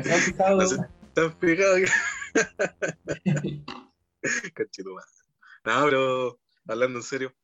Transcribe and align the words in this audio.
Eh, 0.00 0.04
¿Se 0.04 0.14
han 0.14 0.20
fijado? 0.20 0.56
No 0.56 0.66
sé, 0.66 0.76
¿Están 1.08 1.38
fijados? 1.38 1.80
Cachito, 4.54 4.90
No, 5.64 5.84
pero 5.84 6.40
hablando 6.66 6.98
en 6.98 7.02
serio, 7.02 7.34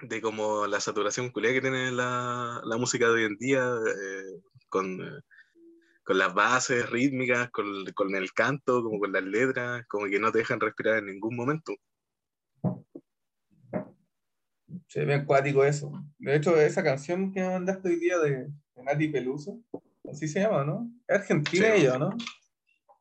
de 0.00 0.20
como 0.20 0.66
la 0.66 0.80
saturación 0.80 1.30
culia 1.30 1.52
que 1.52 1.60
tiene 1.60 1.92
la, 1.92 2.60
la 2.64 2.76
música 2.76 3.06
de 3.06 3.12
hoy 3.12 3.24
en 3.24 3.36
día, 3.36 3.64
eh, 3.64 4.40
con, 4.68 5.00
eh, 5.00 5.20
con 6.04 6.18
las 6.18 6.34
bases 6.34 6.88
rítmicas, 6.90 7.50
con, 7.50 7.84
con 7.94 8.14
el 8.14 8.32
canto, 8.32 8.82
como 8.82 8.98
con 8.98 9.12
las 9.12 9.24
letras, 9.24 9.84
como 9.88 10.06
que 10.06 10.18
no 10.18 10.32
te 10.32 10.38
dejan 10.38 10.60
respirar 10.60 10.98
en 10.98 11.06
ningún 11.06 11.36
momento. 11.36 11.74
Se 14.86 15.04
ve 15.04 15.14
acuático 15.14 15.64
eso. 15.64 15.92
De 16.18 16.36
hecho, 16.36 16.58
esa 16.60 16.82
canción 16.82 17.32
que 17.32 17.42
mandaste 17.42 17.88
hoy 17.88 17.96
día 17.96 18.18
de, 18.18 18.48
de 18.74 18.82
Nati 18.82 19.08
Peluso, 19.08 19.60
así 20.10 20.28
se 20.28 20.40
llama, 20.40 20.64
¿no? 20.64 20.90
Es 21.06 21.18
argentina 21.20 21.66
Sí. 21.74 21.82
ella, 21.82 21.98
¿no? 21.98 22.16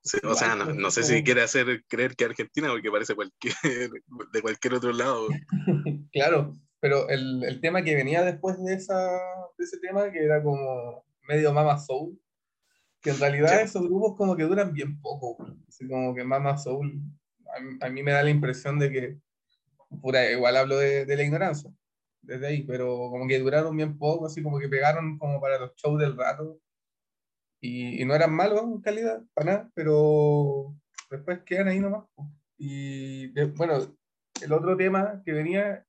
Sí, 0.03 0.17
o 0.23 0.35
sea, 0.35 0.55
no, 0.55 0.73
no 0.73 0.89
sé 0.89 1.03
si 1.03 1.21
quiere 1.23 1.41
hacer 1.41 1.83
creer 1.87 2.15
que 2.15 2.23
Argentina, 2.25 2.69
porque 2.69 2.89
parece 2.89 3.13
cualquier, 3.15 3.55
de 4.31 4.41
cualquier 4.41 4.73
otro 4.75 4.93
lado. 4.93 5.27
Claro, 6.13 6.53
pero 6.79 7.09
el, 7.09 7.43
el 7.43 7.59
tema 7.59 7.81
que 7.83 7.95
venía 7.95 8.23
después 8.23 8.63
de, 8.63 8.73
esa, 8.75 8.95
de 9.57 9.65
ese 9.65 9.79
tema, 9.79 10.09
que 10.11 10.23
era 10.23 10.41
como 10.41 11.03
medio 11.27 11.51
Mama 11.51 11.77
Soul, 11.77 12.17
que 13.01 13.09
en 13.09 13.19
realidad 13.19 13.57
Sí. 13.59 13.65
esos 13.65 13.83
grupos 13.83 14.15
como 14.15 14.35
que 14.37 14.43
duran 14.43 14.71
bien 14.73 14.99
poco. 15.01 15.37
Así 15.67 15.87
como 15.87 16.15
que 16.15 16.23
Mama 16.23 16.57
Soul, 16.57 17.01
a, 17.81 17.87
a 17.87 17.89
mí 17.89 18.01
me 18.01 18.11
da 18.11 18.23
la 18.23 18.29
impresión 18.29 18.79
de 18.79 18.89
que, 18.91 19.17
pura, 20.01 20.31
igual 20.31 20.55
hablo 20.55 20.77
de, 20.77 21.05
de 21.05 21.15
la 21.17 21.23
ignorancia, 21.23 21.69
desde 22.21 22.47
ahí, 22.47 22.63
pero 22.63 23.09
como 23.09 23.27
que 23.27 23.39
duraron 23.39 23.75
bien 23.75 23.97
poco, 23.97 24.25
así 24.27 24.41
como 24.41 24.57
que 24.59 24.69
pegaron 24.69 25.17
como 25.17 25.41
para 25.41 25.59
los 25.59 25.75
shows 25.75 25.99
del 25.99 26.15
rato. 26.15 26.59
Y, 27.61 28.01
y 28.01 28.05
no 28.05 28.15
eran 28.15 28.33
malos 28.33 28.63
en 28.63 28.81
calidad, 28.81 29.23
para 29.33 29.51
nada, 29.53 29.71
pero 29.75 30.75
después 31.09 31.39
quedan 31.45 31.67
ahí 31.69 31.79
nomás. 31.79 32.05
Y 32.57 33.27
de- 33.33 33.45
bueno, 33.47 33.79
el 34.41 34.53
otro 34.53 34.77
tema 34.77 35.21
que 35.25 35.31
venía, 35.33 35.85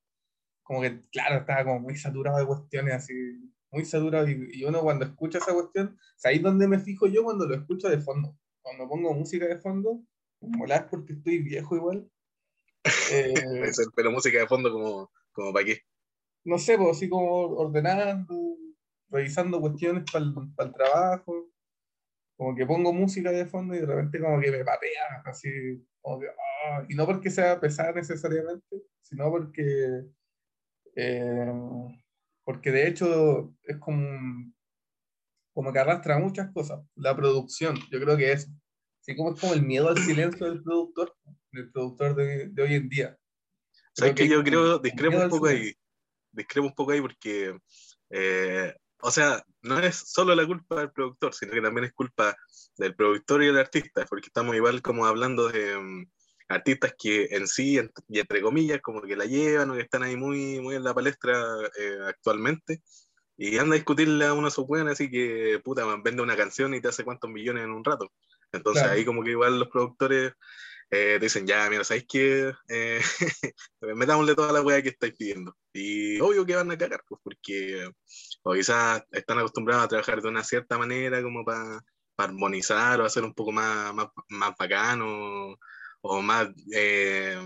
como 0.63 0.83
que, 0.83 1.03
claro, 1.11 1.39
estaba 1.41 1.65
como 1.65 1.81
muy 1.81 1.97
saturado 1.97 2.39
de 2.39 2.47
cuestiones 2.47 2.95
así, 2.95 3.15
muy 3.71 3.85
saturado. 3.85 4.29
Y, 4.29 4.51
y 4.53 4.65
uno 4.65 4.83
cuando 4.83 5.05
escucha 5.07 5.39
esa 5.39 5.55
cuestión, 5.55 5.99
¿sabéis 6.17 6.43
dónde 6.43 6.69
me 6.69 6.79
fijo 6.81 7.07
yo 7.09 7.25
cuando 7.25 7.47
lo 7.47 7.55
escucho 7.57 7.89
de 7.89 7.99
fondo? 8.01 8.37
Cuando 8.63 8.89
pongo 8.89 9.15
música 9.15 9.47
de 9.47 9.59
fondo, 9.59 10.03
como 10.41 10.67
la 10.67 10.77
es 10.77 10.83
porque 10.85 11.15
estoy 11.15 11.39
viejo 11.41 11.77
igual. 11.77 12.11
eh, 13.11 13.35
pero 13.97 14.11
música 14.13 14.39
de 14.39 14.47
fondo 14.47 14.73
como, 14.73 15.11
como 15.33 15.53
para 15.53 15.65
qué. 15.65 15.79
no 16.45 16.59
sé, 16.59 16.77
pues 16.79 16.97
así 16.97 17.09
como 17.09 17.31
ordenando, 17.57 18.57
revisando 19.11 19.61
cuestiones 19.61 20.05
para 20.11 20.25
el, 20.25 20.73
trabajo, 20.73 21.49
como 22.39 22.55
que 22.55 22.65
pongo 22.65 22.93
música 22.93 23.33
de 23.33 23.47
fondo 23.47 23.75
y 23.75 23.81
de 23.81 23.87
repente 23.87 24.21
como 24.21 24.41
que 24.41 24.53
me 24.53 24.65
patea, 24.65 25.23
así, 25.25 25.51
como 26.01 26.21
que, 26.21 26.29
ah, 26.29 26.85
y 26.89 26.95
no 26.95 27.05
porque 27.05 27.31
sea 27.31 27.59
pesada 27.61 27.91
necesariamente, 27.93 28.77
sino 29.03 29.29
porque, 29.29 30.05
eh, 30.95 31.53
porque 32.45 32.71
de 32.71 32.87
hecho 32.87 33.53
es 33.65 33.77
como, 33.79 34.53
como 35.53 35.73
que 35.73 35.79
arrastra 35.81 36.17
muchas 36.19 36.53
cosas, 36.53 36.81
la 36.95 37.17
producción, 37.17 37.77
yo 37.91 38.01
creo 38.01 38.17
que 38.17 38.31
es, 38.31 38.49
así 39.03 39.17
como 39.17 39.35
es 39.35 39.41
como 39.41 39.55
el 39.55 39.63
miedo 39.63 39.89
al 39.89 39.99
silencio 39.99 40.47
del 40.49 40.63
productor, 40.63 41.17
del 41.51 41.73
productor 41.73 42.15
de, 42.15 42.49
de 42.51 42.63
hoy 42.63 42.75
en 42.75 42.89
día. 42.89 43.19
¿Sabes 43.95 44.15
Creo 44.15 44.29
que 44.29 44.29
yo 44.33 44.45
que- 44.45 44.51
creo, 44.51 44.79
discrepo 44.79 45.17
un 45.25 45.29
poco 45.29 45.47
ahí? 45.49 45.73
Discrepo 46.31 46.69
un 46.69 46.75
poco 46.77 46.93
ahí 46.93 47.01
porque, 47.01 47.59
eh, 48.11 48.75
o 49.01 49.11
sea, 49.11 49.45
no 49.63 49.79
es 49.79 49.97
solo 49.97 50.35
la 50.35 50.47
culpa 50.47 50.77
del 50.81 50.93
productor, 50.93 51.35
sino 51.35 51.53
que 51.53 51.63
también 51.63 51.85
es 51.87 51.93
culpa 51.93 52.37
del 52.77 52.95
productor 52.95 53.43
y 53.43 53.47
del 53.47 53.59
artista, 53.59 54.05
porque 54.07 54.27
estamos 54.29 54.55
igual 54.57 54.83
como 54.83 55.07
hablando 55.07 55.49
de 55.49 55.79
mm, 55.79 56.11
artistas 56.49 56.95
que 56.99 57.27
en 57.31 57.47
sí, 57.47 57.77
ent- 57.77 57.93
y 58.09 58.21
entre 58.21 58.43
comillas, 58.43 58.81
como 58.81 59.03
que 59.03 59.17
la 59.17 59.25
llevan 59.27 59.71
o 59.71 59.75
que 59.75 59.83
están 59.83 60.03
ahí 60.03 60.17
muy, 60.17 60.61
muy 60.61 60.77
en 60.77 60.85
la 60.85 60.95
palestra 60.95 61.41
eh, 61.79 61.99
actualmente, 62.07 62.83
y 63.37 63.57
anda 63.59 63.75
a 63.75 63.77
discutirle 63.77 64.25
a 64.27 64.35
uno 64.35 64.49
de 64.49 64.51
sus 64.51 64.67
buenos, 64.67 64.93
así 64.95 65.11
que, 65.11 65.61
puta, 65.65 65.87
man, 65.87 66.03
vende 66.03 66.23
una 66.23 66.37
canción 66.37 66.75
y 66.75 66.81
te 66.81 66.89
hace 66.89 67.05
cuántos 67.05 67.31
millones 67.31 67.65
en 67.65 67.71
un 67.71 67.85
rato. 67.85 68.11
Entonces 68.53 68.83
Claro. 68.83 68.97
ahí 68.97 69.05
como 69.05 69.23
que 69.23 69.31
igual 69.31 69.59
los 69.61 69.69
productores 69.69 70.33
eh, 70.91 71.19
dicen, 71.21 71.47
ya, 71.47 71.69
mira, 71.71 71.85
¿sabéis 71.85 72.07
qué? 72.09 72.53
Eh, 72.69 73.01
metámosle 73.81 74.35
toda 74.35 74.53
la 74.53 74.63
weá 74.63 74.83
que 74.83 74.91
estáis 74.91 75.15
pidiendo. 75.17 75.57
Y 75.73 76.21
obvio 76.21 76.47
que 76.47 76.57
van 76.57 76.71
a 76.71 76.79
cagar, 76.79 77.03
pues, 77.09 77.21
porque 77.23 77.91
o 78.43 78.55
quizás 78.55 79.03
están 79.13 79.39
acostumbrados 79.39 79.85
a 79.85 79.89
trabajar 79.89 80.23
de 80.23 80.29
una 80.29 80.45
cierta 80.45 80.79
manera 80.79 81.23
como 81.23 81.45
para 81.45 81.81
armonizar 82.17 83.01
o 83.01 83.05
hacer 83.05 83.25
un 83.25 83.35
poco 83.35 83.53
más, 83.53 83.95
más, 83.95 84.09
más 84.29 84.55
bacano 84.59 85.57
o 86.01 86.23
más, 86.23 86.49
eh, 86.75 87.39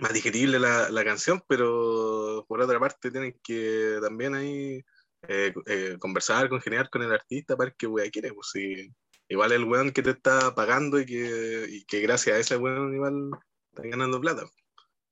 más 0.00 0.12
digerible 0.12 0.58
la, 0.58 0.90
la 0.90 1.04
canción, 1.04 1.42
pero 1.48 2.44
por 2.48 2.60
otra 2.60 2.78
parte 2.80 3.10
tienen 3.10 3.38
que 3.42 3.98
también 4.02 4.34
ahí 4.34 4.84
eh, 5.28 5.52
eh, 5.66 5.96
conversar, 6.00 6.48
congeniar 6.48 6.90
con 6.90 7.02
el 7.02 7.12
artista 7.12 7.56
para 7.56 7.70
qué 7.70 7.86
weá 7.86 8.10
quiere, 8.10 8.32
pues 8.32 8.48
si 8.52 8.92
igual 9.32 9.50
el 9.52 9.64
weón 9.64 9.90
que 9.92 10.02
te 10.02 10.10
está 10.10 10.54
pagando 10.54 11.00
y 11.00 11.06
que, 11.06 11.66
y 11.68 11.84
que 11.86 12.00
gracias 12.00 12.36
a 12.36 12.40
ese 12.40 12.56
weón 12.58 12.94
igual 12.94 13.30
está 13.70 13.88
ganando 13.88 14.20
plata. 14.20 14.44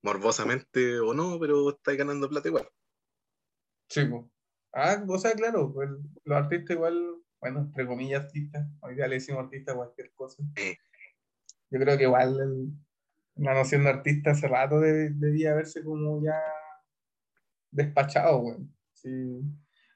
Morbosamente 0.03 0.99
o 1.01 1.15
no, 1.15 1.39
pero 1.41 1.71
está 1.71 1.95
ganando 1.95 2.29
plata 2.29 2.49
igual. 2.49 2.69
Sí, 3.89 4.05
pues. 4.05 4.25
Ah, 4.73 5.03
o 5.07 5.19
sea, 5.19 5.33
claro, 5.33 5.73
pues, 5.73 5.91
los 6.25 6.37
artistas 6.37 6.77
igual, 6.77 7.17
bueno, 7.41 7.61
entre 7.61 7.87
comillas 7.87 8.25
artistas, 8.25 8.67
hoy 8.81 8.95
día 8.95 9.09
le 9.09 9.17
decimos 9.17 9.45
artista 9.45 9.73
a 9.73 9.77
cualquier 9.77 10.13
cosa. 10.15 10.43
Yo 11.71 11.79
creo 11.81 11.97
que 11.99 12.05
igual 12.05 12.39
el- 12.41 12.73
la 13.45 13.55
noción 13.55 13.85
de 13.85 13.91
artista 13.91 14.31
hace 14.33 14.49
rato 14.49 14.81
de- 14.81 15.11
debía 15.11 15.53
haberse 15.53 15.83
como 15.83 16.23
ya 16.23 16.39
despachado, 17.71 18.39
güey. 18.39 18.59
Sí. 18.93 19.41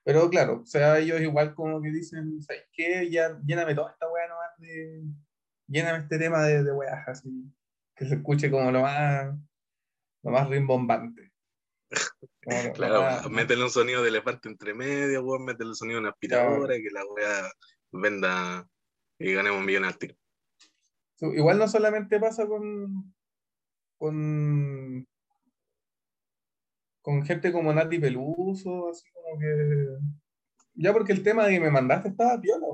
Pero 0.04 0.28
claro, 0.28 0.60
o 0.62 0.66
sea, 0.66 0.98
ellos 0.98 1.20
igual 1.20 1.54
como 1.54 1.80
que 1.80 1.90
dicen, 1.90 2.40
¿sabes 2.42 2.64
qué? 2.72 3.10
Ya, 3.10 3.38
lléname 3.44 3.74
toda 3.74 3.90
esta 3.92 4.10
weá 4.10 4.28
nomás 4.28 4.50
de... 4.58 5.02
Lléname 5.66 6.00
este 6.00 6.18
tema 6.18 6.42
de, 6.44 6.62
de 6.62 6.72
weas 6.72 7.08
así, 7.08 7.50
que 7.96 8.04
se 8.06 8.16
escuche 8.16 8.50
como 8.50 8.70
lo 8.70 8.82
más, 8.82 9.34
lo 10.22 10.30
más 10.30 10.48
rimbombante. 10.50 11.32
Como 12.44 12.72
Claro, 12.74 13.00
más- 13.00 13.28
métele 13.30 13.64
un 13.64 13.70
sonido 13.70 14.02
de 14.02 14.10
elefante 14.10 14.50
entre 14.50 14.74
medio, 14.74 15.22
weón, 15.24 15.46
métele 15.46 15.70
un 15.70 15.76
sonido 15.76 15.96
de 15.96 16.00
una 16.02 16.10
aspiradora 16.10 16.76
y 16.76 16.82
que 16.82 16.90
la 16.90 17.02
weá 17.06 17.50
venda 17.92 18.68
y 19.18 19.32
ganemos 19.32 19.60
un 19.60 19.64
millón 19.66 19.84
al 19.84 19.96
tiro. 19.96 20.14
Igual 21.20 21.58
no 21.58 21.66
solamente 21.68 22.20
pasa 22.20 22.46
con, 22.46 23.14
con, 23.96 25.06
con 27.04 27.22
gente 27.24 27.52
como 27.52 27.70
Nati 27.72 27.98
Peluso, 27.98 28.88
así 28.88 29.04
como 29.12 29.38
que. 29.38 29.88
Ya 30.76 30.92
porque 30.92 31.12
el 31.12 31.22
tema 31.22 31.46
que 31.48 31.60
me 31.60 31.70
mandaste 31.70 32.08
estaba 32.08 32.40
piola, 32.40 32.66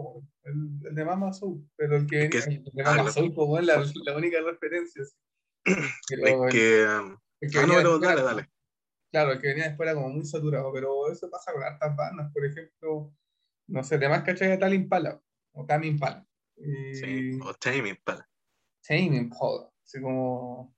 el, 0.44 0.87
el 0.88 0.94
de 0.94 1.05
Mama 1.05 1.32
Soul, 1.32 1.69
pero 1.77 1.97
el 1.97 2.06
que 2.06 2.25
Es 2.25 2.31
que- 2.47 2.55
el 2.55 2.65
de 2.65 2.82
ah, 2.82 2.91
Mama 2.93 3.03
lo- 3.03 3.12
Soul, 3.12 3.35
pues, 3.35 3.49
weón, 3.49 3.67
la, 3.67 3.75
la 4.06 4.17
única 4.17 4.38
referencia. 4.41 5.05
sí. 5.05 5.15
Pero 6.09 6.47
Es 6.47 6.53
que. 6.55 6.82
el 7.41 7.50
que 7.50 7.59
Ah, 7.59 7.67
no, 7.67 7.75
pero 7.75 7.99
dale, 7.99 8.23
dale. 8.23 8.50
Claro, 9.11 9.32
el 9.32 9.41
que 9.41 9.49
venía 9.49 9.65
después 9.65 9.88
era 9.88 9.97
como 10.00 10.09
muy 10.15 10.25
saturado, 10.25 10.73
pero 10.73 11.11
eso 11.11 11.29
pasa 11.29 11.53
con 11.53 11.62
hartas 11.65 11.97
bandas, 11.97 12.33
por 12.33 12.44
ejemplo, 12.47 13.12
no 13.67 13.83
sé, 13.83 13.97
además 13.97 14.23
cachai 14.23 14.53
a 14.53 14.59
Tal 14.59 14.73
Impala, 14.75 15.21
o 15.53 15.67
Tame 15.67 15.88
Impala. 15.88 16.25
Y- 16.56 16.94
Sí, 16.94 17.38
o 17.43 17.53
Tame 17.55 17.88
Impala. 17.88 18.29
Tame 18.87 19.17
Impala, 19.17 19.69
así 19.85 20.00
como, 20.00 20.75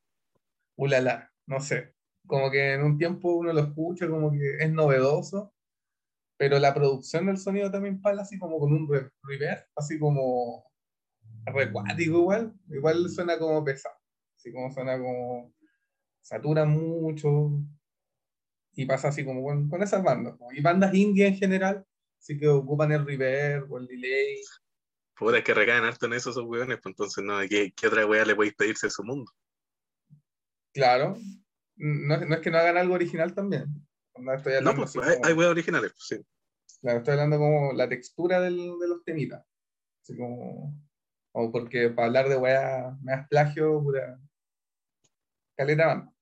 ulala, 0.77 1.31
no 1.47 1.61
sé, 1.61 1.95
como 2.33 2.51
que 2.51 2.75
en 2.75 2.83
un 2.83 2.97
tiempo 2.99 3.35
uno 3.35 3.53
lo 3.53 3.61
escucha 3.61 4.09
como 4.09 4.33
que 4.33 4.57
es 4.59 4.73
novedoso, 4.73 5.53
pero 6.39 6.59
la 6.59 6.75
producción 6.75 7.27
del 7.27 7.39
sonido 7.39 7.71
también 7.71 7.97
Impala 7.97 8.23
así 8.23 8.39
como 8.39 8.59
con 8.59 8.73
un 8.73 8.89
re- 8.89 9.11
reverb, 9.25 9.67
así 9.77 9.99
como 9.99 10.65
recuático 11.47 12.19
igual, 12.21 12.55
igual 12.71 13.11
suena 13.11 13.39
como 13.39 13.65
pesado, 13.65 13.97
así 14.37 14.53
como 14.53 14.73
suena 14.73 14.99
como 14.99 15.55
satura 16.23 16.65
mucho 16.67 17.53
y 18.75 18.87
pasa 18.87 19.09
así 19.09 19.25
como 19.25 19.43
con, 19.45 19.69
con 19.69 19.83
esas 19.83 20.03
bandas, 20.03 20.35
y 20.53 20.63
bandas 20.63 20.95
indias 20.95 21.33
en 21.33 21.37
general, 21.39 21.87
así 22.19 22.39
que 22.39 22.49
ocupan 22.49 22.93
el 22.93 23.05
reverb 23.07 23.71
o 23.73 23.79
el 23.79 23.87
delay, 23.87 24.37
Puta, 25.17 25.39
es 25.39 25.45
que 25.45 25.55
recaen 25.55 25.85
harto 25.85 26.05
en 26.07 26.13
eso 26.13 26.31
esos 26.31 26.45
weones, 26.45 26.79
pues 26.83 26.93
entonces, 26.93 27.25
no, 27.25 27.39
¿qué, 27.49 27.73
qué 27.75 27.87
otra 27.87 28.05
weá 28.07 28.25
le 28.27 28.35
podéis 28.37 28.55
pedirse 28.55 28.89
a 28.89 28.91
su 28.91 29.03
mundo? 29.05 29.33
claro, 30.73 31.17
no, 31.83 32.15
es- 32.15 32.29
no 32.29 32.35
es 32.35 32.41
que 32.41 32.51
no 32.51 32.59
hagan 32.59 32.77
algo 32.79 32.95
original 32.95 33.35
también. 33.35 33.67
No, 34.19 34.33
estoy 34.35 34.55
No, 34.63 34.75
pues 34.75 34.97
hay, 34.97 35.15
como- 35.17 35.27
hay 35.27 35.33
weas 35.35 35.51
originales, 35.51 35.93
pues 35.93 36.07
sí. 36.09 36.27
Claro, 36.81 36.99
estoy 36.99 37.13
hablando 37.13 37.39
como 37.39 37.73
la 37.73 37.89
textura 37.89 38.41
del, 38.41 38.57
de 38.57 38.89
los 38.89 39.05
temitas. 39.05 39.45
Así 40.03 40.17
como. 40.17 40.75
O 41.35 41.51
porque 41.51 41.89
para 41.91 42.07
hablar 42.09 42.29
de 42.29 42.37
weá, 42.37 42.97
me 43.03 43.13
das 43.13 43.27
plagio, 43.29 43.81
pura. 43.83 44.19
Caleta 45.57 45.87
banda. 45.87 46.13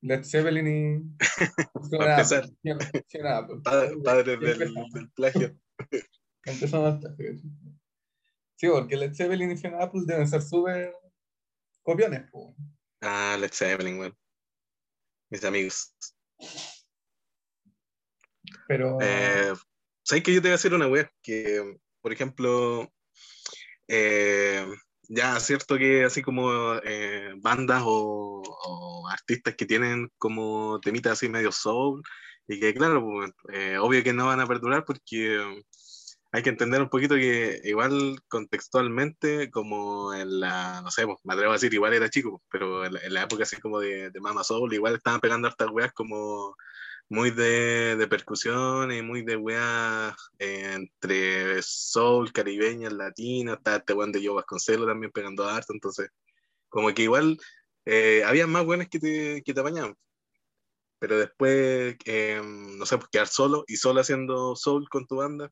Led 0.00 0.24
Zeppelin 0.24 0.66
y. 0.66 1.18
Para 1.98 2.12
empezar. 2.14 2.48
Padre, 3.62 3.96
padres 4.02 4.40
del, 4.40 4.58
del 4.92 5.10
plagio. 5.14 5.56
Empezamos 6.44 6.94
el 6.94 7.00
plagio. 7.00 7.34
Sí, 8.56 8.68
porque 8.68 8.96
Led 8.96 9.14
Zeppelin 9.14 9.52
y 9.52 9.56
Fiona 9.56 9.82
Apple 9.84 10.02
deben 10.06 10.26
ser 10.26 10.42
súper 10.42 10.92
copiones. 11.82 12.28
po. 12.30 12.54
Ah, 13.00 13.36
Led 13.38 13.50
Zeppelin, 13.52 13.98
weón. 13.98 14.16
Mis 15.32 15.44
amigos. 15.44 15.94
Pero 18.68 18.98
Eh, 19.00 19.54
¿Sabes 20.02 20.22
que 20.22 20.34
yo 20.34 20.42
te 20.42 20.48
voy 20.48 20.50
a 20.50 20.58
decir 20.58 20.74
una 20.74 20.88
wea? 20.88 21.10
Que, 21.22 21.78
por 22.02 22.12
ejemplo, 22.12 22.92
eh, 23.88 24.66
ya 25.08 25.38
es 25.38 25.42
cierto 25.44 25.78
que 25.78 26.04
así 26.04 26.20
como 26.20 26.74
eh, 26.84 27.32
bandas 27.38 27.82
o, 27.86 28.42
o 28.42 29.08
artistas 29.08 29.54
que 29.56 29.64
tienen 29.64 30.10
como 30.18 30.78
temitas 30.80 31.12
así 31.12 31.30
medio 31.30 31.50
soul, 31.50 32.02
y 32.46 32.60
que 32.60 32.74
claro, 32.74 33.02
pues, 33.02 33.32
eh, 33.54 33.78
obvio 33.78 34.02
que 34.02 34.12
no 34.12 34.26
van 34.26 34.40
a 34.40 34.46
perdurar 34.46 34.84
porque 34.84 35.62
hay 36.32 36.42
que 36.42 36.50
entender 36.50 36.80
un 36.80 36.88
poquito 36.88 37.14
que 37.14 37.60
igual 37.64 38.18
contextualmente, 38.28 39.50
como 39.50 40.14
en 40.14 40.40
la, 40.40 40.80
no 40.82 40.90
sé, 40.90 41.06
pues, 41.06 41.18
me 41.24 41.34
atrevo 41.34 41.52
a 41.52 41.56
decir, 41.56 41.72
igual 41.74 41.92
era 41.92 42.08
chico, 42.10 42.42
pero 42.50 42.86
en 42.86 42.94
la, 42.94 43.00
en 43.00 43.14
la 43.14 43.22
época 43.24 43.42
así 43.44 43.56
como 43.60 43.78
de, 43.80 44.10
de 44.10 44.20
Mama 44.20 44.42
Soul, 44.42 44.72
igual 44.72 44.94
estaban 44.96 45.20
pegando 45.20 45.48
hartas 45.48 45.68
weas 45.70 45.92
como 45.92 46.56
muy 47.10 47.30
de, 47.30 47.96
de 47.96 48.08
percusión 48.08 48.90
y 48.92 49.02
muy 49.02 49.22
de 49.22 49.36
weas 49.36 50.16
eh, 50.38 50.72
entre 50.74 51.62
soul, 51.62 52.32
caribeñas, 52.32 52.92
latinas, 52.94 53.58
está 53.58 53.76
este 53.76 53.92
weón 53.92 54.12
de 54.12 54.24
Joe 54.24 54.36
Vasconcelos 54.36 54.86
también 54.86 55.12
pegando 55.12 55.46
harto, 55.46 55.74
entonces 55.74 56.08
como 56.70 56.94
que 56.94 57.02
igual 57.02 57.38
eh, 57.84 58.24
había 58.24 58.46
más 58.46 58.64
buenas 58.64 58.88
que 58.88 58.98
te, 58.98 59.42
que 59.44 59.54
te 59.54 59.60
apañaban. 59.60 59.94
Pero 60.98 61.18
después, 61.18 61.96
eh, 62.06 62.40
no 62.42 62.86
sé, 62.86 62.96
pues 62.96 63.10
quedar 63.10 63.28
solo 63.28 63.64
y 63.66 63.76
solo 63.76 64.00
haciendo 64.00 64.56
soul 64.56 64.88
con 64.88 65.06
tu 65.06 65.16
banda, 65.16 65.50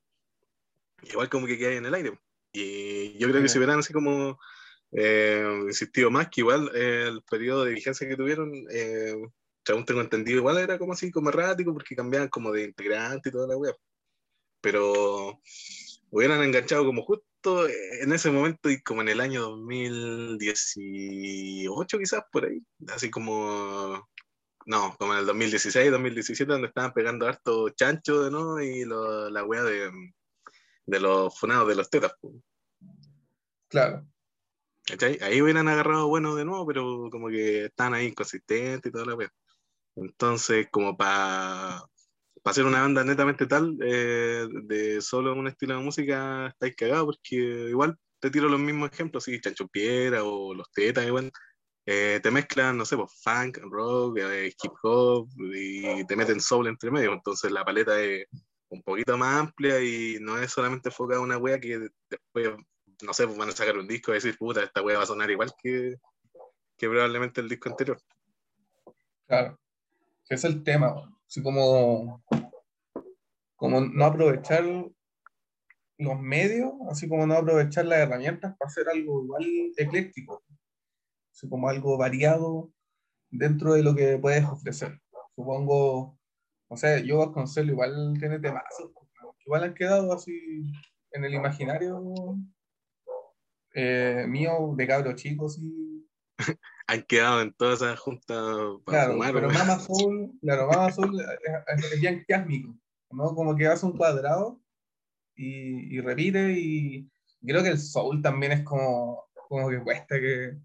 igual 1.03 1.29
como 1.29 1.47
que 1.47 1.59
queda 1.59 1.73
en 1.73 1.87
el 1.87 1.95
aire. 1.95 2.19
Y 2.53 3.17
yo 3.19 3.29
creo 3.29 3.43
que 3.43 3.49
si 3.49 3.59
hubieran 3.59 3.79
así 3.79 3.93
como 3.93 4.39
eh, 4.93 5.45
insistido 5.67 6.11
más, 6.11 6.29
que 6.29 6.41
igual 6.41 6.69
eh, 6.75 7.07
el 7.09 7.23
periodo 7.23 7.65
de 7.65 7.75
vigencia 7.75 8.09
que 8.09 8.17
tuvieron, 8.17 8.51
eh, 8.71 9.15
según 9.65 9.85
tengo 9.85 10.01
entendido, 10.01 10.39
igual 10.39 10.59
era 10.59 10.79
como 10.79 10.93
así, 10.95 11.11
como 11.13 11.29
errático, 11.31 11.73
porque 11.73 11.95
cambiaban 11.95 12.29
como 12.29 12.51
de 12.53 12.65
integrante 12.65 13.29
y 13.29 13.33
toda 13.33 13.47
la 13.47 13.57
web. 13.57 13.77
Pero 14.61 15.41
hubieran 16.11 16.43
enganchado 16.43 16.85
como 16.85 17.03
justo 17.03 17.69
en 17.69 18.13
ese 18.13 18.31
momento 18.31 18.69
y 18.69 18.83
como 18.83 19.01
en 19.03 19.09
el 19.11 19.21
año 19.21 19.43
2018 19.43 21.99
quizás, 21.99 22.25
por 22.33 22.47
ahí, 22.47 22.61
así 22.89 23.11
como... 23.11 24.09
No, 24.67 24.95
como 24.99 25.15
en 25.15 25.21
el 25.21 25.27
2016, 25.27 25.91
2017, 25.91 26.53
donde 26.53 26.69
estaban 26.69 26.93
pegando 26.93 27.27
harto 27.27 27.71
chancho 27.71 28.23
de 28.25 28.31
nuevo 28.31 28.61
y 28.61 28.85
lo- 28.85 29.31
la 29.31 29.43
wea 29.43 29.63
de, 29.63 29.91
de 30.91 31.01
los 31.01 31.39
funados 31.39 31.69
de 31.69 31.77
los 31.77 31.89
tetas. 31.91 32.13
claro, 33.69 34.07
¿Cachai? 34.85 35.19
Ahí 35.23 35.41
hubieran 35.43 35.69
agarrado 35.69 36.09
bueno 36.09 36.35
de 36.35 36.45
nuevo, 36.45 36.67
pero 36.67 37.09
como 37.11 37.29
que 37.29 37.67
están 37.67 37.95
ahí 37.95 38.07
inconsistentes 38.09 38.91
y 38.91 38.93
toda 38.93 39.07
la 39.07 39.15
wea. 39.15 39.31
Entonces, 39.97 40.69
como 40.71 40.97
para 40.97 41.83
hacer 42.45 42.65
una 42.65 42.83
banda 42.83 43.05
netamente 43.05 43.47
tal, 43.47 43.77
eh, 43.83 44.47
de 44.65 45.01
solo 45.03 45.35
un 45.35 45.49
estilo 45.49 45.77
de 45.77 45.85
música, 45.85 46.49
estáis 46.49 46.77
cagados, 46.77 47.07
porque 47.19 47.37
igual 47.71 47.97
te 48.21 48.31
tiro 48.31 48.49
los 48.49 48.61
mismos 48.61 48.91
ejemplos, 48.93 49.25
sí, 49.25 49.41
Chancho 49.41 49.69
Piedra 49.69 50.25
o 50.25 50.55
Los 50.55 50.71
Tetas, 50.73 51.07
igual. 51.07 51.31
eh, 51.87 52.21
te 52.23 52.31
mezclan, 52.31 52.77
no 52.77 52.85
sé, 52.85 52.97
pues 52.97 53.11
funk, 53.23 53.59
rock, 53.63 54.19
eh, 54.21 54.49
hip 54.63 54.73
hop, 54.83 55.29
y 55.55 56.07
te 56.07 56.17
meten 56.17 56.41
soul 56.41 56.69
entre 56.69 56.91
medio. 56.91 57.13
Entonces 57.13 57.51
la 57.53 57.65
paleta 57.65 58.01
es 58.03 58.27
un 58.71 58.83
poquito 58.83 59.19
más 59.19 59.41
amplia 59.41 59.83
y 59.83 60.19
no 60.21 60.39
es 60.39 60.51
solamente 60.51 60.89
enfocada 60.89 61.21
a 61.21 61.25
una 61.25 61.39
wea 61.39 61.61
que 61.61 61.91
después, 62.09 62.51
no 63.03 63.13
sé, 63.13 63.27
pues 63.27 63.37
van 63.37 63.49
a 63.49 63.53
sacar 63.53 63.77
un 63.77 63.87
disco 63.87 64.13
y 64.13 64.15
decir, 64.15 64.37
puta, 64.39 64.63
esta 64.63 64.83
wea 64.83 64.99
va 64.99 65.03
a 65.03 65.07
sonar 65.07 65.31
igual 65.31 65.53
que, 65.61 65.97
que 66.77 66.89
probablemente 66.89 67.41
el 67.41 67.49
disco 67.49 67.69
anterior. 67.69 68.01
claro. 69.27 69.59
Ese 70.25 70.35
es 70.47 70.55
el 70.55 70.63
tema. 70.63 71.13
Así 71.27 71.43
como, 71.43 72.23
como 73.57 73.81
no 73.81 74.05
aprovechar 74.05 74.65
los 75.99 76.21
medios, 76.21 76.73
así 76.89 77.09
como 77.09 77.27
no 77.27 77.35
aprovechar 77.35 77.87
las 77.87 77.99
herramientas 77.99 78.57
para 78.57 78.69
hacer 78.69 78.89
algo 78.89 79.25
igual 79.25 79.45
ecléctico. 79.77 80.45
Así 81.33 81.49
como 81.49 81.69
algo 81.69 81.99
variado 81.99 82.71
dentro 83.29 83.75
de 83.75 83.83
lo 83.83 83.97
que 83.97 84.19
puedes 84.19 84.45
ofrecer. 84.45 85.01
Supongo, 85.35 86.20
no 86.71 86.77
sé, 86.77 87.05
yo 87.07 87.19
Vasconcelos 87.19 87.73
igual 87.73 88.15
tiene 88.19 88.39
temazos, 88.39 88.91
igual 89.45 89.65
han 89.65 89.75
quedado 89.75 90.13
así 90.13 90.33
en 91.13 91.25
el 91.25 91.35
imaginario 91.35 92.37
eh, 93.75 94.25
mío 94.29 94.75
de 94.77 94.87
cabro 94.87 95.15
chico, 95.15 95.49
sí. 95.49 96.07
Han 96.87 97.03
quedado 97.03 97.41
en 97.43 97.53
todas 97.55 97.83
esas 97.83 97.99
juntas 98.01 98.37
para 98.85 99.05
Claro, 99.05 99.13
fumar. 99.13 99.33
pero. 99.35 99.49
Mama 99.51 99.79
Soul, 99.81 100.33
claro, 100.41 100.67
Mama 100.69 100.91
Soul 100.91 101.21
es, 101.21 101.85
es- 101.85 101.93
es 101.93 102.01
bien 102.01 102.25
cásmico, 102.27 102.75
¿no? 103.13 103.35
Como 103.35 103.55
que 103.57 103.67
hace 103.67 103.87
un 103.87 103.97
cuadrado 103.97 104.61
y, 105.37 105.97
y 105.97 106.01
repite 106.01 106.53
y 106.59 107.09
creo 107.45 107.63
que 107.63 107.71
el 107.71 107.79
soul 107.79 108.23
también 108.23 108.53
es 108.53 108.63
como, 108.65 109.25
como 109.49 109.69
que 109.71 109.81
cuesta 109.83 110.19
que 110.21 110.57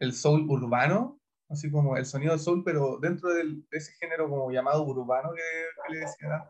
el 0.00 0.12
soul 0.12 0.42
urbano, 0.48 1.20
así 1.52 1.70
como 1.70 1.96
el 1.96 2.06
sonido 2.06 2.32
del 2.32 2.40
soul, 2.40 2.62
pero 2.64 2.98
dentro 2.98 3.32
del- 3.32 3.66
de 3.70 3.78
ese 3.78 3.92
género 3.94 4.28
como 4.28 4.50
llamado 4.50 4.84
urbano 4.84 5.30
que, 5.34 5.42
que 5.86 5.92
le 5.94 6.00
decía 6.00 6.48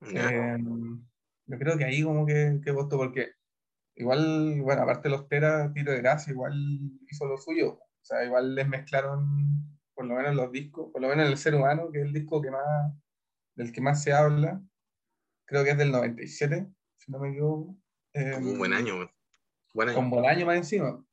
antes, 0.00 0.14
Ya. 0.14 0.30
eh, 0.30 0.58
yo 1.46 1.58
creo 1.58 1.76
que 1.78 1.84
ahí 1.84 2.02
como 2.02 2.24
que, 2.26 2.60
que 2.64 2.74
costó, 2.74 2.96
porque 2.98 3.32
igual, 3.96 4.60
bueno, 4.62 4.82
aparte 4.82 5.08
de 5.08 5.16
los 5.16 5.28
Teras, 5.28 5.72
Tiro 5.72 5.92
de 5.92 5.98
Gracia 5.98 6.32
igual 6.32 6.54
hizo 7.10 7.26
lo 7.26 7.36
suyo, 7.38 7.72
o 7.74 8.04
sea, 8.04 8.24
igual 8.24 8.54
les 8.54 8.68
mezclaron, 8.68 9.78
por 9.94 10.06
lo 10.06 10.14
menos 10.14 10.34
los 10.34 10.50
discos, 10.52 10.90
por 10.92 11.00
lo 11.00 11.08
menos 11.08 11.28
el 11.28 11.36
ser 11.38 11.54
humano, 11.54 11.90
que 11.92 12.00
es 12.00 12.04
el 12.06 12.12
disco 12.12 12.40
que 12.42 12.50
más, 12.50 12.92
del 13.54 13.72
que 13.72 13.80
más 13.80 14.02
se 14.02 14.12
habla, 14.12 14.60
creo 15.46 15.64
que 15.64 15.70
es 15.70 15.78
del 15.78 15.92
97, 15.92 16.66
si 16.96 17.12
no 17.12 17.18
me 17.18 17.30
equivoco. 17.30 17.76
Eh, 18.12 18.34
un 18.36 18.58
buen 18.58 18.72
año. 18.72 19.10
Buen 19.72 19.88
año. 19.88 19.96
Con 19.96 20.10
buen 20.10 20.26
año 20.26 20.46
más 20.46 20.56
encima. 20.56 21.04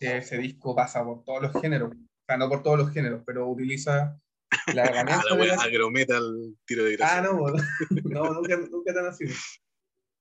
Ese 0.00 0.38
disco 0.38 0.74
pasa 0.76 1.04
por 1.04 1.24
todos 1.24 1.42
los 1.42 1.60
géneros, 1.60 1.92
sea, 2.32 2.36
no 2.38 2.48
por 2.48 2.62
todos 2.62 2.78
los 2.78 2.90
géneros, 2.90 3.22
pero 3.26 3.48
utiliza 3.48 4.18
la 4.74 4.82
Ah, 4.84 4.86
herramienta 4.86 5.22
la 5.30 5.36
wea 5.36 5.56
la- 5.56 5.62
agrometal, 5.62 6.56
tiro 6.66 6.84
de 6.84 6.96
gracia. 6.96 7.18
Ah, 7.18 7.22
no, 7.22 7.38
bueno. 7.38 7.56
no, 8.04 8.32
nunca, 8.34 8.56
nunca 8.70 8.94
tan 8.94 9.06
así. 9.06 9.24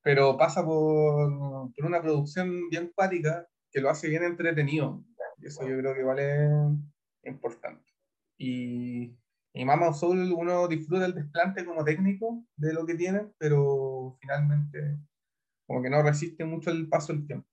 Pero 0.03 0.37
pasa 0.37 0.65
por, 0.65 1.71
por 1.75 1.85
una 1.85 2.01
producción 2.01 2.69
bien 2.69 2.91
cuática 2.95 3.47
que 3.71 3.81
lo 3.81 3.89
hace 3.89 4.09
bien 4.09 4.23
entretenido. 4.23 5.03
Y 5.39 5.47
eso 5.47 5.67
yo 5.67 5.77
creo 5.77 5.93
que 5.93 6.03
vale 6.03 6.49
importante. 7.23 7.83
Y, 8.37 9.15
y 9.53 9.65
Mama 9.65 9.93
Soul 9.93 10.31
uno 10.33 10.67
disfruta 10.67 11.05
el 11.05 11.13
desplante 11.13 11.63
como 11.65 11.83
técnico 11.83 12.43
de 12.55 12.73
lo 12.73 12.85
que 12.85 12.95
tiene, 12.95 13.27
pero 13.37 14.17
finalmente 14.19 14.97
como 15.67 15.81
que 15.81 15.89
no 15.89 16.01
resiste 16.03 16.43
mucho 16.45 16.69
el 16.71 16.89
paso 16.89 17.13
del 17.13 17.25
tiempo. 17.27 17.47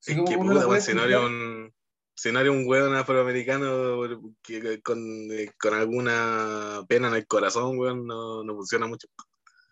Así 0.00 0.12
Es 0.12 0.16
como 0.18 0.28
que 0.28 0.36
puta, 0.36 0.60
escuchar- 0.76 1.24
un, 1.26 1.73
si 2.16 2.30
no 2.30 2.40
era 2.40 2.50
un 2.50 2.66
weón 2.66 2.94
afroamericano 2.94 4.32
que, 4.42 4.80
con, 4.82 4.98
eh, 5.32 5.50
con 5.58 5.74
alguna 5.74 6.84
pena 6.88 7.08
en 7.08 7.14
el 7.14 7.26
corazón, 7.26 7.78
weón, 7.78 8.06
no, 8.06 8.44
no 8.44 8.54
funciona 8.54 8.86
mucho. 8.86 9.08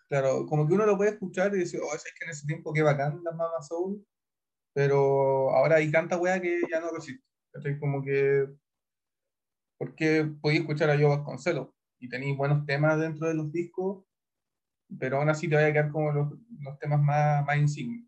Claro, 0.09 0.45
como 0.45 0.67
que 0.67 0.73
uno 0.73 0.85
lo 0.85 0.97
puede 0.97 1.11
escuchar 1.11 1.55
y 1.55 1.59
decir, 1.59 1.79
oh, 1.81 1.95
es 1.95 2.03
que 2.03 2.25
en 2.25 2.31
ese 2.31 2.45
tiempo 2.45 2.73
qué 2.73 2.83
bacán 2.83 3.21
la 3.23 3.31
Mama 3.31 3.61
Soul, 3.61 4.05
pero 4.73 5.49
ahora 5.51 5.77
hay 5.77 5.89
tanta 5.89 6.17
wea 6.17 6.41
que 6.41 6.61
ya 6.69 6.79
no 6.79 6.91
resiste. 6.91 7.23
¿cachai? 7.51 7.79
Como 7.79 8.03
que, 8.03 8.47
porque 9.77 10.25
podéis 10.41 10.61
escuchar 10.61 10.89
a 10.89 10.97
Joe 10.97 11.05
Vasconcelos 11.05 11.69
y 11.99 12.09
tenéis 12.09 12.37
buenos 12.37 12.65
temas 12.65 12.99
dentro 12.99 13.27
de 13.27 13.35
los 13.35 13.51
discos, 13.51 14.05
pero 14.99 15.17
aún 15.17 15.29
así 15.29 15.47
te 15.47 15.55
vaya 15.55 15.67
a 15.67 15.73
quedar 15.73 15.91
como 15.91 16.11
los, 16.11 16.33
los 16.59 16.77
temas 16.79 17.01
más, 17.01 17.45
más 17.45 17.57
insignes. 17.57 18.05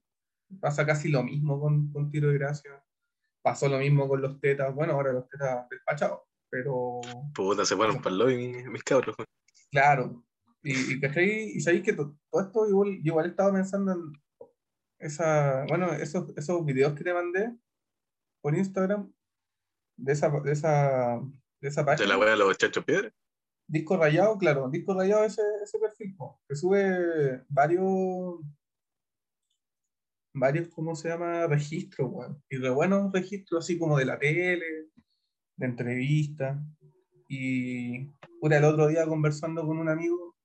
Pasa 0.60 0.86
casi 0.86 1.10
lo 1.10 1.24
mismo 1.24 1.60
con, 1.60 1.90
con 1.92 2.12
Tiro 2.12 2.30
de 2.30 2.38
Gracia, 2.38 2.85
pasó 3.46 3.70
lo 3.70 3.78
mismo 3.78 4.08
con 4.08 4.24
los 4.24 4.40
tetas, 4.42 4.74
bueno, 4.74 4.94
ahora 4.94 5.14
los 5.14 5.30
tetas 5.30 5.70
despachados, 5.70 6.22
pero 6.50 7.00
Puta, 7.36 7.64
se 7.64 7.76
fueron 7.76 7.98
para 8.02 8.10
el 8.10 8.18
lobby 8.18 8.64
mis, 8.72 8.84
cabros. 8.84 9.16
Claro. 9.72 10.26
Y, 10.64 10.74
y, 10.96 11.00
y 11.54 11.60
sabéis 11.62 11.84
que 11.84 11.94
to- 11.94 12.18
todo 12.32 12.42
esto 12.42 12.68
igual, 12.68 13.00
igual 13.04 13.28
estaba 13.28 13.54
pensando 13.54 13.92
en 13.92 14.14
esa, 14.98 15.64
bueno, 15.70 15.94
esos, 15.94 16.36
esos 16.36 16.66
videos 16.66 16.94
que 16.96 17.04
te 17.04 17.14
mandé 17.14 17.56
por 18.42 18.58
Instagram 18.58 19.14
de 19.98 20.12
esa, 20.14 20.30
de 20.42 20.52
esa, 20.52 21.22
de 21.62 21.68
esa 21.68 21.82
De 21.82 21.86
página. 21.86 22.10
la 22.10 22.18
wea 22.18 22.32
de 22.32 22.38
los 22.38 22.58
chachos 22.58 22.84
piedras. 22.84 23.14
Disco 23.68 23.96
rayado, 23.98 24.38
claro, 24.40 24.70
disco 24.70 24.96
rayado 24.96 25.24
ese, 25.24 25.42
ese 25.64 25.78
perfil, 25.78 26.16
que 26.48 26.56
sube 26.56 27.44
varios, 27.50 28.40
varios, 30.36 30.70
¿cómo 30.70 30.96
se 30.96 31.10
llama? 31.10 31.48
Registros, 31.48 32.10
weón. 32.12 32.44
Y 32.50 32.58
de 32.58 32.70
buenos 32.70 33.12
registros 33.12 33.66
así 33.66 33.78
como 33.78 33.98
de 33.98 34.06
la 34.06 34.20
tele, 34.20 34.90
de 35.56 35.66
entrevistas. 35.66 36.58
Y 37.28 38.06
puta, 38.40 38.58
el 38.58 38.66
otro 38.66 38.88
día 38.88 39.06
conversando 39.08 39.66
con 39.66 39.80
un 39.80 39.90
amigo, 39.90 40.36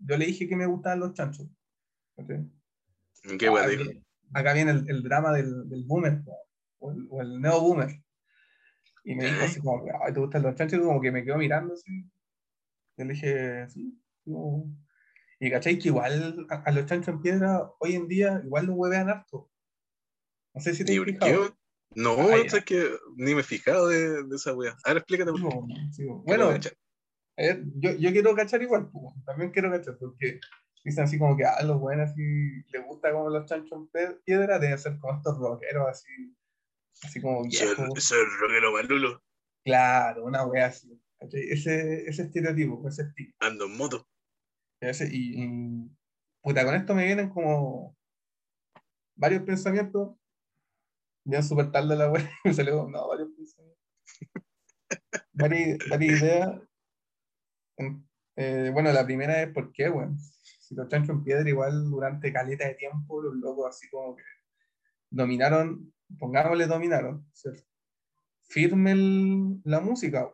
yo 0.00 0.16
le 0.16 0.26
dije 0.26 0.48
que 0.48 0.56
me 0.56 0.66
gustaban 0.66 1.00
los 1.00 1.12
chanchos. 1.14 1.48
¿cachai? 2.16 2.48
¿Qué 3.38 3.50
dijo? 3.76 3.90
acá 4.32 4.54
viene 4.54 4.70
el, 4.70 4.88
el 4.88 5.02
drama 5.02 5.32
del, 5.32 5.68
del 5.68 5.84
boomer, 5.84 6.22
o 6.78 6.90
el, 6.90 7.06
o 7.10 7.20
el 7.20 7.40
neo 7.40 7.60
boomer. 7.60 7.90
Y 9.04 9.14
me 9.14 9.26
dijo 9.26 9.44
así 9.44 9.60
como, 9.60 9.84
ay, 10.04 10.12
¿te 10.12 10.20
gustan 10.20 10.42
los 10.42 10.54
chanchos? 10.54 10.78
Y 10.78 10.82
como 10.82 11.00
que 11.00 11.10
me 11.10 11.24
quedó 11.24 11.36
mirando 11.36 11.74
así. 11.74 12.04
Yo 12.96 13.04
le 13.04 13.12
dije, 13.12 13.68
sí. 13.68 13.98
No. 14.24 14.64
Y 15.42 15.50
cachai 15.50 15.76
que 15.76 15.88
igual 15.88 16.46
a, 16.50 16.54
a, 16.54 16.70
los 16.70 16.86
chanchos 16.86 17.08
en 17.08 17.20
piedra 17.20 17.68
hoy 17.80 17.96
en 17.96 18.06
día 18.06 18.40
igual 18.44 18.66
los 18.66 18.76
huevean 18.76 19.10
harto. 19.10 19.50
No 20.54 20.60
sé 20.60 20.72
si 20.72 20.84
te 20.84 20.96
has 20.96 21.04
fijado. 21.04 21.56
No, 21.96 22.12
ah, 22.16 22.36
es 22.36 22.64
que 22.64 22.96
ni 23.16 23.34
me 23.34 23.40
he 23.40 23.44
fijado 23.44 23.88
de, 23.88 24.22
de 24.22 24.36
esa 24.36 24.54
wea. 24.54 24.76
A 24.84 24.90
ver, 24.90 24.98
explícate. 24.98 25.32
Sí, 25.32 25.74
sí, 25.90 26.04
bueno, 26.06 26.50
ver, 27.36 27.64
yo, 27.74 27.90
yo 27.90 28.12
quiero 28.12 28.36
cachar 28.36 28.62
igual, 28.62 28.88
pues, 28.92 29.16
también 29.26 29.50
quiero 29.50 29.72
cachar, 29.72 29.98
porque 29.98 30.38
dicen 30.84 31.04
así 31.04 31.18
como 31.18 31.36
que 31.36 31.44
a 31.44 31.54
ah, 31.54 31.64
los 31.64 31.80
buenos 31.80 32.10
así 32.10 32.22
les 32.72 32.86
gusta 32.86 33.10
como 33.10 33.28
los 33.28 33.44
chanchos 33.44 33.72
en 33.72 34.20
piedra, 34.24 34.60
deben 34.60 34.78
ser 34.78 34.96
como 35.00 35.16
estos 35.16 35.36
rockeros 35.38 35.88
así, 35.88 36.36
así 37.02 37.20
como 37.20 37.42
viejos. 37.42 37.88
Ese 37.96 38.14
es 38.14 38.38
rockero 38.38 38.72
malulo. 38.72 39.20
Claro, 39.64 40.24
una 40.24 40.46
wea 40.46 40.66
así. 40.66 41.02
Ese, 41.32 42.08
ese 42.08 42.22
estereotipo, 42.22 42.88
ese 42.88 43.02
estilo. 43.02 43.34
Ando 43.40 43.64
en 43.64 43.76
moto. 43.76 44.06
Ese, 44.82 45.08
y, 45.10 45.42
y, 45.42 45.90
puta, 46.42 46.64
con 46.64 46.74
esto 46.74 46.94
me 46.94 47.06
vienen 47.06 47.30
como 47.30 47.96
varios 49.14 49.42
pensamientos. 49.44 50.16
Ya 51.24 51.40
súper 51.42 51.70
tarde 51.70 51.94
la 51.96 52.10
wea, 52.10 52.28
me 52.44 52.52
salió, 52.52 52.88
no, 52.88 53.08
varios 53.08 53.28
pensamientos. 53.36 53.78
varias, 55.32 55.78
varias 55.88 56.22
ideas 56.22 56.60
eh, 58.36 58.70
bueno, 58.72 58.92
la 58.92 59.04
primera 59.04 59.42
es 59.42 59.52
por 59.52 59.72
qué, 59.72 59.88
bueno, 59.88 60.16
si 60.42 60.74
los 60.74 60.88
chanchos 60.88 61.10
en 61.10 61.24
piedra 61.24 61.48
igual 61.48 61.90
durante 61.90 62.32
caleta 62.32 62.66
de 62.66 62.74
tiempo, 62.74 63.22
los 63.22 63.34
locos 63.36 63.68
así 63.68 63.88
como 63.90 64.16
que 64.16 64.22
dominaron, 65.10 65.92
pongámosle 66.18 66.66
dominaron, 66.66 67.26
¿cierto? 67.32 67.62
firme 68.48 68.94
la 69.64 69.80
música, 69.80 70.30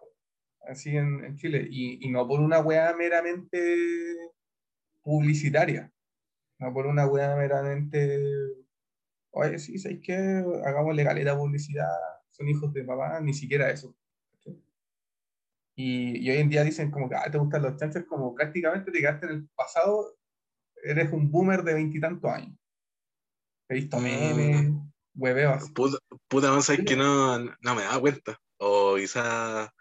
así 0.68 0.96
en, 0.96 1.24
en 1.24 1.36
Chile, 1.36 1.66
y, 1.70 2.06
y, 2.06 2.10
no 2.10 2.26
por 2.26 2.40
una 2.40 2.60
weá 2.60 2.94
meramente 2.96 4.16
publicitaria, 5.08 5.90
no 6.60 6.74
por 6.74 6.86
una 6.86 7.06
weá 7.06 7.34
meramente, 7.34 8.20
oye, 9.30 9.58
sí, 9.58 9.78
¿sabes 9.78 10.00
qué? 10.02 10.14
Hagámosle 10.66 11.02
caleta 11.02 11.34
publicidad, 11.34 11.88
son 12.28 12.46
hijos 12.46 12.74
de 12.74 12.84
papá, 12.84 13.18
ni 13.22 13.32
siquiera 13.32 13.70
eso. 13.70 13.96
Y, 15.74 16.18
y, 16.18 16.30
hoy 16.30 16.38
en 16.38 16.50
día 16.50 16.62
dicen 16.62 16.90
como 16.90 17.08
que 17.08 17.14
ah, 17.14 17.30
te 17.30 17.38
gustan 17.38 17.62
los 17.62 17.76
chanchos, 17.76 18.04
como 18.04 18.34
prácticamente 18.34 18.90
te 18.90 18.98
quedaste 18.98 19.26
en 19.26 19.32
el 19.32 19.48
pasado, 19.54 20.18
eres 20.82 21.10
un 21.10 21.30
boomer 21.30 21.62
de 21.62 21.74
veintitantos 21.74 22.30
años. 22.30 22.58
He 23.70 23.76
visto 23.76 23.98
memes, 23.98 24.68
mm. 24.68 24.90
hueveo 25.14 25.52
así. 25.52 25.72
Puta, 25.72 25.96
puta 26.28 26.48
no 26.48 26.60
sabes 26.60 26.84
que 26.84 26.96
no, 26.96 27.38
no 27.38 27.74
me 27.74 27.82
da 27.82 27.98
cuenta. 27.98 28.38
O 28.58 28.96
quizá 28.96 29.72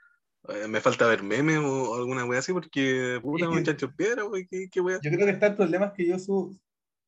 eh, 0.49 0.67
me 0.67 0.81
falta 0.81 1.07
ver 1.07 1.23
memes 1.23 1.57
o, 1.57 1.95
alguna 1.95 2.25
wea 2.25 2.39
así, 2.39 2.53
porque 2.53 3.19
puta, 3.21 3.49
un 3.49 3.63
chancho 3.63 3.93
piedra, 3.95 4.25
wey, 4.25 4.45
qué, 4.47 4.69
qué 4.71 4.81
wea. 4.81 4.99
Yo 5.01 5.11
creo 5.11 5.25
que 5.25 5.31
está 5.31 5.47
el 5.47 5.55
problema 5.55 5.87
es 5.87 5.93
que 5.93 6.07
yo 6.07 6.19
su, 6.19 6.59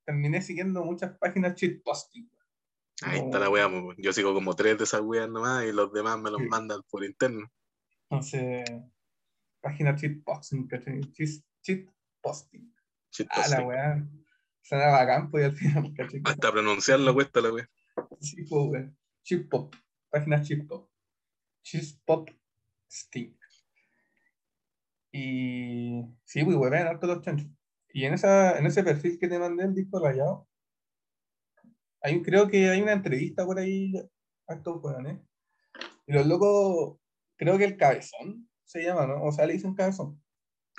terminé 0.05 0.41
siguiendo 0.41 0.83
muchas 0.83 1.17
páginas 1.17 1.55
shitposting. 1.55 2.29
Ahí 3.01 3.19
está 3.19 3.39
la 3.39 3.49
wea, 3.49 3.69
yo 3.97 4.11
sigo 4.11 4.33
como 4.33 4.55
tres 4.55 4.77
de 4.77 4.83
esas 4.83 5.01
weas 5.01 5.29
nomás 5.29 5.65
y 5.65 5.71
los 5.71 5.93
demás 5.93 6.19
me 6.19 6.31
los 6.31 6.41
sí. 6.41 6.47
mandan 6.47 6.81
por 6.89 7.05
interno. 7.05 7.49
Entonces, 8.09 8.65
página 9.61 9.95
cheat 9.95 10.23
posting, 10.23 10.67
¿cachai? 10.67 10.99
Cheat, 11.11 11.43
cheat 11.61 11.89
posting. 12.21 12.73
Cheat 13.11 13.29
ah, 13.31 13.47
la 13.49 13.61
weá. 13.61 14.07
Suena 14.61 14.87
bacán, 14.87 15.31
pues 15.31 15.45
al 15.45 15.55
final, 15.55 15.93
¿cachai? 15.95 16.21
Hasta 16.25 16.51
pronunciarlo 16.51 17.13
cuesta 17.13 17.39
la 17.39 17.53
weá. 17.53 17.69
Sí, 18.19 18.43
pues, 18.43 18.63
weá. 18.69 18.91
Chip 19.23 19.49
pop. 19.49 19.75
Página 20.09 20.41
chip 20.41 20.67
pop. 20.67 20.89
Chip 21.63 21.83
pop 22.03 22.29
stick. 22.89 23.37
Y 25.11 26.03
sí, 26.25 26.43
pues 26.43 26.55
weón, 26.55 26.73
harto 26.73 27.07
los 27.07 27.21
chanchos. 27.21 27.49
Y 27.91 28.05
en, 28.05 28.13
esa, 28.13 28.57
en 28.57 28.65
ese 28.65 28.83
perfil 28.83 29.17
que 29.19 29.27
te 29.27 29.39
mandé, 29.39 29.63
el 29.63 29.73
disco 29.73 29.99
rayado, 29.99 30.47
hay, 32.01 32.21
creo 32.21 32.47
que 32.47 32.69
hay 32.69 32.81
una 32.81 32.93
entrevista 32.93 33.45
por 33.45 33.57
ahí 33.59 33.93
a 34.47 34.53
estos 34.53 34.83
weones. 34.83 35.19
Y 36.05 36.13
los 36.13 36.25
locos 36.27 36.97
creo 37.37 37.57
que 37.57 37.65
el 37.65 37.77
cabezón 37.77 38.49
se 38.63 38.83
llama, 38.83 39.07
¿no? 39.07 39.23
O 39.23 39.31
sea, 39.31 39.45
le 39.45 39.53
dicen 39.53 39.73
cabezón. 39.73 40.21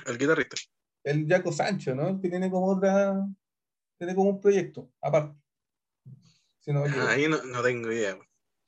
El 0.07 0.19
guitarrista. 0.19 0.57
El 1.02 1.26
Jaco 1.26 1.52
Sancho, 1.52 1.95
¿no? 1.95 2.21
Que 2.21 2.29
tiene 2.29 2.50
como 2.50 2.67
otra, 2.67 3.26
tiene 3.99 4.14
como 4.14 4.31
un 4.31 4.40
proyecto, 4.40 4.90
aparte. 5.00 5.38
Si 6.61 6.73
no, 6.73 6.85
ah, 6.85 7.11
ahí 7.11 7.26
no, 7.26 7.43
no, 7.43 7.62
tengo 7.62 7.90
idea. 7.90 8.19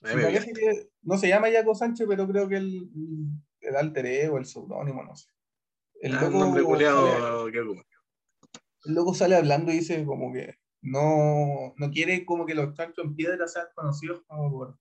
Sí, 0.04 0.14
parece 0.14 0.52
que 0.52 0.88
no 1.02 1.16
se 1.16 1.28
llama 1.28 1.50
Jaco 1.52 1.74
Sancho, 1.74 2.06
pero 2.08 2.26
creo 2.26 2.48
que 2.48 2.56
el, 2.56 2.88
el 3.60 3.76
alter 3.76 4.06
ego, 4.06 4.38
el 4.38 4.46
seudónimo, 4.46 5.04
no 5.04 5.14
sé. 5.14 5.28
El 6.00 6.16
ah, 6.16 6.22
loco, 6.22 6.76
sale, 6.76 6.88
el 8.84 8.94
loco 8.94 9.14
sale 9.14 9.36
hablando 9.36 9.70
y 9.70 9.76
dice 9.76 10.04
como 10.04 10.32
que 10.32 10.56
no, 10.80 11.72
no 11.76 11.90
quiere 11.92 12.26
como 12.26 12.44
que 12.44 12.56
los 12.56 12.74
chanchos 12.74 13.04
en 13.04 13.14
piedra 13.14 13.46
sean 13.46 13.68
conocidos 13.76 14.22
como 14.26 14.50
por 14.50 14.78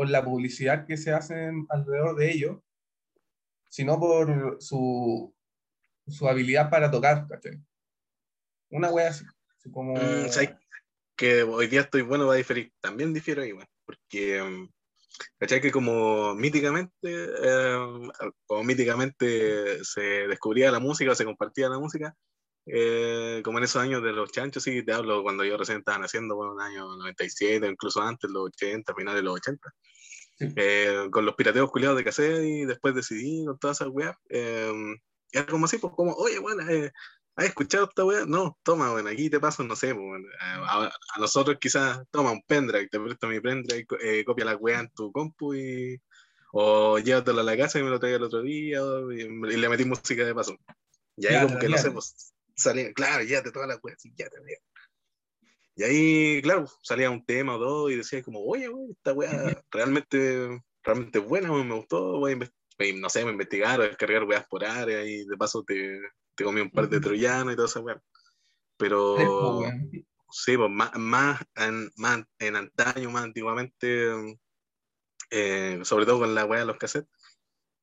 por 0.00 0.08
la 0.08 0.24
publicidad 0.24 0.86
que 0.86 0.96
se 0.96 1.12
hace 1.12 1.52
alrededor 1.68 2.16
de 2.16 2.30
ellos, 2.32 2.58
sino 3.68 3.98
por 4.00 4.56
su, 4.58 5.34
su 6.06 6.26
habilidad 6.26 6.70
para 6.70 6.90
tocar, 6.90 7.26
¿cachai? 7.28 7.60
Una 8.70 8.90
wea 8.90 9.10
así. 9.10 9.26
así 9.58 9.70
como... 9.70 9.94
Mm. 9.94 10.30
Que 11.16 11.42
hoy 11.42 11.66
día 11.66 11.82
estoy 11.82 12.00
bueno 12.00 12.26
va 12.26 12.32
a 12.32 12.38
diferir. 12.38 12.72
También 12.80 13.12
difiero 13.12 13.44
igual, 13.44 13.68
porque 13.90 14.42
mm, 14.42 14.68
¿cachai? 15.38 15.60
Que 15.60 15.70
como 15.70 16.34
míticamente, 16.34 16.90
eh, 17.02 17.78
como 18.46 18.64
míticamente 18.64 19.84
se 19.84 20.28
descubría 20.28 20.70
la 20.70 20.80
música 20.80 21.12
o 21.12 21.14
se 21.14 21.24
compartía 21.24 21.68
la 21.68 21.78
música, 21.78 22.14
eh, 22.66 23.40
como 23.44 23.58
en 23.58 23.64
esos 23.64 23.82
años 23.82 24.02
de 24.02 24.12
los 24.12 24.30
chanchos, 24.30 24.62
sí, 24.62 24.84
te 24.84 24.92
hablo 24.92 25.22
cuando 25.22 25.44
yo 25.44 25.56
recién 25.56 25.78
estaba 25.78 25.98
naciendo, 25.98 26.36
bueno, 26.36 26.52
en 26.52 26.60
el 26.60 26.72
año 26.72 26.96
97, 26.96 27.66
incluso 27.66 28.00
antes, 28.00 28.30
los 28.30 28.46
80, 28.46 28.94
finales 28.94 29.20
de 29.20 29.24
los 29.24 29.34
80. 29.36 29.70
Eh, 30.56 31.08
con 31.10 31.26
los 31.26 31.34
pirateos 31.34 31.70
culiados 31.70 31.98
de 31.98 32.04
cassette 32.04 32.42
y 32.42 32.64
después 32.64 32.94
decidí 32.94 33.44
con 33.44 33.58
todas 33.58 33.78
esas 33.78 33.92
weas. 33.92 34.16
Eh, 34.30 34.72
era 35.32 35.46
como 35.46 35.66
así, 35.66 35.76
pues 35.76 35.92
como, 35.94 36.12
oye, 36.14 36.38
bueno, 36.38 36.62
¿has 37.40 37.46
escuchado 37.46 37.84
esta 37.88 38.04
wea? 38.04 38.26
No, 38.26 38.58
toma, 38.62 38.92
bueno, 38.92 39.08
aquí 39.08 39.30
te 39.30 39.40
paso, 39.40 39.64
no 39.64 39.74
sé, 39.74 39.94
a, 40.40 40.84
a, 40.84 41.18
nosotros 41.18 41.56
quizás 41.58 42.02
toma 42.10 42.32
un 42.32 42.42
pendrive, 42.42 42.88
te 42.88 43.00
presto 43.00 43.26
mi 43.28 43.40
pendrive, 43.40 43.86
eh, 44.02 44.24
copia 44.24 44.44
la 44.44 44.56
wea 44.56 44.80
en 44.80 44.90
tu 44.90 45.10
compu 45.10 45.54
y, 45.54 45.98
o 46.52 46.98
llévatelo 46.98 47.40
a 47.40 47.44
la 47.44 47.56
casa 47.56 47.78
y 47.78 47.82
me 47.82 47.88
lo 47.88 47.98
trae 47.98 48.14
el 48.14 48.22
otro 48.22 48.42
día 48.42 48.80
y, 49.10 49.22
y, 49.22 49.56
le 49.56 49.68
metí 49.70 49.86
música 49.86 50.24
de 50.24 50.34
paso. 50.34 50.54
Y 51.16 51.26
ahí 51.26 51.46
como 51.46 51.58
que 51.58 51.68
no 51.70 51.78
sé, 51.78 51.90
pues 51.90 52.34
salía, 52.54 52.92
claro, 52.92 53.24
ya 53.24 53.42
te 53.42 53.50
toda 53.50 53.66
la 53.66 53.80
wea, 53.82 53.96
ya 54.16 54.28
te. 54.28 54.36
Y 55.76 55.82
ahí, 55.82 56.42
claro, 56.42 56.66
salía 56.82 57.10
un 57.10 57.24
tema 57.24 57.56
o 57.56 57.58
dos 57.58 57.90
y 57.90 57.96
decía 57.96 58.22
como, 58.22 58.44
oye, 58.44 58.68
wey, 58.68 58.90
esta 58.90 59.14
weá 59.14 59.64
realmente, 59.70 60.62
realmente 60.82 61.18
buena, 61.20 61.50
wey, 61.50 61.64
me 61.64 61.76
gustó, 61.76 62.18
wey, 62.18 62.36
no 62.96 63.08
sé, 63.08 63.24
me 63.24 63.30
investigar 63.30 63.80
o 63.80 63.84
descargar 63.84 64.24
weas 64.24 64.46
por 64.46 64.62
área 64.62 65.02
y 65.04 65.24
de 65.24 65.36
paso 65.38 65.64
te, 65.64 66.00
te 66.34 66.44
comí 66.44 66.60
un 66.60 66.70
par 66.70 66.88
de 66.88 67.00
troyanos 67.00 67.52
y 67.52 67.56
toda 67.56 67.68
esa 67.68 67.80
weá. 67.80 68.00
Pero, 68.76 69.62
sí, 70.30 70.56
pues 70.56 70.70
más, 70.70 70.96
más, 70.96 71.42
en, 71.56 71.90
más 71.96 72.24
en 72.38 72.56
antaño, 72.56 73.10
más 73.10 73.24
antiguamente, 73.24 74.38
eh, 75.30 75.80
sobre 75.82 76.06
todo 76.06 76.20
con 76.20 76.34
la 76.34 76.44
weá 76.44 76.60
de 76.60 76.66
los 76.66 76.78
cassettes, 76.78 77.10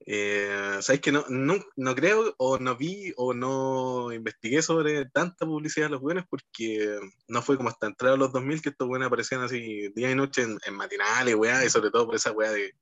eh, 0.10 0.77
Sabéis 0.82 1.01
que 1.01 1.12
no, 1.12 1.25
no, 1.27 1.56
no, 1.75 1.96
creo 1.96 2.34
o 2.38 2.58
no 2.60 2.77
vi 2.77 3.13
o 3.18 3.34
no 3.34 4.13
investigué 4.13 4.62
sobre 4.62 5.06
tanta 5.10 5.46
publicidad 5.46 5.88
de 5.88 5.92
los 5.92 6.01
buenos 6.01 6.24
porque 6.30 6.98
no 7.27 7.42
fue 7.42 7.58
como 7.58 7.68
hasta 7.68 7.88
entrar 7.88 8.13
a 8.13 8.18
los 8.18 8.32
2000 8.32 8.62
que 8.62 8.70
estos 8.70 8.88
buenos 8.88 9.08
aparecían 9.08 9.42
así 9.42 9.89
día 9.96 10.10
y 10.12 10.16
noche 10.16 10.44
en, 10.44 10.58
en 10.66 10.75
matinales, 10.75 11.36
weá, 11.36 11.66
y 11.66 11.70
sobre 11.70 11.92
todo 11.92 12.06
por 12.06 12.16
esa 12.16 12.32
weá 12.32 12.51
de, 12.51 12.74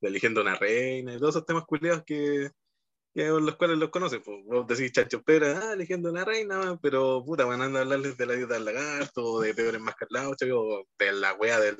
de 0.00 0.08
eligiendo 0.08 0.40
una 0.40 0.54
reina 0.54 1.12
y 1.12 1.18
todos 1.18 1.36
esos 1.36 1.46
temas 1.46 1.64
culiados 1.66 2.02
que, 2.04 2.50
que 3.14 3.26
los 3.26 3.56
cuales 3.56 3.78
los 3.78 3.90
conocen. 3.90 4.22
Pues, 4.22 4.38
vos 4.44 4.66
decís 4.66 4.92
Chacho 4.92 5.22
Pera, 5.22 5.60
ah, 5.62 5.72
eligiendo 5.72 6.10
una 6.10 6.24
reina, 6.24 6.78
pero 6.80 7.24
puta, 7.24 7.44
van 7.44 7.60
a 7.60 7.64
hablarles 7.64 8.16
de 8.16 8.26
la 8.26 8.34
dieta 8.34 8.54
del 8.54 8.64
lagarto, 8.64 9.24
o 9.24 9.40
de 9.40 9.54
peores 9.54 9.80
más 9.80 9.94
o 10.22 10.86
de 10.98 11.12
la 11.12 11.34
weá 11.34 11.58
del, 11.60 11.76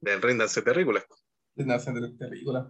del 0.00 0.22
rey 0.22 0.36
de 0.36 0.62
terrícolas. 0.62 1.04
De 1.54 1.64
terrícolas, 2.18 2.66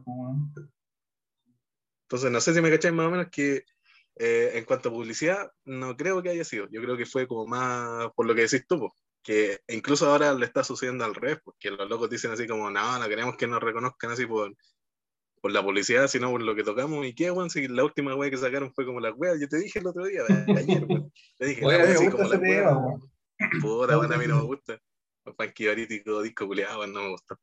entonces, 2.12 2.30
no 2.30 2.40
sé 2.42 2.52
si 2.52 2.60
me 2.60 2.70
cacháis 2.70 2.92
más 2.92 3.06
o 3.06 3.10
menos 3.10 3.28
que 3.30 3.64
eh, 4.16 4.50
en 4.54 4.66
cuanto 4.66 4.90
a 4.90 4.92
publicidad, 4.92 5.50
no 5.64 5.96
creo 5.96 6.22
que 6.22 6.28
haya 6.28 6.44
sido. 6.44 6.68
Yo 6.70 6.82
creo 6.82 6.94
que 6.94 7.06
fue 7.06 7.26
como 7.26 7.46
más 7.46 8.10
por 8.14 8.26
lo 8.26 8.34
que 8.34 8.42
decís 8.42 8.66
tú, 8.68 8.78
po, 8.78 8.96
que 9.22 9.60
incluso 9.68 10.06
ahora 10.06 10.34
le 10.34 10.44
está 10.44 10.62
sucediendo 10.62 11.06
al 11.06 11.14
revés, 11.14 11.38
porque 11.42 11.70
los 11.70 11.88
locos 11.88 12.10
dicen 12.10 12.30
así 12.30 12.46
como, 12.46 12.70
no, 12.70 12.98
no 12.98 13.08
queremos 13.08 13.36
que 13.38 13.46
nos 13.46 13.62
reconozcan 13.62 14.10
así 14.10 14.26
por, 14.26 14.54
por 15.42 15.50
la 15.52 15.62
publicidad, 15.62 16.06
sino 16.06 16.30
por 16.30 16.40
lo 16.40 16.54
que 16.54 16.62
tocamos. 16.62 17.04
¿Y 17.04 17.14
qué, 17.14 17.30
weón? 17.30 17.50
Si 17.50 17.66
la 17.66 17.84
última 17.84 18.14
wea 18.14 18.30
que 18.30 18.36
sacaron 18.38 18.72
fue 18.72 18.86
como 18.86 19.00
la 19.00 19.12
wea, 19.12 19.32
yo 19.38 19.48
te 19.48 19.58
dije 19.58 19.80
el 19.80 19.88
otro 19.88 20.06
día, 20.06 20.22
ayer, 20.56 20.84
weón. 20.88 21.12
Te 21.36 21.46
dije, 21.46 21.66
Oye, 21.66 21.82
así 21.82 22.08
como 22.08 22.28
la 22.28 22.38
wea. 22.38 22.70
Puta, 23.60 23.96
bueno, 23.96 24.14
a 24.14 24.18
mí 24.18 24.26
no 24.28 24.36
me 24.36 24.42
gusta. 24.44 24.78
panquibarítico, 25.36 26.22
disco 26.22 26.46
culiado, 26.46 26.86
no 26.86 27.02
me 27.02 27.08
gustó. 27.10 27.36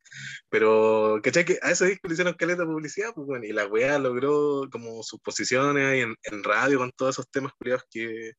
Pero, 0.48 1.20
¿cachai? 1.22 1.44
Que 1.44 1.58
a 1.60 1.72
ese 1.72 1.88
disco 1.88 2.08
le 2.08 2.14
hicieron 2.14 2.34
caleta 2.34 2.62
de 2.62 2.68
publicidad, 2.68 3.12
pues 3.14 3.26
bueno, 3.26 3.44
y 3.44 3.52
la 3.52 3.66
weá 3.66 3.98
logró 3.98 4.66
como 4.72 5.02
sus 5.02 5.20
posiciones 5.20 5.84
ahí 5.84 6.00
en, 6.00 6.16
en 6.22 6.42
radio 6.42 6.78
con 6.78 6.90
todos 6.92 7.16
esos 7.16 7.30
temas 7.30 7.52
culiados 7.52 7.84
que, 7.90 8.32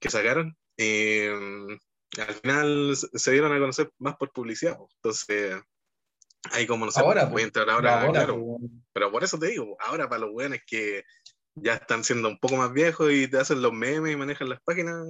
que 0.00 0.10
sacaron. 0.10 0.56
Eh, 0.78 1.30
al 2.18 2.34
final 2.34 2.96
se 2.96 3.30
dieron 3.30 3.52
a 3.52 3.58
conocer 3.58 3.90
más 3.98 4.16
por 4.16 4.32
publicidad, 4.32 4.78
pues. 4.78 4.90
entonces 4.96 5.62
ahí 6.52 6.66
como 6.66 6.86
no 6.86 6.92
sé, 6.92 7.00
Ahora, 7.00 7.24
voy 7.24 7.30
a 7.30 7.32
pues. 7.32 7.44
entrar 7.44 7.70
ahora, 7.70 8.00
Ahora, 8.00 8.12
claro, 8.12 8.56
pues, 8.58 8.70
pero 8.92 9.10
por 9.12 9.22
eso 9.24 9.38
te 9.38 9.48
digo, 9.48 9.76
ahora 9.80 10.08
para 10.08 10.22
los 10.22 10.30
weones 10.32 10.62
que 10.66 11.04
ya 11.54 11.74
están 11.74 12.04
siendo 12.04 12.28
un 12.28 12.38
poco 12.38 12.56
más 12.56 12.72
viejos 12.72 13.12
y 13.12 13.28
te 13.28 13.38
hacen 13.38 13.60
los 13.62 13.72
memes 13.72 14.12
y 14.12 14.16
manejan 14.16 14.48
las 14.48 14.60
páginas, 14.62 15.04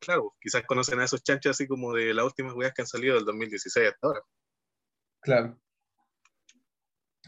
claro, 0.00 0.34
quizás 0.40 0.62
conocen 0.66 1.00
a 1.00 1.04
esos 1.04 1.22
chanchos 1.22 1.50
así 1.50 1.66
como 1.66 1.92
de 1.94 2.14
las 2.14 2.24
últimas 2.24 2.54
weas 2.54 2.72
que 2.74 2.82
han 2.82 2.88
salido 2.88 3.16
del 3.16 3.24
2016 3.24 3.88
hasta 3.88 4.06
ahora. 4.06 4.20
Claro. 5.22 5.58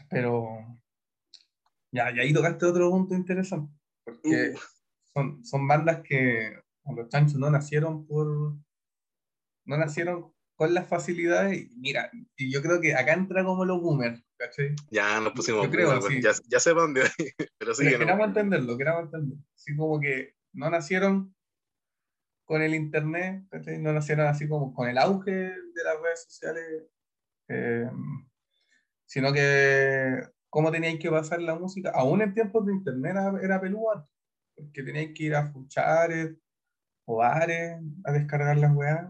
Pero 0.09 0.47
ya, 1.91 2.11
y 2.11 2.19
ahí 2.19 2.33
tocaste 2.33 2.65
otro 2.65 2.89
punto 2.89 3.15
interesante, 3.15 3.73
porque 4.05 4.53
Uh. 4.53 4.59
son, 5.13 5.43
son 5.43 5.67
bandas 5.67 6.01
que 6.03 6.59
los 6.95 7.09
chanchos 7.09 7.35
no 7.35 7.49
nacieron 7.51 8.07
por 8.07 8.25
no 9.65 9.77
nacieron 9.77 10.33
con 10.59 10.73
las 10.73 10.89
facilidades. 10.89 11.57
Y 11.57 11.75
mira, 11.77 12.11
y 12.35 12.51
yo 12.51 12.61
creo 12.61 12.81
que 12.81 12.93
acá 12.93 13.13
entra 13.13 13.45
como 13.45 13.63
los 13.63 13.79
boomers, 13.81 14.21
¿cachai? 14.37 14.75
Ya 14.91 15.21
nos 15.21 15.31
pusimos, 15.31 15.63
Yo 15.63 15.71
creo, 15.71 15.87
bueno, 15.87 16.01
sí. 16.01 16.21
ya, 16.21 16.31
ya 16.49 16.59
sé 16.59 16.73
dónde 16.73 17.03
pero 17.57 17.73
sí 17.73 17.85
Pero 17.85 17.91
que 17.91 17.91
no. 17.91 17.99
queramos 17.99 18.27
entenderlo, 18.27 18.77
queramos 18.77 19.03
entenderlo. 19.05 19.41
Así 19.55 19.73
como 19.77 20.01
que 20.01 20.35
no 20.51 20.69
nacieron 20.69 21.33
con 22.43 22.61
el 22.61 22.75
internet, 22.75 23.45
¿cachai? 23.49 23.79
no 23.79 23.93
nacieron 23.93 24.27
así 24.27 24.49
como 24.49 24.73
con 24.73 24.89
el 24.89 24.97
auge 24.97 25.31
de 25.31 25.83
las 25.85 26.01
redes 26.01 26.23
sociales, 26.25 26.83
eh, 27.47 27.89
sino 29.05 29.31
que 29.31 30.23
cómo 30.49 30.71
teníais 30.71 30.99
que 30.99 31.09
pasar 31.09 31.41
la 31.41 31.55
música, 31.55 31.91
aún 31.95 32.21
en 32.21 32.33
tiempos 32.33 32.65
de 32.65 32.73
internet 32.73 33.11
era, 33.11 33.31
era 33.41 33.55
antes, 33.55 34.09
porque 34.55 34.83
teníais 34.83 35.13
que 35.15 35.23
ir 35.23 35.35
a 35.35 35.47
fuchares 35.53 36.35
o 37.05 37.17
bares 37.17 37.79
a 38.03 38.11
descargar 38.11 38.57
las 38.57 38.75
weas, 38.75 39.07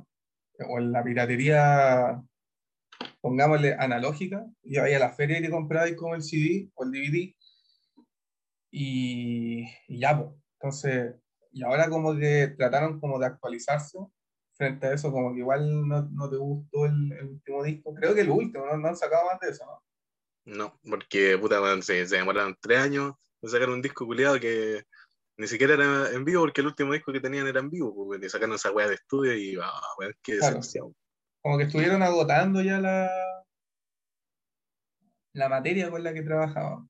o 0.68 0.78
en 0.80 0.92
la 0.92 1.04
piratería, 1.04 2.22
pongámosle 3.22 3.74
analógica, 3.74 4.45
y 4.63 4.78
ahí 4.78 4.93
a 4.93 5.00
la 5.00 5.12
feria 5.12 5.39
y 5.39 5.41
te 5.41 5.50
comprabais 5.50 5.95
como 5.95 6.15
el 6.15 6.24
CD 6.24 6.69
o 6.76 6.84
el 6.84 6.91
DVD, 6.91 7.36
y, 8.72 9.63
y 9.88 10.00
ya, 10.00 10.17
pues. 10.17 10.32
Entonces, 10.62 11.15
y 11.52 11.63
ahora 11.63 11.89
como 11.89 12.15
que 12.15 12.54
trataron 12.58 13.00
como 13.00 13.17
de 13.17 13.28
actualizarse 13.28 13.98
frente 14.54 14.88
a 14.88 14.93
eso, 14.93 15.12
como 15.12 15.34
que 15.34 15.39
igual 15.39 15.88
no, 15.88 16.02
no 16.12 16.30
te 16.30 16.36
gustó 16.36 16.86
el, 16.86 17.12
el 17.13 17.28
último 17.30 17.63
disco. 17.63 17.93
Creo 17.93 18.13
que 18.13 18.22
el 18.22 18.30
último, 18.30 18.65
no, 18.65 18.78
no 18.78 18.88
han 18.89 18.98
sacado 18.98 19.26
más 19.26 19.39
de 19.39 19.50
eso, 19.50 19.65
¿no? 19.65 19.84
No, 20.45 20.80
porque 20.84 21.38
puta, 21.38 21.60
se, 21.82 22.06
se 22.08 22.15
demoraron 22.17 22.58
tres 22.60 22.80
años 22.80 23.13
en 23.41 23.50
sacar 23.50 23.69
un 23.69 23.82
disco 23.82 24.06
culiado 24.06 24.39
que 24.39 24.84
ni 25.39 25.47
siquiera 25.47 25.75
era 25.75 26.12
en 26.12 26.25
vivo, 26.25 26.41
porque 26.41 26.60
el 26.60 26.67
último 26.67 26.91
disco 26.91 27.13
que 27.13 27.21
tenían 27.21 27.47
era 27.47 27.62
en 27.62 27.69
vivo, 27.69 27.95
pues, 27.95 28.10
weón, 28.10 28.23
y 28.25 28.30
sacaron 28.30 28.56
esa 28.56 28.73
weá 28.73 28.89
de 28.89 28.95
estudio 28.95 29.34
y 29.34 29.58
ah, 29.62 29.71
weón, 29.97 30.13
qué 30.21 30.38
Claro. 30.38 30.60
Como 31.41 31.58
que 31.58 31.63
estuvieron 31.63 32.04
agotando 32.04 32.62
ya 32.62 32.78
la, 32.82 33.10
la 35.32 35.47
materia 35.47 35.89
con 35.89 36.04
la 36.04 36.13
que 36.13 36.23
trabajaban. 36.23 36.89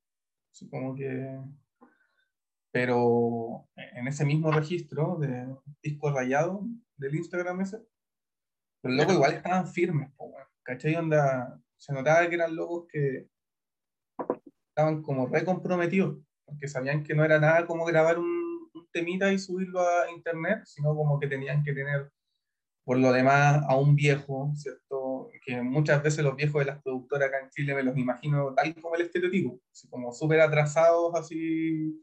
Como 0.71 0.95
que... 0.95 1.39
Pero 2.71 3.67
en 3.75 4.07
ese 4.07 4.25
mismo 4.25 4.51
registro 4.51 5.17
de 5.19 5.55
disco 5.83 6.11
rayado 6.11 6.63
del 6.97 7.15
Instagram 7.15 7.61
ese, 7.61 7.77
los 8.81 8.95
locos 8.95 9.13
igual 9.13 9.33
estaban 9.33 9.67
firmes, 9.67 10.11
po, 10.13 10.25
weón. 10.25 10.47
¿cachai? 10.63 10.95
Onda, 10.95 11.61
se 11.77 11.93
notaba 11.93 12.27
que 12.27 12.35
eran 12.35 12.55
locos 12.55 12.87
que 12.91 13.27
estaban 14.69 15.03
como 15.03 15.27
re 15.27 15.45
comprometidos, 15.45 16.17
porque 16.45 16.67
sabían 16.67 17.03
que 17.03 17.13
no 17.13 17.23
era 17.23 17.39
nada 17.39 17.67
como 17.67 17.85
grabar 17.85 18.17
un, 18.17 18.38
y 18.93 19.39
subirlo 19.39 19.81
a 19.81 20.11
internet, 20.11 20.61
sino 20.65 20.95
como 20.95 21.19
que 21.19 21.27
tenían 21.27 21.63
que 21.63 21.73
tener, 21.73 22.11
por 22.83 22.97
lo 22.97 23.11
demás, 23.11 23.63
a 23.67 23.75
un 23.75 23.95
viejo, 23.95 24.51
¿cierto? 24.55 25.29
Que 25.45 25.61
muchas 25.61 26.01
veces 26.03 26.23
los 26.23 26.35
viejos 26.35 26.59
de 26.59 26.71
las 26.71 26.81
productoras 26.81 27.29
acá 27.29 27.39
en 27.39 27.49
Chile 27.49 27.75
me 27.75 27.83
los 27.83 27.97
imagino 27.97 28.53
tal 28.53 28.73
como 28.75 28.95
el 28.95 29.01
estereotipo, 29.01 29.59
así 29.71 29.87
como 29.89 30.11
súper 30.11 30.41
atrasados, 30.41 31.13
así 31.15 32.01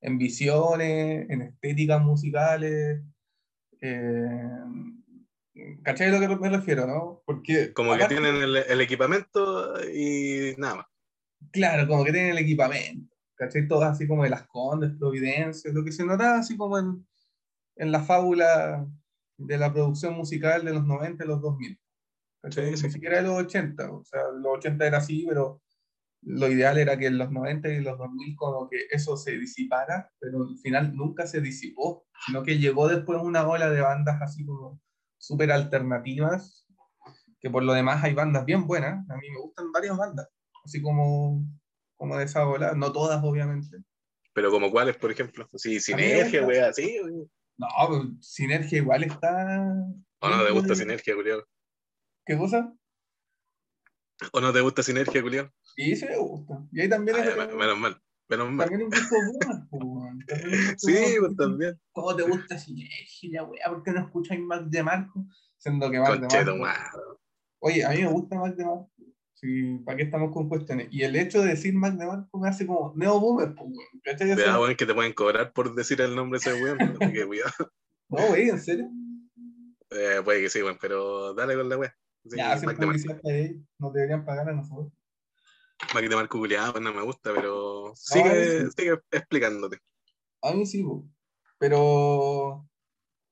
en 0.00 0.18
visiones, 0.18 1.28
en 1.28 1.42
estéticas 1.42 2.02
musicales. 2.02 3.02
Eh, 3.80 4.42
¿Cachai 5.82 6.08
a 6.08 6.18
lo 6.18 6.20
que 6.20 6.36
me 6.36 6.48
refiero, 6.48 6.86
no? 6.86 7.22
Porque 7.26 7.72
Como 7.72 7.96
que 7.96 8.06
tienen 8.06 8.36
el, 8.36 8.56
el 8.56 8.80
equipamiento 8.80 9.74
y 9.92 10.54
nada 10.56 10.76
más. 10.76 10.86
Claro, 11.52 11.88
como 11.88 12.04
que 12.04 12.12
tienen 12.12 12.32
el 12.32 12.38
equipamiento, 12.38 13.14
¿cachai? 13.40 13.66
Todas 13.66 13.92
así 13.92 14.06
como 14.06 14.22
de 14.22 14.30
las 14.30 14.46
Condes, 14.46 14.92
Providencia, 14.98 15.72
lo 15.72 15.82
que 15.82 15.92
se 15.92 16.04
notaba 16.04 16.38
así 16.38 16.58
como 16.58 16.78
en, 16.78 17.06
en 17.76 17.90
la 17.90 18.02
fábula 18.02 18.86
de 19.38 19.56
la 19.56 19.72
producción 19.72 20.14
musical 20.14 20.62
de 20.64 20.74
los 20.74 20.86
90 20.86 21.24
y 21.24 21.26
los 21.26 21.40
2000. 21.40 21.80
¿cachai? 22.42 22.70
Sí, 22.70 22.76
sí. 22.76 22.86
Ni 22.86 22.92
siquiera 22.92 23.16
de 23.16 23.22
los 23.22 23.38
80, 23.38 23.90
o 23.90 24.04
sea, 24.04 24.20
los 24.32 24.58
80 24.58 24.86
era 24.86 24.98
así, 24.98 25.24
pero 25.26 25.62
lo 26.22 26.48
ideal 26.48 26.76
era 26.76 26.98
que 26.98 27.06
en 27.06 27.16
los 27.16 27.30
90 27.30 27.68
y 27.70 27.80
los 27.80 27.96
2000 27.96 28.36
como 28.36 28.68
que 28.68 28.86
eso 28.90 29.16
se 29.16 29.38
disipara, 29.38 30.12
pero 30.18 30.42
al 30.42 30.58
final 30.58 30.94
nunca 30.94 31.26
se 31.26 31.40
disipó, 31.40 32.04
sino 32.26 32.42
que 32.42 32.58
llegó 32.58 32.88
después 32.88 33.20
una 33.22 33.48
ola 33.48 33.70
de 33.70 33.80
bandas 33.80 34.20
así 34.20 34.44
como 34.44 34.78
súper 35.16 35.50
alternativas, 35.50 36.66
que 37.40 37.48
por 37.48 37.62
lo 37.62 37.72
demás 37.72 38.04
hay 38.04 38.12
bandas 38.12 38.44
bien 38.44 38.66
buenas, 38.66 39.08
a 39.08 39.16
mí 39.16 39.30
me 39.30 39.40
gustan 39.40 39.72
varias 39.72 39.96
bandas, 39.96 40.28
así 40.62 40.82
como, 40.82 41.42
como 42.00 42.16
de 42.16 42.24
esa 42.24 42.48
ola, 42.48 42.72
no 42.72 42.90
todas 42.92 43.22
obviamente. 43.22 43.76
Pero 44.32 44.50
como 44.50 44.70
cuáles, 44.70 44.96
por 44.96 45.10
ejemplo. 45.10 45.46
Sí, 45.54 45.78
sinergia, 45.80 46.40
gusta. 46.40 46.46
weá, 46.46 46.72
sí, 46.72 46.98
weón. 46.98 47.30
No, 47.58 47.66
pero 47.78 48.16
Sinergia 48.22 48.78
igual 48.78 49.04
está... 49.04 49.76
¿O 50.20 50.28
no 50.30 50.42
te 50.42 50.50
gusta 50.50 50.74
sinergia, 50.74 51.14
culiado? 51.14 51.46
¿Qué 52.24 52.38
cosa? 52.38 52.72
¿O 54.32 54.40
no 54.40 54.50
te 54.50 54.62
gusta 54.62 54.82
sinergia, 54.82 55.20
culiado? 55.20 55.52
Sí, 55.60 55.94
sí 55.94 56.06
me 56.06 56.16
gusta. 56.16 56.66
Y 56.72 56.80
ahí 56.80 56.88
también 56.88 57.18
es... 57.18 57.36
menos 57.36 57.78
mal, 57.78 58.02
menos 58.30 58.50
mal. 58.50 58.70
También 58.70 58.88
un 58.88 58.90
gusto 58.90 59.16
bueno, 59.76 60.24
Sí, 60.78 61.16
pues 61.18 61.36
también. 61.36 61.78
¿Cómo 61.92 62.16
te 62.16 62.22
gusta 62.22 62.56
Sinergia, 62.56 63.44
weá? 63.44 63.68
¿Por 63.68 63.82
qué 63.82 63.90
no 63.90 64.00
escucháis 64.06 64.40
Mac 64.40 64.62
de 64.64 64.82
Marco? 64.82 65.26
Siendo 65.58 65.90
que 65.90 66.00
Mac 66.00 66.18
de 66.18 66.54
Marco... 66.54 67.20
Oye, 67.58 67.84
a 67.84 67.90
mí 67.90 67.98
me 67.98 68.10
gusta 68.10 68.36
Mac 68.36 68.56
de 68.56 68.64
Marco. 68.64 68.90
Sí, 69.40 69.78
¿para 69.86 69.96
qué 69.96 70.02
estamos 70.02 70.34
con 70.34 70.50
cuestiones? 70.50 70.88
Y 70.90 71.02
el 71.02 71.16
hecho 71.16 71.40
de 71.40 71.48
decir 71.48 71.72
Mac 71.72 71.94
de 71.94 72.06
Marco 72.06 72.38
me 72.38 72.48
hace 72.50 72.66
como 72.66 72.92
neo 72.94 73.18
boomer, 73.18 73.54
pues, 73.54 73.70
weón. 73.70 74.60
Weón, 74.60 74.76
que 74.76 74.84
te 74.84 74.94
pueden 74.94 75.14
cobrar 75.14 75.54
por 75.54 75.74
decir 75.74 75.98
el 76.02 76.14
nombre 76.14 76.38
de 76.38 76.50
ese 76.50 76.62
weón. 76.62 76.78
Que 76.98 77.26
cuidado. 77.26 77.52
No, 78.12 78.34
en 78.34 78.58
serio. 78.58 78.90
Eh, 79.88 80.20
puede 80.24 80.42
que 80.42 80.50
sí, 80.50 80.60
weón, 80.62 80.76
pero 80.80 81.32
dale 81.32 81.54
con 81.54 81.68
la 81.68 81.78
weá. 81.78 81.96
Sí, 82.24 82.36
ya, 82.36 82.60
Mac 82.64 82.76
de 82.76 82.86
Marco. 82.86 83.02
Nos 83.78 83.92
deberían 83.92 84.24
pagar 84.26 84.48
a 84.48 84.52
nosotros. 84.52 84.92
Mac 85.94 86.06
de 86.06 86.16
Marco 86.16 86.38
culiado, 86.38 86.72
pues 86.72 86.84
no 86.84 86.92
me 86.92 87.02
gusta, 87.02 87.32
pero 87.32 87.88
No, 87.88 87.94
sigue, 87.94 88.66
sí. 88.66 88.70
sigue 88.76 88.98
explicándote. 89.12 89.78
A 90.42 90.52
mí 90.52 90.66
sí, 90.66 90.82
po. 90.82 91.08
pero 91.56 92.68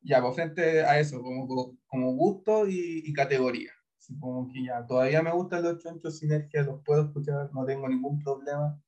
ya, 0.00 0.22
pues 0.22 0.36
frente 0.36 0.82
a 0.84 1.00
eso, 1.00 1.20
como, 1.20 1.76
como 1.86 2.12
gusto 2.12 2.66
y, 2.66 3.02
y 3.04 3.12
categoría. 3.12 3.72
Así 4.08 4.18
como 4.20 4.48
que 4.52 4.64
ya, 4.64 4.86
todavía 4.86 5.22
me 5.22 5.32
gustan 5.32 5.62
los 5.62 5.78
chonchos 5.82 6.18
sinergia, 6.18 6.62
los 6.62 6.82
puedo 6.82 7.06
escuchar, 7.06 7.50
no 7.52 7.64
tengo 7.66 7.88
ningún 7.88 8.18
problema. 8.22 8.80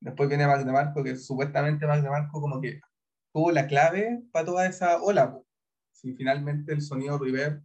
Después 0.00 0.28
viene 0.28 0.46
Mac 0.46 0.64
de 0.64 0.72
Marco, 0.72 1.02
que 1.04 1.16
supuestamente 1.16 1.86
Mac 1.86 2.02
de 2.02 2.10
Marco 2.10 2.40
como 2.40 2.60
que 2.60 2.80
tuvo 3.32 3.52
la 3.52 3.66
clave 3.66 4.22
para 4.32 4.46
toda 4.46 4.66
esa 4.66 5.02
ola. 5.02 5.40
Si 5.92 6.14
finalmente 6.14 6.72
el 6.72 6.82
sonido 6.82 7.18
reverb, 7.18 7.62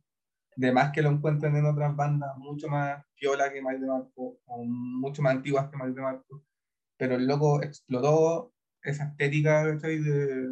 de 0.57 0.71
más 0.73 0.91
que 0.93 1.01
lo 1.01 1.09
encuentren 1.11 1.55
en 1.57 1.65
otras 1.65 1.95
bandas, 1.95 2.35
mucho 2.37 2.69
más 2.69 3.03
piola 3.15 3.51
que 3.53 3.61
Mac 3.61 3.79
de 3.79 3.87
Marco, 3.87 4.39
o 4.45 4.63
mucho 4.65 5.21
más 5.21 5.35
antiguas 5.35 5.69
que 5.69 5.77
Mac 5.77 5.93
de 5.93 6.01
Marco, 6.01 6.43
pero 6.97 7.15
el 7.15 7.27
loco 7.27 7.61
explotó 7.63 8.53
esa 8.83 9.05
estética. 9.05 9.65
De, 9.65 10.47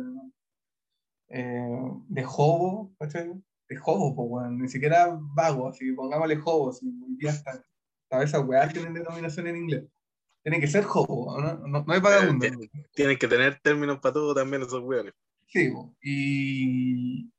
eh, 1.30 1.92
de 2.10 2.26
hobo, 2.26 2.94
¿cachai? 3.00 3.34
De 3.76 4.14
weón. 4.16 4.60
Ni 4.60 4.70
siquiera 4.70 5.18
vago, 5.20 5.70
así 5.70 5.86
que 5.86 5.94
pongámosle 5.94 6.40
hobo, 6.44 6.72
si 6.72 6.88
hoy 6.88 7.16
día. 7.18 7.34
Todas 8.10 8.30
esas 8.30 8.46
weas 8.46 8.72
tienen 8.72 8.94
denominación 8.94 9.48
en 9.48 9.58
inglés. 9.58 9.84
Tienen 10.44 10.62
que 10.62 10.68
ser 10.68 10.86
hobo, 10.86 11.40
¿no? 11.40 11.68
No, 11.68 11.84
no 11.84 12.02
vagabundo. 12.02 12.46
Eh, 12.46 12.52
Tienen 12.94 13.18
que 13.18 13.28
tener 13.28 13.60
términos 13.62 14.00
para 14.00 14.14
todo 14.14 14.36
también 14.36 14.62
esos 14.62 14.84
weones. 14.84 15.14
Sí, 15.48 15.70
po. 15.70 15.96
y. 16.02 17.32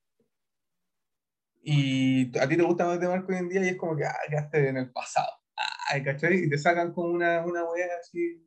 Y 1.66 2.38
a 2.38 2.46
ti 2.46 2.56
te 2.56 2.62
gusta 2.62 2.84
más 2.86 3.00
de 3.00 3.08
Marco 3.08 3.32
hoy 3.32 3.38
en 3.38 3.48
día 3.48 3.64
y 3.64 3.68
es 3.68 3.76
como 3.76 3.96
que, 3.96 4.04
ah, 4.04 4.14
quedaste 4.28 4.68
en 4.68 4.76
el 4.76 4.90
pasado. 4.92 5.30
Ay, 5.90 6.02
¿cachai? 6.02 6.44
Y 6.44 6.50
te 6.50 6.58
sacan 6.58 6.92
como 6.92 7.08
una, 7.08 7.44
una 7.44 7.64
wea 7.64 7.88
así. 8.00 8.46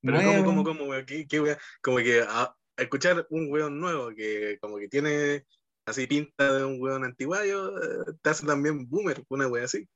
Pero 0.00 0.22
nueva. 0.22 1.04
¿Qué, 1.04 1.26
qué 1.26 1.40
weón? 1.40 1.58
Como 1.82 1.98
que 1.98 2.22
a, 2.22 2.44
a 2.76 2.82
escuchar 2.82 3.26
un 3.30 3.50
weón 3.50 3.78
nuevo 3.78 4.10
que 4.14 4.58
como 4.60 4.78
que 4.78 4.88
tiene 4.88 5.44
así 5.86 6.06
pinta 6.06 6.52
de 6.52 6.64
un 6.64 6.80
weón 6.80 7.04
antiguayo, 7.04 7.78
eh, 7.82 8.14
te 8.22 8.30
hace 8.30 8.46
también 8.46 8.88
boomer, 8.88 9.24
una 9.28 9.48
wea 9.48 9.64
así. 9.64 9.88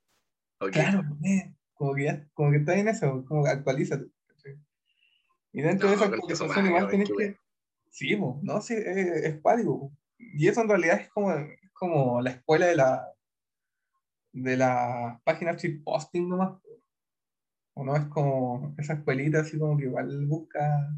Claro, 0.72 1.03
como, 1.75 1.94
que 1.94 2.05
ya, 2.05 2.29
como 2.33 2.51
que 2.51 2.59
está 2.59 2.75
en 2.77 2.88
eso, 2.88 3.25
como 3.27 3.44
que 3.44 3.51
actualízate. 3.51 4.07
Y 5.53 5.62
dentro 5.62 5.88
de 5.88 5.94
esa 5.94 6.07
actualización 6.07 6.66
igual 6.66 6.88
tienes 6.88 7.11
que... 7.16 7.37
Sí, 7.90 8.18
no, 8.42 8.61
sí, 8.61 8.75
es, 8.75 8.96
es 9.25 9.40
Y 10.18 10.49
eso 10.49 10.61
en 10.61 10.68
realidad 10.68 11.01
es 11.01 11.09
como, 11.09 11.33
es 11.33 11.70
como 11.72 12.20
la 12.20 12.31
escuela 12.31 12.66
de 12.66 12.77
la 12.77 13.16
de 14.37 14.57
la 14.57 15.20
página 15.25 15.57
posting 15.83 16.29
nomás. 16.29 16.61
O 17.75 17.85
no 17.85 17.96
es 17.96 18.05
como 18.07 18.75
esa 18.79 18.94
escuelita 18.94 19.40
así 19.40 19.59
como 19.59 19.77
que 19.77 19.85
igual 19.85 20.27
busca 20.27 20.90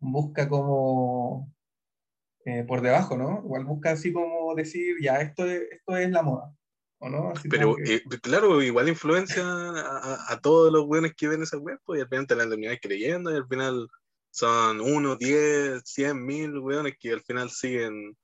busca 0.00 0.48
como 0.48 1.52
eh, 2.48 2.64
por 2.64 2.80
debajo, 2.80 3.14
¿no? 3.18 3.42
Igual 3.44 3.66
busca 3.66 3.90
así 3.90 4.10
como 4.10 4.54
decir, 4.54 4.96
ya, 5.02 5.20
esto 5.20 5.44
es, 5.44 5.60
esto 5.70 5.98
es 5.98 6.10
la 6.10 6.22
moda, 6.22 6.50
¿o 6.98 7.10
no? 7.10 7.34
Pero 7.50 7.76
eh, 7.84 8.02
claro, 8.22 8.62
igual 8.62 8.88
influencia 8.88 9.44
a, 9.44 10.40
todos 10.40 10.72
los 10.72 10.86
buenos 10.86 11.12
que 11.14 11.28
ven 11.28 11.42
esa 11.42 11.58
web, 11.58 11.78
pues, 11.84 11.98
y 11.98 12.02
al 12.02 12.08
final 12.08 12.26
te 12.26 12.36
la 12.36 12.48
terminas 12.48 12.78
creyendo, 12.80 13.30
y 13.30 13.36
al 13.36 13.46
final 13.46 13.86
son 14.30 14.80
uno, 14.80 15.16
diez, 15.16 15.82
cien 15.84 16.24
mil 16.24 16.58
weones 16.58 16.94
que 16.98 17.12
al 17.12 17.20
final 17.20 17.50
siguen 17.50 18.16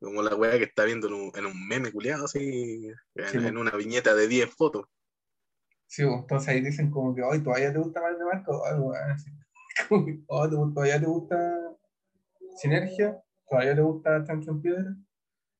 como 0.00 0.20
la 0.20 0.34
wea 0.34 0.58
que 0.58 0.64
está 0.64 0.84
viendo 0.84 1.06
en 1.06 1.14
un, 1.14 1.32
en 1.34 1.46
un 1.46 1.66
meme 1.66 1.90
culiado, 1.90 2.26
así, 2.26 2.90
en, 3.14 3.56
una 3.56 3.70
viñeta 3.70 4.14
de 4.14 4.28
10 4.28 4.54
fotos. 4.54 4.84
Sí, 5.86 6.02
entonces 6.02 6.48
ahí 6.50 6.60
dicen 6.60 6.90
como 6.90 7.14
que 7.14 7.22
hoy 7.22 7.42
todavía 7.42 7.72
te 7.72 7.78
gusta 7.78 8.02
más 8.02 8.18
de 8.18 8.24
Marco, 8.26 8.62
así. 9.14 9.30
oh, 10.26 10.46
todavía 10.46 11.00
te 11.00 11.06
gusta 11.06 11.76
Sinergia, 12.56 13.22
todavía 13.52 13.74
te 13.74 13.82
gusta 13.82 14.24
Chancho 14.24 14.50
en 14.50 14.62
Piedra. 14.62 14.96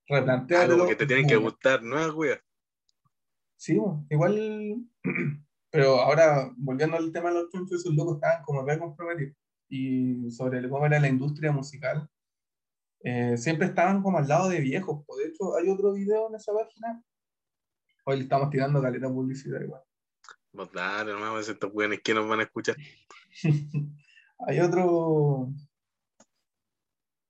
Replantearlo. 0.08 0.86
que 0.86 0.96
te 0.96 1.06
tienen 1.06 1.26
que 1.26 1.36
gustar 1.36 1.82
nuevas 1.82 2.14
weas. 2.14 2.40
Sí, 3.56 3.78
igual. 4.08 4.82
Pero 5.70 6.00
ahora, 6.00 6.50
volviendo 6.56 6.96
al 6.96 7.12
tema 7.12 7.28
de 7.28 7.34
los 7.36 7.50
chunchos, 7.50 7.80
esos 7.80 7.94
locos 7.94 8.16
estaban 8.16 8.42
como 8.44 8.62
re 8.62 8.78
comprometidos. 8.78 9.36
Y 9.68 10.30
sobre 10.30 10.66
cómo 10.68 10.86
era 10.86 11.00
la 11.00 11.08
industria 11.08 11.52
musical, 11.52 12.08
eh, 13.04 13.36
siempre 13.36 13.66
estaban 13.66 14.02
como 14.02 14.18
al 14.18 14.28
lado 14.28 14.48
de 14.48 14.60
viejos. 14.60 15.04
De 15.18 15.28
hecho, 15.28 15.56
hay 15.56 15.68
otro 15.68 15.92
video 15.92 16.28
en 16.28 16.34
esa 16.36 16.52
página. 16.52 17.02
Hoy 18.04 18.16
le 18.16 18.22
estamos 18.22 18.50
tirando 18.50 18.82
caleta 18.82 19.08
publicidad 19.08 19.60
igual. 19.60 19.82
Pues 20.50 20.72
dale, 20.72 21.12
no 21.12 21.38
estos 21.38 21.72
buenos 21.72 21.98
que 22.02 22.14
nos 22.14 22.28
van 22.28 22.40
a 22.40 22.44
escuchar. 22.44 22.76
hay 24.46 24.60
otro. 24.60 25.52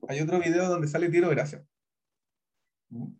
Hay 0.08 0.20
otro 0.20 0.40
video 0.40 0.68
donde 0.68 0.88
sale 0.88 1.08
Tiro 1.08 1.28
Gracia. 1.30 1.64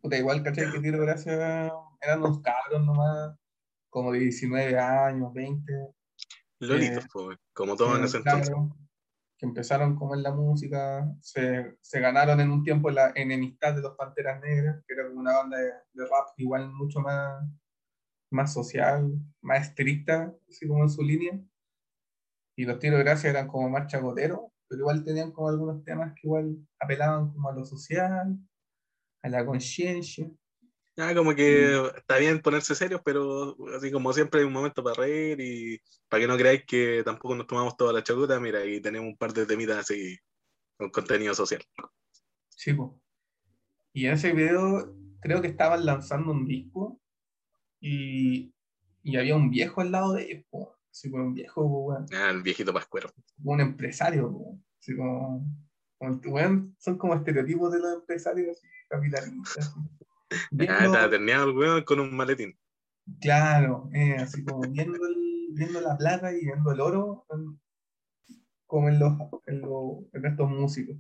Puta, 0.01 0.17
igual, 0.17 0.43
¿cachai? 0.43 0.71
Que 0.71 0.81
Tiro 0.81 1.01
Gracia 1.01 1.73
eran 2.01 2.19
unos 2.19 2.41
cabros 2.41 2.85
nomás, 2.85 3.37
como 3.91 4.13
de 4.13 4.21
19 4.21 4.79
años, 4.79 5.33
20. 5.33 5.73
Lolitos, 6.61 7.05
eh, 7.05 7.37
como 7.53 7.77
todos 7.77 7.99
en 7.99 8.05
ese 8.05 8.19
entonces. 8.19 8.55
Que 9.39 9.47
empezaron 9.47 9.97
como 9.97 10.15
en 10.15 10.23
la 10.23 10.33
música, 10.33 11.05
se, 11.21 11.77
se, 11.81 12.01
ganaron 12.01 12.41
en 12.41 12.51
un 12.51 12.63
tiempo 12.63 12.91
la 12.91 13.13
enemistad 13.15 13.75
de 13.75 13.83
los 13.83 13.97
Panteras 13.97 14.41
Negras, 14.41 14.85
que 14.87 14.95
era 14.95 15.09
como 15.09 15.21
una 15.21 15.33
banda 15.33 15.59
de, 15.59 15.73
de 15.93 16.05
rap 16.05 16.29
igual 16.37 16.71
mucho 16.71 17.01
más 17.01 17.43
más 18.33 18.53
social, 18.53 19.13
más 19.43 19.69
estricta, 19.69 20.35
así 20.49 20.67
como 20.67 20.83
en 20.83 20.91
su 20.91 21.03
línea. 21.03 21.39
Y 22.57 22.65
los 22.65 22.79
tiros 22.79 22.99
de 22.99 23.05
gracia 23.05 23.31
eran 23.31 23.49
como 23.49 23.69
más 23.69 23.87
chacoteros, 23.87 24.41
pero 24.73 24.85
igual 24.85 25.05
tenían 25.05 25.33
como 25.33 25.51
algunos 25.51 25.85
temas 25.85 26.15
que 26.15 26.27
igual 26.27 26.57
apelaban 26.81 27.31
como 27.31 27.51
a 27.51 27.53
lo 27.53 27.63
social, 27.63 28.39
a 29.21 29.29
la 29.29 29.45
conciencia. 29.45 30.31
Ah, 30.97 31.13
como 31.15 31.35
que 31.35 31.77
está 31.95 32.17
bien 32.17 32.41
ponerse 32.41 32.75
serios, 32.75 33.03
pero 33.05 33.55
así 33.77 33.93
como 33.93 34.15
siempre 34.15 34.41
hay 34.41 34.47
un 34.47 34.53
momento 34.55 34.83
para 34.83 34.97
reír 34.97 35.39
y 35.43 35.79
para 36.09 36.23
que 36.23 36.27
no 36.27 36.39
creáis 36.39 36.65
que 36.67 37.03
tampoco 37.05 37.35
nos 37.35 37.47
tomamos 37.47 37.77
toda 37.77 37.93
la 37.93 38.03
chacota, 38.03 38.41
mira, 38.41 38.65
y 38.65 38.81
tenemos 38.81 39.09
un 39.09 39.17
par 39.19 39.35
de 39.35 39.45
temitas 39.45 39.77
así 39.77 40.17
con 40.79 40.89
contenido 40.89 41.35
social. 41.35 41.63
Sí, 42.49 42.73
pues. 42.73 42.93
Y 43.93 44.07
en 44.07 44.15
ese 44.15 44.33
video 44.33 44.97
creo 45.21 45.43
que 45.43 45.49
estaban 45.49 45.85
lanzando 45.85 46.33
un 46.33 46.47
disco 46.47 46.99
y, 47.79 48.55
y 49.03 49.17
había 49.17 49.37
un 49.37 49.51
viejo 49.51 49.83
al 49.83 49.93
lado 49.93 50.15
de 50.15 50.33
ellos, 50.33 50.47
así 50.93 51.11
como 51.11 51.25
un 51.25 51.35
viejo, 51.35 51.67
bueno. 51.67 52.07
Ah, 52.13 52.31
el 52.31 52.43
viejito 52.43 52.73
pascuero. 52.73 53.11
Un 53.43 53.61
empresario, 53.61 54.39
así 54.79 54.95
como, 54.95 55.45
son 56.79 56.99
como 56.99 57.15
estereotipos 57.15 57.73
de 57.73 57.81
los 57.81 57.95
empresarios 57.95 58.57
así, 58.57 58.67
capitalistas. 58.89 59.75
Ah, 60.67 60.87
está 60.87 61.11
terminado 61.11 61.51
el 61.51 61.55
weón 61.59 61.85
con 61.85 62.01
un 62.01 62.17
maletín. 62.17 62.59
Claro, 63.21 63.91
eh, 63.93 64.17
así 64.17 64.43
como 64.43 64.63
viendo, 64.63 64.97
el, 65.07 65.49
viendo 65.51 65.79
la 65.83 65.95
plata 65.99 66.33
y 66.33 66.47
viendo 66.47 66.73
el 66.73 66.81
oro, 66.81 67.27
como 68.67 68.89
en, 68.89 68.99
los, 68.99 69.13
en, 69.45 69.61
los, 69.61 70.05
en 70.15 70.25
estos 70.25 70.49
músicos. 70.49 70.97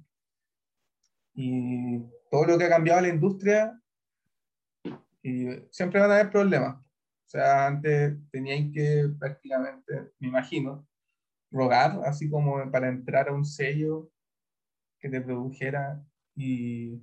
Y 1.32 1.98
todo 2.30 2.44
lo 2.44 2.58
que 2.58 2.64
ha 2.64 2.68
cambiado 2.68 3.00
la 3.00 3.08
industria 3.08 3.80
y 5.22 5.46
siempre 5.70 5.98
van 5.98 6.10
a 6.10 6.14
haber 6.16 6.30
problemas. 6.30 6.81
Sea, 7.32 7.66
antes 7.66 8.18
tenían 8.30 8.70
que 8.72 9.08
prácticamente, 9.18 10.12
me 10.18 10.28
imagino, 10.28 10.86
rogar, 11.50 12.00
así 12.04 12.28
como 12.30 12.70
para 12.70 12.88
entrar 12.88 13.28
a 13.28 13.32
un 13.32 13.46
sello 13.46 14.10
que 15.00 15.08
te 15.08 15.22
produjera 15.22 16.04
y, 16.36 17.02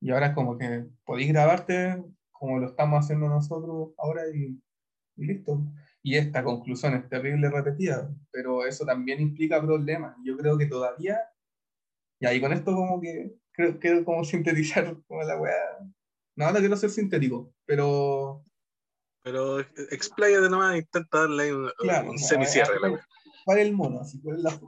y 0.00 0.10
ahora 0.10 0.34
como 0.34 0.56
que 0.56 0.86
podéis 1.04 1.28
grabarte 1.30 2.02
como 2.32 2.58
lo 2.58 2.68
estamos 2.68 3.04
haciendo 3.04 3.28
nosotros 3.28 3.90
ahora 3.98 4.22
y, 4.34 4.58
y 5.16 5.26
listo. 5.26 5.60
Y 6.02 6.16
esta 6.16 6.42
conclusión 6.42 6.94
es 6.94 7.08
terrible 7.10 7.50
repetida, 7.50 8.10
pero 8.32 8.66
eso 8.66 8.86
también 8.86 9.20
implica 9.20 9.60
problemas. 9.60 10.16
Yo 10.24 10.38
creo 10.38 10.56
que 10.56 10.66
todavía, 10.66 11.20
y 12.20 12.26
ahí 12.26 12.40
con 12.40 12.52
esto 12.52 12.74
como 12.74 13.00
que 13.00 13.34
creo, 13.52 13.78
quiero 13.78 14.04
como 14.04 14.24
sintetizar 14.24 14.96
como 15.06 15.22
la 15.22 15.38
weá 15.40 15.52
no, 16.36 16.50
no 16.52 16.58
quiero 16.58 16.76
ser 16.76 16.90
sintético, 16.90 17.52
pero. 17.66 18.44
Pero 19.24 19.56
de 19.56 20.50
nomás, 20.50 20.76
intenta 20.76 21.20
darle 21.20 21.54
un, 21.54 21.70
un 22.08 22.18
semicierre. 22.18 22.76
¿Cuál 23.44 23.58
es 23.58 23.66
el 23.66 23.72
mono? 23.72 24.00
Así, 24.00 24.20
¿cuál 24.20 24.36
es 24.36 24.42
la 24.42 24.60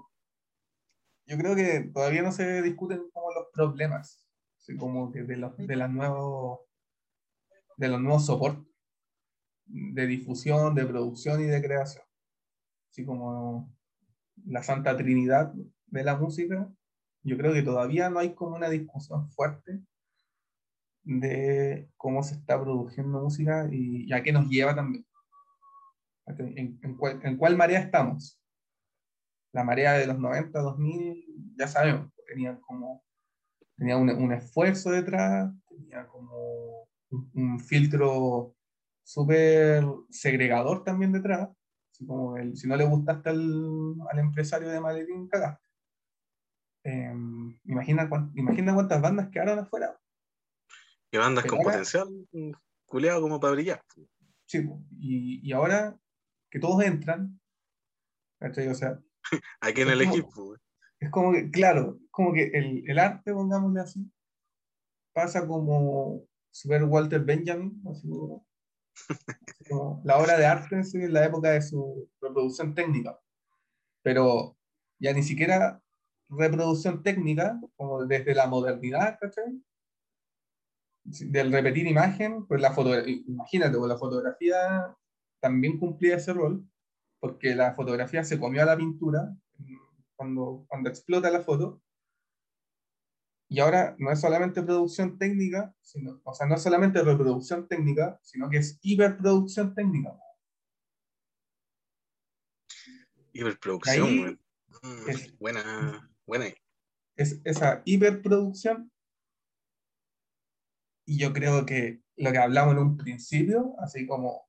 Yo 1.26 1.36
creo 1.36 1.54
que 1.54 1.90
todavía 1.92 2.22
no 2.22 2.32
se 2.32 2.62
discuten 2.62 3.10
como 3.12 3.32
los 3.34 3.48
problemas, 3.52 4.26
así 4.58 4.74
como 4.78 5.12
que 5.12 5.24
de 5.24 5.36
los, 5.36 5.54
de 5.58 5.76
las 5.76 5.90
nuevos, 5.90 6.60
de 7.76 7.88
los 7.88 8.00
nuevos 8.00 8.24
soportes 8.24 8.66
de 9.66 10.06
difusión, 10.06 10.74
de 10.74 10.86
producción 10.86 11.42
y 11.42 11.44
de 11.44 11.62
creación. 11.62 12.04
Así 12.90 13.04
como 13.04 13.76
la 14.46 14.62
Santa 14.62 14.96
Trinidad 14.96 15.52
de 15.86 16.02
la 16.02 16.16
música, 16.16 16.72
yo 17.22 17.36
creo 17.36 17.52
que 17.52 17.62
todavía 17.62 18.08
no 18.08 18.20
hay 18.20 18.34
como 18.34 18.56
una 18.56 18.70
discusión 18.70 19.30
fuerte 19.32 19.82
de 21.06 21.88
cómo 21.96 22.22
se 22.24 22.34
está 22.34 22.60
produciendo 22.60 23.22
música 23.22 23.68
y, 23.70 24.12
a 24.12 24.22
qué 24.22 24.32
nos 24.32 24.48
lleva 24.48 24.74
también. 24.74 25.06
En, 26.26 26.96
cuál, 27.38 27.56
marea 27.56 27.78
estamos? 27.78 28.40
La 29.52 29.62
marea 29.62 29.92
de 29.92 30.06
los 30.08 30.18
90, 30.18 30.58
2000, 30.58 31.54
ya 31.56 31.68
sabemos, 31.68 32.12
tenían 32.26 32.60
como 32.60 33.04
tenía 33.76 33.96
un, 33.96 34.10
un 34.10 34.32
esfuerzo 34.32 34.90
detrás, 34.90 35.52
tenía 35.68 36.06
como 36.08 36.88
un, 37.34 37.60
filtro 37.60 38.54
súper 39.04 39.84
segregador 40.10 40.82
también 40.82 41.12
detrás. 41.12 41.48
Así 41.92 42.04
como 42.04 42.36
el, 42.36 42.56
si 42.56 42.66
no 42.66 42.76
le 42.76 42.84
gustaste 42.84 43.30
al, 43.30 43.94
al 44.10 44.18
empresario 44.18 44.68
de 44.68 44.80
maletín, 44.80 45.28
cagaste. 45.28 45.64
Em, 46.84 47.58
imagina, 47.64 48.08
imagina 48.34 48.74
cuántas 48.74 49.00
bandas 49.00 49.28
quedaron 49.28 49.58
afuera 49.60 49.96
que 51.16 51.20
bandas 51.20 51.46
con 51.46 51.62
potencial, 51.62 52.08
culeado 52.84 53.22
como 53.22 53.40
para 53.40 53.54
brillar. 53.54 53.82
Sí, 54.44 54.68
y, 54.98 55.48
y, 55.48 55.52
ahora 55.52 55.98
que 56.50 56.60
todos 56.60 56.84
entran, 56.84 57.40
O 58.40 58.74
sea, 58.74 59.00
aquí 59.60 59.80
en 59.80 59.88
el 59.88 60.02
equipo. 60.02 60.56
Es 61.00 61.10
como 61.10 61.32
que, 61.32 61.50
claro, 61.50 61.98
como 62.10 62.32
que 62.32 62.50
el, 62.52 62.84
el 62.88 62.98
arte, 62.98 63.32
pongámosle 63.32 63.80
así, 63.80 64.10
pasa 65.12 65.46
como 65.46 66.26
super 66.50 66.84
Walter 66.84 67.24
Benjamin, 67.24 67.82
así 67.90 68.08
como, 68.08 70.02
la 70.04 70.18
obra 70.18 70.38
de 70.38 70.46
arte 70.46 70.80
en 70.94 71.12
la 71.12 71.24
época 71.24 71.50
de 71.50 71.62
su 71.62 72.10
reproducción 72.20 72.74
técnica. 72.74 73.18
Pero 74.02 74.56
ya 74.98 75.12
ni 75.12 75.22
siquiera 75.22 75.82
reproducción 76.28 77.02
técnica, 77.02 77.58
como 77.76 78.04
desde 78.04 78.34
la 78.34 78.46
modernidad, 78.46 79.18
¿cachai? 79.18 79.62
Del 81.06 81.52
repetir 81.52 81.86
imagen, 81.86 82.46
pues 82.46 82.60
la 82.60 82.72
fotografía, 82.72 83.16
imagínate, 83.26 83.78
pues 83.78 83.88
la 83.88 83.98
fotografía 83.98 84.96
también 85.40 85.78
cumplía 85.78 86.16
ese 86.16 86.32
rol, 86.32 86.68
porque 87.20 87.54
la 87.54 87.74
fotografía 87.74 88.24
se 88.24 88.38
comió 88.38 88.62
a 88.62 88.66
la 88.66 88.76
pintura 88.76 89.36
cuando, 90.16 90.64
cuando 90.68 90.90
explota 90.90 91.30
la 91.30 91.42
foto. 91.42 91.82
Y 93.48 93.60
ahora 93.60 93.94
no 93.98 94.10
es 94.10 94.20
solamente 94.20 94.62
producción 94.62 95.18
técnica, 95.18 95.72
sino, 95.80 96.20
o 96.24 96.34
sea, 96.34 96.48
no 96.48 96.56
es 96.56 96.62
solamente 96.62 97.00
reproducción 97.02 97.68
técnica, 97.68 98.18
sino 98.22 98.50
que 98.50 98.56
es 98.58 98.78
hiperproducción 98.82 99.72
técnica. 99.72 100.18
Hiperproducción, 103.32 104.40
mm, 104.82 105.08
es, 105.08 105.38
buena, 105.38 106.10
buena. 106.26 106.46
Es 107.14 107.40
esa 107.44 107.82
hiperproducción. 107.84 108.90
Y 111.06 111.18
yo 111.18 111.32
creo 111.32 111.64
que 111.64 112.02
lo 112.16 112.32
que 112.32 112.38
hablamos 112.38 112.74
en 112.74 112.80
un 112.80 112.96
principio, 112.96 113.76
así 113.78 114.06
como 114.06 114.48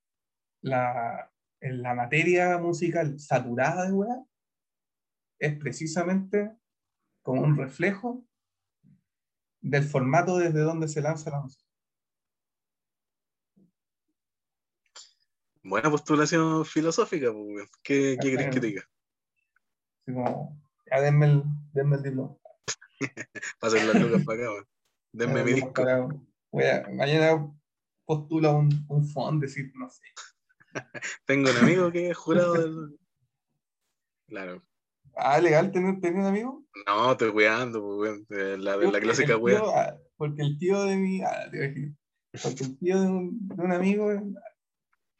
la, 0.62 1.32
en 1.62 1.84
la 1.84 1.94
materia 1.94 2.58
musical 2.58 3.20
saturada 3.20 3.86
de 3.86 3.94
weá, 3.94 4.26
es 5.40 5.58
precisamente 5.58 6.52
como 7.22 7.42
un 7.42 7.56
reflejo 7.56 8.26
del 9.62 9.84
formato 9.84 10.38
desde 10.38 10.62
donde 10.62 10.88
se 10.88 11.02
lanza 11.02 11.30
la 11.30 11.42
música. 11.42 11.64
Buena 15.62 15.92
postulación 15.92 16.66
filosófica, 16.66 17.32
pues, 17.32 17.70
¿qué, 17.84 18.18
¿qué 18.20 18.34
crees 18.34 18.54
que 18.54 18.60
te 18.62 18.68
diga? 18.68 18.90
Como, 20.06 20.58
ya 20.90 21.02
denme 21.02 21.26
el, 21.26 21.44
denme 21.74 21.98
el 21.98 22.04
diploma. 22.04 22.38
Pasen 23.60 23.88
las 23.88 24.02
lucas 24.02 24.24
para 24.24 24.50
acá, 24.50 24.68
denme 25.12 25.44
mi 25.44 25.54
disco. 25.54 25.84
Mañana 26.94 27.52
postula 28.06 28.52
un, 28.52 28.86
un 28.88 29.06
fondo, 29.06 29.46
decir, 29.46 29.72
no 29.76 29.90
sé. 29.90 30.04
Tengo 31.26 31.50
un 31.50 31.58
amigo 31.58 31.92
que 31.92 32.10
es 32.10 32.18
jurado 32.18 32.54
del... 32.54 33.00
Claro. 34.28 34.64
Ah, 35.16 35.40
legal, 35.40 35.72
¿tenés, 35.72 35.98
un 36.04 36.26
amigo? 36.26 36.64
No, 36.86 37.12
estoy 37.12 37.32
cuidando, 37.32 37.82
pues, 37.98 38.60
la, 38.60 38.78
de 38.78 38.92
la 38.92 39.00
clásica 39.00 39.36
wea. 39.36 39.62
Ah, 39.66 39.98
porque 40.16 40.44
el 40.44 40.58
tío 40.60 40.84
de 40.84 40.96
mi. 40.96 41.22
Ah, 41.22 41.50
te 41.52 41.94
Porque 42.44 42.64
el 42.64 42.78
tío 42.78 43.02
de 43.02 43.08
un, 43.08 43.48
de 43.48 43.64
un 43.64 43.72
amigo 43.72 44.12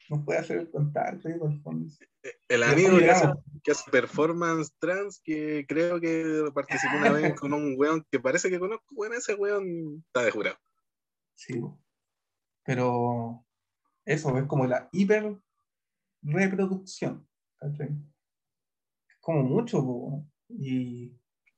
nos 0.08 0.24
puede 0.24 0.38
hacer 0.38 0.58
el 0.58 0.70
contacto 0.70 1.28
ahí 1.28 1.34
por 1.34 1.60
fondo. 1.62 1.92
Eh, 2.22 2.30
el 2.48 2.62
amigo 2.62 2.98
que 2.98 3.10
hace, 3.10 3.28
que 3.62 3.72
hace, 3.72 3.90
performance 3.90 4.72
trans, 4.78 5.20
que 5.22 5.66
creo 5.68 6.00
que 6.00 6.44
participó 6.54 6.96
una 6.96 7.12
vez 7.12 7.34
con 7.40 7.52
un 7.52 7.74
weón 7.76 8.06
que 8.10 8.20
parece 8.20 8.50
que 8.50 8.58
conozco, 8.58 8.86
bueno, 8.90 9.16
ese 9.16 9.34
weón 9.34 10.04
está 10.06 10.22
de 10.22 10.30
jurado. 10.30 10.56
Sí, 11.38 11.62
pero 12.64 13.46
eso 14.04 14.36
es 14.36 14.46
como 14.46 14.66
la 14.66 14.88
hiper 14.90 15.38
reproducción. 16.20 17.26
¿cachai? 17.58 17.96
como 19.20 19.42
mucho, 19.42 20.24
y... 20.48 21.12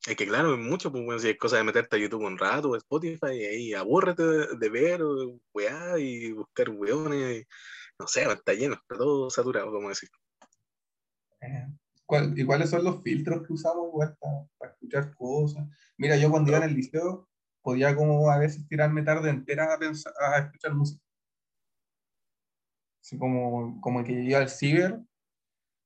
Es 0.07 0.17
que 0.17 0.27
claro, 0.27 0.55
es 0.55 0.61
mucho, 0.61 0.91
pues, 0.91 1.23
si 1.23 1.31
es 1.31 1.39
cosa 1.39 1.59
de 1.59 1.65
meterte 1.65 1.97
a 1.97 1.99
YouTube 2.01 2.25
un 2.25 2.37
rato, 2.37 2.71
o 2.71 2.77
Spotify, 2.77 3.33
y 3.33 3.45
ahí 3.45 3.75
abúrrete 3.75 4.25
de, 4.57 4.69
ver, 4.69 5.01
weá, 5.55 5.99
y 5.99 6.33
buscar 6.33 6.69
weones, 6.71 7.47
no 7.99 8.07
sé, 8.07 8.23
está 8.23 8.55
lleno, 8.55 8.75
está 8.75 8.97
todo 8.97 9.31
saturado, 9.31 9.71
como 9.71 9.89
decir. 9.89 10.11
Eh, 11.43 11.69
¿Y 12.37 12.45
cuáles 12.45 12.71
son 12.71 12.83
los 12.83 13.03
filtros 13.03 13.47
que 13.47 13.53
usamos 13.53 13.89
igual 13.89 14.17
para, 14.59 14.73
escuchar 14.73 15.15
cosas? 15.15 15.65
Mira, 15.97 16.17
yo 16.17 16.29
cuando 16.29 16.51
iba 16.51 16.59
en 16.59 16.71
el 16.71 16.75
liceo 16.75 17.30
podía 17.63 17.95
como 17.97 18.31
a 18.31 18.39
veces 18.39 18.67
tirarme 18.69 19.03
tarde 19.03 19.31
entera 19.31 19.75
a, 19.75 19.79
pensar, 19.79 20.13
a 20.21 20.39
escuchar 20.39 20.75
música. 20.75 21.03
Así 23.03 23.19
como, 23.19 23.81
como 23.81 24.05
que 24.05 24.13
iba 24.13 24.39
al 24.39 24.49
ciber 24.49 25.01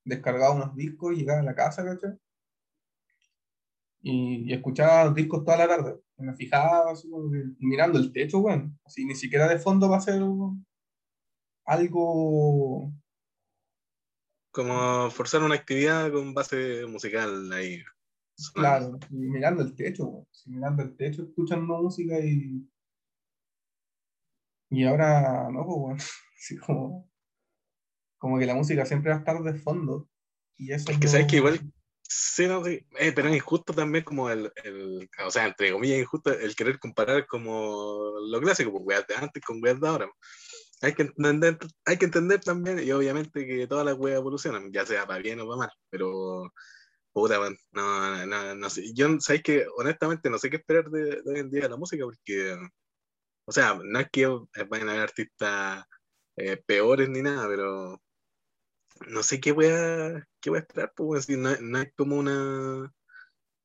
descargaba 0.04 0.54
unos 0.54 0.76
discos, 0.76 1.16
llegaba 1.16 1.40
a 1.40 1.44
la 1.44 1.54
casa, 1.54 1.84
¿cachai? 1.84 2.18
Y, 4.02 4.52
escuchaba 4.52 5.06
los 5.06 5.14
discos 5.14 5.44
toda 5.44 5.56
la 5.58 5.68
tarde. 5.68 6.00
me 6.18 6.34
fijaba 6.36 6.92
mirando 7.58 7.98
el 7.98 8.12
techo, 8.12 8.40
bueno, 8.40 8.76
así 8.84 9.04
ni 9.04 9.14
siquiera 9.14 9.48
de 9.48 9.58
fondo 9.58 9.88
va 9.88 9.96
a 9.96 10.00
ser 10.00 10.22
algo. 11.66 12.92
Como 14.52 15.10
forzar 15.10 15.42
una 15.42 15.56
actividad 15.56 16.12
con 16.12 16.34
base 16.34 16.86
musical 16.86 17.50
ahí. 17.52 17.82
Claro, 18.52 18.98
mirando 19.10 19.62
el 19.62 19.74
techo, 19.74 20.26
mirando 20.46 20.82
el 20.82 20.96
techo, 20.96 21.22
escuchando 21.22 21.82
música 21.82 22.18
y. 22.18 22.68
Y 24.70 24.84
ahora, 24.84 25.48
no, 25.52 25.64
pues 25.64 25.78
bueno, 25.78 26.02
así 26.36 26.56
como 26.58 27.08
como 28.24 28.38
que 28.38 28.46
la 28.46 28.54
música 28.54 28.86
siempre 28.86 29.10
va 29.10 29.16
a 29.16 29.18
estar 29.18 29.42
de 29.42 29.52
fondo. 29.52 30.08
Y 30.56 30.72
eso 30.72 30.90
es 30.90 30.98
que 30.98 31.08
sabes 31.08 31.26
que 31.26 31.36
igual, 31.36 31.60
sí, 32.02 32.46
no, 32.46 32.64
sí, 32.64 32.80
eh, 32.98 33.12
pero 33.14 33.28
es 33.28 33.36
injusto 33.36 33.74
también 33.74 34.02
como 34.02 34.30
el, 34.30 34.50
el, 34.64 35.10
o 35.26 35.30
sea, 35.30 35.44
entre 35.46 35.72
comillas, 35.72 35.98
injusto 35.98 36.32
el 36.32 36.56
querer 36.56 36.78
comparar 36.78 37.26
como 37.26 38.14
lo 38.26 38.40
clásico, 38.40 38.70
pues 38.72 38.84
weas 38.86 39.06
de 39.06 39.16
antes 39.16 39.44
con 39.44 39.62
weas 39.62 39.78
de 39.78 39.88
ahora. 39.88 40.10
Hay 40.80 40.94
que, 40.94 41.02
entender, 41.02 41.58
hay 41.84 41.98
que 41.98 42.06
entender 42.06 42.40
también, 42.40 42.78
y 42.78 42.90
obviamente 42.92 43.46
que 43.46 43.66
todas 43.66 43.84
las 43.84 43.98
weas 43.98 44.16
evolucionan, 44.16 44.72
ya 44.72 44.86
sea 44.86 45.06
para 45.06 45.20
bien 45.20 45.40
o 45.40 45.46
para 45.46 45.58
mal, 45.58 45.70
pero 45.90 46.50
puta, 47.14 47.38
no, 47.72 48.26
no, 48.26 48.54
no 48.56 48.70
sé. 48.70 48.92
Yo, 48.94 49.08
sabes 49.20 49.42
que 49.42 49.66
honestamente 49.78 50.28
no 50.30 50.38
sé 50.38 50.50
qué 50.50 50.56
esperar 50.56 50.90
de, 50.90 51.22
hoy 51.24 51.38
en 51.40 51.50
día 51.50 51.62
de 51.62 51.68
la 51.70 51.76
música, 51.76 52.04
porque, 52.04 52.56
o 53.46 53.52
sea, 53.52 53.78
no 53.82 54.00
es 54.00 54.08
que 54.10 54.26
vayan 54.68 54.88
a 54.88 54.92
haber 54.92 55.04
artistas 55.04 55.84
eh, 56.36 56.62
peores 56.66 57.08
ni 57.08 57.22
nada, 57.22 57.48
pero 57.48 58.02
no 59.08 59.22
sé 59.22 59.40
qué 59.40 59.52
voy 59.52 59.66
a, 59.66 60.26
qué 60.40 60.50
voy 60.50 60.58
a 60.58 60.62
esperar, 60.62 60.92
pues, 60.96 61.28
no, 61.30 61.56
no 61.60 61.78
es 61.80 61.92
como 61.96 62.16
una, 62.16 62.92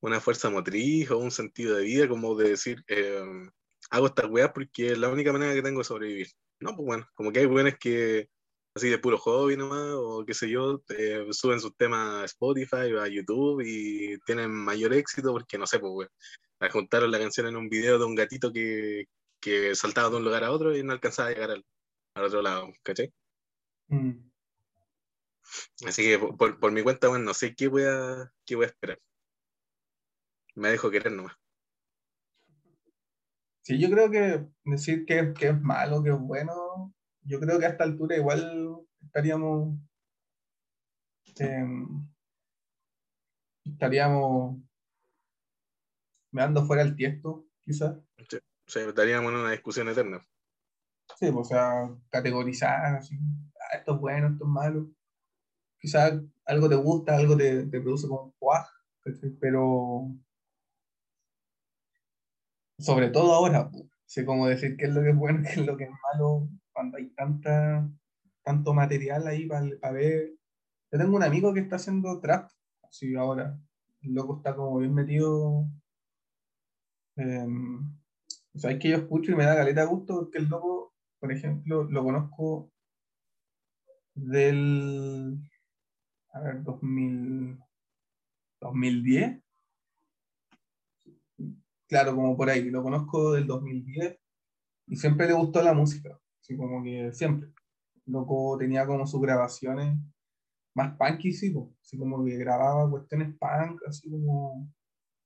una 0.00 0.20
fuerza 0.20 0.50
motriz 0.50 1.10
o 1.10 1.18
un 1.18 1.30
sentido 1.32 1.76
de 1.76 1.84
vida, 1.84 2.08
como 2.08 2.36
de 2.36 2.50
decir, 2.50 2.84
eh, 2.88 3.22
hago 3.90 4.06
estas 4.06 4.30
weas 4.30 4.52
porque 4.52 4.92
es 4.92 4.98
la 4.98 5.08
única 5.08 5.32
manera 5.32 5.54
que 5.54 5.62
tengo 5.62 5.80
de 5.80 5.84
sobrevivir. 5.84 6.28
No, 6.60 6.76
pues 6.76 6.86
bueno, 6.86 7.08
como 7.14 7.32
que 7.32 7.40
hay 7.40 7.46
weones 7.46 7.78
que 7.78 8.28
así 8.74 8.88
de 8.88 8.98
puro 8.98 9.18
hobby 9.18 9.56
nomás, 9.56 9.94
o 9.94 10.24
qué 10.24 10.34
sé 10.34 10.48
yo, 10.48 10.82
eh, 10.90 11.26
suben 11.32 11.60
sus 11.60 11.76
temas 11.76 12.22
a 12.22 12.24
Spotify 12.24 12.92
o 12.94 13.00
a 13.00 13.08
YouTube 13.08 13.62
y 13.64 14.18
tienen 14.20 14.50
mayor 14.50 14.92
éxito 14.94 15.32
porque, 15.32 15.58
no 15.58 15.66
sé, 15.66 15.78
pues, 15.78 15.92
weón, 15.92 16.72
juntaron 16.72 17.10
la 17.10 17.18
canción 17.18 17.46
en 17.46 17.56
un 17.56 17.68
video 17.68 17.98
de 17.98 18.04
un 18.04 18.14
gatito 18.14 18.52
que, 18.52 19.06
que 19.40 19.74
saltaba 19.74 20.10
de 20.10 20.16
un 20.16 20.24
lugar 20.24 20.44
a 20.44 20.52
otro 20.52 20.76
y 20.76 20.82
no 20.82 20.92
alcanzaba 20.92 21.28
a 21.28 21.32
llegar 21.32 21.50
al, 21.50 21.64
al 22.14 22.24
otro 22.24 22.42
lado, 22.42 22.72
¿cachai? 22.82 23.12
Mm. 23.88 24.30
Así 25.86 26.04
que 26.04 26.18
por, 26.18 26.60
por, 26.60 26.72
mi 26.72 26.82
cuenta, 26.82 27.08
bueno, 27.08 27.24
no 27.24 27.34
sé 27.34 27.54
qué 27.54 27.68
voy 27.68 27.82
a, 27.84 28.32
qué 28.44 28.54
voy 28.54 28.66
a 28.66 28.68
esperar. 28.68 29.00
Me 30.54 30.70
dejo 30.70 30.90
querer 30.90 31.12
nomás. 31.12 31.34
Sí, 33.62 33.80
yo 33.80 33.90
creo 33.90 34.10
que 34.10 34.46
decir 34.64 35.04
que, 35.04 35.32
que 35.32 35.48
es 35.48 35.60
malo, 35.60 36.02
que 36.02 36.10
es 36.10 36.18
bueno, 36.18 36.94
yo 37.30 37.38
creo 37.40 37.58
que 37.58 37.66
a 37.66 37.70
esta 37.70 37.84
altura 37.84 38.16
igual 38.16 38.80
estaríamos 39.02 39.78
eh, 41.38 41.64
estaríamos 43.64 44.56
dando 46.32 46.66
fuera 46.66 46.82
el 46.82 46.96
tiesto, 46.96 47.46
quizás. 47.60 47.96
Sí, 48.66 48.80
estaríamos 48.80 49.32
en 49.32 49.38
una 49.38 49.50
discusión 49.52 49.88
eterna. 49.88 50.26
Sí, 51.18 51.30
o 51.34 51.44
sea, 51.44 51.90
categorizar 52.10 52.96
así, 52.96 53.16
ah, 53.16 53.76
esto 53.78 53.94
es 53.94 54.00
bueno, 54.00 54.28
esto 54.28 54.44
es 54.44 54.50
malo 54.50 54.90
quizás 55.80 56.20
algo 56.44 56.68
te 56.68 56.76
gusta, 56.76 57.16
algo 57.16 57.36
te, 57.36 57.66
te 57.66 57.80
produce 57.80 58.06
como 58.06 58.34
cuaj, 58.38 58.66
pero 59.40 60.14
sobre 62.78 63.08
todo 63.08 63.32
ahora, 63.32 63.70
sé 64.06 64.24
cómo 64.24 64.46
decir 64.46 64.76
qué 64.76 64.86
es 64.86 64.92
lo 64.92 65.02
que 65.02 65.10
es 65.10 65.16
bueno, 65.16 65.42
qué 65.42 65.60
es 65.60 65.66
lo 65.66 65.76
que 65.76 65.84
es 65.84 65.90
malo, 66.12 66.48
cuando 66.80 66.96
hay 66.96 67.10
tanta, 67.10 67.86
tanto 68.42 68.72
material 68.72 69.26
ahí 69.26 69.46
para 69.46 69.92
ver. 69.92 70.32
Yo 70.90 70.98
tengo 70.98 71.14
un 71.14 71.22
amigo 71.22 71.52
que 71.52 71.60
está 71.60 71.76
haciendo 71.76 72.18
trap, 72.20 72.50
así 72.82 73.14
ahora. 73.16 73.60
El 74.00 74.14
loco 74.14 74.38
está 74.38 74.56
como 74.56 74.78
bien 74.78 74.94
metido. 74.94 75.66
Eh, 77.16 77.46
o 78.54 78.58
sea, 78.58 78.78
que 78.78 78.88
yo 78.88 78.96
escucho 78.96 79.30
y 79.30 79.34
me 79.34 79.44
da 79.44 79.54
galeta 79.54 79.84
gusto 79.84 80.20
porque 80.20 80.38
el 80.38 80.48
loco, 80.48 80.94
por 81.18 81.30
ejemplo, 81.30 81.84
lo 81.84 82.02
conozco 82.02 82.72
del 84.14 85.38
a 86.32 86.40
ver, 86.40 86.62
2000, 86.62 87.58
2010. 88.58 89.42
Claro, 91.88 92.14
como 92.14 92.38
por 92.38 92.48
ahí, 92.48 92.70
lo 92.70 92.82
conozco 92.82 93.32
del 93.32 93.46
2010 93.46 94.18
y 94.86 94.96
siempre 94.96 95.26
le 95.26 95.34
gustó 95.34 95.62
la 95.62 95.74
música, 95.74 96.18
así 96.50 96.56
como 96.56 96.82
que 96.82 97.12
siempre. 97.12 97.48
Loco 98.06 98.56
tenía 98.58 98.84
como 98.86 99.06
sus 99.06 99.20
grabaciones 99.20 99.96
más 100.74 100.96
punky, 100.96 101.32
sí, 101.32 101.54
así 101.80 101.96
como 101.96 102.24
que 102.24 102.36
grababa 102.38 102.90
cuestiones 102.90 103.36
punk, 103.38 103.82
así 103.86 104.10
como 104.10 104.68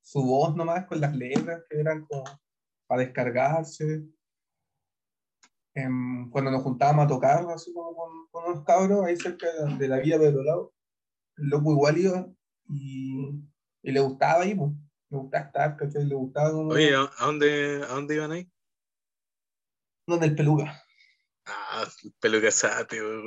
su 0.03 0.23
voz 0.23 0.55
nomás 0.55 0.87
con 0.87 1.01
las 1.01 1.15
letras 1.17 1.63
que 1.69 1.81
eran 1.81 2.05
como 2.05 2.25
para 2.87 3.03
descargarse. 3.03 4.05
Em, 5.75 6.31
cuando 6.31 6.51
nos 6.51 6.63
juntábamos 6.63 7.07
a 7.07 7.09
tocar, 7.09 7.47
así 7.51 7.73
como 7.73 7.97
con, 7.97 8.27
con 8.31 8.45
unos 8.45 8.65
cabros 8.65 9.05
ahí 9.05 9.17
cerca 9.17 9.47
de, 9.79 9.89
la 9.89 9.99
vía 9.99 10.19
de 10.19 10.31
lado, 10.31 10.73
loco 11.37 11.73
igual 11.73 11.99
iba 11.99 12.29
y, 12.69 13.43
y 13.83 13.93
le 13.93 14.01
gustaba 14.01 14.43
ahí, 14.43 14.55
pues. 14.55 14.73
le 15.11 15.19
gustaba 15.19 15.45
estar, 15.47 15.77
¿cachai? 15.77 16.05
Le 16.05 16.15
gustaba 16.15 16.53
como... 16.53 16.71
Oye, 16.71 16.95
¿a 16.95 17.09
dónde, 17.25 17.83
a 17.83 17.95
dónde 17.95 18.15
iban 18.15 18.33
ahí? 18.33 18.51
¿Dónde 20.07 20.27
el 20.27 20.37
peluca? 20.37 20.84
Ah, 21.77 21.89
el 22.05 22.13
peluca 22.21 22.51
sate, 22.53 23.03
weón. 23.03 23.27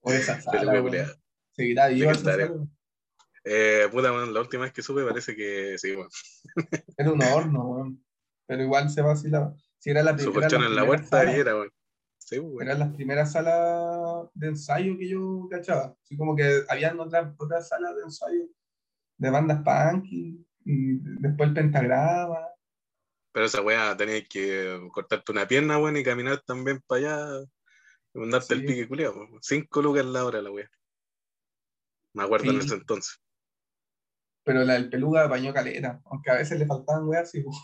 O 0.00 0.12
esa 0.12 0.40
sala, 0.40 0.82
weón. 0.82 1.06
Seguirá 1.52 2.14
sala. 2.14 2.50
Eh, 3.44 3.88
puta, 3.92 4.10
la 4.10 4.40
última 4.40 4.64
vez 4.64 4.72
que 4.72 4.82
supe 4.82 5.04
parece 5.04 5.36
que 5.36 5.78
sí, 5.78 5.94
weón. 5.94 6.08
Era 6.96 7.12
un 7.12 7.22
horno, 7.22 7.64
weón. 7.64 8.04
Pero 8.46 8.62
igual 8.64 8.90
se 8.90 9.02
vacilaba. 9.02 9.54
Si 9.78 9.90
era 9.90 10.02
la 10.02 10.18
Su 10.18 10.32
primera. 10.32 10.48
colchón 10.48 10.64
en 10.64 10.74
la 10.74 10.84
puerta 10.84 11.24
y 11.32 11.38
era, 11.40 11.54
weón. 11.54 11.70
Sí, 12.18 12.38
weón. 12.40 12.66
Eran 12.66 12.80
las 12.80 12.92
primeras 12.94 13.32
salas 13.32 14.28
de 14.34 14.48
ensayo 14.48 14.98
que 14.98 15.08
yo 15.08 15.46
cachaba. 15.48 15.96
Así 16.02 16.16
como 16.16 16.34
que 16.34 16.62
habían 16.68 16.98
otras, 16.98 17.32
otras 17.38 17.68
salas 17.68 17.94
de 17.94 18.02
ensayo 18.02 18.48
de 19.16 19.30
bandas 19.30 19.62
punk 19.62 20.06
y, 20.10 20.44
y 20.64 20.98
después 21.20 21.50
el 21.50 21.54
pentagrama. 21.54 22.38
Pero 23.32 23.46
esa 23.46 23.62
weá 23.62 23.96
tenías 23.96 24.24
que 24.28 24.78
cortarte 24.92 25.30
una 25.32 25.46
pierna, 25.46 25.78
weón, 25.78 25.96
y 25.96 26.02
caminar 26.02 26.40
también 26.42 26.80
para 26.86 27.00
allá 27.00 27.46
y 28.12 28.18
mandarte 28.18 28.54
el 28.54 28.64
pique 28.66 28.88
culiao. 28.88 29.14
weón. 29.14 29.38
Cinco 29.42 29.82
lucas 29.82 30.04
la 30.04 30.24
hora 30.24 30.42
la 30.42 30.50
weá. 30.50 30.68
Me 32.12 32.24
acuerdo 32.24 32.50
en 32.50 32.58
ese 32.58 32.74
entonces. 32.74 33.20
Pero 34.42 34.64
la 34.64 34.72
del 34.74 34.90
peluga 34.90 35.28
bañó 35.28 35.52
caleta. 35.54 36.00
Aunque 36.06 36.30
a 36.30 36.34
veces 36.34 36.58
le 36.58 36.66
faltaban 36.66 37.06
weas 37.06 37.28
así. 37.28 37.42
pues. 37.42 37.56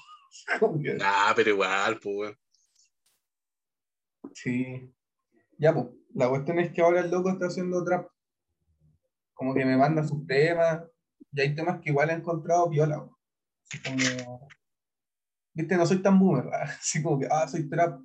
como 0.60 0.80
que- 0.80 0.98
Ah, 1.02 1.32
pero 1.34 1.50
igual, 1.50 1.98
pues, 2.00 2.16
weón. 2.16 2.38
Sí. 4.34 4.94
Ya, 5.58 5.72
pues. 5.74 5.86
La 6.14 6.28
cuestión 6.28 6.58
es 6.60 6.72
que 6.72 6.80
ahora 6.80 7.00
el 7.00 7.10
loco 7.10 7.30
está 7.30 7.46
haciendo 7.46 7.84
trap. 7.84 8.08
Como 9.34 9.52
que 9.54 9.64
me 9.64 9.76
manda 9.76 10.06
sus 10.06 10.26
temas. 10.26 10.84
Y 11.32 11.40
hay 11.40 11.54
temas 11.54 11.80
que 11.82 11.90
igual 11.90 12.10
he 12.10 12.14
encontrado 12.14 12.70
piola. 12.70 12.98
weón. 12.98 13.16
Como. 13.84 14.48
Viste, 15.56 15.74
no 15.74 15.86
soy 15.86 16.02
tan 16.02 16.18
boomer. 16.18 16.52
Así 16.52 17.02
como 17.02 17.18
que, 17.18 17.26
ah, 17.30 17.48
soy 17.48 17.66
trap. 17.66 17.98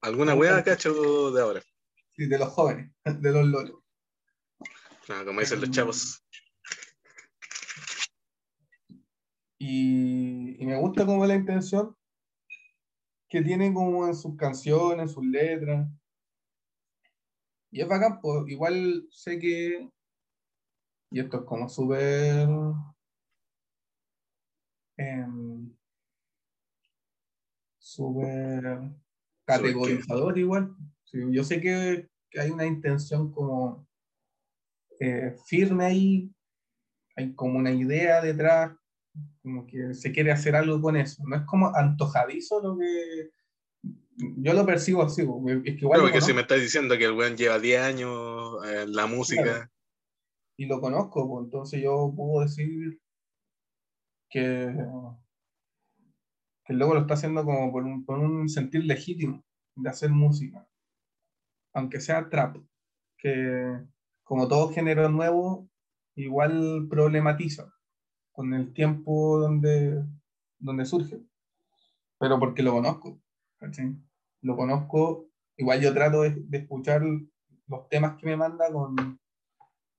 ¿Alguna 0.00 0.34
gusta. 0.34 0.62
cacho 0.62 1.32
de 1.32 1.42
ahora? 1.42 1.60
Sí, 2.16 2.26
de 2.26 2.38
los 2.38 2.50
jóvenes, 2.50 2.92
de 3.20 3.32
los 3.32 3.46
lolos. 3.46 3.80
Ah, 5.08 5.22
como 5.24 5.40
dicen 5.40 5.60
los 5.60 5.70
chavos. 5.70 6.24
Y, 9.58 10.62
y 10.62 10.66
me 10.66 10.78
gusta 10.78 11.04
como 11.04 11.26
la 11.26 11.34
intención 11.34 11.96
que 13.28 13.42
tiene 13.42 13.74
como 13.74 14.06
en 14.06 14.14
sus 14.14 14.36
canciones, 14.36 15.10
sus 15.10 15.24
letras. 15.24 15.88
Y 17.72 17.80
es 17.80 17.88
bacán, 17.88 18.20
pues 18.20 18.44
igual 18.46 19.08
sé 19.10 19.40
que, 19.40 19.90
y 21.10 21.18
esto 21.18 21.38
es 21.38 21.44
como 21.44 21.68
súper 21.68 22.48
em, 24.96 25.73
súper 27.94 28.80
categorizador 29.44 30.38
igual. 30.38 30.74
Sí, 31.04 31.18
yo 31.30 31.44
sé 31.44 31.60
que, 31.60 32.08
que 32.30 32.40
hay 32.40 32.50
una 32.50 32.66
intención 32.66 33.30
como 33.30 33.86
eh, 35.00 35.36
firme 35.46 35.84
ahí, 35.84 36.30
hay 37.16 37.34
como 37.34 37.58
una 37.58 37.70
idea 37.70 38.20
detrás, 38.20 38.74
como 39.42 39.66
que 39.66 39.94
se 39.94 40.12
quiere 40.12 40.32
hacer 40.32 40.56
algo 40.56 40.80
con 40.80 40.96
eso. 40.96 41.22
No 41.26 41.36
es 41.36 41.42
como 41.42 41.74
antojadizo 41.74 42.60
lo 42.62 42.76
que 42.78 43.30
yo 44.16 44.52
lo 44.52 44.64
percibo 44.64 45.02
así, 45.02 45.22
es 45.22 45.62
que 45.62 45.70
igual 45.72 46.00
Pero 46.00 46.12
que 46.12 46.20
si 46.20 46.32
me 46.32 46.42
estás 46.42 46.60
diciendo 46.60 46.96
que 46.96 47.04
el 47.04 47.12
weón 47.12 47.36
lleva 47.36 47.58
10 47.58 47.80
años 47.80 48.64
en 48.64 48.92
la 48.92 49.06
música, 49.06 49.42
Claro. 49.42 49.70
y 50.56 50.66
lo 50.66 50.80
conozco, 50.80 51.28
pues, 51.28 51.44
entonces 51.44 51.82
yo 51.82 52.12
puedo 52.16 52.42
decir 52.44 53.00
que, 54.30 54.72
que 56.64 56.72
el 56.72 56.78
loco 56.78 56.94
lo 56.94 57.00
está 57.00 57.14
haciendo 57.14 57.44
como 57.44 57.72
por 57.72 58.18
un, 58.18 58.48
sentir 58.48 58.84
legítimo 58.84 59.44
de 59.76 59.90
hacer 59.90 60.10
música, 60.10 60.66
aunque 61.72 62.00
sea 62.00 62.28
trap, 62.28 62.56
que 63.18 63.80
como 64.22 64.48
todo 64.48 64.72
género 64.72 65.08
nuevo, 65.08 65.68
igual 66.14 66.86
problematiza 66.88 67.72
con 68.32 68.54
el 68.54 68.72
tiempo 68.72 69.38
donde, 69.38 70.04
donde 70.58 70.86
surge, 70.86 71.20
pero 72.18 72.38
porque 72.38 72.62
lo 72.62 72.72
conozco. 72.72 73.20
Lo 74.42 74.56
conozco, 74.56 75.30
igual 75.56 75.80
yo 75.80 75.94
trato 75.94 76.22
de, 76.22 76.34
de 76.36 76.58
escuchar 76.58 77.02
los 77.02 77.88
temas 77.88 78.16
que 78.16 78.26
me 78.26 78.36
manda 78.36 78.70
con, 78.70 79.18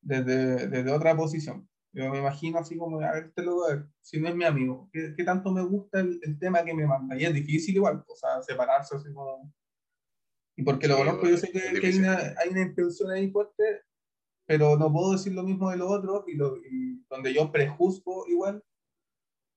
desde, 0.02 0.68
desde 0.68 0.92
otra 0.92 1.16
posición. 1.16 1.68
Yo 1.96 2.10
me 2.10 2.20
imagino 2.20 2.60
así 2.60 2.78
como, 2.78 3.00
a 3.00 3.14
ver, 3.14 3.28
este 3.28 3.42
ver, 3.42 3.88
si 4.02 4.20
no 4.20 4.28
es 4.28 4.36
mi 4.36 4.44
amigo, 4.44 4.90
¿qué, 4.92 5.14
qué 5.16 5.24
tanto 5.24 5.50
me 5.54 5.62
gusta 5.64 6.02
el, 6.02 6.20
el 6.24 6.38
tema 6.38 6.62
que 6.66 6.74
me 6.74 6.86
manda? 6.86 7.18
Y 7.18 7.24
es 7.24 7.34
difícil 7.34 7.74
igual, 7.76 8.04
o 8.06 8.16
sea, 8.18 8.44
separarse 8.44 8.98
así 8.98 9.14
como... 9.14 9.54
Y 10.58 10.64
porque 10.64 10.90
lo 10.90 10.98
conozco, 10.98 11.26
yo 11.26 11.38
sé 11.38 11.50
que, 11.54 11.80
que 11.80 11.88
hay, 11.88 11.98
una, 11.98 12.18
hay 12.38 12.50
una 12.50 12.64
intención 12.64 13.12
ahí 13.12 13.32
fuerte, 13.32 13.84
pero 14.46 14.78
no 14.78 14.92
puedo 14.92 15.14
decir 15.14 15.34
lo 15.34 15.44
mismo 15.44 15.70
de 15.70 15.78
los 15.78 15.90
otros, 15.90 16.26
y, 16.28 16.36
lo, 16.36 16.58
y 16.58 17.02
donde 17.10 17.34
yo 17.34 17.50
prejuzgo 17.50 18.28
igual, 18.28 18.62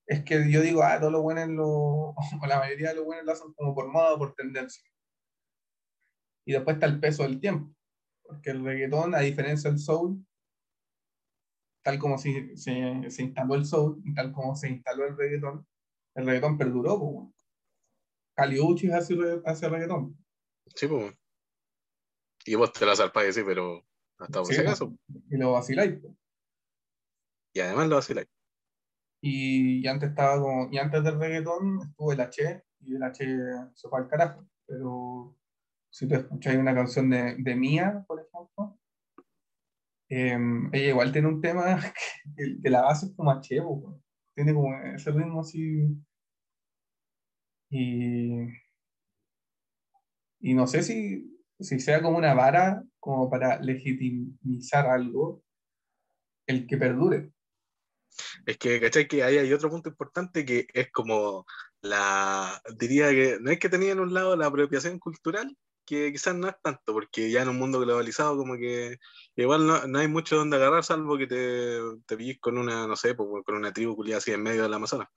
es 0.07 0.23
que 0.23 0.49
yo 0.49 0.61
digo, 0.61 0.81
ah, 0.81 0.97
todos 0.97 1.11
los 1.11 1.21
buenos 1.21 1.49
lo, 1.49 1.65
o 2.41 2.47
la 2.47 2.59
mayoría 2.59 2.89
de 2.89 2.95
los 2.95 3.05
buenos 3.05 3.25
lo 3.25 3.33
hacen 3.33 3.51
como 3.53 3.75
por 3.75 3.89
moda 3.89 4.13
o 4.13 4.17
por 4.17 4.33
tendencia. 4.33 4.81
Y 6.47 6.53
después 6.53 6.75
está 6.75 6.85
el 6.85 7.01
peso 7.01 7.23
del 7.23 7.41
tiempo, 7.41 7.75
porque 8.23 8.51
el 8.51 8.63
reggaetón, 8.63 9.13
a 9.13 9.19
diferencia 9.19 9.69
del 9.69 9.79
soul, 9.79 10.25
tal 11.83 11.97
como 11.99 12.17
se, 12.17 12.55
se, 12.57 13.09
se 13.09 13.23
instaló 13.23 13.55
el 13.55 13.65
soul, 13.65 14.01
y 14.03 14.13
tal 14.13 14.31
como 14.31 14.55
se 14.55 14.69
instaló 14.69 15.05
el 15.05 15.17
reggaetón, 15.17 15.67
el 16.15 16.25
reggaetón 16.25 16.57
perduró. 16.57 16.99
Pues, 16.99 17.11
bueno. 17.13 17.33
Caliuchis 18.35 18.91
hace, 18.93 19.15
hace 19.45 19.69
reggaetón. 19.69 20.17
sí, 20.75 20.87
pues. 20.87 21.13
Y 22.45 22.55
vos 22.55 22.71
te 22.71 22.85
la 22.85 22.95
zarpás, 22.95 23.35
sí, 23.35 23.41
pero 23.45 23.85
hasta 24.17 24.39
por 24.39 24.47
Sí, 24.47 24.53
si 24.53 24.59
pues, 24.61 24.67
acaso. 24.67 24.95
y 25.29 25.37
lo 25.37 25.51
vaciláis. 25.53 25.99
pues. 26.01 26.13
Y 27.53 27.59
además 27.59 27.87
lo 27.89 27.95
vaciláis. 27.95 28.27
Y, 29.21 29.81
y 29.83 29.87
antes 29.87 30.09
estaba 30.11 30.39
como, 30.39 30.69
y 30.71 30.77
antes 30.77 31.03
del 31.03 31.19
reggaetón 31.19 31.81
estuvo 31.81 32.13
el 32.13 32.21
H, 32.21 32.63
y 32.81 32.95
el 32.95 33.03
H 33.03 33.25
se 33.73 33.89
fue 33.89 33.99
al 33.99 34.07
carajo. 34.07 34.47
Pero 34.65 35.35
si 35.91 36.07
tú 36.07 36.15
escucháis 36.15 36.57
una 36.57 36.73
canción 36.73 37.09
de, 37.09 37.35
de 37.37 37.55
Mía, 37.55 38.05
por 38.07 38.19
ejemplo, 38.21 38.78
em, 40.09 40.69
ella 40.73 40.89
igual 40.89 41.11
tiene 41.11 41.27
un 41.27 41.41
tema 41.41 41.79
que, 42.35 42.57
que 42.61 42.69
la 42.69 42.81
base 42.81 43.07
es 43.07 43.13
como 43.15 43.33
po, 43.33 43.45
weón. 43.47 44.03
tiene 44.35 44.53
como 44.53 44.75
ese 44.95 45.11
ritmo 45.11 45.41
así. 45.41 45.87
Y, 47.71 48.47
y 50.39 50.53
no 50.53 50.65
sé 50.67 50.81
si, 50.83 51.39
si 51.59 51.79
sea 51.79 52.01
como 52.01 52.17
una 52.17 52.33
vara 52.33 52.83
como 52.99 53.29
para 53.29 53.59
legitimizar 53.61 54.87
algo, 54.87 55.43
el 56.47 56.65
que 56.65 56.77
perdure. 56.77 57.31
Es 58.45 58.57
que, 58.57 58.79
¿cachai? 58.81 59.07
Que 59.07 59.23
ahí 59.23 59.37
hay 59.37 59.53
otro 59.53 59.69
punto 59.69 59.89
importante 59.89 60.45
que 60.45 60.67
es 60.73 60.91
como 60.91 61.45
la, 61.81 62.61
diría 62.77 63.09
que 63.09 63.37
no 63.39 63.51
es 63.51 63.59
que 63.59 63.69
tenía 63.69 63.91
en 63.91 63.99
un 63.99 64.13
lado 64.13 64.35
la 64.35 64.47
apropiación 64.47 64.99
cultural, 64.99 65.55
que 65.89 66.11
quizás 66.11 66.35
no 66.35 66.47
es 66.49 66.55
tanto, 66.63 66.93
porque 66.93 67.31
ya 67.31 67.41
en 67.43 67.49
un 67.49 67.57
mundo 67.59 67.79
globalizado 67.81 68.37
como 68.37 68.55
que 68.57 68.97
igual 69.35 69.67
no, 69.67 69.87
no 69.87 69.99
hay 69.99 70.07
mucho 70.07 70.37
donde 70.37 70.57
agarrar, 70.57 70.83
salvo 70.85 71.17
que 71.17 71.27
te, 71.27 71.79
te 72.07 72.17
pilles 72.17 72.39
con 72.39 72.57
una, 72.59 72.87
no 72.87 72.95
sé, 72.95 73.15
con 73.17 73.55
una 73.55 73.73
tribu 73.73 73.95
culiada 73.95 74.19
así 74.19 74.31
en 74.31 74.43
medio 74.43 74.63
del 74.63 74.73
Amazonas. 74.73 75.07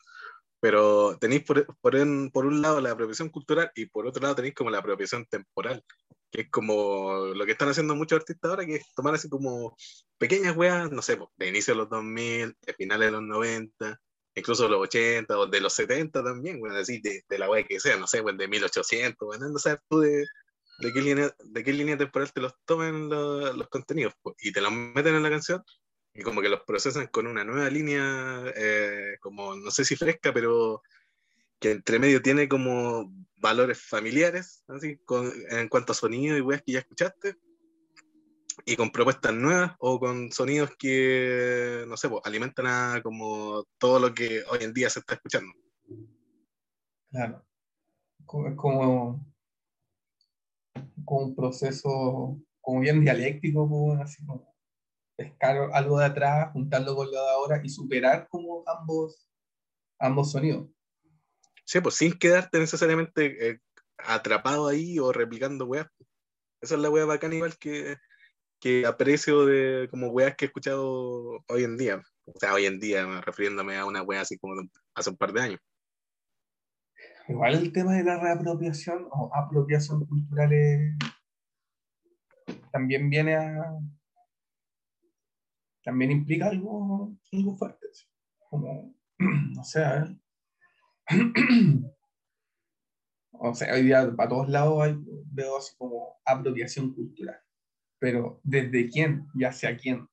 Pero 0.60 1.18
tenéis 1.18 1.44
por, 1.44 1.66
por, 1.80 1.96
en- 1.96 2.30
por 2.30 2.46
un 2.46 2.62
lado 2.62 2.80
la 2.80 2.92
apropiación 2.92 3.30
cultural 3.30 3.70
y 3.74 3.86
por 3.86 4.06
otro 4.06 4.22
lado 4.22 4.36
tenéis 4.36 4.54
como 4.54 4.70
la 4.70 4.78
apropiación 4.78 5.26
temporal, 5.26 5.84
que 6.30 6.42
es 6.42 6.50
como 6.50 7.26
lo 7.34 7.44
que 7.44 7.52
están 7.52 7.68
haciendo 7.68 7.94
muchos 7.96 8.20
artistas 8.20 8.50
ahora, 8.50 8.64
que 8.66 8.76
es 8.76 8.94
tomar 8.94 9.14
así 9.14 9.28
como 9.28 9.76
pequeñas 10.18 10.56
weas, 10.56 10.90
no 10.90 11.02
sé, 11.02 11.18
de 11.36 11.48
inicio 11.48 11.74
de 11.74 11.78
los 11.78 11.90
2000, 11.90 12.56
de 12.62 12.74
finales 12.74 13.08
de 13.08 13.12
los 13.12 13.22
90, 13.22 14.00
incluso 14.34 14.64
de 14.64 14.68
los 14.70 14.80
80 14.82 15.38
o 15.38 15.46
de 15.46 15.60
los 15.60 15.72
70 15.74 16.22
también, 16.24 16.60
bueno, 16.60 16.76
así 16.76 17.00
de, 17.00 17.22
de 17.28 17.38
la 17.38 17.50
wea 17.50 17.64
que 17.64 17.80
sea, 17.80 17.96
no 17.96 18.06
sé, 18.06 18.22
pues 18.22 18.36
de 18.38 18.48
1800, 18.48 19.26
bueno, 19.26 19.48
no 19.48 19.58
sabes 19.58 19.80
tú 19.88 19.98
de, 20.00 20.24
de, 20.82 20.92
qué 20.92 21.00
línea, 21.00 21.34
de 21.44 21.64
qué 21.64 21.72
línea 21.72 21.96
temporal 21.96 22.32
te 22.32 22.40
los 22.40 22.54
tomen 22.64 23.08
lo- 23.08 23.52
los 23.52 23.68
contenidos, 23.68 24.14
pues, 24.22 24.36
y 24.40 24.52
te 24.52 24.60
los 24.60 24.72
meten 24.72 25.14
en 25.14 25.22
la 25.22 25.30
canción 25.30 25.62
y 26.14 26.22
como 26.22 26.42
que 26.42 26.48
los 26.48 26.62
procesan 26.64 27.06
con 27.06 27.26
una 27.26 27.44
nueva 27.44 27.70
línea, 27.70 28.42
eh, 28.54 29.16
como 29.20 29.54
no 29.56 29.70
sé 29.70 29.84
si 29.84 29.96
fresca, 29.96 30.32
pero 30.32 30.82
que 31.58 31.70
entre 31.70 31.98
medio 31.98 32.20
tiene 32.20 32.48
como 32.48 33.12
valores 33.36 33.80
familiares, 33.80 34.64
así, 34.68 34.98
con- 35.04 35.32
en 35.50 35.68
cuanto 35.68 35.92
a 35.92 35.94
sonido 35.94 36.36
y 36.36 36.40
weas 36.40 36.62
que 36.62 36.72
ya 36.72 36.80
escuchaste, 36.80 37.36
y 38.66 38.76
con 38.76 38.90
propuestas 38.90 39.32
nuevas 39.32 39.72
o 39.78 39.98
con 39.98 40.30
sonidos 40.30 40.70
que, 40.78 41.84
no 41.88 41.96
sé, 41.96 42.08
pues, 42.08 42.20
alimentan 42.24 42.66
a 42.66 43.00
como 43.02 43.64
todo 43.78 43.98
lo 43.98 44.12
que 44.14 44.42
hoy 44.50 44.58
en 44.62 44.74
día 44.74 44.90
se 44.90 44.98
está 45.00 45.14
escuchando. 45.14 45.52
Claro. 47.10 47.44
Es 48.18 48.56
como, 48.56 49.31
como 51.04 51.26
un 51.26 51.36
proceso 51.36 52.38
como 52.60 52.80
bien 52.80 53.00
dialéctico, 53.00 53.68
pues, 53.68 54.00
así 54.00 54.24
como 54.24 54.54
pescar 55.16 55.70
algo 55.72 55.98
de 55.98 56.06
atrás, 56.06 56.52
juntarlo 56.52 56.94
con 56.96 57.06
lo 57.06 57.12
de 57.12 57.30
ahora 57.30 57.60
y 57.62 57.68
superar 57.68 58.28
como 58.28 58.64
ambos, 58.66 59.28
ambos 59.98 60.32
sonidos. 60.32 60.68
Sí, 61.64 61.80
pues 61.80 61.96
sin 61.96 62.12
quedarte 62.18 62.58
necesariamente 62.58 63.48
eh, 63.48 63.60
atrapado 63.98 64.68
ahí 64.68 64.98
o 64.98 65.12
replicando 65.12 65.66
weas. 65.66 65.86
Esa 66.60 66.76
es 66.76 66.80
la 66.80 66.90
wea 66.90 67.04
bacán 67.04 67.32
igual 67.32 67.56
que, 67.58 67.96
que 68.60 68.86
aprecio 68.86 69.44
de 69.46 69.88
como 69.90 70.08
weas 70.08 70.36
que 70.36 70.44
he 70.44 70.48
escuchado 70.48 71.42
hoy 71.48 71.64
en 71.64 71.76
día. 71.76 72.02
O 72.24 72.38
sea, 72.38 72.54
hoy 72.54 72.66
en 72.66 72.78
día, 72.78 73.20
refiriéndome 73.20 73.76
a 73.76 73.84
una 73.84 74.02
wea 74.02 74.20
así 74.20 74.38
como 74.38 74.54
hace 74.94 75.10
un 75.10 75.16
par 75.16 75.32
de 75.32 75.40
años. 75.40 75.60
Igual 77.28 77.54
el 77.54 77.72
tema 77.72 77.94
de 77.94 78.04
la 78.04 78.18
reapropiación 78.18 79.06
o 79.10 79.30
apropiación 79.34 80.04
cultural 80.06 80.50
también 82.72 83.08
viene 83.10 83.36
a. 83.36 83.78
También 85.84 86.10
implica 86.10 86.46
algo, 86.46 87.12
algo 87.32 87.56
fuerte. 87.56 87.86
Como, 88.48 88.94
no 89.18 89.64
sé, 89.64 89.82
o 93.32 93.54
sea, 93.54 93.74
hoy 93.74 93.82
día 93.82 94.14
para 94.16 94.28
todos 94.28 94.48
lados 94.48 94.82
hay, 94.82 94.96
veo 95.26 95.58
así 95.58 95.74
como 95.76 96.16
apropiación 96.24 96.94
cultural. 96.94 97.40
Pero 97.98 98.40
¿desde 98.42 98.88
quién 98.88 99.28
y 99.34 99.44
hacia 99.44 99.76
quién? 99.76 100.08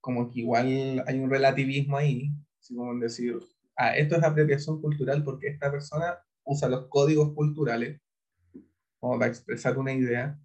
Como 0.00 0.30
que 0.30 0.40
igual 0.40 1.04
hay 1.06 1.20
un 1.20 1.30
relativismo 1.30 1.96
ahí, 1.96 2.30
así 2.58 2.74
como 2.74 2.98
decir, 2.98 3.38
ah, 3.76 3.96
esto 3.96 4.16
es 4.16 4.24
apropiación 4.24 4.80
cultural 4.80 5.24
porque 5.24 5.48
esta 5.48 5.70
persona 5.70 6.18
usa 6.44 6.68
los 6.68 6.88
códigos 6.88 7.32
culturales 7.34 8.00
como 8.98 9.18
para 9.18 9.30
expresar 9.30 9.78
una 9.78 9.92
idea 9.92 10.38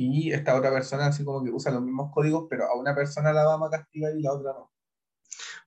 y 0.00 0.32
esta 0.32 0.56
otra 0.56 0.72
persona 0.72 1.06
así 1.06 1.24
como 1.24 1.44
que 1.44 1.50
usa 1.50 1.72
los 1.72 1.82
mismos 1.82 2.10
códigos, 2.10 2.46
pero 2.48 2.64
a 2.64 2.74
una 2.74 2.94
persona 2.94 3.34
la 3.34 3.44
vamos 3.44 3.68
a 3.68 3.76
castigar 3.76 4.16
y 4.16 4.22
la 4.22 4.32
otra 4.32 4.52
no. 4.52 4.72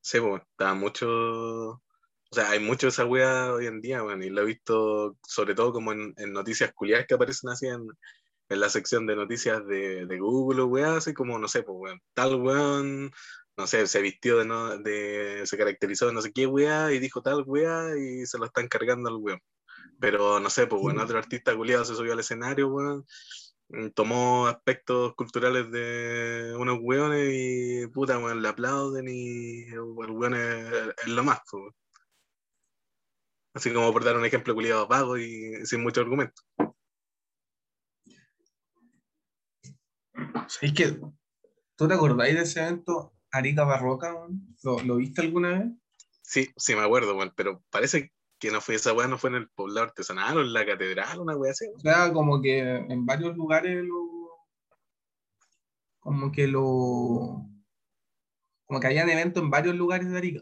Sí, 0.02 0.20
pues, 0.20 0.42
está 0.42 0.74
mucho, 0.74 1.08
o 1.08 1.82
sea, 2.32 2.50
hay 2.50 2.60
mucho 2.60 2.88
de 2.88 2.90
esa 2.90 3.06
wea 3.06 3.54
hoy 3.54 3.68
en 3.68 3.80
día, 3.80 4.02
bueno, 4.02 4.26
y 4.26 4.32
lo 4.32 4.42
he 4.42 4.46
visto 4.46 5.18
sobre 5.22 5.54
todo 5.54 5.72
como 5.72 5.92
en, 5.92 6.16
noticias 6.34 6.74
culiadas 6.74 7.06
que 7.06 7.14
aparecen 7.14 7.52
así 7.52 7.68
en, 7.68 7.88
en, 8.50 8.60
la 8.60 8.70
sección 8.70 9.06
de 9.06 9.16
noticias 9.16 9.66
de, 9.68 10.08
de 10.08 10.20
Google, 10.20 10.64
wea, 10.64 10.98
así 10.98 11.14
como, 11.14 11.38
no 11.38 11.48
sé, 11.48 11.62
pues, 11.62 11.78
weón, 11.80 12.02
tal 12.16 12.36
weón, 12.42 13.12
no 13.58 13.68
sé, 13.68 13.88
se 13.88 14.02
vistió 14.02 14.40
de, 14.40 14.46
no, 14.46 14.78
de, 14.78 15.44
se 15.46 15.58
caracterizó 15.58 16.08
de 16.08 16.14
no 16.14 16.22
sé 16.22 16.32
qué 16.34 16.48
wea 16.48 16.92
y 16.92 17.00
dijo 17.00 17.22
tal 17.22 17.44
wea 17.46 17.98
y 17.98 18.26
se 18.26 18.38
lo 18.38 18.46
están 18.46 18.68
cargando 18.68 19.10
al 19.10 19.18
weón. 19.18 19.40
Pero, 20.00 20.40
no 20.40 20.50
sé, 20.50 20.68
pues, 20.68 20.82
bueno, 20.82 21.04
otro 21.04 21.18
artista 21.18 21.56
culiado 21.56 21.86
se 21.86 21.96
subió 21.96 22.14
al 22.14 22.20
escenario, 22.20 22.68
weón, 22.70 23.06
Mm, 23.74 23.90
tomó 23.90 24.48
aspectos 24.48 25.16
culturales 25.16 25.72
de 25.72 26.54
unos 26.60 26.78
hueones 26.82 27.30
y 27.34 27.88
puta, 27.88 28.20
weón, 28.20 28.42
le 28.42 28.50
aplauden 28.50 29.08
y 29.08 29.64
el 29.64 29.80
weón 29.82 30.36
es, 30.36 31.08
lo 31.08 31.24
más, 31.24 31.40
Así 33.56 33.74
como 33.74 33.92
por 33.94 34.04
dar 34.04 34.18
un 34.18 34.26
ejemplo 34.26 34.54
culiado 34.54 34.88
vago 34.88 35.18
y 35.18 35.66
sin 35.66 35.82
mucho 35.82 36.02
argumento. 36.02 36.42
¿Sabes 40.48 40.74
que 40.76 41.00
¿Tú 41.76 41.88
te 41.88 41.94
acordáis 41.94 42.36
de 42.36 42.42
ese 42.44 42.62
evento 42.62 43.14
Arica 43.34 43.64
Barroca? 43.64 44.16
¿Lo, 44.64 44.80
¿Lo, 44.84 44.96
viste 44.96 45.22
alguna 45.22 45.60
vez? 45.60 45.68
Sí, 46.22 46.48
sí 46.56 46.76
me 46.76 46.84
acuerdo, 46.84 47.18
pero 47.36 47.64
parece 47.72 48.14
que 48.40 48.52
no 48.52 48.62
fue 48.62 48.76
esa 48.76 48.94
weá, 48.94 49.08
no 49.08 49.18
fue 49.18 49.32
en 49.32 49.38
el 49.38 49.50
poblado 49.50 49.88
artesanal 49.88 50.38
o 50.38 50.42
en 50.42 50.54
la 50.54 50.66
catedral, 50.66 51.20
una 51.20 51.36
weá 51.36 51.52
así. 51.52 51.66
O 51.76 51.80
sea, 51.80 52.14
como 52.14 52.42
que 52.42 52.60
en 52.60 53.06
varios 53.06 53.36
lugares 53.36 53.84
lo. 53.84 54.38
Como 56.00 56.32
que 56.32 56.48
lo. 56.48 57.50
Como 58.66 58.80
que 58.80 58.88
hayan 58.88 59.10
eventos 59.10 59.42
en 59.42 59.50
varios 59.50 59.76
lugares 59.76 60.10
de 60.10 60.18
Arica. 60.18 60.42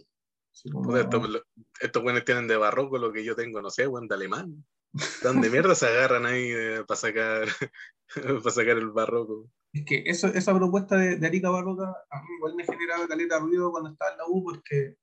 estos 1.80 2.04
weones 2.04 2.26
tienen 2.26 2.48
de 2.48 2.58
barroco 2.58 2.98
lo 2.98 3.14
que 3.14 3.24
yo 3.24 3.36
tengo, 3.36 3.62
no 3.62 3.70
sé, 3.70 3.88
weón, 3.88 4.08
de 4.08 4.16
alemán. 4.16 4.66
¿Dónde 5.24 5.50
mierda 5.50 5.76
se 5.76 5.88
agarran 5.88 6.26
ahí 6.26 6.52
eh, 6.52 6.84
para 6.86 7.00
sacar 7.00 7.48
para 8.44 8.52
sacar 8.52 8.78
el 8.78 8.90
barroco? 8.90 9.50
Es 9.74 9.86
que 9.86 10.04
eso, 10.06 10.28
esa 10.28 10.54
propuesta 10.54 10.98
de, 10.98 11.16
de, 11.16 11.28
Arica 11.28 11.50
Barroca 11.50 11.94
a 12.10 12.22
mí 12.22 12.28
igual 12.38 12.56
me 12.56 12.66
generaba 12.66 13.08
caleta 13.08 13.40
ruido 13.40 13.72
cuando 13.72 13.92
estaba 13.92 14.12
en 14.12 14.18
la 14.18 14.26
U 14.28 14.44
porque 14.44 14.98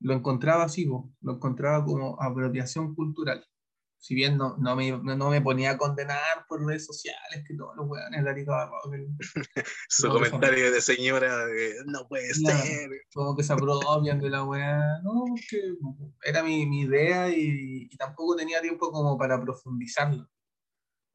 lo 0.00 0.14
encontraba 0.14 0.64
así, 0.64 0.86
lo 0.86 1.32
encontraba 1.32 1.84
como 1.84 2.20
apropiación 2.20 2.94
cultural. 2.94 3.44
Si 4.00 4.14
bien 4.14 4.38
no, 4.38 4.56
no, 4.58 4.76
me, 4.76 4.92
no, 4.92 5.30
me 5.30 5.40
ponía 5.40 5.72
a 5.72 5.78
condenar 5.78 6.46
por 6.48 6.64
redes 6.64 6.86
sociales, 6.86 7.44
que 7.46 7.56
todos 7.56 7.76
los 7.76 7.88
weones 7.88 8.22
de 8.22 8.30
Arica 8.30 8.70
Su 9.88 10.08
comentario 10.08 10.70
de 10.70 10.80
señora 10.80 11.46
no 11.86 12.06
puede 12.06 12.32
ser. 12.32 12.90
Como 13.12 13.36
que 13.36 13.42
se 13.42 13.52
apropian 13.52 14.20
de 14.20 14.30
la 14.30 14.44
weá. 14.44 15.00
No, 15.02 15.24
que 15.50 15.74
era 16.22 16.44
mi, 16.44 16.64
mi 16.66 16.82
idea 16.82 17.28
y, 17.28 17.88
y, 17.90 17.96
tampoco 17.96 18.36
tenía 18.36 18.60
tiempo 18.60 18.92
como 18.92 19.18
para 19.18 19.40
profundizarlo. 19.40 20.28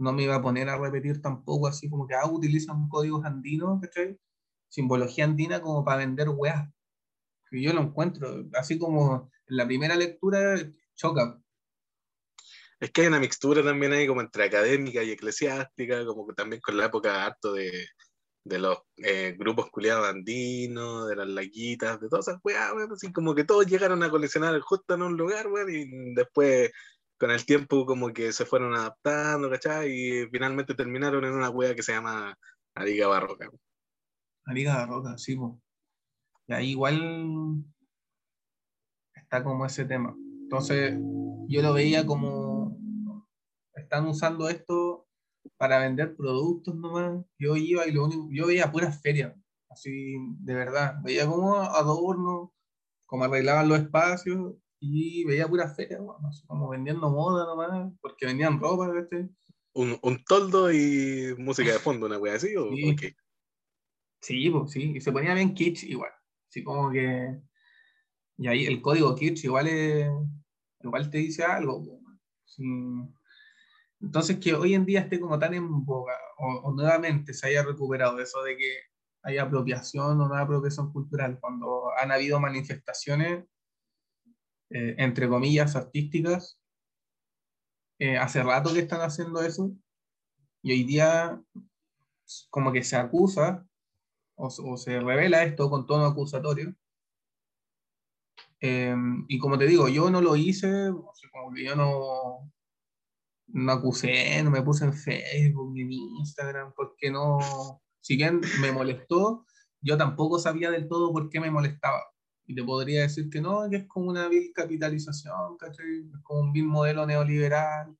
No 0.03 0.13
me 0.13 0.23
iba 0.23 0.35
a 0.35 0.41
poner 0.41 0.69
a 0.69 0.77
repetir 0.77 1.21
tampoco 1.21 1.67
así 1.67 1.89
como 1.89 2.07
que 2.07 2.15
ah, 2.15 2.29
utilizan 2.29 2.87
códigos 2.89 3.25
andinos, 3.25 3.81
¿cachai? 3.81 4.19
Simbología 4.69 5.25
andina 5.25 5.61
como 5.61 5.83
para 5.83 5.97
vender 5.97 6.29
weas 6.29 6.69
yo 7.61 7.73
lo 7.73 7.81
encuentro, 7.81 8.45
así 8.53 8.77
como 8.77 9.29
en 9.47 9.57
la 9.57 9.65
primera 9.65 9.95
lectura, 9.95 10.57
choca. 10.95 11.39
Es 12.79 12.91
que 12.91 13.01
hay 13.01 13.07
una 13.07 13.19
mixtura 13.19 13.63
también 13.63 13.93
ahí 13.93 14.07
como 14.07 14.21
entre 14.21 14.45
académica 14.45 15.03
y 15.03 15.11
eclesiástica, 15.11 16.05
como 16.05 16.27
que 16.27 16.33
también 16.33 16.61
con 16.61 16.77
la 16.77 16.85
época 16.85 17.25
harto 17.25 17.53
de, 17.53 17.87
de 18.43 18.59
los 18.59 18.79
eh, 18.97 19.35
grupos 19.37 19.69
culiados 19.69 20.07
andinos, 20.07 21.07
de 21.07 21.15
las 21.15 21.27
laguitas, 21.27 22.01
de 22.01 22.09
todas 22.09 22.27
esas 22.27 22.41
weas, 22.43 22.71
así 22.91 23.13
como 23.13 23.35
que 23.35 23.45
todos 23.45 23.65
llegaron 23.67 24.03
a 24.03 24.09
coleccionar 24.09 24.59
justo 24.59 24.95
en 24.95 25.03
un 25.03 25.15
lugar, 25.15 25.47
weón, 25.47 25.73
y 25.73 26.13
después 26.13 26.71
con 27.23 27.31
el 27.31 27.45
tiempo 27.45 27.85
como 27.85 28.11
que 28.11 28.33
se 28.33 28.45
fueron 28.45 28.75
adaptando, 28.75 29.49
¿cachai? 29.49 29.89
Y 29.89 30.27
finalmente 30.27 30.75
terminaron 30.75 31.23
en 31.23 31.31
una 31.31 31.49
wea 31.49 31.73
que 31.73 31.81
se 31.81 31.93
llama 31.93 32.37
Ariga 32.75 33.07
Barroca. 33.07 33.49
Ariga 34.45 34.75
Barroca, 34.75 35.17
sí, 35.17 35.37
pues. 35.37 35.53
Y 36.47 36.53
ahí 36.53 36.71
igual 36.71 37.63
está 39.15 39.41
como 39.41 39.65
ese 39.65 39.85
tema. 39.85 40.13
Entonces, 40.17 40.95
yo 41.47 41.61
lo 41.61 41.71
veía 41.71 42.05
como 42.05 42.77
están 43.73 44.05
usando 44.05 44.49
esto 44.49 45.07
para 45.55 45.79
vender 45.79 46.17
productos 46.17 46.75
nomás. 46.75 47.23
Yo 47.39 47.55
iba 47.55 47.87
y 47.87 47.93
lo 47.93 48.03
único, 48.03 48.27
yo 48.33 48.47
veía 48.47 48.69
puras 48.69 49.01
ferias, 49.01 49.33
así 49.69 50.17
de 50.41 50.55
verdad. 50.55 50.95
Veía 51.05 51.25
como 51.25 51.55
adornos, 51.55 52.49
como 53.05 53.23
arreglaban 53.23 53.69
los 53.69 53.79
espacios 53.79 54.55
y 54.85 55.23
veía 55.23 55.47
puras 55.47 55.75
ferias, 55.75 56.01
como 56.45 56.69
vendiendo 56.69 57.09
moda 57.09 57.45
nomás, 57.45 57.93
porque 58.01 58.25
vendían 58.25 58.59
ropa, 58.59 58.91
Un, 59.73 59.97
un, 60.01 60.23
toldo 60.25 60.71
y 60.71 61.33
música 61.37 61.71
de 61.71 61.79
fondo, 61.79 62.05
una 62.05 62.17
wea 62.17 62.35
así, 62.35 62.55
¿o 62.55 62.69
sí. 62.69 62.95
Sí, 64.21 64.49
pues, 64.49 64.71
sí, 64.71 64.93
y 64.95 65.01
se 65.01 65.11
ponía 65.11 65.33
bien 65.33 65.53
kitsch 65.53 65.83
igual. 65.83 66.11
Así 66.49 66.63
como 66.63 66.91
que. 66.91 67.39
Y 68.37 68.47
ahí 68.47 68.65
el 68.65 68.81
código 68.81 69.15
Kirch 69.15 69.43
igual, 69.45 69.67
igual 70.81 71.09
te 71.09 71.17
dice 71.17 71.43
algo. 71.43 71.83
Entonces, 74.01 74.37
que 74.37 74.53
hoy 74.53 74.73
en 74.73 74.85
día 74.85 75.01
esté 75.01 75.19
como 75.19 75.39
tan 75.39 75.53
en 75.53 75.85
boga, 75.85 76.13
o, 76.37 76.71
nuevamente 76.73 77.33
se 77.33 77.47
haya 77.47 77.63
recuperado 77.63 78.19
eso 78.19 78.43
de 78.43 78.57
que 78.57 78.77
hay 79.23 79.37
apropiación 79.37 80.19
o 80.19 80.27
no 80.27 80.35
apropiación 80.35 80.91
cultural, 80.91 81.39
cuando 81.39 81.91
han 81.97 82.11
habido 82.11 82.39
manifestaciones, 82.39 83.45
eh, 84.73 84.95
entre 84.97 85.29
comillas, 85.29 85.75
artísticas, 85.75 86.59
eh, 87.99 88.17
hace 88.17 88.41
rato 88.41 88.73
que 88.73 88.79
están 88.79 89.01
haciendo 89.01 89.43
eso, 89.43 89.71
y 90.63 90.71
hoy 90.71 90.83
día 90.83 91.39
como 92.49 92.71
que 92.71 92.83
se 92.83 92.95
acusa 92.95 93.67
o, 94.35 94.49
se 94.77 94.99
revela 94.99 95.43
esto 95.43 95.69
con 95.69 95.85
tono 95.85 96.05
acusatorio. 96.05 96.73
Em, 98.59 99.25
y 99.27 99.37
como 99.37 99.59
te 99.59 99.67
digo, 99.67 99.89
yo 99.89 100.09
no 100.09 100.21
lo 100.21 100.35
hice, 100.35 100.89
como 101.31 101.53
que 101.53 101.65
yo 101.65 101.75
no, 101.75 102.51
no 103.47 103.71
acusé, 103.71 104.41
no 104.41 104.49
me 104.49 104.63
puse 104.63 104.85
en 104.85 104.93
Facebook 104.93 105.71
ni 105.73 105.81
en 105.81 105.91
Instagram, 105.91 106.73
porque 106.75 107.11
no, 107.11 107.37
si 108.01 108.15
bien 108.15 108.41
me 108.59 108.71
molestó, 108.71 109.45
yo 109.81 109.97
tampoco 109.97 110.39
sabía 110.39 110.71
del 110.71 110.87
todo 110.87 111.11
por 111.11 111.29
qué 111.29 111.39
me 111.39 111.51
molestaba. 111.51 112.12
Y 112.45 112.55
te 112.55 112.63
podría 112.63 113.03
decir 113.03 113.29
que 113.29 113.41
no, 113.41 113.69
que 113.69 113.77
es 113.77 113.87
como 113.87 114.09
una 114.09 114.27
vil 114.27 114.51
capitalización, 114.53 115.57
Es 115.61 116.21
como 116.23 116.41
un 116.41 116.53
vil 116.53 116.65
modelo 116.65 117.05
neoliberal, 117.05 117.97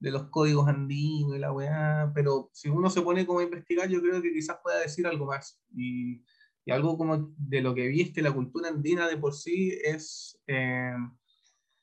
de 0.00 0.10
los 0.10 0.24
códigos 0.30 0.66
andinos 0.66 1.36
y 1.36 1.38
la 1.38 1.52
weá, 1.52 2.10
pero 2.14 2.50
si 2.54 2.68
uno 2.68 2.88
se 2.88 3.02
pone 3.02 3.26
como 3.26 3.40
a 3.40 3.44
investigar, 3.44 3.88
yo 3.88 4.00
creo 4.00 4.22
que 4.22 4.32
quizás 4.32 4.58
pueda 4.62 4.80
decir 4.80 5.06
algo 5.06 5.26
más. 5.26 5.60
Y, 5.74 6.24
y 6.64 6.72
algo 6.72 6.96
como 6.96 7.34
de 7.36 7.60
lo 7.60 7.74
que 7.74 7.86
viste, 7.88 8.22
la 8.22 8.32
cultura 8.32 8.68
andina 8.70 9.08
de 9.08 9.18
por 9.18 9.34
sí 9.34 9.78
es 9.84 10.40
eh, 10.46 10.94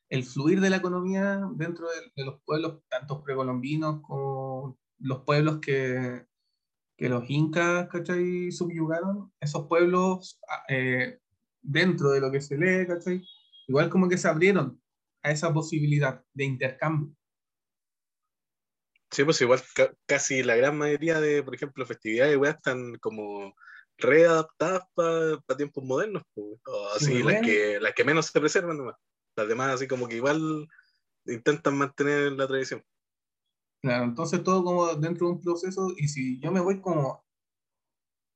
el 0.09 0.23
fluir 0.23 0.61
de 0.61 0.69
la 0.69 0.77
economía 0.77 1.41
dentro 1.55 1.87
de, 2.15 2.25
los 2.25 2.41
pueblos, 2.43 2.81
tanto 2.89 3.23
precolombinos 3.23 4.01
como 4.01 4.79
los 4.99 5.23
pueblos 5.23 5.59
que, 5.59 6.25
que 6.97 7.09
los 7.09 7.29
incas, 7.29 7.87
¿cachai? 7.89 8.51
Subyugaron 8.51 9.31
esos 9.39 9.67
pueblos 9.67 10.39
eh, 10.69 11.19
dentro 11.67 12.11
de 12.11 12.21
lo 12.21 12.31
que 12.31 12.41
se 12.41 12.57
lee, 12.57 12.87
¿cachai? 12.87 13.21
Igual 13.67 13.89
como 13.89 14.07
que 14.07 14.17
se 14.17 14.27
abrieron 14.27 14.81
a 15.21 15.31
esa 15.31 15.53
posibilidad 15.53 16.23
de 16.33 16.45
intercambio. 16.45 17.13
Sí, 19.11 19.23
pues 19.23 19.39
igual 19.41 19.61
casi 20.05 20.43
la 20.43 20.55
gran 20.55 20.77
mayoría 20.77 21.19
de, 21.19 21.43
por 21.43 21.55
ejemplo, 21.55 21.85
festividades 21.85 22.37
están 22.43 22.95
como 22.95 23.53
readaptadas 23.97 24.83
para 24.93 25.57
tiempos 25.57 25.83
modernos, 25.83 26.23
o 26.35 26.59
así, 26.95 27.23
las, 27.23 27.41
que, 27.41 27.79
las 27.79 27.93
que 27.93 28.03
menos 28.03 28.27
se 28.27 28.39
preservan 28.39 28.77
nomás. 28.77 28.95
Las 29.35 29.47
demás 29.47 29.75
así 29.75 29.87
como 29.87 30.07
que 30.07 30.17
igual 30.17 30.67
intentan 31.25 31.77
mantener 31.77 32.33
la 32.33 32.47
tradición. 32.47 32.83
Claro, 33.81 34.05
entonces 34.05 34.43
todo 34.43 34.63
como 34.63 34.93
dentro 34.95 35.27
de 35.27 35.33
un 35.33 35.41
proceso, 35.41 35.93
y 35.97 36.07
si 36.07 36.39
yo 36.39 36.51
me 36.51 36.59
voy 36.59 36.81
como 36.81 37.25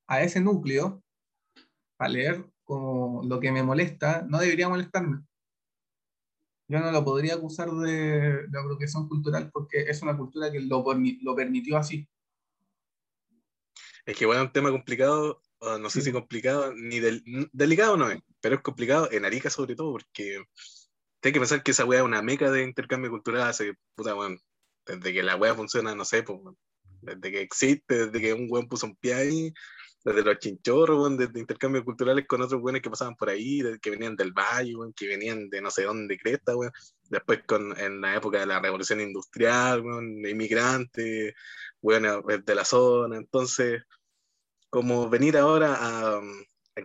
a 0.07 0.21
ese 0.23 0.39
núcleo, 0.39 1.03
a 1.99 2.07
leer 2.07 2.50
como 2.71 3.21
lo 3.25 3.37
que 3.41 3.51
me 3.51 3.63
molesta, 3.63 4.25
no 4.29 4.39
debería 4.39 4.69
molestarme. 4.69 5.25
Yo 6.69 6.79
no 6.79 6.89
lo 6.89 7.03
podría 7.03 7.33
acusar 7.33 7.69
de, 7.69 8.47
de 8.47 8.59
apropiación 8.59 9.09
cultural 9.09 9.51
porque 9.51 9.81
es 9.81 10.01
una 10.01 10.15
cultura 10.15 10.49
que 10.49 10.61
lo, 10.61 10.85
lo 11.21 11.35
permitió 11.35 11.75
así. 11.75 12.07
Es 14.05 14.15
que 14.15 14.23
es 14.23 14.37
un 14.37 14.53
tema 14.53 14.71
complicado, 14.71 15.41
no 15.81 15.89
sé 15.89 15.99
si 15.99 16.13
complicado, 16.13 16.73
ni 16.73 17.01
del, 17.01 17.21
delicado 17.51 17.97
no 17.97 18.09
es, 18.09 18.21
pero 18.39 18.55
es 18.55 18.61
complicado 18.61 19.11
en 19.11 19.25
Arica 19.25 19.49
sobre 19.49 19.75
todo 19.75 19.91
porque 19.91 20.41
hay 21.23 21.31
que 21.33 21.39
pensar 21.39 21.63
que 21.63 21.71
esa 21.71 21.83
weá 21.83 21.99
es 21.99 22.05
una 22.05 22.21
meca 22.21 22.49
de 22.49 22.63
intercambio 22.63 23.11
cultural 23.11 23.49
hace, 23.49 23.73
puta, 23.95 24.13
bueno, 24.13 24.37
desde 24.85 25.11
que 25.11 25.23
la 25.23 25.35
weá 25.35 25.53
funciona, 25.55 25.93
no 25.93 26.05
sé, 26.05 26.23
pues, 26.23 26.39
desde 27.01 27.31
que 27.31 27.41
existe, 27.41 28.07
desde 28.07 28.21
que 28.21 28.33
un 28.33 28.47
weón 28.49 28.69
puso 28.69 28.85
un 28.85 28.95
pie 28.95 29.13
ahí, 29.13 29.53
desde 30.03 30.23
los 30.23 30.39
chinchorros, 30.39 30.97
weón, 30.97 31.17
desde 31.17 31.39
intercambios 31.39 31.85
culturales 31.85 32.25
con 32.27 32.41
otros 32.41 32.61
weones 32.61 32.81
que 32.81 32.89
pasaban 32.89 33.15
por 33.15 33.29
ahí, 33.29 33.61
que 33.81 33.91
venían 33.91 34.15
del 34.15 34.31
valle, 34.31 34.73
que 34.95 35.07
venían 35.07 35.49
de 35.49 35.61
no 35.61 35.69
sé 35.69 35.83
dónde 35.83 36.17
cresta, 36.17 36.55
weón. 36.55 36.71
Después 37.09 37.41
con, 37.45 37.77
en 37.79 38.01
la 38.01 38.15
época 38.15 38.39
de 38.39 38.45
la 38.47 38.59
revolución 38.59 39.01
industrial, 39.01 39.83
inmigrantes, 40.27 41.33
weón, 41.81 42.23
de 42.45 42.55
la 42.55 42.65
zona. 42.65 43.17
Entonces, 43.17 43.83
como 44.69 45.09
venir 45.09 45.37
ahora 45.37 45.77
a, 45.79 46.21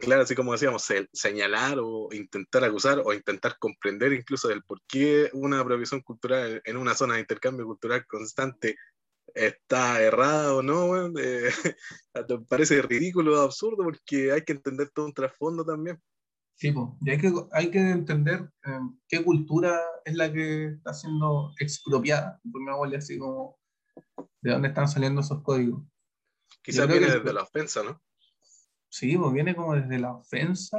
claro, 0.01 0.23
así 0.23 0.35
como 0.35 0.53
decíamos, 0.53 0.87
señalar 1.13 1.79
o 1.81 2.09
intentar 2.13 2.65
acusar 2.65 3.01
o 3.05 3.13
intentar 3.15 3.57
comprender 3.59 4.13
incluso 4.13 4.49
del 4.49 4.63
por 4.63 4.81
qué 4.87 5.31
una 5.33 5.61
apropiación 5.61 6.01
cultural 6.03 6.61
en 6.65 6.77
una 6.77 6.95
zona 6.95 7.15
de 7.15 7.21
intercambio 7.21 7.65
cultural 7.65 8.05
constante 8.07 8.77
está 9.37 10.01
errada 10.01 10.55
o 10.55 10.63
no, 10.63 10.97
eh, 11.19 11.51
parece 12.49 12.81
ridículo, 12.83 13.41
absurdo, 13.41 13.85
porque 13.85 14.33
hay 14.33 14.43
que 14.43 14.53
entender 14.53 14.89
todo 14.91 15.07
un 15.07 15.13
trasfondo 15.13 15.65
también. 15.65 16.01
Sí, 16.55 16.73
y 17.03 17.11
hay 17.11 17.19
que, 17.19 17.33
hay 17.53 17.71
que 17.71 17.79
entender 17.79 18.51
eh, 18.65 18.81
qué 19.09 19.23
cultura 19.23 19.79
es 20.07 20.15
la 20.15 20.33
que 20.33 20.69
está 20.69 20.95
siendo 20.95 21.53
expropiada, 21.61 22.41
por 22.51 22.63
mi 22.63 22.97
así 22.97 23.19
como 23.19 23.59
de 24.41 24.53
dónde 24.53 24.69
están 24.69 24.89
saliendo 24.89 25.21
esos 25.21 25.43
códigos. 25.43 25.83
Quizás 26.63 26.89
viene 26.89 27.09
desde 27.11 27.33
la 27.33 27.43
ofensa, 27.43 27.83
¿no? 27.83 28.01
Sí, 28.89 29.19
pues 29.19 29.33
viene 29.35 29.55
como 29.55 29.75
desde 29.75 29.99
la 29.99 30.15
ofensa, 30.15 30.79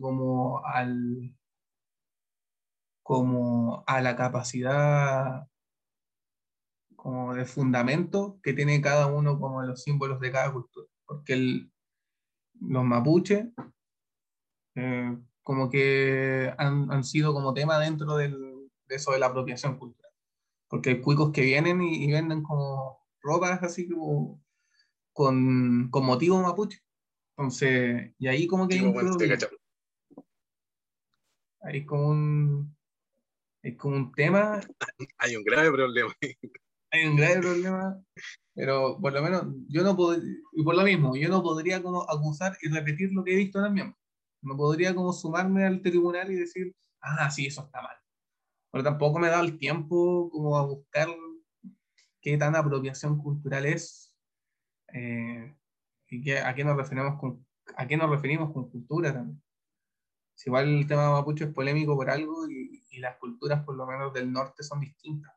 como 0.00 0.64
al 0.64 1.34
como 3.02 3.84
a 3.86 4.00
la 4.00 4.16
capacidad 4.16 5.46
como 6.98 7.32
de 7.32 7.44
fundamento 7.44 8.40
que 8.42 8.52
tiene 8.52 8.80
cada 8.80 9.06
uno 9.06 9.38
como 9.38 9.62
los 9.62 9.84
símbolos 9.84 10.18
de 10.18 10.32
cada 10.32 10.52
cultura. 10.52 10.88
Porque 11.06 11.32
el, 11.34 11.72
los 12.60 12.84
mapuches 12.84 13.46
eh, 14.74 15.16
como 15.44 15.70
que 15.70 16.52
han, 16.58 16.90
han, 16.90 17.04
sido 17.04 17.32
como 17.32 17.54
tema 17.54 17.78
dentro 17.78 18.16
del, 18.16 18.36
de 18.88 18.96
eso 18.96 19.12
de 19.12 19.20
la 19.20 19.26
apropiación 19.26 19.78
cultural. 19.78 20.10
Porque 20.66 20.90
hay 20.90 21.00
cuicos 21.00 21.30
que 21.30 21.42
vienen 21.42 21.80
y, 21.80 22.04
y 22.04 22.10
venden 22.10 22.42
como 22.42 23.06
ropas 23.20 23.62
así 23.62 23.88
como 23.88 24.42
con, 25.12 25.90
con 25.90 26.04
motivo 26.04 26.42
mapuche. 26.42 26.80
Entonces, 27.36 28.12
y 28.18 28.26
ahí 28.26 28.48
como 28.48 28.66
que 28.66 28.74
hay, 28.74 28.80
un 28.80 28.88
hay 31.60 31.86
como 31.86 32.08
un 32.08 32.76
hay 33.62 33.76
como 33.76 33.96
un 33.96 34.12
tema. 34.12 34.60
Hay 35.18 35.36
un 35.36 35.44
grave 35.44 35.70
problema. 35.70 36.12
Hay 36.90 37.06
un 37.06 37.16
grave 37.16 37.40
problema, 37.40 38.02
pero 38.54 38.98
por 39.00 39.12
lo 39.12 39.22
menos 39.22 39.44
yo 39.68 39.82
no 39.82 39.94
puedo, 39.96 40.20
y 40.52 40.64
por 40.64 40.74
lo 40.74 40.82
mismo, 40.82 41.16
yo 41.16 41.28
no 41.28 41.42
podría 41.42 41.82
como 41.82 42.02
acusar 42.08 42.56
y 42.62 42.68
repetir 42.68 43.10
lo 43.12 43.22
que 43.24 43.34
he 43.34 43.36
visto 43.36 43.60
también. 43.60 43.94
No 44.42 44.56
podría 44.56 44.94
como 44.94 45.12
sumarme 45.12 45.64
al 45.64 45.82
tribunal 45.82 46.30
y 46.30 46.36
decir, 46.36 46.74
ah, 47.00 47.30
sí, 47.30 47.46
eso 47.46 47.62
está 47.62 47.82
mal. 47.82 47.96
Pero 48.72 48.84
tampoco 48.84 49.18
me 49.18 49.28
he 49.28 49.30
dado 49.30 49.44
el 49.44 49.58
tiempo 49.58 50.30
como 50.30 50.56
a 50.56 50.64
buscar 50.64 51.08
qué 52.20 52.38
tan 52.38 52.56
apropiación 52.56 53.18
cultural 53.18 53.66
es 53.66 54.14
eh, 54.94 55.54
y 56.08 56.22
qué, 56.22 56.38
a, 56.38 56.54
qué 56.54 56.64
nos 56.64 56.76
referimos 56.76 57.18
con, 57.20 57.46
a 57.76 57.86
qué 57.86 57.96
nos 57.96 58.10
referimos 58.10 58.52
con 58.52 58.70
cultura 58.70 59.12
también. 59.12 59.42
Si 60.34 60.48
igual 60.48 60.68
el 60.68 60.86
tema 60.86 61.10
mapuche 61.10 61.44
es 61.44 61.52
polémico 61.52 61.96
por 61.96 62.08
algo 62.10 62.48
y, 62.48 62.84
y 62.90 62.98
las 63.00 63.16
culturas, 63.18 63.64
por 63.64 63.76
lo 63.76 63.86
menos 63.86 64.12
del 64.12 64.32
norte, 64.32 64.62
son 64.62 64.80
distintas 64.80 65.32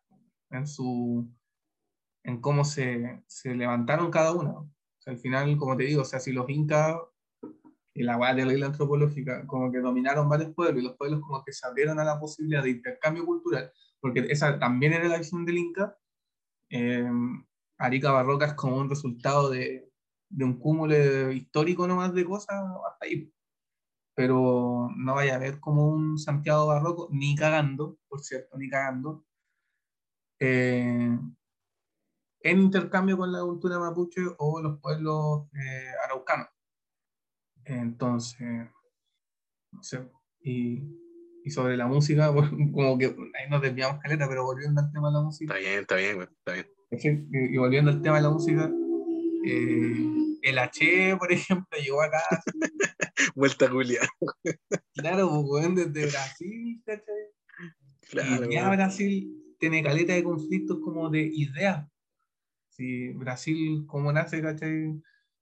en, 0.51 0.67
su, 0.67 1.27
en 2.23 2.41
cómo 2.41 2.65
se, 2.65 3.23
se 3.27 3.55
levantaron 3.55 4.11
cada 4.11 4.33
una. 4.33 4.51
O 4.51 4.69
sea, 4.99 5.13
al 5.13 5.19
final, 5.19 5.57
como 5.57 5.75
te 5.77 5.83
digo, 5.83 6.03
o 6.03 6.05
sea, 6.05 6.19
si 6.19 6.31
los 6.31 6.49
incas 6.49 6.97
y 7.93 8.03
la 8.03 8.15
guardia 8.15 8.45
de 8.45 8.57
la 8.57 8.67
antropológica 8.67 9.45
como 9.47 9.71
que 9.71 9.79
dominaron 9.79 10.29
varios 10.29 10.53
pueblos 10.53 10.81
y 10.81 10.85
los 10.85 10.95
pueblos 10.95 11.21
como 11.21 11.43
que 11.43 11.51
se 11.51 11.67
abrieron 11.67 11.99
a 11.99 12.05
la 12.05 12.19
posibilidad 12.19 12.63
de 12.63 12.71
intercambio 12.71 13.25
cultural, 13.25 13.71
porque 13.99 14.27
esa 14.29 14.59
también 14.59 14.93
era 14.93 15.07
la 15.07 15.17
visión 15.17 15.45
del 15.45 15.57
Inca, 15.57 15.97
eh, 16.69 17.09
Arica 17.77 18.11
Barroca 18.11 18.45
es 18.45 18.53
como 18.53 18.77
un 18.77 18.89
resultado 18.89 19.49
de, 19.49 19.91
de 20.29 20.45
un 20.45 20.57
cúmulo 20.57 21.31
histórico 21.31 21.87
nomás 21.87 22.13
de 22.13 22.25
cosas 22.25 22.55
hasta 22.87 23.05
ahí. 23.05 23.31
Pero 24.15 24.89
no 24.95 25.15
vaya 25.15 25.33
a 25.33 25.35
haber 25.37 25.59
como 25.59 25.87
un 25.87 26.17
Santiago 26.17 26.67
Barroco, 26.67 27.09
ni 27.11 27.35
cagando, 27.35 27.97
por 28.07 28.21
cierto, 28.21 28.57
ni 28.57 28.69
cagando, 28.69 29.25
eh, 30.39 31.17
en 32.43 32.59
intercambio 32.59 33.17
con 33.17 33.31
la 33.31 33.41
cultura 33.41 33.79
mapuche 33.79 34.21
o 34.37 34.61
los 34.61 34.79
pueblos 34.79 35.47
eh, 35.53 35.91
araucanos. 36.05 36.47
Entonces, 37.65 38.67
no 39.71 39.83
sé, 39.83 40.07
y, 40.43 40.83
y, 41.43 41.51
sobre 41.51 41.77
la 41.77 41.87
música, 41.87 42.33
como 42.73 42.97
que 42.97 43.05
ahí 43.05 43.49
nos 43.49 43.61
desviamos 43.61 44.01
caleta, 44.01 44.27
pero 44.27 44.43
volviendo 44.43 44.81
al 44.81 44.91
tema 44.91 45.09
de 45.09 45.13
la 45.13 45.21
música. 45.21 45.53
Está 45.53 45.69
bien, 45.69 45.79
está 45.81 45.95
bien, 45.95 46.21
está 46.21 46.53
bien. 46.53 47.29
Y, 47.31 47.57
volviendo 47.57 47.91
al 47.91 48.01
tema 48.01 48.17
de 48.17 48.23
la 48.23 48.29
música, 48.31 48.69
eh, 49.45 50.21
el 50.41 50.57
H, 50.57 51.15
por 51.17 51.31
ejemplo, 51.31 51.79
llegó 51.79 52.01
acá. 52.01 52.21
Vuelta 53.35 53.69
Julia. 53.69 54.01
claro, 54.95 55.43
pues, 55.47 55.75
desde 55.75 56.07
Brasil, 56.07 56.83
Claro. 58.09 58.49
Y 58.49 58.55
ya 58.55 58.69
Brasil 58.69 59.55
tiene 59.57 59.83
caleta 59.83 60.13
de 60.13 60.23
conflictos 60.23 60.79
como 60.83 61.09
de 61.09 61.21
ideas. 61.21 61.87
Si 62.81 63.13
Brasil, 63.13 63.85
como 63.85 64.11
nace, 64.11 64.41
¿cachai? 64.41 64.99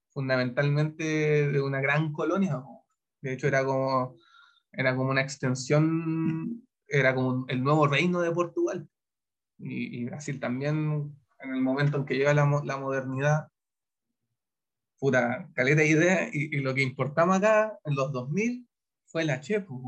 Fundamentalmente 0.09 1.47
de 1.49 1.61
una 1.61 1.79
gran 1.79 2.11
colonia. 2.11 2.61
De 3.21 3.31
hecho, 3.31 3.47
era 3.47 3.63
como, 3.63 4.17
era 4.73 4.93
como 4.93 5.11
una 5.11 5.21
extensión, 5.21 6.67
era 6.85 7.15
como 7.15 7.45
el 7.47 7.63
nuevo 7.63 7.87
reino 7.87 8.19
de 8.19 8.33
Portugal. 8.33 8.89
Y, 9.57 10.03
Brasil 10.03 10.37
también, 10.41 11.17
en 11.39 11.53
el 11.55 11.61
momento 11.61 11.95
en 11.95 12.05
que 12.05 12.15
llega 12.15 12.33
la, 12.33 12.45
modernidad, 12.45 13.47
pura 14.97 15.49
caleta 15.53 15.79
de 15.79 15.87
ideas. 15.87 16.29
Y, 16.33 16.57
lo 16.57 16.75
que 16.75 16.81
importaba 16.81 17.37
acá, 17.37 17.79
en 17.85 17.95
los 17.95 18.11
2000, 18.11 18.67
fue 19.05 19.23
la 19.23 19.39
Che, 19.39 19.61
pues, 19.61 19.79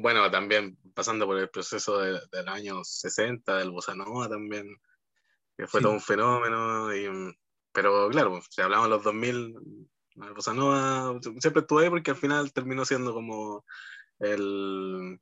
bueno. 0.00 0.30
También 0.32 0.76
pasando 0.92 1.24
por 1.24 1.38
el 1.38 1.50
proceso 1.50 2.00
de, 2.00 2.18
del 2.32 2.48
año 2.48 2.82
60, 2.82 3.58
del 3.58 3.70
Bossa 3.70 3.94
también, 4.28 4.66
que 5.58 5.66
fue 5.66 5.82
todo 5.82 5.92
un 5.92 6.00
fenómeno. 6.00 6.94
Y, 6.94 7.08
pero 7.72 8.08
claro, 8.08 8.40
si 8.48 8.62
hablamos 8.62 8.86
de 8.86 8.90
los 8.90 9.04
2000, 9.04 9.54
el 10.22 10.32
Bossa 10.32 10.54
Nova 10.54 11.20
siempre 11.38 11.60
estuvo 11.60 11.80
ahí 11.80 11.90
porque 11.90 12.12
al 12.12 12.16
final 12.16 12.52
terminó 12.52 12.84
siendo 12.84 13.12
como 13.12 13.64
el, 14.20 15.20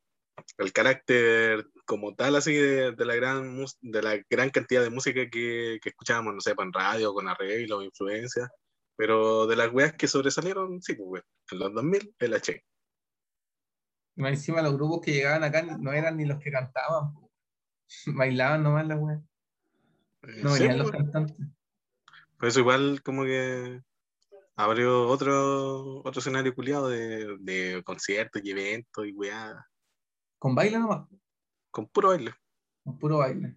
el 0.57 0.73
carácter 0.73 1.67
como 1.85 2.15
tal 2.15 2.35
así 2.35 2.53
de, 2.53 2.93
de, 2.93 3.05
la 3.05 3.15
gran 3.15 3.65
de 3.81 4.01
la 4.01 4.17
gran 4.29 4.49
cantidad 4.49 4.81
de 4.81 4.89
música 4.89 5.29
que, 5.29 5.79
que 5.81 5.89
escuchábamos, 5.89 6.35
no 6.35 6.41
sé, 6.41 6.55
pues, 6.55 6.67
en 6.67 6.73
radio, 6.73 7.13
con 7.13 7.27
arreglos, 7.27 7.83
influencias, 7.83 8.49
pero 8.95 9.47
de 9.47 9.55
las 9.55 9.73
weas 9.73 9.93
que 9.93 10.07
sobresalieron, 10.07 10.81
sí, 10.81 10.95
pues, 10.95 11.23
en 11.51 11.59
los 11.59 11.73
2000, 11.73 12.15
el 12.19 12.33
H 12.35 12.63
más 14.17 14.31
encima 14.31 14.61
los 14.61 14.73
grupos 14.73 15.01
que 15.01 15.13
llegaban 15.13 15.43
acá 15.43 15.61
no 15.61 15.93
eran 15.93 16.17
ni 16.17 16.25
los 16.25 16.39
que 16.39 16.51
cantaban, 16.51 17.13
bailaban 18.07 18.63
nomás 18.63 18.87
la 18.87 18.95
wea. 18.97 19.21
No 20.21 20.53
venían 20.53 20.77
los 20.79 20.91
cantantes. 20.91 21.47
Por 22.37 22.47
eso 22.47 22.59
igual 22.59 23.01
como 23.03 23.23
que 23.23 23.81
abrió 24.55 25.07
otro, 25.07 26.01
otro 26.03 26.19
escenario 26.19 26.53
culiado 26.53 26.89
de, 26.89 27.37
de 27.39 27.81
conciertos 27.83 28.41
y 28.43 28.51
eventos 28.51 29.05
y 29.07 29.11
weá. 29.13 29.65
Con 30.39 30.53
baile 30.55 30.79
nomás, 30.79 31.07
Con 31.71 31.87
puro 31.87 32.09
baile. 32.09 32.33
con 32.83 32.97
puro 32.99 33.17
baile. 33.17 33.55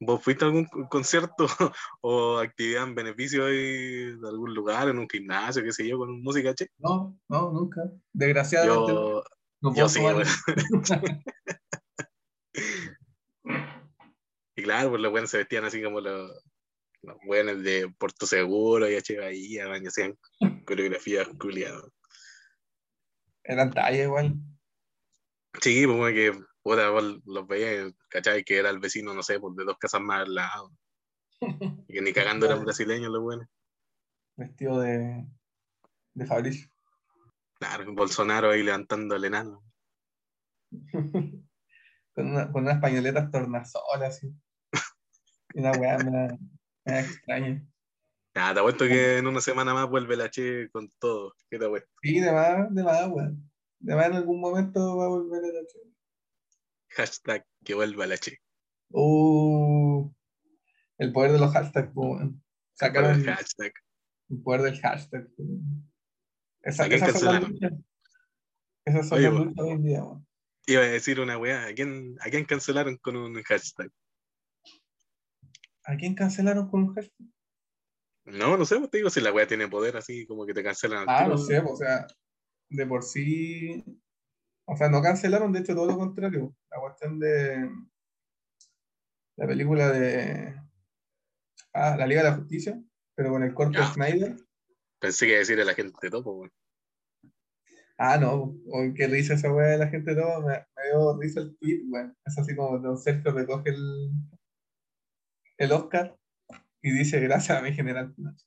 ¿Vos 0.00 0.22
fuiste 0.22 0.44
a 0.44 0.48
algún 0.48 0.64
concierto 0.88 1.46
o 2.02 2.38
actividad 2.38 2.84
en 2.84 2.94
beneficio 2.94 3.46
de 3.46 4.16
algún 4.28 4.54
lugar, 4.54 4.88
en 4.88 4.98
un 4.98 5.08
gimnasio, 5.08 5.62
qué 5.62 5.72
sé 5.72 5.88
yo, 5.88 5.98
con 5.98 6.22
música 6.22 6.54
che? 6.54 6.68
No, 6.78 7.18
no, 7.28 7.50
nunca. 7.52 7.82
Desgraciadamente. 8.12 8.92
Yo, 8.92 9.24
no 9.60 9.70
yo 9.70 9.74
puedo 9.74 9.88
sí, 9.88 9.98
tomar- 10.00 10.16
weón. 10.16 11.22
Y 14.58 14.62
claro, 14.64 14.90
pues 14.90 15.00
los 15.00 15.12
buenos 15.12 15.30
se 15.30 15.38
vestían 15.38 15.64
así 15.66 15.80
como 15.80 16.00
los, 16.00 16.32
los 17.02 17.16
buenos 17.24 17.62
de 17.62 17.88
Puerto 17.96 18.26
Seguro 18.26 18.90
y 18.90 18.96
H. 18.96 19.16
Bahía, 19.16 19.68
man, 19.68 19.84
y 19.84 19.86
hacían 19.86 20.18
coreografías 20.66 21.28
culiadas. 21.38 21.84
Eran 23.44 23.70
tallas 23.70 24.04
igual. 24.06 24.34
Sí, 25.62 25.86
pues 25.86 26.12
que 26.12 26.32
puta, 26.60 26.88
los 26.90 27.46
veías, 27.46 27.92
¿cachai? 28.08 28.42
Que 28.42 28.56
era 28.56 28.70
el 28.70 28.80
vecino, 28.80 29.14
no 29.14 29.22
sé, 29.22 29.38
pues 29.38 29.54
de 29.54 29.64
dos 29.64 29.78
casas 29.78 30.00
más 30.00 30.22
al 30.22 30.34
lado. 30.34 30.72
Y 31.86 31.92
que 31.94 32.02
ni 32.02 32.12
cagando 32.12 32.46
eran 32.46 32.64
brasileños 32.64 33.12
los 33.12 33.22
buenos. 33.22 33.46
Vestido 34.34 34.80
de, 34.80 35.24
de 36.14 36.26
Fabricio. 36.26 36.68
Claro, 37.60 37.94
Bolsonaro 37.94 38.50
ahí 38.50 38.64
levantando 38.64 39.14
el 39.14 39.24
enano. 39.24 39.62
con, 42.12 42.26
una- 42.32 42.50
con 42.50 42.64
unas 42.64 42.80
pañoletas 42.80 43.30
tornasolas, 43.30 44.16
así. 44.16 44.34
Una 45.54 45.72
weá 45.72 45.98
me 45.98 46.10
da- 46.10 46.38
me 46.84 47.00
extraña. 47.00 47.66
Nada, 48.34 48.54
te 48.54 48.60
apuesto 48.60 48.84
que 48.86 49.18
en 49.18 49.26
una 49.26 49.40
semana 49.40 49.74
más 49.74 49.88
vuelve 49.88 50.16
la 50.16 50.30
Che 50.30 50.68
con 50.70 50.90
todo. 50.98 51.34
¿Qué 51.50 51.58
te 51.58 51.64
apuesto? 51.64 51.88
Sí, 52.02 52.20
de 52.20 52.30
más, 52.32 52.72
de 52.74 52.82
más, 52.84 53.08
weón. 53.08 53.50
De 53.80 53.94
más 53.96 54.06
en 54.06 54.14
algún 54.14 54.40
momento 54.40 54.96
va 54.96 55.06
a 55.06 55.08
volver 55.08 55.42
la 55.42 55.60
Che. 55.66 55.78
Hashtag 56.90 57.46
que 57.64 57.74
vuelva 57.74 58.06
la 58.06 58.16
Che. 58.18 58.38
Uh, 58.90 60.10
el 60.98 61.12
poder 61.12 61.32
de 61.32 61.38
los 61.38 61.52
hashtags, 61.52 61.90
weón. 61.94 62.42
Sacaron 62.74 63.12
el 63.12 63.20
el, 63.20 63.34
hashtag. 63.34 63.72
poder 64.44 64.62
del 64.62 64.80
hashtag. 64.80 65.28
weón. 65.36 65.90
Esa- 66.62 66.84
¿A 66.84 66.88
quién 66.88 67.02
esas 67.02 67.18
son 67.20 67.24
las 67.32 67.40
cancelaron? 67.44 67.50
luchas. 67.52 67.72
Esas 68.84 69.08
son 69.08 69.18
Oye, 69.18 69.30
las 69.30 69.34
luchas 69.40 69.64
hoy 69.64 69.70
en 69.70 69.82
día, 69.82 70.04
weón. 70.04 70.26
Iba 70.66 70.82
a 70.82 70.86
decir 70.86 71.18
una 71.20 71.38
weá. 71.38 71.66
¿A 71.66 71.72
quién, 71.74 72.16
¿A 72.20 72.28
quién 72.30 72.44
cancelaron 72.44 72.96
con 72.98 73.16
un 73.16 73.42
hashtag? 73.42 73.90
¿A 75.88 75.96
quién 75.96 76.14
cancelaron 76.14 76.68
con 76.68 76.82
un 76.82 76.94
hashtag? 76.94 77.26
No, 78.26 78.58
no 78.58 78.66
sé, 78.66 78.76
pues 78.76 78.90
te 78.90 78.98
digo 78.98 79.08
si 79.08 79.22
la 79.22 79.32
weá 79.32 79.46
tiene 79.48 79.68
poder 79.68 79.96
así 79.96 80.26
como 80.26 80.44
que 80.44 80.52
te 80.52 80.62
cancelan. 80.62 81.06
Ah, 81.08 81.26
no 81.26 81.38
sé, 81.38 81.60
o 81.60 81.74
sea, 81.76 82.06
de 82.68 82.86
por 82.86 83.02
sí, 83.02 83.82
o 84.66 84.76
sea, 84.76 84.90
no 84.90 85.00
cancelaron, 85.00 85.50
de 85.50 85.60
hecho, 85.60 85.74
todo 85.74 85.86
lo 85.86 85.96
contrario. 85.96 86.54
La 86.70 86.78
cuestión 86.78 87.18
de 87.18 87.70
la 89.36 89.46
película 89.46 89.90
de 89.90 90.60
ah, 91.72 91.96
La 91.96 92.06
Liga 92.06 92.22
de 92.22 92.30
la 92.30 92.36
Justicia, 92.36 92.78
pero 93.14 93.30
con 93.30 93.42
el 93.42 93.54
corte 93.54 93.78
de 93.78 93.84
Ya. 93.84 93.90
Snyder. 93.94 94.36
Pensé 95.00 95.24
que 95.24 95.30
iba 95.30 95.36
a 95.36 95.38
decir 95.38 95.58
a 95.58 95.64
la 95.64 95.74
gente 95.74 95.96
de 96.02 96.10
topo, 96.10 96.32
weón. 96.32 96.52
Ah, 97.96 98.18
no, 98.18 98.34
o 98.66 98.94
qué 98.94 99.06
risa 99.06 99.34
esa 99.34 99.50
weá 99.50 99.68
de 99.68 99.78
la 99.78 99.88
gente 99.88 100.14
todo, 100.14 100.42
me, 100.42 100.52
me 100.52 100.88
dio 100.90 101.18
risa 101.18 101.40
el 101.40 101.56
tweet, 101.56 101.80
weón. 101.88 102.14
Es 102.26 102.36
así 102.36 102.54
como 102.54 102.78
Don 102.78 102.98
Sergio 102.98 103.32
recoge 103.32 103.70
el, 103.70 104.10
el 105.58 105.72
Oscar 105.72 106.16
y 106.80 106.90
dice 106.92 107.20
gracias 107.20 107.58
a 107.58 107.62
mi 107.62 107.72
general 107.72 108.14
Pinochet". 108.14 108.46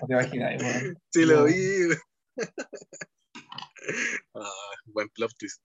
No 0.00 0.06
te 0.06 0.12
imaginas, 0.12 0.62
weón. 0.62 0.98
Sí, 1.10 1.24
lo 1.24 1.44
vi. 1.44 1.54
ah, 4.34 4.50
buen 4.86 5.08
plot 5.10 5.32
twist. 5.38 5.62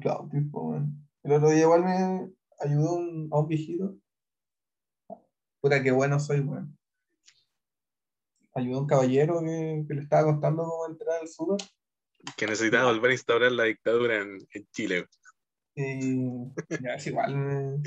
Cloud, 0.00 0.30
tipo, 0.30 0.68
weón. 0.70 1.08
El 1.22 1.32
otro 1.32 1.50
día 1.50 1.62
igual 1.62 1.84
me 1.84 2.32
ayudó 2.60 2.94
un- 2.94 3.28
a 3.32 3.38
un 3.38 3.48
viejito. 3.48 3.96
Puta, 5.60 5.82
qué 5.82 5.90
bueno 5.90 6.18
soy, 6.20 6.40
weón. 6.40 6.76
Ayudó 8.54 8.78
a 8.78 8.80
un 8.82 8.86
caballero 8.86 9.40
que, 9.40 9.84
que 9.86 9.94
le 9.94 10.02
estaba 10.02 10.32
costando 10.32 10.64
como 10.64 10.86
entrar 10.86 11.20
al 11.20 11.28
súper. 11.28 11.58
Que 12.36 12.46
necesitaba 12.46 12.90
volver 12.90 13.10
a 13.10 13.14
instaurar 13.14 13.52
la 13.52 13.64
dictadura 13.64 14.16
en, 14.16 14.38
en 14.50 14.66
Chile. 14.72 15.06
Y 15.76 16.54
ya 16.82 16.94
es 16.94 17.06
igual. 17.06 17.82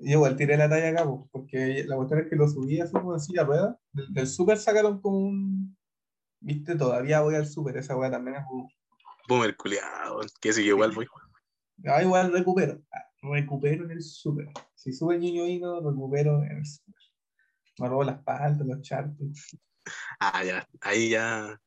Yo 0.00 0.12
igual 0.12 0.36
tiré 0.36 0.56
la 0.56 0.68
talla 0.68 0.90
acá, 0.90 1.04
pues, 1.04 1.20
porque 1.30 1.84
la 1.86 1.96
cuestión 1.96 2.20
es 2.20 2.28
que 2.28 2.36
lo 2.36 2.48
subí 2.48 2.80
así 2.80 2.92
como 2.92 3.18
silla 3.18 3.42
de 3.42 3.46
ruedas. 3.46 3.76
Del, 3.92 4.12
del 4.12 4.26
súper 4.26 4.58
sacaron 4.58 5.00
como 5.00 5.18
un. 5.18 5.76
Viste, 6.40 6.76
todavía 6.76 7.20
voy 7.20 7.34
al 7.34 7.46
súper, 7.46 7.76
esa 7.76 7.96
weá 7.96 8.10
también 8.10 8.36
es 8.36 8.42
un. 8.50 8.68
Boomer 9.28 9.56
culiado, 9.56 10.20
que 10.40 10.52
si 10.52 10.64
yo 10.64 10.70
igual 10.70 10.92
voy. 10.92 11.06
Ah, 11.84 12.02
igual 12.02 12.32
recupero. 12.32 12.80
Ah, 12.92 13.04
recupero 13.22 13.84
en 13.84 13.92
el 13.92 14.02
súper. 14.02 14.48
Si 14.74 14.92
sube 14.92 15.14
el 15.14 15.20
niño 15.20 15.44
ahí, 15.44 15.58
no 15.58 15.80
recupero 15.80 16.42
en 16.42 16.58
el 16.58 16.66
súper. 16.66 16.94
Me 17.78 17.88
robo 17.88 18.04
las 18.04 18.22
paltas, 18.22 18.66
los 18.66 18.80
chartos. 18.82 19.56
Ah, 20.20 20.44
ya, 20.44 20.68
ahí 20.80 21.10
ya 21.10 21.60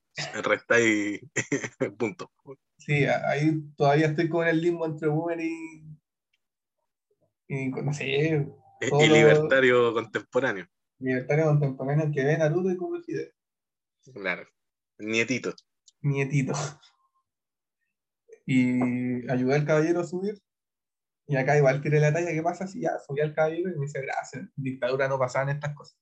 restáis 0.44 1.22
punto. 1.98 2.32
Sí, 2.82 3.06
ahí 3.06 3.62
todavía 3.78 4.08
estoy 4.08 4.28
con 4.28 4.48
el 4.48 4.60
limbo 4.60 4.88
entre 4.88 5.08
boomer 5.08 5.40
y. 5.40 5.86
y 7.48 7.70
no 7.70 7.94
sé, 7.94 8.48
Y 8.82 9.08
libertario 9.08 9.94
contemporáneo, 9.94 10.68
libertario 10.98 11.46
contemporáneo 11.46 12.12
que 12.12 12.26
ve 12.26 12.38
Naruto 12.40 12.72
y 12.72 13.04
Fidel. 13.04 13.34
claro. 14.16 14.48
Nietito. 14.98 15.54
Nietito. 16.02 16.54
Y 18.48 19.30
ayudé 19.30 19.56
al 19.56 19.66
caballero 19.66 20.00
a 20.00 20.04
subir. 20.04 20.42
Y 21.28 21.36
acá 21.36 21.56
igual 21.58 21.82
tiré 21.82 22.00
la 22.00 22.12
talla, 22.12 22.32
¿qué 22.32 22.42
pasa 22.42 22.66
si 22.66 22.82
ya 22.82 22.98
subí 22.98 23.22
al 23.22 23.36
caballero? 23.36 23.70
Y 23.70 23.76
me 23.78 23.86
dice, 23.86 24.02
gracias, 24.02 24.42
en 24.42 24.52
dictadura 24.56 25.08
no 25.08 25.20
pasaban 25.20 25.50
estas 25.50 25.76
cosas. 25.76 26.00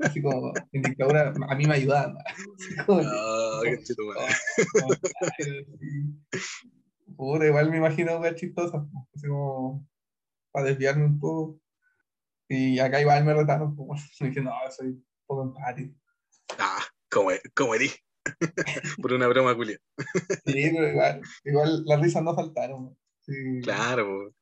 Así 0.00 0.20
como, 0.20 0.52
en 0.72 0.82
dictadura 0.82 1.32
a 1.48 1.54
mí 1.54 1.66
me 1.66 1.74
ayudaban. 1.74 2.16
Como, 2.86 3.00
Ah, 3.04 3.37
qué. 3.62 3.78
Puta, 7.16 7.46
igual 7.46 7.70
me 7.70 7.78
imagino 7.78 8.18
weas 8.18 8.36
chistosas, 8.36 8.82
pues, 8.92 9.04
así 9.14 9.28
como 9.28 9.86
para 10.52 10.66
desviarme 10.66 11.04
un 11.04 11.18
poco. 11.18 11.60
Y 12.48 12.78
acá 12.78 13.00
igual 13.00 13.24
me 13.24 13.34
retaron, 13.34 13.74
como, 13.76 13.94
me 13.94 14.00
dije, 14.28 14.40
no, 14.40 14.52
soy 14.70 14.88
un 14.88 15.06
poco 15.26 15.42
empático. 15.42 15.94
Ah, 16.58 16.82
como, 17.10 17.30
como 17.54 17.74
erí. 17.74 17.90
Por 19.02 19.12
una 19.12 19.26
broma 19.26 19.56
culia. 19.56 19.78
Sí, 20.44 20.70
pero 20.74 20.88
igual, 20.88 21.22
igual 21.44 21.84
las 21.86 22.00
risas 22.00 22.22
no 22.22 22.34
faltaron. 22.34 22.96
Sí, 23.22 23.60
Claro. 23.62 24.34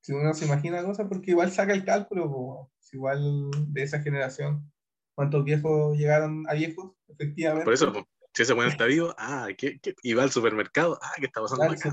Si 0.00 0.12
uno 0.12 0.34
se 0.34 0.44
imagina 0.44 0.84
cosas, 0.84 1.06
porque 1.08 1.30
igual 1.30 1.50
saca 1.50 1.72
el 1.72 1.84
cálculo, 1.84 2.30
po, 2.30 2.70
igual 2.94 3.50
de 3.68 3.82
esa 3.82 4.00
generación, 4.00 4.70
¿cuántos 5.14 5.44
viejos 5.44 5.96
llegaron 5.96 6.44
a 6.48 6.54
viejos? 6.54 6.92
Efectivamente. 7.08 7.64
por 7.64 7.74
eso, 7.74 7.92
po, 7.92 8.08
si 8.34 8.42
ese 8.42 8.52
bueno 8.52 8.70
está 8.70 8.84
vivo, 8.86 9.14
ah, 9.16 9.48
¿qué, 9.56 9.78
qué? 9.80 9.94
y 10.02 10.12
va 10.14 10.24
al 10.24 10.30
supermercado, 10.30 10.98
ah, 11.00 11.12
¿qué 11.18 11.26
está 11.26 11.40
pasando 11.40 11.64
acá? 11.64 11.90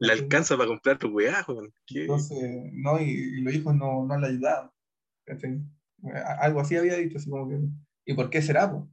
Le 0.00 0.12
alcanza 0.12 0.56
para 0.56 0.68
comprar 0.68 0.98
tu 0.98 1.08
weá, 1.08 1.44
weón. 1.48 1.72
Entonces, 1.88 2.38
no, 2.72 3.00
y, 3.00 3.04
y 3.10 3.40
los 3.40 3.54
hijos 3.54 3.74
no, 3.74 4.04
no 4.06 4.18
le 4.18 4.26
ayudaban. 4.28 4.70
A- 6.14 6.44
Algo 6.44 6.60
así 6.60 6.76
había 6.76 6.94
dicho, 6.96 7.18
así 7.18 7.28
como 7.30 7.48
que, 7.48 7.58
¿y 8.06 8.14
por 8.14 8.30
qué 8.30 8.40
será? 8.42 8.70
po? 8.70 8.88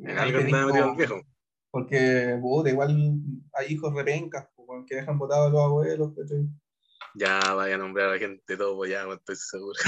En 0.00 0.18
Ahí 0.18 0.28
algo 0.28 0.38
tenés 0.38 0.54
andaba 0.54 0.66
metido 0.66 0.84
como- 0.84 0.90
el 0.92 0.96
viejo. 0.96 1.26
Porque, 1.70 2.38
puta, 2.40 2.68
igual 2.68 3.18
hay 3.54 3.72
hijos 3.72 3.94
repencas, 3.94 4.46
que 4.86 4.96
dejan 4.96 5.18
botados 5.18 5.48
a 5.48 5.52
los 5.52 5.62
abuelos, 5.62 6.12
¿cachai? 6.16 6.46
Ya 7.14 7.54
vaya 7.54 7.74
a 7.74 7.78
nombrar 7.78 8.08
a 8.08 8.12
la 8.12 8.18
gente 8.18 8.56
todo, 8.56 8.84
ya, 8.86 9.04
estoy 9.10 9.36
seguro. 9.36 9.78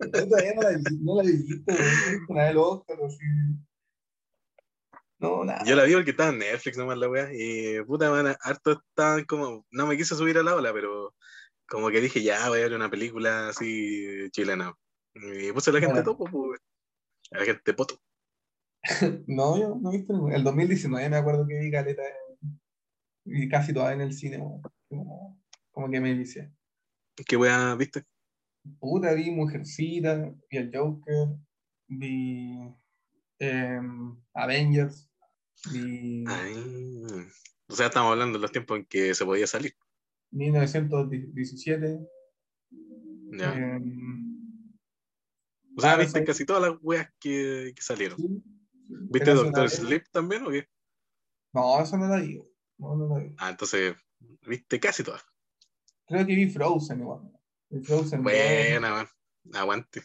Yo 0.00 0.10
todavía 0.28 0.54
no 0.54 0.62
la, 0.62 0.78
no 1.00 1.16
la 1.16 1.28
he 1.28 1.32
visto 1.32 1.72
nada 2.28 2.48
del 2.48 2.58
Oscar, 2.58 2.96
así. 3.06 3.18
No, 5.18 5.44
nada. 5.44 5.64
Yo 5.64 5.74
la 5.76 5.84
vi 5.84 5.94
porque 5.94 6.10
estaba 6.10 6.30
en 6.30 6.38
Netflix 6.38 6.76
nomás 6.76 6.98
la 6.98 7.08
weá. 7.08 7.28
Y 7.32 7.82
puta, 7.84 8.10
man, 8.10 8.36
harto 8.42 8.72
estaban 8.72 9.24
como. 9.24 9.64
No 9.70 9.86
me 9.86 9.96
quise 9.96 10.14
subir 10.14 10.36
a 10.38 10.42
la 10.42 10.54
ola, 10.54 10.72
pero 10.72 11.14
como 11.68 11.90
que 11.90 12.00
dije, 12.00 12.22
ya 12.22 12.48
voy 12.48 12.58
a 12.60 12.62
ver 12.62 12.74
una 12.74 12.90
película 12.90 13.48
así 13.48 14.28
chilena. 14.30 14.74
Y 15.14 15.50
puse 15.52 15.70
a 15.70 15.72
la 15.72 15.80
gente 15.80 16.02
topo, 16.02 16.24
pues. 16.26 16.60
A 17.32 17.38
la 17.38 17.44
gente 17.44 17.72
poto. 17.74 17.98
No, 19.26 19.58
yo 19.58 19.74
no 19.80 19.90
he 19.92 19.96
visto 19.96 20.12
ningún- 20.12 20.32
El 20.32 20.44
2019 20.44 21.08
me 21.08 21.16
acuerdo 21.16 21.46
que 21.46 21.58
vi 21.58 21.70
Caleta 21.70 22.02
y 23.24 23.48
casi 23.48 23.72
toda 23.72 23.92
en 23.92 24.00
el 24.02 24.12
cine, 24.12 24.38
como, 24.38 25.42
como 25.72 25.90
que 25.90 26.00
me 26.00 26.14
vicié. 26.14 26.52
¿Qué 27.26 27.36
weá 27.36 27.74
viste? 27.74 28.04
Puta, 28.78 29.12
vi 29.14 29.30
Mujercita, 29.32 30.32
vi 30.50 30.56
el 30.58 30.70
Joker, 30.72 31.28
vi 31.88 32.72
em, 33.38 34.16
Avengers, 34.34 35.10
Ay. 35.66 36.54
O 37.68 37.74
sea, 37.74 37.86
estamos 37.86 38.12
hablando 38.12 38.38
de 38.38 38.42
los 38.42 38.52
tiempos 38.52 38.78
en 38.78 38.84
que 38.86 39.14
se 39.14 39.24
podía 39.24 39.46
salir. 39.46 39.74
1917, 40.30 41.98
Ya. 43.32 43.54
Eh, 43.54 43.80
o 45.76 45.80
sea, 45.80 45.92
ah, 45.92 45.96
viste 45.96 46.24
casi 46.24 46.46
todas 46.46 46.62
las 46.62 46.78
weas 46.82 47.12
que, 47.20 47.72
que 47.74 47.82
salieron. 47.82 48.16
sí. 48.18 48.42
¿Viste 48.88 49.34
Doctor 49.34 49.68
Sleep 49.68 50.04
también 50.10 50.46
o 50.46 50.50
qué? 50.50 50.68
No, 51.52 51.80
eso 51.82 51.98
no 51.98 52.06
la 52.06 52.20
digo. 52.20 52.48
No, 52.78 52.94
no 52.94 53.08
la 53.08 53.24
vi. 53.24 53.34
Ah, 53.38 53.50
entonces, 53.50 53.96
viste 54.46 54.78
casi 54.78 55.02
todas. 55.02 55.24
Creo 56.06 56.24
que 56.24 56.34
vi 56.36 56.48
Frozen 56.48 57.00
igual. 57.00 57.20
Frozen. 57.82 58.22
Buena, 58.22 58.90
man. 58.90 59.06
Aguante. 59.52 60.02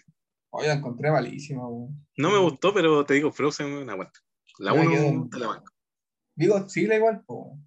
Oye, 0.52 0.68
la 0.68 0.74
encontré 0.76 1.10
malísima, 1.12 1.68
weón. 1.68 2.06
No 2.18 2.30
me 2.30 2.38
gustó, 2.38 2.74
pero 2.74 3.06
te 3.06 3.14
digo, 3.16 3.32
Frozen, 3.32 3.74
weón, 3.74 3.90
aguante. 3.90 4.20
La 4.60 4.74
Me 4.74 4.82
1 4.82 4.92
quedo- 4.92 5.30
te 5.32 5.40
la 5.40 5.48
banco. 5.48 5.72
Vi 6.36 6.48
Godzilla 6.48 6.96
igual, 6.96 7.24
po. 7.26 7.58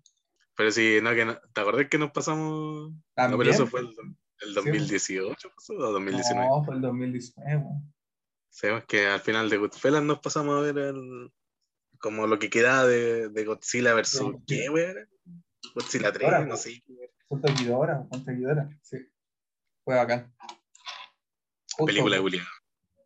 Pero 0.57 0.71
sí, 0.71 0.99
no, 1.03 1.11
que 1.15 1.25
no, 1.25 1.37
¿te 1.53 1.61
acordás 1.61 1.89
que 1.89 1.99
nos 1.99 2.11
pasamos? 2.13 2.93
No, 3.17 3.39
pero 3.39 3.51
eso 3.51 3.67
fue 3.67 3.81
el, 3.81 3.87
el 3.89 4.49
Sí, 4.49 4.55
2018 4.55 5.51
pasó, 5.55 5.73
o 5.75 5.93
2019. 5.93 6.47
No, 6.49 6.65
fue 6.65 6.75
el 6.77 6.81
2019, 6.83 7.57
weón. 7.57 7.95
Sabemos 8.51 8.85
que 8.85 9.07
al 9.07 9.21
final 9.21 9.51
de 9.51 9.57
Goodfellas 9.57 10.03
nos 10.03 10.21
pasamos 10.21 10.57
a 10.59 10.61
ver 10.61 10.79
el, 10.79 11.33
como 11.99 12.27
lo 12.27 12.39
que 12.39 12.51
queda 12.51 12.87
de, 12.87 13.29
de 13.31 13.45
Godzilla 13.45 13.95
versus 13.95 14.21
Sí. 14.21 14.43
¿qué, 14.47 14.71
weón? 14.71 15.09
Godzilla 15.75 16.13
3, 16.13 16.25
Ahora, 16.25 16.45
no 16.45 16.57
sé. 16.57 16.83
Son 17.29 17.41
seguidoras, 17.43 18.07
son 18.13 18.25
seguidoras. 18.25 18.69
Sí. 18.83 18.99
Fue 19.85 19.97
bacán. 19.97 20.33
Justo, 21.73 21.87
Película 21.87 22.17
de. 22.17 22.23
Julián. 22.23 22.47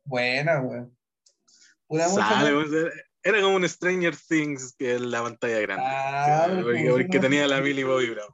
Buena, 0.08 0.60
weón. 0.62 0.96
Sale, 2.14 2.54
mucha- 2.54 2.90
era 3.22 3.42
como 3.42 3.56
un 3.56 3.68
Stranger 3.68 4.14
Things 4.16 4.74
que 4.78 4.94
en 4.94 5.10
la 5.10 5.22
pantalla 5.22 5.60
grande. 5.60 5.84
Ah, 5.86 6.46
Sí, 6.48 6.88
porque, 6.90 7.18
tenía 7.20 7.46
la 7.46 7.60
Millie 7.60 7.84
Bobby 7.84 8.10
Brown. 8.10 8.32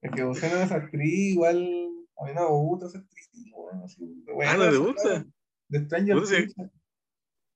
Es 0.00 0.10
que 0.12 0.24
usted 0.24 0.52
no 0.52 0.62
es 0.62 0.72
actriz, 0.72 1.32
igual. 1.32 1.88
A 2.18 2.24
mí 2.24 2.32
no 2.34 2.40
me 2.42 2.46
gusta 2.48 2.86
esa 2.86 2.98
actriz, 2.98 3.28
weón. 3.52 4.24
bueno, 4.34 4.50
Ah, 4.50 4.56
¿no 4.56 4.70
te 4.70 4.76
gusta? 4.78 5.26
De 5.68 5.84
Stranger 5.84 6.26
sí. 6.26 6.34
Things. 6.46 6.70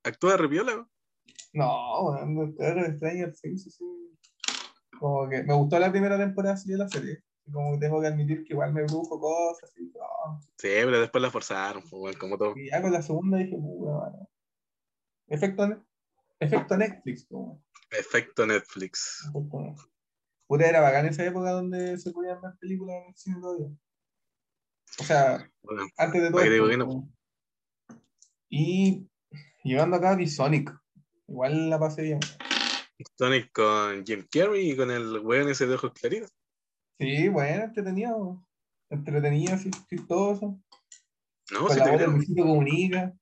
Actúa 0.05 0.37
repiola, 0.37 0.73
weón. 0.75 0.91
No, 1.53 2.03
weón, 2.11 2.53
claro, 2.55 2.83
de 2.85 2.97
Stranger 2.97 3.33
Things, 3.41 3.67
así. 3.67 3.85
Como 4.99 5.29
que 5.29 5.43
me 5.43 5.55
gustó 5.55 5.79
la 5.79 5.91
primera 5.91 6.19
temporada 6.19 6.55
así 6.55 6.71
de 6.71 6.79
la 6.79 6.89
serie. 6.89 7.23
Y 7.51 7.53
Como 7.53 7.79
tengo 7.81 8.01
que 8.01 8.07
admitir 8.07 8.45
que 8.45 8.53
igual 8.53 8.73
me 8.73 8.85
brujo 8.85 9.19
cosas 9.19 9.71
así. 9.71 9.93
no. 9.95 10.41
Sí, 10.41 10.69
pero 10.69 11.01
después 11.01 11.21
la 11.21 11.31
forzaron, 11.31 11.83
pues, 11.91 12.17
como 12.17 12.39
todo. 12.39 12.57
Y 12.57 12.71
ya 12.71 12.81
con 12.81 12.93
la 12.93 13.03
segunda 13.03 13.39
dije, 13.39 13.57
mano. 13.59 14.29
Efecto, 15.27 15.85
efecto 16.39 16.77
Netflix, 16.77 17.27
como. 17.27 17.65
Efecto 17.91 18.47
Netflix. 18.47 19.25
Efecto 19.29 19.61
Netflix. 19.61 19.87
Puta, 20.47 20.69
era 20.69 20.81
bacán 20.81 21.07
esa 21.07 21.25
época 21.25 21.51
donde 21.51 21.99
se 21.99 22.13
podían 22.13 22.41
ver 22.41 22.53
películas 22.61 22.97
en 23.03 23.09
el 23.09 23.17
cine 23.17 23.41
todavía. 23.41 23.69
O 24.99 25.05
sea, 25.05 25.51
Bueno, 25.63 25.87
antes 25.97 26.23
de 26.23 26.31
todo. 26.31 27.09
Y 28.49 29.09
llegando 29.63 29.97
acá 29.97 30.17
vi 30.17 30.27
Sonic. 30.27 30.73
Igual 31.29 31.71
la 31.71 31.79
pasé 31.79 32.03
bien. 32.03 32.21
Sonic 33.17 33.53
con 33.53 34.05
Jim 34.05 34.27
Carrey 34.31 34.71
y 34.71 34.77
con 34.77 34.91
el 34.91 35.21
weón 35.21 35.49
ese 35.49 35.67
de 35.67 35.75
ojos 35.75 35.93
claritos. 35.93 36.33
Sí, 37.01 37.29
bueno, 37.29 37.65
entretenido. 37.65 38.47
Entretenido, 38.91 39.55
así, 39.55 39.71
chistoso. 39.89 40.61
No, 41.51 41.61
con 41.61 41.71
si 41.73 41.79
la 41.79 41.85
te 41.85 41.91
voz 41.91 41.99
de 41.99 42.05
creo. 42.05 42.17
Luisito 42.17 42.43
Comunica. 42.43 43.15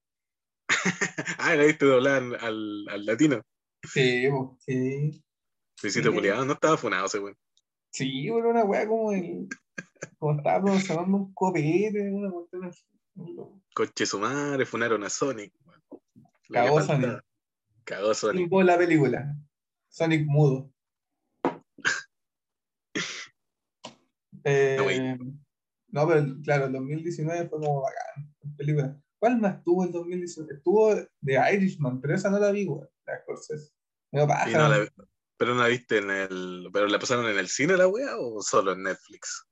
Ah, 1.39 1.55
la 1.55 1.65
viste 1.65 1.87
doblar 1.87 2.23
al, 2.41 2.89
al 2.89 3.07
latino. 3.07 3.41
Sí, 3.85 4.29
sí. 4.59 5.25
Luisito 5.83 6.11
Sí. 6.11 6.15
Julián, 6.17 6.47
no 6.47 6.55
estaba 6.55 6.77
funado 6.77 7.07
ese 7.07 7.21
weón. 7.21 7.37
Sí, 7.91 8.29
bueno, 8.29 8.51
una 8.51 8.65
weá 8.65 8.87
como 8.87 9.13
el. 9.13 9.49
Como 10.19 10.37
estaba 10.37 10.63
promocionando 10.63 11.17
un 11.17 11.33
copete, 11.33 12.11
una 12.13 12.31
cuestión 12.31 12.65
así. 12.65 12.85
Coche 13.75 14.07
su 14.07 14.19
madre, 14.19 14.67
funaron 14.67 15.05
a 15.05 15.11
Sonic. 15.11 15.55
Cagó. 16.51 16.83
Sonic. 16.83 17.23
Cagó 17.85 18.13
Sonic. 18.15 18.51
La 18.65 18.77
película. 18.77 19.37
Sonic 19.89 20.27
mudo. 20.27 20.71
Eh, 24.45 25.19
No, 25.89 26.07
pero 26.07 26.25
claro, 26.43 26.67
el 26.67 26.73
2019 26.73 27.49
fue 27.49 27.61
como 27.61 27.83
bacán. 27.83 28.35
la 28.43 28.57
Película. 28.57 29.01
¿Cuál 29.19 29.41
más 29.41 29.63
tuvo 29.65 29.85
el 29.85 29.93
2019? 29.93 30.55
Estuvo 30.55 30.95
The 31.25 31.55
Irishman, 31.55 32.01
pero 32.01 32.15
esa 32.15 32.31
no 32.31 32.39
la 32.39 32.53
vi, 32.53 32.67
güey. 32.67 32.87
La 33.07 33.19
Scorsese. 33.21 33.73
Me 34.13 34.21
no 34.21 34.29
la- 34.29 34.89
pero 35.37 35.55
no 35.55 35.63
la 35.63 35.69
viste 35.69 35.99
en 35.99 36.11
el. 36.11 36.69
¿Pero 36.73 36.87
la 36.89 36.99
pasaron 36.99 37.27
en 37.27 37.39
el 37.39 37.49
cine 37.49 37.77
la 37.77 37.87
wea 37.87 38.17
o 38.19 38.43
solo 38.43 38.73
en 38.73 38.83
Netflix? 38.83 39.47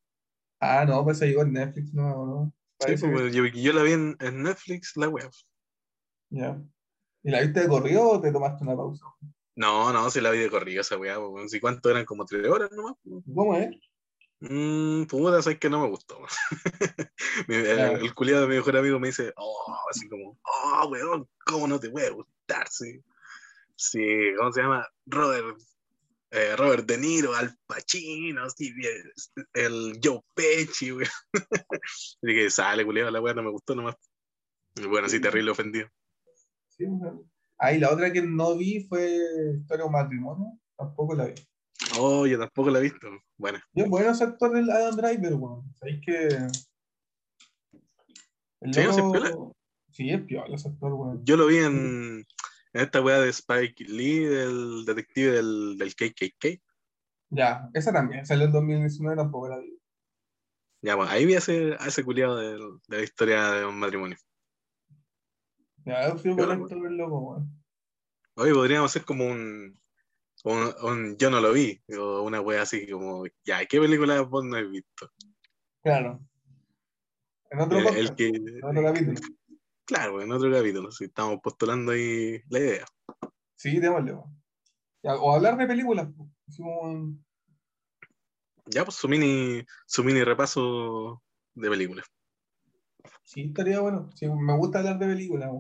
Ah, 0.61 0.85
no, 0.85 1.05
pues 1.05 1.19
se 1.19 1.27
llegó 1.29 1.43
en 1.43 1.53
Netflix, 1.53 1.93
no, 1.95 2.27
no. 2.27 2.53
Sí, 2.81 2.95
pues, 2.99 3.33
yo, 3.35 3.45
yo 3.47 3.73
la 3.73 3.83
vi 3.83 3.93
en, 3.93 4.17
en 4.21 4.43
Netflix, 4.43 4.97
la 4.97 5.09
wea. 5.09 5.31
ya. 6.31 6.61
¿Y 7.23 7.31
la 7.31 7.41
viste 7.41 7.61
de 7.61 7.69
corrido 7.69 8.11
o 8.11 8.21
te 8.21 8.31
tomaste 8.33 8.65
una 8.65 8.77
pausa? 8.77 9.05
No, 9.57 9.93
no, 9.93 10.11
si 10.11 10.21
la 10.21 10.31
vi 10.31 10.39
de 10.39 10.51
corrido 10.51 10.81
esa 10.83 10.99
wea. 10.99 11.19
pues, 11.19 11.59
cuánto 11.61 11.91
eran 11.91 12.05
como 12.05 12.25
tres 12.25 12.47
horas 12.47 12.71
nomás. 12.73 12.95
pues. 13.03 13.25
¿Cómo 13.35 13.57
es? 13.57 13.71
Mmm, 14.41 15.05
puta, 15.05 15.41
sabes 15.41 15.59
que 15.59 15.71
no 15.71 15.81
me 15.81 15.89
gustó. 15.89 16.19
El, 17.49 18.03
el 18.03 18.15
culiado 18.15 18.43
de 18.43 18.49
mi 18.49 18.57
mejor 18.57 18.77
amigo 18.77 18.99
me 18.99 19.09
dice, 19.09 19.33
oh, 19.37 19.77
así 19.91 20.09
como, 20.09 20.39
oh, 20.43 20.89
weón, 20.91 21.29
¿cómo 21.45 21.67
no 21.67 21.81
te 21.81 21.91
puede 21.91 22.11
gustar? 22.11 22.69
Sí, 22.69 23.03
sí 23.75 24.33
¿cómo 24.37 24.53
se 24.53 24.63
llama? 24.63 24.87
Robert, 25.07 25.59
eh, 26.31 26.57
Robert 26.57 26.87
De 26.87 26.99
Niro, 26.99 27.35
Al 27.35 27.57
Pacino, 27.67 28.49
sí, 28.51 28.75
el 29.55 29.99
Joe 30.03 30.21
Pesci, 30.35 30.93
weón. 30.93 31.11
Así 31.83 32.35
que 32.35 32.51
sale, 32.51 32.85
culiado, 32.85 33.11
la 33.11 33.21
weá 33.21 33.35
no 33.35 33.43
me 33.43 33.51
gustó 33.51 33.75
nomás. 33.75 33.97
Bueno, 34.89 35.09
sí, 35.09 35.21
terrible 35.21 35.51
ofendido. 35.51 35.89
Sí. 36.69 36.85
Ah, 37.59 37.73
y 37.73 37.79
la 37.79 37.91
otra 37.91 38.13
que 38.13 38.21
no 38.21 38.57
vi 38.57 38.87
fue 38.87 39.17
Historia 39.59 39.85
de 39.85 39.87
un 39.87 39.93
matrimonio. 39.93 40.59
Tampoco 40.77 41.15
la 41.15 41.27
vi. 41.27 41.35
Oh, 41.99 42.27
yo 42.27 42.39
tampoco 42.39 42.71
la 42.71 42.79
he 42.79 42.83
visto. 42.83 43.09
Bueno, 43.37 43.59
Yo, 43.73 43.87
bueno, 43.89 44.11
ese 44.11 44.25
actor 44.25 44.53
del 44.53 44.71
Adam 44.71 44.97
Driver, 44.97 45.35
weón. 45.35 45.75
Sabéis 45.75 46.01
que. 46.05 46.29
El 48.61 48.75
Sí, 48.75 48.81
no, 48.81 48.97
loco- 48.97 49.13
piola. 49.13 49.31
Sí, 49.91 50.11
es 50.11 50.21
piola 50.23 50.55
ese 50.57 50.69
actor, 50.69 50.93
weón. 50.93 51.25
yo 51.25 51.37
lo 51.37 51.47
vi 51.47 51.59
en, 51.59 52.25
en 52.73 52.81
esta 52.81 53.01
weá 53.01 53.19
de 53.21 53.31
Spike 53.31 53.85
Lee, 53.85 54.21
del 54.25 54.85
detective 54.85 55.33
del, 55.33 55.79
del 55.79 55.95
KKK. 55.95 56.63
Ya, 57.31 57.69
esa 57.75 57.93
también. 57.93 58.25
Salió 58.27 58.47
en 58.47 58.53
2019, 58.53 59.17
tampoco 59.17 59.49
la 59.49 59.59
vi. 59.59 59.79
Ya, 60.83 60.95
bueno, 60.95 61.11
ahí 61.11 61.25
vi 61.27 61.35
a 61.35 61.39
ese, 61.39 61.75
a 61.79 61.87
ese 61.89 62.05
culiado 62.05 62.37
de, 62.37 62.53
de 62.89 62.97
la 62.99 63.03
historia 63.03 63.51
de 63.53 63.67
un 63.67 63.79
matrimonio. 63.79 64.17
Ya, 65.85 66.09
yo 66.09 66.17
fui 66.17 66.31
actor 66.33 66.87
el 66.87 66.97
loco, 66.97 67.19
weón. 67.21 67.65
Oye, 68.35 68.53
podríamos 68.53 68.91
hacer 68.91 69.05
como 69.05 69.25
un, 69.27 69.81
un, 70.47 70.75
un 70.83 71.17
yo 71.17 71.31
no 71.31 71.41
lo 71.41 71.53
vi, 71.53 71.81
o 71.99 72.23
una 72.23 72.41
wea 72.41 72.63
así 72.63 72.89
como, 72.89 73.25
ya, 73.45 73.65
¿qué 73.67 73.81
película 73.81 74.21
vos 74.23 74.45
no 74.45 74.57
has 74.57 74.71
visto? 74.71 75.11
Claro. 75.83 76.21
En 77.51 77.61
otro 77.61 77.79
El, 77.79 78.15
que, 78.15 78.29
en 78.29 78.65
otro 78.65 78.83
capítulo. 78.83 79.21
claro, 79.85 80.23
en 80.23 80.31
otro 80.33 80.51
capítulo, 80.53 80.91
si 80.91 81.05
estamos 81.05 81.41
postulando 81.43 81.93
ahí 81.93 82.41
la 82.49 82.59
idea. 82.59 82.87
Sí, 83.57 83.81
démosle, 83.81 84.13
o 85.03 85.35
hablar 85.35 85.57
de 85.57 85.67
películas, 85.67 86.09
como- 86.57 87.17
Ya, 88.67 88.85
pues 88.85 88.97
su 88.97 89.09
mini, 89.09 89.65
su 89.87 90.03
mini 90.05 90.23
repaso 90.23 91.23
de 91.55 91.71
películas. 91.71 92.07
Sí, 93.23 93.43
estaría 93.43 93.81
bueno. 93.81 94.11
Sí, 94.15 94.29
me 94.29 94.57
gusta 94.57 94.79
hablar 94.79 94.99
de 94.99 95.07
películas, 95.07 95.51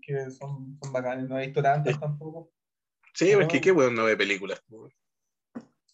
que 0.00 0.30
son, 0.30 0.78
son 0.82 0.92
bacanes. 0.92 1.28
No 1.28 1.38
he 1.38 1.46
visto 1.46 1.62
tantas 1.62 1.98
tampoco. 1.98 2.50
Sí, 3.14 3.32
Ah. 3.32 3.38
porque 3.38 3.60
qué 3.60 3.72
weón 3.72 3.94
no 3.94 4.04
ve 4.04 4.16
películas. 4.16 4.62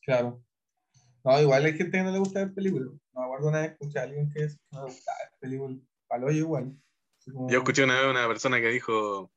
Claro. 0.03 0.43
No, 1.25 1.41
igual 1.41 1.65
hay 1.65 1.77
gente 1.77 1.99
que 1.99 2.03
no 2.05 2.13
le 2.13 2.19
gusta 2.19 2.41
ver 2.45 2.55
películas. 2.55 2.89
Me 3.13 3.23
acuerdo 3.25 3.49
una 3.49 3.61
vez 3.63 3.73
escuché 3.73 3.99
a 3.99 4.03
alguien 4.03 4.31
que 4.31 4.41
que 4.47 4.55
no 4.73 4.85
le 4.87 4.93
gustaba 4.93 5.19
ver 5.19 5.39
películas. 5.41 5.79
Palo 6.07 6.31
yo 6.31 6.39
igual. 6.39 6.73
Como- 7.33 7.51
Yo 7.51 7.59
escuché 7.59 7.85
una 7.85 8.01
vez 8.01 8.11
una 8.11 8.27
persona 8.27 8.61
que 8.61 8.69
dijo, 8.69 9.31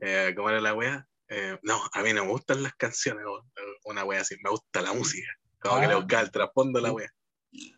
eh, 0.00 0.32
¿cómo 0.36 0.50
era 0.50 0.60
la 0.60 0.74
wea? 0.74 1.08
Eh, 1.28 1.58
no, 1.62 1.80
a 1.92 2.02
mí 2.02 2.12
no 2.12 2.24
me 2.24 2.30
gustan 2.30 2.62
las 2.62 2.74
canciones, 2.74 3.24
una 3.84 4.04
wea 4.04 4.20
así, 4.20 4.36
me 4.44 4.50
gusta 4.50 4.82
la 4.82 4.92
música. 4.92 5.26
Como 5.58 5.80
que 5.80 5.86
le 5.88 5.94
Ah. 5.94 5.96
buscaba 5.96 6.22
el 6.22 6.30
trasfondo 6.30 6.78
a 6.78 6.82
la 6.82 6.92
wea. 6.92 7.08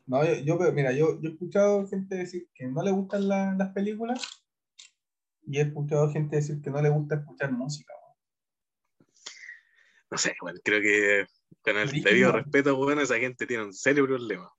No, 0.06 0.24
yo, 0.24 0.34
yo, 0.58 0.72
mira, 0.72 0.92
yo, 0.92 1.20
yo 1.20 1.30
he 1.30 1.32
escuchado 1.32 1.86
gente 1.88 2.16
decir 2.16 2.48
que 2.54 2.66
no 2.66 2.82
le 2.82 2.90
gustan 2.90 3.26
la- 3.28 3.54
las 3.56 3.72
películas 3.72 4.42
y 5.46 5.58
he 5.58 5.62
escuchado 5.62 6.10
gente 6.12 6.36
decir 6.36 6.60
que 6.60 6.70
no 6.70 6.82
le 6.82 6.90
gusta 6.90 7.14
escuchar 7.16 7.52
música. 7.52 7.94
No 10.10 10.18
sé, 10.18 10.34
weón, 10.42 10.60
creo 10.64 10.80
que 10.80 11.26
con 11.62 11.76
el 11.76 11.88
Brígido. 11.88 12.10
debido 12.10 12.32
respeto, 12.32 12.78
weón, 12.78 13.00
esa 13.00 13.18
gente 13.18 13.46
tiene 13.46 13.64
un 13.64 13.72
serio 13.72 14.06
problema. 14.06 14.50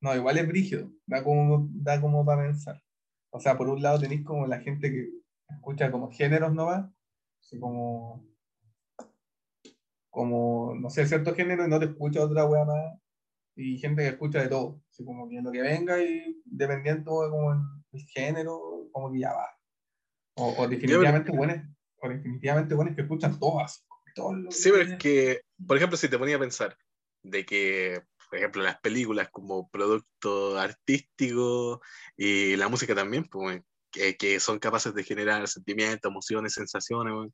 No, 0.00 0.14
igual 0.14 0.38
es 0.38 0.48
brígido. 0.48 0.90
Da 1.06 1.22
como, 1.22 1.68
da 1.72 2.00
como 2.00 2.24
para 2.24 2.42
pensar. 2.42 2.82
O 3.30 3.38
sea, 3.38 3.56
por 3.56 3.68
un 3.68 3.82
lado 3.82 4.00
tenéis 4.00 4.24
como 4.24 4.46
la 4.46 4.60
gente 4.60 4.90
que 4.90 5.10
escucha 5.48 5.90
como 5.90 6.10
géneros 6.10 6.52
nomás, 6.52 6.90
así 7.42 7.58
como, 7.60 8.26
como, 10.08 10.74
no 10.74 10.90
sé, 10.90 11.06
cierto 11.06 11.34
género 11.34 11.66
y 11.66 11.68
no 11.68 11.78
te 11.78 11.86
escucha 11.86 12.24
otra 12.24 12.46
wea 12.46 12.64
más. 12.64 12.98
y 13.56 13.78
gente 13.78 14.02
que 14.02 14.08
escucha 14.08 14.40
de 14.42 14.48
todo, 14.48 14.82
así 14.90 15.04
como 15.04 15.28
que 15.28 15.42
lo 15.42 15.52
que 15.52 15.60
venga 15.60 16.02
y 16.02 16.40
dependiendo 16.44 17.22
de 17.22 17.30
como 17.30 17.52
el, 17.52 18.00
género, 18.08 18.88
como 18.92 19.12
que 19.12 19.20
ya 19.20 19.32
va. 19.32 19.46
O, 20.36 20.54
o 20.56 20.68
definitivamente 20.68 21.30
buenos, 21.30 21.58
o 22.00 22.08
definitivamente 22.08 22.74
buenos 22.74 22.94
que 22.94 23.02
escuchan 23.02 23.38
todas. 23.38 23.86
Sí, 24.50 24.70
pero 24.70 24.82
es 24.82 24.98
que, 24.98 25.42
por 25.66 25.76
ejemplo, 25.76 25.96
si 25.96 26.08
te 26.08 26.18
ponía 26.18 26.36
a 26.36 26.40
pensar 26.40 26.76
de 27.22 27.44
que, 27.44 28.02
por 28.28 28.38
ejemplo, 28.38 28.62
las 28.62 28.80
películas 28.80 29.28
como 29.30 29.68
producto 29.70 30.58
artístico 30.58 31.80
y 32.16 32.56
la 32.56 32.68
música 32.68 32.94
también, 32.94 33.24
pues, 33.24 33.62
que, 33.90 34.16
que 34.16 34.40
son 34.40 34.58
capaces 34.58 34.94
de 34.94 35.04
generar 35.04 35.46
sentimientos, 35.48 36.10
emociones, 36.10 36.54
sensaciones, 36.54 37.32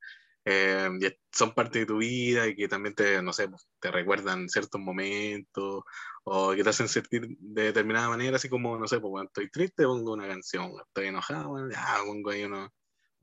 eh, 0.49 0.89
son 1.33 1.53
parte 1.55 1.81
de 1.81 1.87
tu 1.87 1.99
vida 1.99 2.47
y 2.47 2.55
que 2.55 2.69
también 2.69 2.95
te, 2.95 3.21
no 3.21 3.33
sé, 3.33 3.49
pues, 3.49 3.67
te 3.81 3.91
recuerdan 3.91 4.49
ciertos 4.49 4.81
momentos 4.81 5.83
o 6.23 6.53
que 6.55 6.63
te 6.63 6.71
hacen 6.71 6.89
sentir 6.89 7.37
de 7.41 7.63
determinada 7.65 8.09
manera, 8.09 8.37
así 8.37 8.49
como, 8.49 8.79
no 8.79 8.87
sé, 8.87 9.01
pues 9.01 9.11
cuando 9.11 9.29
estoy 9.29 9.51
triste 9.51 9.85
pongo 9.85 10.13
una 10.13 10.29
canción, 10.29 10.73
estoy 10.87 11.09
enojado, 11.09 11.69
ya 11.69 11.97
pongo 12.07 12.31
ahí 12.31 12.45
unos, 12.45 12.71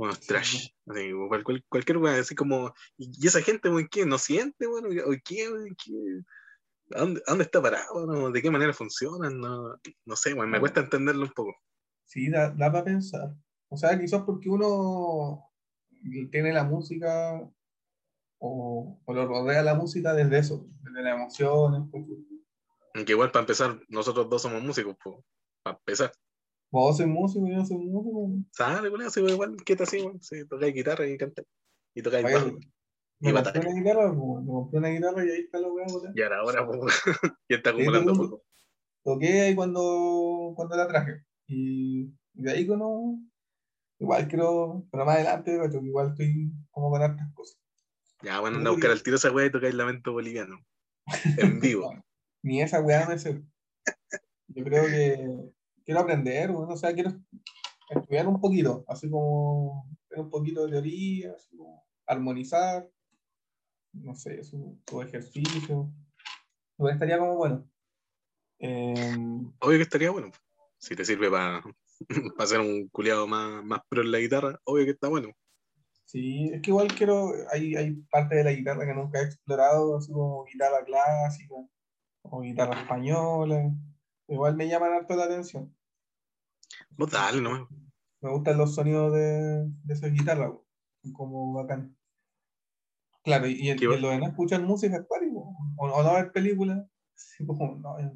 unos 0.04 0.20
trash, 0.22 0.70
así, 0.88 1.12
cualquier, 1.28 1.64
cualquier 1.70 1.98
así 2.08 2.36
como, 2.36 2.74
y 2.98 3.28
esa 3.28 3.42
gente, 3.42 3.70
muy 3.70 3.88
¿qué? 3.88 4.06
¿No 4.06 4.18
siente, 4.18 4.68
bueno? 4.68 4.90
¿Qué? 5.24 5.50
¿Dónde, 6.88 7.22
¿Dónde, 7.26 7.44
está 7.44 7.62
parado? 7.62 8.32
¿De 8.32 8.42
qué 8.42 8.52
manera 8.52 8.74
funcionan? 8.74 9.40
No, 9.40 9.80
no 10.06 10.16
sé, 10.16 10.36
me 10.36 10.60
cuesta 10.60 10.82
entenderlo 10.82 11.24
un 11.24 11.32
poco. 11.32 11.56
Sí, 12.06 12.30
da, 12.30 12.50
da 12.50 12.72
para 12.72 12.84
pensar. 12.84 13.34
O 13.70 13.78
sea, 13.78 13.98
quizás 14.00 14.22
porque 14.24 14.50
uno 14.50 15.50
tiene 16.32 16.54
la 16.54 16.64
música 16.64 17.42
o, 18.40 19.02
o, 19.04 19.14
lo 19.14 19.26
rodea 19.26 19.64
la 19.64 19.74
música 19.74 20.14
desde 20.14 20.40
eso, 20.40 20.68
desde 20.82 21.02
las 21.02 21.16
emociones. 21.16 21.82
Pues. 21.90 22.06
Aunque 22.94 23.14
igual 23.14 23.32
para 23.32 23.44
empezar, 23.44 23.80
nosotros 23.88 24.30
dos 24.30 24.42
somos 24.42 24.62
músicos, 24.62 24.96
pues, 25.04 25.18
para 25.64 25.78
empezar. 25.78 26.12
Vos 26.74 26.98
sois 26.98 27.08
músico, 27.08 27.48
yo 27.48 27.58
no 27.58 27.66
soy 27.68 27.78
músico. 27.78 28.32
¿Sabes? 28.50 28.92
Igual, 28.92 29.32
igual, 29.32 29.58
¿qué 29.64 29.76
te 29.76 29.84
así, 29.84 30.04
sí, 30.22 30.44
tocáis 30.48 30.74
guitarra 30.74 31.06
y 31.08 31.20
cantáis. 31.20 31.48
Y 31.94 32.02
tocáis 32.02 32.24
bajo. 32.24 32.58
Me 33.20 33.32
compré 33.32 33.60
una 33.60 33.80
guitarra, 33.80 34.12
me 34.12 34.52
compré 34.52 34.80
una 34.80 34.90
guitarra 34.90 35.24
y 35.24 35.30
ahí 35.30 35.42
está 35.42 35.60
la 35.60 35.68
weá. 35.68 35.86
Y 36.16 36.22
ahora, 36.24 36.40
ahora, 36.40 36.68
y 37.48 37.54
está 37.54 37.70
acumulando 37.70 38.14
poco. 38.16 38.44
Toqué 39.04 39.42
ahí 39.42 39.56
cuando, 39.56 40.54
cuando 40.56 40.76
la 40.76 40.88
traje. 40.88 41.24
Y, 41.46 42.12
de 42.34 42.52
ahí 42.52 42.66
no, 42.66 43.20
igual 44.00 44.28
creo, 44.28 44.88
pero 44.92 45.06
más 45.06 45.18
adelante, 45.18 45.56
pero 45.62 45.86
igual 45.86 46.08
estoy 46.10 46.52
como 46.72 46.90
con 46.90 47.04
hartas 47.04 47.32
cosas. 47.36 47.60
Ya, 48.24 48.40
bueno, 48.40 48.58
anda 48.58 48.72
a 48.72 48.74
buscar 48.74 48.90
al 48.90 49.04
tiro 49.04 49.18
esa 49.18 49.32
weá 49.32 49.46
y 49.46 49.52
tocar 49.52 49.70
el 49.70 49.78
lamento 49.78 50.12
boliviano. 50.12 50.58
En 51.38 51.60
vivo. 51.60 51.94
Ni 52.42 52.64
esa 52.64 52.82
weá 52.82 53.08
me 53.08 53.20
sé. 53.20 53.44
Yo 54.48 54.64
creo 54.64 54.86
que 54.86 55.54
quiero 55.86 56.02
aprender, 56.02 56.52
o 56.52 56.78
sea, 56.78 56.94
quiero 56.94 57.12
estudiar 57.90 58.28
un 58.28 58.40
poquito, 58.40 58.84
así 58.88 59.10
como 59.10 59.88
un 60.16 60.30
poquito 60.30 60.66
de 60.66 60.72
teoría, 60.72 61.34
así 61.34 61.56
como 61.56 61.84
armonizar, 62.06 62.90
no 63.94 64.16
sé, 64.16 64.44
su, 64.44 64.80
su 64.88 65.02
ejercicio. 65.02 65.92
estaría 66.92 67.18
como 67.18 67.36
bueno. 67.36 67.68
Eh, 68.60 69.16
Obvio 69.60 69.78
que 69.78 69.84
estaría 69.84 70.12
bueno. 70.12 70.32
Si 70.78 70.96
te 70.96 71.06
sirve 71.06 71.30
para 71.30 71.64
para 72.38 72.48
ser 72.48 72.60
un 72.60 72.88
culiado 72.90 73.28
más, 73.28 73.64
más 73.64 73.82
pro 73.90 74.02
en 74.02 74.12
la 74.12 74.20
guitarra, 74.20 74.60
obvio 74.66 74.86
que 74.86 74.92
está 74.92 75.08
bueno. 75.08 75.30
Sí, 76.06 76.52
es 76.54 76.62
que 76.62 76.70
igual 76.70 76.94
quiero, 76.94 77.32
hay, 77.52 77.76
hay 77.76 77.94
parte 78.12 78.36
de 78.36 78.44
la 78.44 78.52
guitarra 78.52 78.86
que 78.86 78.94
nunca 78.94 79.20
he 79.20 79.26
explorado, 79.26 79.98
así 79.98 80.12
como 80.12 80.44
guitarra 80.46 80.84
clásica 80.86 81.56
o 82.22 82.42
guitarra 82.42 82.82
española. 82.82 83.72
Igual 84.28 84.56
me 84.56 84.68
llaman 84.68 84.94
harto 84.94 85.16
la 85.16 85.26
atención. 85.26 85.76
Vos 86.92 87.12
dale, 87.12 87.42
¿no? 87.42 87.68
Me 88.22 88.30
gustan 88.30 88.58
los 88.58 88.76
sonidos 88.76 89.14
de, 89.14 89.66
de 89.84 89.94
esa 89.94 90.08
guitarra, 90.08 90.54
como 91.14 91.54
bacán. 91.54 91.96
Claro, 93.24 93.48
y, 93.48 93.70
y, 93.70 93.76
los 93.76 94.02
demás 94.02 94.30
escuchan 94.30 94.66
música 94.66 95.06
o, 95.10 95.56
o, 95.78 96.04
no 96.04 96.14
ver 96.14 96.32
películas. 96.32 96.86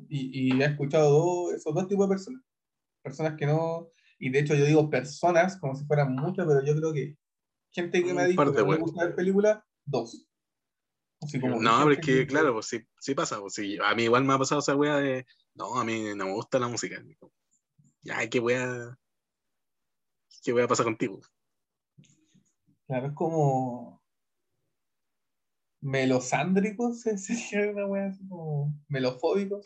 y, 0.09 0.49
y, 0.49 0.61
he 0.61 0.65
escuchado 0.65 1.09
dos, 1.09 1.53
esos 1.53 1.73
dos 1.73 1.87
tipos 1.87 2.07
de 2.07 2.13
personas 2.13 2.41
personas 3.07 3.35
que 3.37 3.45
no, 3.45 3.89
y 4.19 4.29
de 4.29 4.39
hecho 4.39 4.55
yo 4.55 4.65
digo 4.65 4.89
personas 4.89 5.57
como 5.57 5.75
si 5.75 5.85
fueran 5.85 6.13
muchas, 6.13 6.45
pero 6.45 6.63
yo 6.63 6.75
creo 6.75 6.93
que 6.93 7.17
gente 7.71 8.03
que 8.03 8.13
me 8.13 8.21
ha 8.21 8.25
dicho 8.25 8.53
que 8.53 8.63
me 8.63 8.77
gusta 8.77 9.05
ver 9.05 9.15
películas, 9.15 9.63
dos. 9.85 10.26
No, 11.21 11.79
pero 11.83 11.91
es 11.91 11.99
que, 12.05 12.27
claro, 12.27 12.53
pues 12.53 12.67
sí, 12.67 12.79
sí 12.99 13.15
pasa. 13.15 13.39
Pues, 13.39 13.53
sí. 13.53 13.77
A 13.83 13.95
mí 13.95 14.03
igual 14.03 14.23
me 14.23 14.33
ha 14.33 14.37
pasado 14.37 14.59
esa 14.59 14.75
wea 14.75 14.97
de, 14.97 15.25
no, 15.55 15.79
a 15.79 15.83
mí 15.83 16.15
no 16.15 16.25
me 16.25 16.33
gusta 16.33 16.59
la 16.59 16.67
música. 16.67 17.03
Ya, 18.01 18.27
¿qué 18.29 18.39
wea, 18.39 18.97
qué 20.43 20.53
wea 20.53 20.67
pasa 20.67 20.83
contigo? 20.83 21.21
Claro, 22.87 23.07
es 23.07 23.13
como 23.13 24.01
melosándricos, 25.81 27.01
sería 27.17 27.71
una 27.71 27.85
wea 27.87 28.07
así 28.07 28.27
como 28.27 28.73
melofóbicos. 28.87 29.63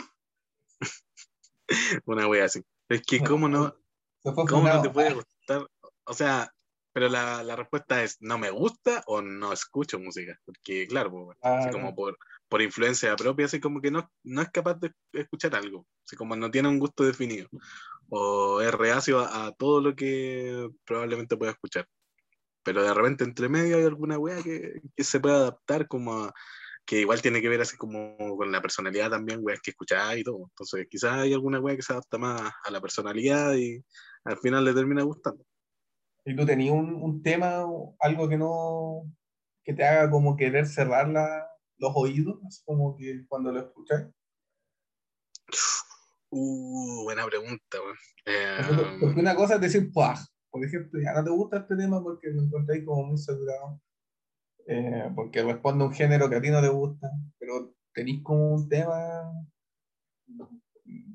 una 2.05 2.27
wea 2.27 2.45
así. 2.45 2.61
Es 2.89 3.01
que, 3.03 3.19
¿cómo 3.19 3.47
no, 3.47 3.75
¿cómo 4.23 4.67
no 4.67 4.81
te 4.81 4.89
puede 4.89 5.13
gustar? 5.13 5.67
O 6.05 6.13
sea, 6.13 6.51
pero 6.93 7.09
la, 7.09 7.43
la, 7.43 7.55
respuesta 7.55 8.03
es 8.03 8.17
no 8.21 8.37
me 8.37 8.49
gusta 8.49 9.03
o 9.07 9.21
no 9.21 9.53
escucho 9.53 9.99
música. 9.99 10.39
Porque, 10.45 10.87
claro, 10.87 11.33
así 11.41 11.69
como 11.69 11.95
por, 11.95 12.17
por 12.49 12.61
influencia 12.61 13.15
propia, 13.15 13.45
así 13.45 13.59
como 13.59 13.81
que 13.81 13.91
no, 13.91 14.09
no 14.23 14.41
es 14.41 14.49
capaz 14.49 14.75
de 14.75 14.91
escuchar 15.13 15.55
algo. 15.55 15.85
Así 16.05 16.15
como 16.15 16.35
no 16.35 16.51
tiene 16.51 16.69
un 16.69 16.79
gusto 16.79 17.03
definido. 17.03 17.47
O 18.09 18.61
es 18.61 18.73
reacio 18.73 19.19
a, 19.19 19.53
todo 19.53 19.81
lo 19.81 19.95
que 19.95 20.69
probablemente 20.85 21.37
pueda 21.37 21.51
escuchar. 21.51 21.87
Pero 22.63 22.83
de 22.83 22.93
repente 22.93 23.23
entre 23.23 23.49
medio 23.49 23.77
hay 23.77 23.85
alguna 23.85 24.19
wea 24.19 24.41
que, 24.43 24.81
que 24.95 25.03
se 25.03 25.19
puede 25.19 25.35
adaptar 25.35 25.87
como 25.87 26.25
a, 26.25 26.33
que 26.85 26.99
igual 26.99 27.21
tiene 27.21 27.41
que 27.41 27.49
ver 27.49 27.61
así 27.61 27.77
como 27.77 28.17
con 28.37 28.51
la 28.51 28.61
personalidad 28.61 29.09
también, 29.09 29.39
weas 29.41 29.61
que 29.61 29.71
escuchás 29.71 30.17
y 30.17 30.23
todo. 30.23 30.47
Entonces, 30.49 30.87
quizás 30.89 31.13
hay 31.13 31.33
alguna 31.33 31.59
wea 31.59 31.75
que 31.75 31.81
se 31.81 31.93
adapta 31.93 32.17
más 32.17 32.51
a 32.63 32.71
la 32.71 32.81
personalidad 32.81 33.53
y 33.55 33.83
al 34.25 34.37
final 34.37 34.65
le 34.65 34.73
termina 34.73 35.03
gustando. 35.03 35.45
¿Y 36.25 36.35
tú 36.35 36.45
tenías 36.45 36.73
un, 36.73 36.95
un 36.95 37.21
tema, 37.23 37.65
algo 37.99 38.29
que 38.29 38.37
no, 38.37 39.11
que 39.63 39.73
te 39.73 39.83
haga 39.83 40.09
como 40.09 40.35
querer 40.35 40.67
cerrar 40.67 41.09
la, 41.09 41.47
los 41.77 41.91
oídos, 41.95 42.39
así 42.45 42.61
como 42.65 42.95
que 42.95 43.25
cuando 43.27 43.51
lo 43.51 43.59
escuchas? 43.59 44.09
Uh, 46.29 47.03
buena 47.03 47.25
pregunta, 47.25 47.77
eh, 48.25 48.57
porque, 48.99 49.19
una 49.19 49.35
cosa 49.35 49.55
es 49.55 49.61
decir, 49.61 49.91
por 49.91 50.63
ejemplo, 50.63 51.01
ya 51.01 51.13
no 51.13 51.23
te 51.23 51.29
gusta 51.29 51.57
este 51.57 51.75
tema 51.75 52.01
porque 52.01 52.29
lo 52.29 52.43
encontré 52.43 52.85
como 52.85 53.03
muy 53.03 53.17
saturado 53.17 53.81
eh, 54.67 55.11
porque 55.15 55.43
responde 55.43 55.83
a 55.83 55.87
un 55.87 55.93
género 55.93 56.29
que 56.29 56.35
a 56.35 56.41
ti 56.41 56.49
no 56.49 56.61
te 56.61 56.69
gusta, 56.69 57.09
pero 57.39 57.73
tenéis 57.93 58.21
como 58.23 58.55
un 58.55 58.69
tema. 58.69 59.33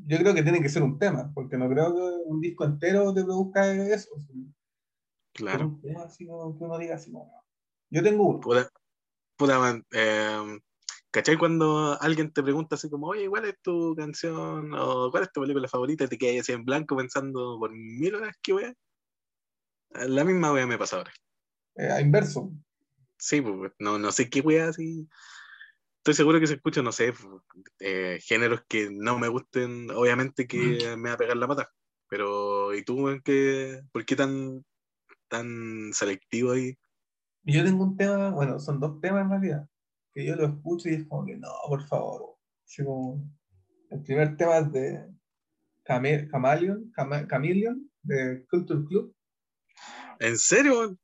Yo 0.07 0.18
creo 0.18 0.34
que 0.34 0.42
tiene 0.42 0.61
que 0.61 0.68
ser 0.68 0.82
un 0.82 0.98
tema, 0.98 1.32
porque 1.34 1.57
no 1.57 1.68
creo 1.68 1.94
que 1.94 2.00
un 2.26 2.40
disco 2.40 2.64
entero 2.64 3.12
te 3.14 3.24
produzca 3.24 3.72
eso. 3.72 4.11
Claro. 5.37 5.78
Así 6.05 6.26
como 6.26 6.57
que 6.57 6.64
uno 6.64 6.78
diga 6.78 6.97
así 6.97 7.12
Yo 7.91 8.03
tengo 8.03 8.24
uno. 8.24 8.41
Puta, 8.41 8.68
puta 9.37 9.82
eh, 9.93 10.59
¿Cachai? 11.11 11.37
Cuando 11.37 11.97
alguien 12.01 12.32
te 12.32 12.43
pregunta 12.43 12.74
así 12.74 12.91
como, 12.91 13.09
oye, 13.09 13.28
¿cuál 13.28 13.47
es 13.47 13.55
tu 13.62 13.95
canción? 13.95 14.72
o 14.74 15.11
¿cuál 15.11 15.24
es 15.24 15.32
tu 15.32 15.41
película 15.41 15.68
favorita? 15.68 16.05
Y 16.05 16.09
te 16.09 16.18
quedas 16.18 16.41
así 16.41 16.53
en 16.53 16.64
blanco 16.64 16.97
pensando 16.97 17.59
por 17.59 17.70
mil 17.72 18.14
horas 18.14 18.37
que 18.43 18.53
wea. 18.53 18.74
La 19.91 20.24
misma 20.24 20.53
wea 20.53 20.66
me 20.66 20.78
pasa 20.78 20.97
ahora. 20.97 21.12
Eh, 21.76 21.91
a 21.91 22.01
inverso 22.01 22.51
sí, 23.18 23.41
pues, 23.41 23.72
no, 23.78 23.99
no 23.99 24.12
sé 24.12 24.28
qué 24.30 24.41
wea 24.41 24.68
así. 24.68 25.09
Estoy 25.99 26.14
seguro 26.14 26.39
que 26.41 26.47
se 26.47 26.55
escucha, 26.55 26.82
no 26.82 26.93
sé, 26.93 27.12
pues, 27.12 27.43
eh, 27.80 28.20
géneros 28.22 28.62
que 28.68 28.89
no 28.91 29.18
me 29.18 29.28
gusten, 29.28 29.91
obviamente 29.91 30.47
que 30.47 30.97
me 30.97 31.09
va 31.11 31.14
a 31.14 31.18
pegar 31.18 31.37
la 31.37 31.49
pata. 31.49 31.70
Pero, 32.09 32.74
¿y 32.74 32.84
tú, 32.84 33.09
en 33.09 33.20
qué, 33.22 33.82
por 33.93 34.05
qué 34.05 34.14
tan, 34.14 34.64
tan 35.28 35.92
selectivo 35.92 36.52
ahí? 36.52 36.76
Yo 37.44 37.64
tengo 37.64 37.84
un 37.84 37.96
tema, 37.96 38.30
bueno, 38.30 38.58
son 38.58 38.80
dos 38.80 39.00
temas 39.00 39.22
en 39.22 39.30
realidad, 39.30 39.68
que 40.12 40.26
yo 40.26 40.34
lo 40.34 40.46
escucho 40.46 40.88
y 40.88 40.94
es 40.94 41.06
como 41.06 41.24
que 41.24 41.36
no, 41.36 41.48
por 41.68 41.86
favor. 41.86 42.36
el 43.90 44.02
primer 44.02 44.36
tema 44.36 44.58
es 44.58 44.72
de 44.72 45.06
Camaleon, 45.84 46.92
Camaleon, 46.92 47.90
de 48.02 48.44
Culture 48.50 48.84
Club. 48.84 49.14
¿En 50.18 50.36
serio? 50.36 50.96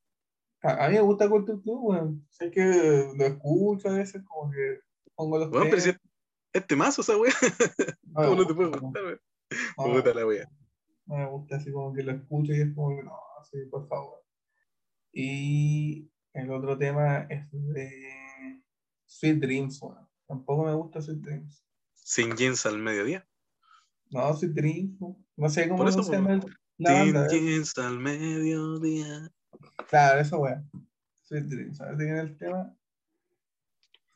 A, 0.61 0.87
mí 0.87 0.95
me 0.95 1.01
gusta 1.01 1.29
Culture 1.29 1.61
Club, 1.61 1.79
weón. 1.81 2.27
Sé 2.29 2.51
que 2.51 3.13
lo 3.15 3.25
escucho 3.25 3.89
a 3.89 3.93
veces, 3.93 4.21
como 4.25 4.51
que 4.51 4.79
pongo 5.15 5.37
los 5.37 5.49
bueno, 5.49 5.67
pero 5.69 5.81
si 5.81 5.91
este 6.51 6.75
mazo, 6.75 7.01
esa 7.01 7.17
weá. 7.17 7.31
¿Cómo 8.13 8.35
no 8.35 8.47
te 8.47 8.53
puede 8.53 8.69
gustar, 8.69 9.03
weón? 9.03 9.21
me 9.77 9.93
gusta 9.93 10.13
la 10.13 10.25
weá. 10.25 10.49
No 11.05 11.17
me 11.17 11.25
gusta 11.29 11.57
así 11.57 11.71
como 11.71 11.93
que 11.93 12.03
lo 12.03 12.11
escucho 12.13 12.53
y 12.53 12.61
es 12.61 12.73
como 12.73 12.95
que 12.95 13.03
no, 13.03 13.17
sí, 13.51 13.57
por 13.69 13.87
favor. 13.87 14.23
Y 15.11 16.09
el 16.33 16.51
otro 16.51 16.77
tema 16.77 17.27
es 17.29 17.47
de 17.51 18.63
Sweet 19.05 19.39
Dreams, 19.39 19.81
weón. 19.81 20.07
Tampoco 20.27 20.63
me 20.65 20.73
gusta 20.73 21.01
Sweet 21.01 21.19
Dreams. 21.19 21.63
Sin 21.93 22.35
jeans 22.35 22.65
al 22.65 22.79
mediodía. 22.79 23.27
No, 24.09 24.33
soy 24.35 24.53
Trinfo. 24.53 25.17
No 25.35 25.49
sé 25.49 25.67
cómo 25.67 25.79
Por 25.79 25.89
eso, 25.89 26.03
se 26.03 26.11
llama 26.13 26.33
el- 26.33 26.43
la 26.77 27.03
Sin 27.03 27.13
banda. 27.13 27.27
jeans 27.29 27.77
al 27.77 27.99
mediodía. 27.99 29.31
Claro, 29.89 30.19
eso. 30.19 30.43
Soy 31.21 31.47
Trinfo. 31.47 31.75
¿Sabes 31.75 31.97
de 31.97 32.05
quién 32.05 32.17
es 32.17 32.23
el 32.23 32.37
tema? 32.37 32.75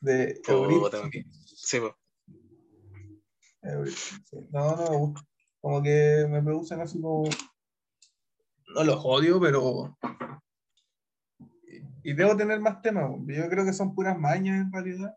De 0.00 0.40
Eurythmics. 0.46 1.54
Sí. 1.56 1.78
Eurythmics, 3.62 4.28
sí. 4.30 4.36
No, 4.50 4.76
no 4.76 4.90
me 4.90 4.96
gusta. 4.96 5.27
Como 5.60 5.82
que 5.82 6.26
me 6.28 6.42
producen 6.42 6.80
así 6.80 7.00
como. 7.00 7.28
No 8.74 8.84
los 8.84 9.00
odio, 9.04 9.40
pero. 9.40 9.96
Y 12.02 12.12
debo 12.14 12.36
tener 12.36 12.60
más 12.60 12.80
temas. 12.80 13.10
Yo 13.26 13.48
creo 13.48 13.64
que 13.64 13.72
son 13.72 13.94
puras 13.94 14.18
mañas 14.18 14.60
en 14.60 14.72
realidad. 14.72 15.16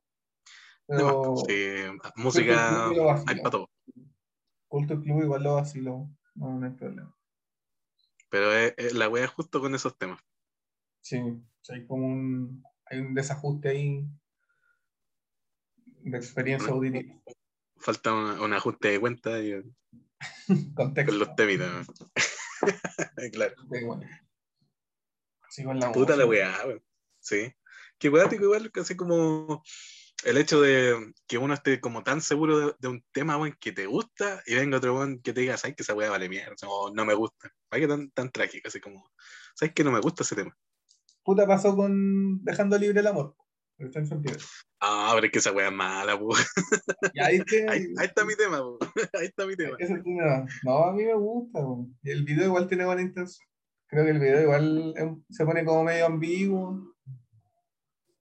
Pero 0.88 1.36
Sí, 1.48 1.76
música 2.16 2.88
hay 3.28 3.38
para 3.38 3.50
todo. 3.50 3.70
Culto 4.68 5.00
Club 5.02 5.24
igual 5.24 5.44
lo 5.44 5.56
vacilo. 5.56 6.10
No, 6.36 6.58
no 6.60 6.66
hay 6.66 6.72
problema. 6.74 7.16
Pero 8.30 8.52
es- 8.54 8.74
es- 8.78 8.94
la 8.94 9.10
wea 9.10 9.26
es 9.26 9.32
justo 9.32 9.60
con 9.62 9.76
esos 9.76 9.98
temas. 9.98 10.20
Sí, 11.02 11.20
hay 11.70 11.86
como 11.86 12.08
un, 12.08 12.64
hay 12.86 13.00
un 13.00 13.14
desajuste 13.14 13.70
ahí 13.70 14.06
de 16.04 16.18
experiencia 16.18 16.72
auditiva. 16.72 17.22
Falta 17.78 18.14
un, 18.14 18.40
un 18.40 18.54
ajuste 18.54 18.90
de 18.90 19.00
cuenta 19.00 19.40
y- 19.42 19.62
Contexto. 20.76 21.12
con 21.12 21.20
los 21.20 21.36
temitas. 21.36 21.88
claro. 23.34 23.56
bueno. 23.68 24.02
Sí, 25.50 25.64
con 25.64 25.80
la 25.80 25.92
Puta 25.92 26.16
la 26.16 26.26
weá, 26.26 26.56
weón. 26.66 26.84
Sí. 27.20 27.54
Qué 27.98 28.10
weático 28.10 28.46
igual, 28.46 28.72
casi 28.72 28.96
como 28.96 29.64
el 30.24 30.38
hecho 30.38 30.62
de 30.62 31.14
que 31.28 31.38
uno 31.38 31.54
esté 31.54 31.80
como 31.80 32.04
tan 32.04 32.22
seguro 32.22 32.60
de, 32.60 32.76
de 32.80 32.88
un 32.88 33.04
tema, 33.12 33.38
weón, 33.38 33.58
que 33.60 33.72
te 33.72 33.86
gusta, 33.86 34.42
y 34.46 34.56
venga 34.56 34.78
otro 34.78 34.96
weón 34.96 35.22
que 35.22 35.34
te 35.34 35.42
diga, 35.42 35.58
¿sabes 35.58 35.76
que 35.76 35.84
esa 35.84 35.94
weá 35.94 36.10
vale 36.10 36.30
mierda? 36.30 36.56
O 36.68 36.94
no 36.94 37.06
me 37.06 37.14
gusta. 37.14 37.52
Ay, 37.70 37.82
que 37.82 37.88
tan, 37.88 38.10
tan 38.12 38.32
trágico, 38.32 38.68
así 38.68 38.80
como, 38.80 39.12
¿sabes 39.56 39.74
que 39.74 39.84
no 39.84 39.92
me 39.92 40.00
gusta 40.00 40.24
ese 40.24 40.36
tema? 40.36 40.58
Puta 41.24 41.46
pasó 41.46 41.76
con 41.76 42.44
Dejando 42.44 42.78
Libre 42.78 43.00
el 43.00 43.08
Amor. 43.08 43.36
está 43.78 44.00
en. 44.00 44.10
Ah, 44.84 45.12
pero 45.14 45.28
es 45.28 45.32
que 45.32 45.38
esa 45.40 45.52
weá 45.52 45.68
es 45.68 45.74
mala, 45.74 46.18
po. 46.20 46.34
Ahí, 47.22 47.40
que- 47.44 47.66
Ahí, 47.70 47.86
ahí 48.00 48.06
está 48.08 48.26
mi 48.26 48.36
tema, 48.36 48.58
po. 48.60 48.80
Ahí 49.14 49.28
está 49.28 49.46
mi 49.46 49.56
tema. 49.56 49.76
ese 49.80 50.00
tema. 50.00 50.46
No, 50.64 50.86
a 50.86 50.94
mí 50.94 51.04
me 51.04 51.14
gusta. 51.14 51.60
po. 51.62 51.88
El 52.04 52.24
video 52.26 52.46
igual 52.48 52.68
tiene 52.68 52.86
buena 52.86 53.02
intención. 53.02 53.46
Creo 53.88 54.06
que 54.06 54.12
el 54.12 54.20
video 54.20 54.42
igual 54.42 54.94
se 55.30 55.46
pone 55.46 55.64
como 55.66 55.84
medio 55.84 56.06
ambiguo. 56.08 56.96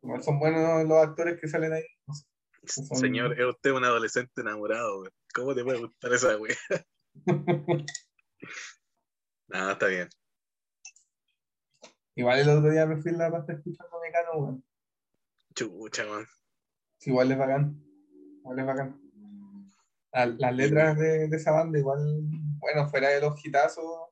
Igual 0.02 0.22
son 0.22 0.38
buenos 0.38 0.84
los 0.86 0.98
actores 0.98 1.40
que 1.40 1.48
salen 1.48 1.72
ahí. 1.72 1.84
No 2.06 2.14
sé. 2.14 2.24
Son- 2.64 2.96
Señor, 2.98 3.40
es 3.40 3.46
usted 3.46 3.70
un 3.70 3.84
adolescente 3.84 4.40
enamorado, 4.40 5.00
weón. 5.00 5.12
¿Cómo 5.34 5.54
te 5.54 5.64
puede 5.64 5.78
gustar 5.80 6.12
esa 6.12 6.36
weá? 6.36 6.56
Nada, 9.48 9.72
está 9.72 9.86
bien. 9.86 10.08
Igual 12.16 12.38
el 12.40 12.48
otro 12.50 12.70
día 12.70 12.84
me 12.86 13.00
fui 13.00 13.12
en 13.12 13.18
la 13.18 13.30
pasta 13.30 13.52
escuchando 13.54 13.98
Mecano, 14.00 14.30
weón. 14.34 14.64
Chucha, 15.54 16.04
weón. 16.04 16.26
Sí, 17.00 17.10
igual 17.10 17.32
es 17.32 17.38
bacán. 17.38 17.82
Igual 18.40 18.58
es 18.58 18.66
bacán. 18.66 19.00
La- 20.12 20.26
las 20.26 20.54
letras 20.54 20.98
de, 20.98 21.28
de 21.28 21.36
esa 21.36 21.52
banda, 21.52 21.78
igual, 21.78 22.00
bueno, 22.58 22.88
fuera 22.88 23.08
de 23.10 23.20
los 23.20 23.44
hitazos 23.44 24.08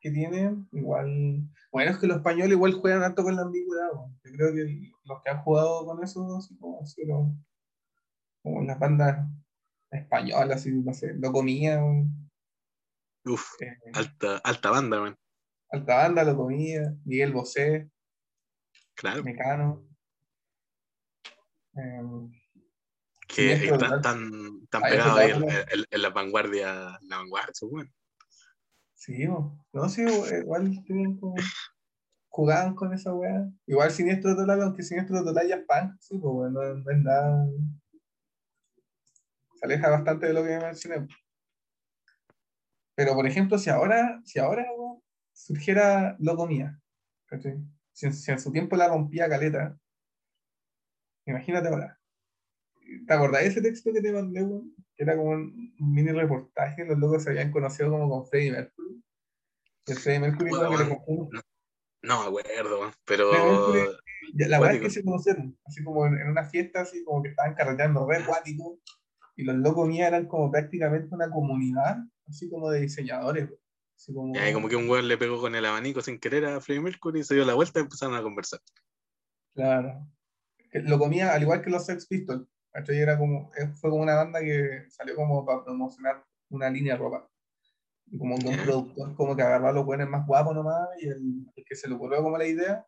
que 0.00 0.10
tienen, 0.10 0.68
igual. 0.72 1.42
Bueno, 1.70 1.90
es 1.90 1.98
que 1.98 2.06
los 2.06 2.16
españoles 2.18 2.52
igual 2.52 2.72
juegan 2.74 3.02
harto 3.02 3.22
con 3.22 3.36
la 3.36 3.42
ambigüedad. 3.42 3.90
Yo 4.24 4.32
creo 4.32 4.54
que 4.54 4.90
los 5.04 5.22
que 5.22 5.30
han 5.30 5.42
jugado 5.42 5.84
con 5.86 6.02
eso, 6.02 6.36
así 6.38 6.56
como, 6.58 6.80
así 6.82 7.06
como, 7.06 7.36
como 8.42 8.62
las 8.62 8.78
bandas 8.78 9.28
españolas, 9.90 10.56
así, 10.60 10.72
no 10.72 10.94
sé, 10.94 11.14
lo 11.14 11.30
comía. 11.30 11.80
Uf, 13.24 13.46
Eh, 13.60 13.76
alta, 13.92 14.38
alta 14.38 14.70
banda, 14.70 15.02
weón. 15.02 15.16
alta 15.70 15.96
banda, 15.96 16.24
lo 16.24 16.36
comía, 16.36 16.94
Miguel 17.04 17.32
Bosé, 17.32 17.90
Claro. 18.94 19.22
Mecano. 19.22 19.87
Em, 21.78 22.30
que 23.28 23.68
Total. 23.68 24.00
tan, 24.00 24.66
tan 24.68 24.82
pegados 24.82 25.06
eso 25.06 25.16
ahí 25.18 25.26
está 25.30 25.38
en, 25.38 25.44
bueno. 25.44 25.60
en- 25.72 25.86
en 25.90 26.02
la 26.02 26.10
vanguardia, 26.10 26.98
la 27.02 27.16
vanguardia, 27.18 27.52
weón. 27.62 27.92
Sí, 28.94 29.26
no, 29.26 29.88
sí, 29.88 30.04
bo, 30.04 30.26
igual 30.26 30.82
tienen 30.84 31.18
como. 31.18 31.34
Jugaban 32.30 32.74
con 32.74 32.92
esa 32.92 33.14
weá. 33.14 33.48
Igual 33.66 33.90
Siniestro 33.90 34.36
Total, 34.36 34.62
aunque 34.62 34.82
Siniestro 34.82 35.24
Total 35.24 35.48
ya 35.48 35.56
es 35.56 35.64
punk, 35.66 35.96
sí, 36.00 36.18
pues 36.18 36.32
bueno, 36.32 36.74
no, 36.74 36.90
es 36.90 36.98
nada. 36.98 37.46
Se 39.54 39.64
aleja 39.66 39.90
bastante 39.90 40.26
de 40.26 40.32
lo 40.34 40.44
que 40.44 40.58
mencioné. 40.58 41.06
Pero 42.94 43.14
por 43.14 43.26
ejemplo, 43.26 43.58
si 43.58 43.70
ahora, 43.70 44.20
si 44.24 44.38
ahora 44.38 44.66
surgiera 45.32 46.16
Locomía, 46.18 46.80
¿cachai? 47.26 47.58
Si, 47.92 48.12
si 48.12 48.30
en 48.30 48.40
su 48.40 48.52
tiempo 48.52 48.76
la 48.76 48.88
rompía 48.88 49.28
caleta, 49.28 49.78
imagínate 51.30 51.68
ahora. 51.68 51.98
¿Te 53.06 53.12
acordás 53.12 53.42
de 53.42 53.48
ese 53.48 53.62
texto 53.62 53.92
que 53.92 54.00
te 54.00 54.12
mandé, 54.12 54.42
weón? 54.42 54.74
Que 54.96 55.04
era 55.04 55.16
como 55.16 55.30
un 55.30 55.74
mini 55.78 56.10
reportaje, 56.10 56.84
los 56.84 56.98
locos 56.98 57.24
se 57.24 57.30
habían 57.30 57.52
conocido 57.52 57.90
como 57.90 58.08
con 58.08 58.26
Freddie 58.26 58.52
Mercury. 58.52 59.02
Y 59.86 59.92
el 59.92 59.98
Freddie 59.98 60.20
Mercury 60.20 60.50
que 60.50 60.56
le 60.56 60.68
Weón. 60.68 60.88
confunde. 60.88 61.40
No 62.02 62.20
me 62.22 62.26
acuerdo, 62.28 62.80
weón, 62.80 62.92
pero. 63.04 63.32
Mercury, 63.32 63.98
La 64.48 64.60
verdad 64.60 64.76
es 64.76 64.82
que 64.82 64.90
se 64.90 65.04
conocieron, 65.04 65.58
así 65.66 65.82
como 65.84 66.06
en, 66.06 66.18
en 66.18 66.28
una 66.28 66.44
fiesta, 66.44 66.82
así 66.82 67.04
como 67.04 67.22
que 67.22 67.30
estaban 67.30 67.54
carreteando 67.54 68.06
re 68.08 68.24
cuático, 68.24 68.78
y 69.36 69.44
los 69.44 69.56
locos 69.56 69.86
míos 69.88 70.06
eran 70.08 70.26
como 70.26 70.50
prácticamente 70.50 71.14
una 71.14 71.30
comunidad, 71.30 71.98
así 72.26 72.48
como 72.50 72.70
de 72.70 72.80
diseñadores. 72.80 73.48
Así 73.96 74.14
como, 74.14 74.34
Y 74.34 74.38
ahí 74.38 74.52
como 74.52 74.68
que 74.68 74.76
un 74.76 74.88
weón 74.88 75.08
le 75.08 75.18
pegó 75.18 75.40
con 75.40 75.54
el 75.54 75.64
abanico 75.64 76.00
sin 76.00 76.18
querer 76.18 76.44
a 76.46 76.60
Freddie 76.60 76.82
Mercury, 76.82 77.24
se 77.24 77.34
dio 77.34 77.44
la 77.44 77.54
vuelta 77.54 77.80
y 77.80 77.82
empezaron 77.82 78.16
a 78.16 78.22
conversar. 78.22 78.60
Claro. 79.54 80.06
Que 80.70 80.80
Lo 80.80 80.98
comía 80.98 81.32
al 81.32 81.42
igual 81.42 81.62
que 81.62 81.70
los 81.70 81.86
Sex 81.86 82.06
Pistols. 82.06 82.46
Era 82.86 83.18
como, 83.18 83.50
eh, 83.58 83.68
fue 83.74 83.90
como 83.90 84.02
una 84.02 84.14
banda 84.14 84.40
que 84.40 84.84
salió 84.90 85.16
como 85.16 85.44
para 85.44 85.64
promocionar 85.64 86.24
una 86.50 86.70
línea 86.70 86.94
de 86.94 87.00
ropa. 87.00 87.28
Y 88.06 88.18
como 88.18 88.38
que 88.38 88.48
un 88.48 88.56
productor 88.56 89.14
como 89.16 89.36
que 89.36 89.42
agarró 89.42 89.68
a 89.68 89.72
los 89.72 89.84
buenos 89.84 90.08
más 90.08 90.26
guapos 90.26 90.54
nomás 90.54 90.88
y 91.00 91.08
el, 91.08 91.46
el 91.56 91.64
que 91.64 91.74
se 91.74 91.88
le 91.88 91.94
ocurrió 91.94 92.22
como 92.22 92.38
la 92.38 92.46
idea 92.46 92.86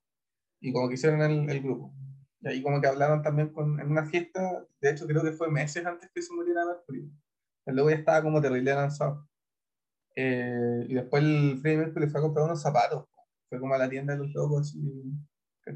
y 0.61 0.72
como 0.72 0.89
que 0.89 0.95
hicieron 0.95 1.20
el, 1.22 1.51
el 1.51 1.61
grupo. 1.61 1.93
Y 2.41 2.49
ahí 2.49 2.62
como 2.62 2.81
que 2.81 2.87
hablaron 2.87 3.22
también 3.22 3.53
con, 3.53 3.81
en 3.81 3.91
una 3.91 4.07
fiesta, 4.07 4.64
de 4.81 4.91
hecho 4.91 5.07
creo 5.07 5.22
que 5.22 5.33
fue 5.33 5.51
meses 5.51 5.85
antes 5.85 6.11
que 6.14 6.22
se 6.22 6.33
muriera 6.33 6.64
Mercury. 6.64 7.11
El 7.66 7.76
loco 7.76 7.91
ya 7.91 7.97
estaba 7.97 8.22
como 8.22 8.41
terrible 8.41 8.72
lanzado. 8.72 9.28
Eh, 10.16 10.87
y 10.89 10.95
después 10.95 11.22
el 11.22 11.59
Freddie 11.61 11.78
Mercury 11.78 12.09
fue 12.09 12.20
a 12.20 12.22
comprar 12.22 12.47
unos 12.47 12.62
zapatos. 12.62 13.07
Fue 13.49 13.61
como 13.61 13.74
a 13.74 13.78
la 13.78 13.89
tienda 13.89 14.14
de 14.14 14.20
los 14.20 14.33
locos 14.33 14.68
así, 14.68 14.81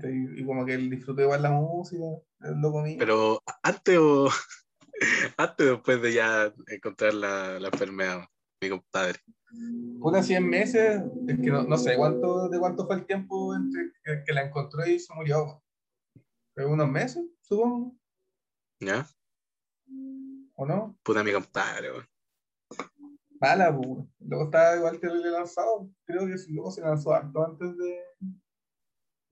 y 0.02 0.44
como 0.44 0.64
que 0.64 0.74
él 0.74 0.90
disfrutó 0.90 1.22
igual 1.22 1.42
la 1.42 1.50
música, 1.50 2.04
el 2.40 2.60
loco 2.60 2.82
mío. 2.82 2.96
Pero 2.98 3.42
antes 3.62 3.98
o. 3.98 4.28
antes 5.36 5.66
o 5.66 5.70
después 5.72 6.02
de 6.02 6.12
ya 6.12 6.52
encontrar 6.68 7.14
la, 7.14 7.58
la 7.58 7.68
enfermedad, 7.68 8.24
mi 8.62 8.70
compadre. 8.70 9.18
Puta 10.00 10.22
100 10.22 10.48
meses, 10.48 11.02
es 11.28 11.40
que 11.40 11.50
no, 11.50 11.62
no 11.62 11.78
sé 11.78 11.96
cuánto, 11.96 12.48
de 12.48 12.58
cuánto 12.58 12.86
fue 12.86 12.96
el 12.96 13.06
tiempo 13.06 13.54
entre 13.54 13.92
que, 14.02 14.22
que 14.26 14.32
la 14.32 14.42
encontró 14.42 14.84
y 14.86 14.98
se 14.98 15.14
murió. 15.14 15.62
¿Fue 16.54 16.66
unos 16.66 16.88
meses, 16.88 17.24
supongo? 17.42 17.96
¿Ya? 18.80 19.06
¿O 20.56 20.66
no? 20.66 20.96
Puta 21.02 21.22
mi 21.22 21.32
compadre, 21.32 21.90
weón. 21.92 22.06
Mala, 23.40 23.76
pues. 23.76 24.06
Luego 24.20 24.44
estaba 24.44 24.76
igual 24.76 25.00
terrible 25.00 25.30
lanzado. 25.30 25.90
Creo 26.06 26.26
que 26.26 26.34
luego 26.48 26.70
se 26.70 26.80
lanzó 26.80 27.12
harto 27.12 27.44
antes 27.44 27.76
de. 27.76 28.00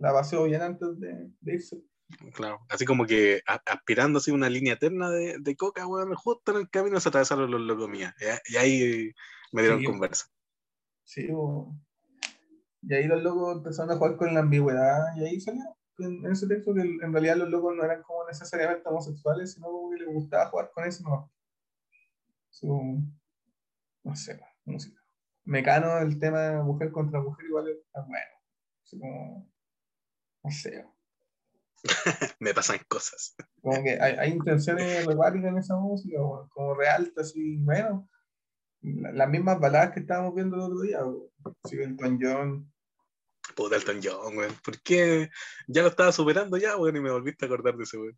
La 0.02 0.12
paseó 0.12 0.44
bien 0.44 0.62
antes 0.62 0.98
de, 0.98 1.30
de 1.40 1.54
irse. 1.54 1.80
Claro. 2.34 2.58
Así 2.68 2.84
como 2.84 3.06
que 3.06 3.40
a- 3.46 3.62
aspirando 3.66 4.18
así 4.18 4.30
una 4.32 4.50
línea 4.50 4.74
eterna 4.74 5.08
de, 5.10 5.36
de 5.38 5.56
coca, 5.56 5.86
weón, 5.86 6.12
justo 6.14 6.52
en 6.52 6.58
el 6.58 6.68
camino 6.70 6.98
se 7.00 7.08
atravesaron 7.08 7.50
los 7.50 7.60
locos 7.60 7.88
mías. 7.88 8.12
Y, 8.48 8.54
y 8.54 8.56
ahí 8.56 9.12
me 9.52 9.62
dieron 9.62 9.78
Sí. 9.80 9.86
conversa. 9.86 10.26
Sí. 11.04 11.28
Y 12.82 12.94
ahí 12.94 13.06
los 13.06 13.22
locos 13.22 13.58
empezaron 13.58 13.92
a 13.92 13.96
jugar 13.96 14.16
con 14.16 14.34
la 14.34 14.40
ambigüedad 14.40 15.16
y 15.16 15.24
ahí 15.24 15.40
salió 15.40 15.62
en, 15.98 16.26
en 16.26 16.32
ese 16.32 16.48
texto 16.48 16.74
que 16.74 16.80
en 16.80 17.12
realidad 17.12 17.36
los 17.36 17.48
locos 17.48 17.76
no 17.76 17.84
eran 17.84 18.02
como 18.02 18.26
necesariamente 18.26 18.88
homosexuales, 18.88 19.52
sino 19.54 19.68
como 19.68 19.90
que 19.92 19.98
les 19.98 20.08
gustaba 20.12 20.50
jugar 20.50 20.70
con 20.74 20.84
eso, 20.84 21.04
no. 21.04 21.32
Su, 22.50 23.02
no 24.02 24.16
sé, 24.16 24.40
música. 24.64 25.00
Mecano, 25.44 25.98
el 25.98 26.18
tema 26.18 26.40
de 26.40 26.62
mujer 26.62 26.90
contra 26.90 27.20
mujer 27.20 27.46
igual 27.46 27.68
es 27.68 27.76
bueno. 27.94 28.32
Así 28.84 28.98
como, 28.98 29.51
no 30.44 30.50
sé, 30.50 30.84
Me 32.38 32.54
pasan 32.54 32.78
cosas. 32.88 33.34
como 33.60 33.82
que 33.82 34.00
hay, 34.00 34.14
hay 34.16 34.30
intenciones 34.30 35.04
recuáticas 35.04 35.50
en 35.50 35.58
esa 35.58 35.76
música, 35.76 36.18
como 36.50 36.74
real, 36.74 37.12
así, 37.16 37.56
bueno. 37.58 38.08
la- 38.82 39.12
Las 39.12 39.28
mismas 39.28 39.58
baladas 39.58 39.92
que 39.92 40.00
estábamos 40.00 40.34
viendo 40.34 40.56
el 40.56 40.62
otro 40.62 40.80
día, 40.82 41.04
o, 41.04 41.30
así 41.64 41.76
Elton 41.78 42.18
John, 42.20 42.72
Puta 43.56 43.74
Elton 43.76 44.00
John, 44.02 44.36
weón. 44.36 44.54
¿Por 44.64 44.80
qué 44.82 45.28
ya 45.66 45.82
lo 45.82 45.88
estaba 45.88 46.12
superando 46.12 46.56
ya, 46.56 46.76
weón? 46.76 46.96
Y 46.96 47.00
me 47.00 47.10
volviste 47.10 47.44
a 47.44 47.46
acordar 47.46 47.76
de 47.76 47.82
ese 47.82 47.98
weón. 47.98 48.16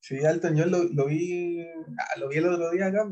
Sí, 0.00 0.16
Elton 0.18 0.56
John 0.58 0.70
lo, 0.70 0.84
lo 0.84 1.06
vi, 1.06 1.62
ah, 1.62 2.18
lo 2.18 2.28
vi 2.28 2.36
el 2.36 2.46
otro 2.48 2.70
día 2.70 2.86
acá, 2.88 3.08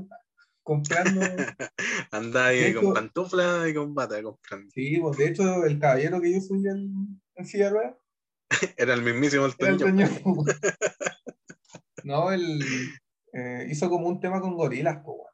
comprando. 0.63 1.21
Anda 2.11 2.47
ahí 2.49 2.75
con 2.75 2.93
pantufla 2.93 3.67
y 3.69 3.75
con 3.75 3.95
bata 3.95 4.23
comprando. 4.23 4.71
Sí, 4.75 4.99
pues 5.01 5.17
de 5.17 5.29
hecho, 5.29 5.65
el 5.65 5.79
caballero 5.81 6.21
que 6.21 6.33
yo 6.35 6.41
subí 6.41 6.69
en, 6.69 7.21
en 7.35 7.47
silla 7.47 7.65
de 7.65 7.71
ruedas 7.71 7.97
Era 8.77 8.95
el 8.95 9.03
mismísimo 9.03 9.47
Elton 9.47 9.69
Elton 9.69 9.99
John. 10.23 10.45
No, 12.05 12.31
él 12.31 12.61
eh, 13.33 13.67
hizo 13.71 13.89
como 13.89 14.09
un 14.09 14.21
tema 14.21 14.41
con 14.41 14.55
gorilas, 14.57 14.99
weón. 15.05 15.27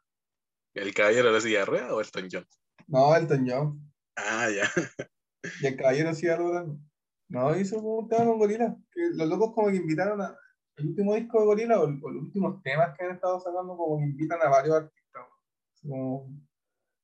¿El 0.74 0.94
caballero 0.94 1.26
de 1.26 1.32
la 1.34 1.40
silla 1.40 1.58
de 1.60 1.64
ruedas 1.66 1.90
o 1.92 2.00
Elton 2.00 2.28
John? 2.32 2.46
No, 2.86 3.14
Elton 3.14 3.46
John. 3.48 3.92
Ah, 4.16 4.48
ya. 4.50 4.70
Y 5.60 5.66
el 5.66 5.76
caballero 5.76 6.14
sí 6.14 6.28
algo 6.28 6.78
No, 7.28 7.56
hizo 7.58 7.76
como 7.76 7.96
un 7.98 8.08
tema 8.08 8.24
con 8.24 8.38
gorilas. 8.38 8.74
Que 8.90 9.00
los 9.14 9.28
locos 9.28 9.52
como 9.54 9.68
que 9.68 9.76
invitaron 9.76 10.20
a. 10.22 10.36
El 10.76 10.88
último 10.88 11.14
disco 11.14 11.38
de 11.40 11.44
Gorila 11.46 11.80
o, 11.80 11.84
o 11.84 12.10
los 12.10 12.22
últimos 12.22 12.62
temas 12.62 12.96
que 12.96 13.04
han 13.04 13.10
estado 13.14 13.38
sacando 13.40 13.76
como 13.76 13.98
que 13.98 14.04
invitan 14.04 14.38
a 14.42 14.48
varios 14.48 14.76
artistas. 14.76 15.22
como- 15.82 16.30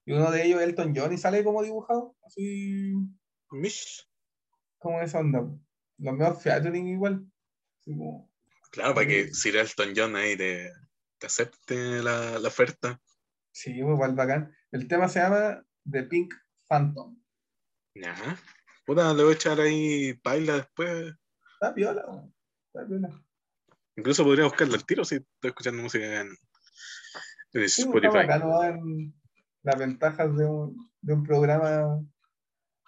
y 0.07 0.13
uno 0.13 0.31
de 0.31 0.43
ellos 0.47 0.63
Elton 0.63 0.95
John 0.97 1.13
y 1.13 1.19
sale 1.19 1.45
como 1.45 1.63
dibujado. 1.63 2.17
Así 2.23 2.95
Mish. 3.51 4.09
como 4.79 5.03
esa 5.03 5.19
onda. 5.19 5.47
Los 5.99 6.15
medios 6.15 6.43
featuring 6.43 6.87
igual. 6.89 7.27
Así 7.81 7.91
como, 7.97 8.31
Claro, 8.71 8.95
para 8.95 9.07
que 9.07 9.29
Sí. 9.29 9.35
Sir 9.35 9.57
Elton 9.57 9.93
John 9.97 10.17
ahí 10.17 10.37
te, 10.37 10.71
te 11.19 11.27
acepte 11.27 12.03
la, 12.03 12.39
la 12.39 12.49
oferta. 12.49 13.01
sí, 13.53 13.73
igual 13.73 14.15
bacán. 14.15 14.55
El 14.71 14.87
tema 14.87 15.09
se 15.09 15.21
llama 15.21 15.65
The 15.91 16.03
Pink 16.05 16.35
Phantom. 16.69 17.19
Ya. 17.95 18.15
Puta, 18.87 19.13
le 19.15 19.23
voy 19.25 19.33
a 19.33 19.35
echar 19.37 19.59
ahí 19.61 20.15
paila 20.15 20.57
después. 20.57 21.15
Está 21.61 21.73
weón. 21.75 22.35
Está 22.73 22.87
piola. 22.87 23.25
Incluso 23.97 24.23
podría 24.25 24.45
buscarlo 24.45 24.75
al 24.75 24.85
tiro 24.87 25.05
si 25.05 25.17
estoy 25.17 25.49
escuchando 25.49 25.83
música 25.83 26.21
en, 26.21 26.29
en 27.55 27.69
Sí, 27.69 27.83
está 27.83 27.83
Spotify. 27.83 28.45
weón, 28.45 29.15
las 29.63 29.79
ventajas 29.79 30.37
de 30.37 30.45
un, 30.45 30.91
de 31.01 31.15
un 31.15 31.25
programa 31.25 32.01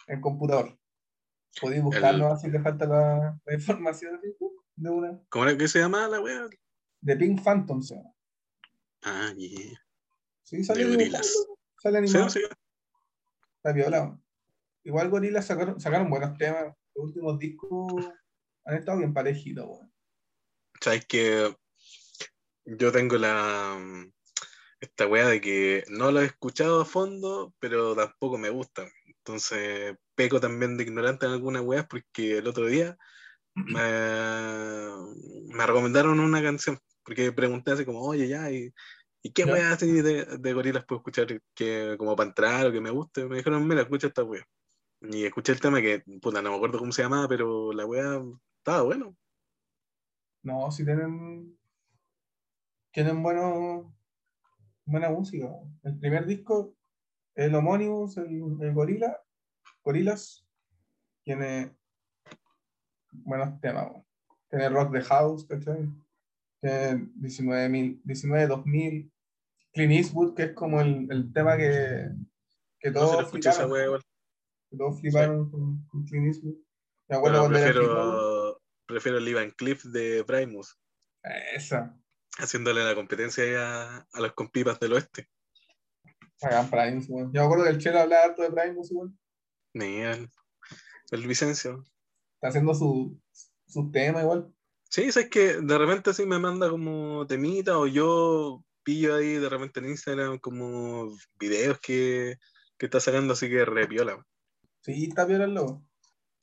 en 0.07 0.21
computador. 0.21 0.79
Podéis 1.61 1.83
buscarlo 1.83 2.29
así 2.33 2.49
le 2.51 2.61
falta 2.61 2.87
la, 2.87 3.41
la 3.45 3.55
información 3.55 4.21
¡pum! 4.39 4.53
de 4.77 4.91
una. 4.91 5.21
¿Cómo 5.31 5.47
era 5.47 5.57
que 5.57 5.69
se 5.69 5.79
llama 5.79 6.07
la 6.09 6.21
wea? 6.21 6.49
De 7.01 7.17
Pink 7.17 7.43
Phantom 7.43 7.83
se 7.83 7.97
llama. 7.97 8.15
Ah, 9.03 9.33
yeah. 9.37 9.81
Sí, 10.43 10.63
sale 10.63 10.85
De 10.85 10.91
gorilas. 10.91 11.33
Sale 11.79 12.07
Sí, 12.07 12.17
animado. 12.17 12.31
sí. 12.31 12.41
Está 13.57 13.75
piola, 13.75 14.03
weón. 14.03 14.25
Igual 14.85 15.11
Gorillaz 15.11 15.47
sacaron, 15.47 15.81
sacaron 15.81 16.11
buenos 16.11 16.37
temas. 16.39 16.75
Los 16.95 17.07
últimos 17.07 17.39
discos 17.39 17.93
han 18.65 18.77
estado 18.77 18.99
bien 18.99 19.13
parejitos, 19.15 19.67
weón. 19.67 19.93
Sabes 20.81 21.05
que 21.07 21.55
yo 22.65 22.93
tengo 22.93 23.17
la 23.17 23.79
esta 24.81 25.07
wea 25.07 25.27
de 25.29 25.41
que 25.43 25.85
no 25.89 26.11
lo 26.11 26.23
he 26.23 26.25
escuchado 26.27 26.81
a 26.81 26.85
fondo, 26.87 27.55
pero 27.59 27.95
tampoco 27.95 28.39
me 28.39 28.49
gusta. 28.49 28.89
Entonces, 29.07 29.97
peco 30.21 30.39
también 30.39 30.77
de 30.77 30.83
ignorante 30.83 31.25
en 31.25 31.33
algunas 31.33 31.63
weas 31.63 31.87
porque 31.87 32.37
el 32.37 32.47
otro 32.47 32.67
día 32.67 32.99
me, 33.55 33.73
me 35.55 35.67
recomendaron 35.67 36.21
una 36.21 36.43
canción, 36.43 36.79
porque 37.03 37.33
pregunté 37.33 37.71
así 37.71 37.87
como, 37.87 38.03
oye, 38.03 38.29
ya, 38.29 38.51
¿y, 38.51 38.71
y 39.23 39.33
qué 39.33 39.47
weas 39.47 39.73
así 39.73 40.03
de, 40.03 40.27
de 40.27 40.53
gorilas 40.53 40.85
puedo 40.85 40.99
escuchar 40.99 41.41
que 41.55 41.95
como 41.97 42.15
para 42.15 42.29
entrar 42.29 42.67
o 42.67 42.73
que 42.73 42.83
me 42.83 42.91
guste? 42.91 43.25
Me 43.25 43.39
dijeron, 43.39 43.67
mira, 43.67 43.81
escucha 43.81 44.09
esta 44.09 44.25
wea. 44.25 44.45
Y 45.01 45.25
escuché 45.25 45.53
el 45.53 45.61
tema 45.61 45.81
que, 45.81 46.05
puta, 46.21 46.43
no 46.43 46.51
me 46.51 46.57
acuerdo 46.57 46.79
cómo 46.79 46.93
se 46.93 47.01
llamaba, 47.03 47.27
pero 47.27 47.73
la 47.73 47.87
wea 47.87 48.23
estaba 48.59 48.83
bueno. 48.83 49.17
No, 50.43 50.71
si 50.71 50.85
tienen. 50.85 51.59
Tienen 52.93 53.23
bueno, 53.23 53.97
buena 54.85 55.09
música. 55.09 55.49
El 55.83 55.99
primer 55.99 56.27
disco, 56.27 56.75
el 57.35 57.55
homónimo, 57.55 58.07
el, 58.17 58.59
el 58.61 58.75
Gorila, 58.75 59.19
Gorilas, 59.83 60.47
tiene 61.25 61.75
buenos 63.13 63.61
temas. 63.61 63.89
weón. 63.91 64.05
Tiene 64.49 64.69
Rock 64.69 64.93
the 64.93 65.03
House, 65.03 65.47
¿cachai? 65.47 65.89
Tiene 66.61 67.07
19.000, 67.21 68.01
19 68.05 68.47
2000. 68.47 69.13
Clint 69.73 69.93
Eastwood, 69.93 70.35
que 70.35 70.43
es 70.45 70.53
como 70.53 70.81
el, 70.81 71.07
el 71.11 71.33
tema 71.33 71.57
que, 71.57 72.09
que 72.81 72.91
todos 72.91 73.31
fliparon, 73.31 73.71
wea 73.71 73.99
que 74.69 74.77
todos 74.77 75.01
fliparon 75.01 75.51
con, 75.51 75.87
con 75.87 76.05
Clint 76.05 76.27
Eastwood. 76.27 76.57
Me 77.09 77.17
acuerdo 77.17 77.43
chico. 77.47 77.53
prefiero, 77.53 78.63
prefiero 78.87 79.19
el 79.19 79.29
Ivan 79.29 79.51
Cliff 79.53 79.85
de 79.85 80.25
Primus, 80.25 80.77
Esa. 81.55 81.97
haciéndole 82.39 82.85
la 82.85 82.97
competencia 82.97 83.45
a, 83.59 84.09
a 84.13 84.21
los 84.21 84.33
compipas 84.33 84.81
del 84.81 84.95
oeste. 84.95 85.29
Hagan 86.43 86.69
Primus, 86.71 87.09
weón. 87.09 87.33
Yo 87.33 87.41
me 87.41 87.45
acuerdo 87.47 87.65
que 87.65 87.71
el 87.71 87.79
Chelo 87.79 88.01
hablaba 88.01 88.25
harto 88.25 88.43
de 88.43 88.51
Primus, 88.51 88.91
igual. 88.91 89.13
Ni 89.75 90.01
el, 90.01 90.29
el 91.11 91.27
Vicencio. 91.27 91.85
Está 92.35 92.49
haciendo 92.49 92.75
su, 92.75 93.21
su 93.67 93.91
tema 93.91 94.23
igual. 94.23 94.53
Sí, 94.89 95.13
sabes 95.13 95.31
que 95.31 95.61
de 95.61 95.79
repente 95.79 96.13
sí 96.13 96.27
me 96.27 96.39
manda 96.39 96.69
como 96.69 97.27
temita 97.27 97.79
o 97.79 97.87
yo 97.87 98.65
pillo 98.83 99.15
ahí 99.15 99.35
de 99.35 99.49
repente 99.49 99.81
en 99.81 99.91
Instagram 99.91 100.39
como 100.39 101.17
videos 101.39 101.79
que, 101.79 102.39
que 102.77 102.87
está 102.87 102.99
sacando 102.99 103.35
así 103.35 103.49
que 103.49 103.65
repiola. 103.65 104.25
Sí, 104.81 105.05
está 105.05 105.27
piola 105.27 105.45
el 105.45 105.55
lobo. 105.55 105.85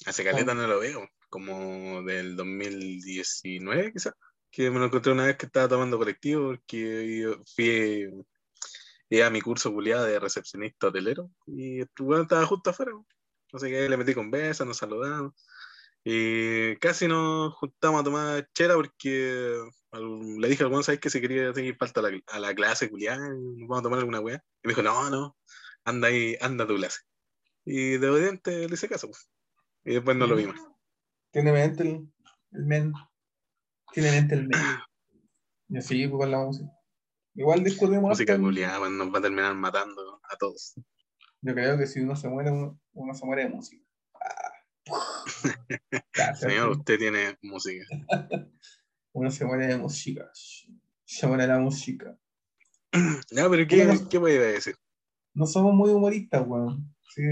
Hace 0.05 0.23
caleta 0.23 0.53
no 0.53 0.67
lo 0.67 0.79
veo, 0.79 1.09
como 1.29 2.03
del 2.03 2.35
2019 2.35 3.91
quizás, 3.91 4.13
que 4.51 4.69
me 4.69 4.79
lo 4.79 4.85
encontré 4.85 5.11
una 5.11 5.25
vez 5.25 5.37
que 5.37 5.47
estaba 5.47 5.67
tomando 5.67 5.97
colectivo 5.97 6.47
porque 6.47 7.19
yo 7.19 7.43
fui 7.53 8.05
a 9.21 9.29
mi 9.29 9.41
curso 9.41 9.73
culiado 9.73 10.05
de 10.05 10.19
recepcionista 10.19 10.87
hotelero 10.87 11.31
y 11.47 11.81
weón 11.99 12.23
estaba 12.23 12.45
justo 12.45 12.69
afuera. 12.69 12.91
Así 13.57 13.67
que 13.69 13.77
ahí 13.81 13.89
le 13.89 13.97
metí 13.97 14.13
con 14.13 14.31
besos, 14.31 14.65
nos 14.65 14.77
saludamos. 14.77 15.33
Y 16.03 16.77
casi 16.77 17.07
nos 17.07 17.53
juntamos 17.55 18.01
a 18.01 18.03
tomar 18.03 18.49
chela 18.53 18.75
porque 18.75 19.59
al- 19.91 20.37
le 20.37 20.47
dije 20.47 20.63
al 20.63 20.69
weón, 20.69 20.83
¿sabes 20.83 21.01
que 21.01 21.09
Si 21.09 21.19
quería 21.19 21.53
seguir 21.53 21.75
falta 21.75 21.99
a 21.99 22.03
la, 22.03 22.19
a 22.27 22.39
la 22.39 22.55
clase 22.55 22.89
nos 22.89 23.67
vamos 23.67 23.79
a 23.79 23.83
tomar 23.83 23.99
alguna 23.99 24.21
weá. 24.21 24.41
Y 24.63 24.67
me 24.67 24.71
dijo, 24.71 24.83
no, 24.83 25.09
no, 25.09 25.37
anda 25.83 26.07
ahí, 26.07 26.37
anda 26.39 26.63
a 26.63 26.67
tu 26.67 26.75
clase. 26.75 27.01
Y 27.65 27.97
de 27.97 28.09
obediente 28.09 28.67
le 28.67 28.73
hice 28.73 28.87
caso. 28.87 29.07
pues. 29.07 29.29
Y 29.83 29.95
después 29.95 30.15
no 30.15 30.27
lo 30.27 30.35
vimos. 30.35 30.55
Tiene 31.31 31.51
mente 31.51 31.83
el, 31.83 32.13
el 32.53 32.65
men. 32.65 32.93
Tiene 33.91 34.11
mente 34.11 34.35
el 34.35 34.47
men. 34.47 34.59
Y 35.69 35.77
así, 35.77 36.07
pues, 36.07 36.19
con 36.21 36.31
la 36.31 36.39
música. 36.39 36.69
Igual 37.35 37.63
discutimos 37.63 38.09
Música 38.09 38.35
weón, 38.79 38.97
nos 38.97 39.13
va 39.13 39.19
a 39.19 39.21
terminar 39.21 39.53
matando 39.55 40.21
a 40.23 40.37
todos. 40.37 40.73
Yo 41.47 41.53
creo 41.53 41.77
que 41.77 41.87
si 41.87 42.01
uno 42.01 42.13
se 42.13 42.27
muere, 42.27 42.51
uno, 42.51 42.77
uno 42.91 43.13
se 43.13 43.25
muere 43.25 43.43
de 43.43 43.49
música. 43.49 43.81
Ah. 44.21 44.51
Señor, 46.35 46.71
usted 46.71 46.97
tiene 46.97 47.37
música. 47.41 47.85
Uno 49.13 49.31
se 49.31 49.45
muere 49.45 49.67
de 49.67 49.77
música. 49.77 50.29
Se 51.05 51.25
muere 51.25 51.47
la 51.47 51.57
música. 51.57 52.19
Ya, 53.31 53.49
pero 53.49 53.65
¿qué, 53.65 53.85
Bueno. 53.85 54.09
¿qué 54.09 54.17
voy 54.17 54.33
a 54.33 54.41
decir? 54.41 54.75
No 55.33 55.45
somos 55.45 55.73
muy 55.73 55.89
humoristas, 55.91 56.45
weón. 56.45 56.93
Sí. 57.15 57.23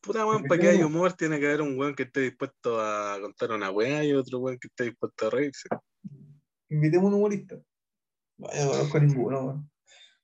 Puta 0.00 0.26
weón, 0.26 0.42
para 0.42 0.60
que 0.60 0.68
haya 0.70 0.86
humor 0.86 1.12
tiene 1.12 1.38
que 1.38 1.46
haber 1.46 1.62
un 1.62 1.78
weón 1.78 1.94
que 1.94 2.02
esté 2.02 2.20
dispuesto 2.20 2.80
a 2.80 3.20
contar 3.20 3.52
una 3.52 3.70
weá 3.70 4.02
y 4.02 4.12
otro 4.12 4.40
weón 4.40 4.58
que 4.58 4.66
esté 4.66 4.84
dispuesto 4.84 5.28
a 5.28 5.30
reírse. 5.30 5.68
Invitemos 6.68 7.04
a 7.04 7.08
un 7.10 7.14
humorista. 7.14 7.54
No, 8.38 8.48
yo 8.52 8.64
no 8.64 8.70
conozco 8.72 8.98
ninguno, 8.98 9.44
weón. 9.44 9.70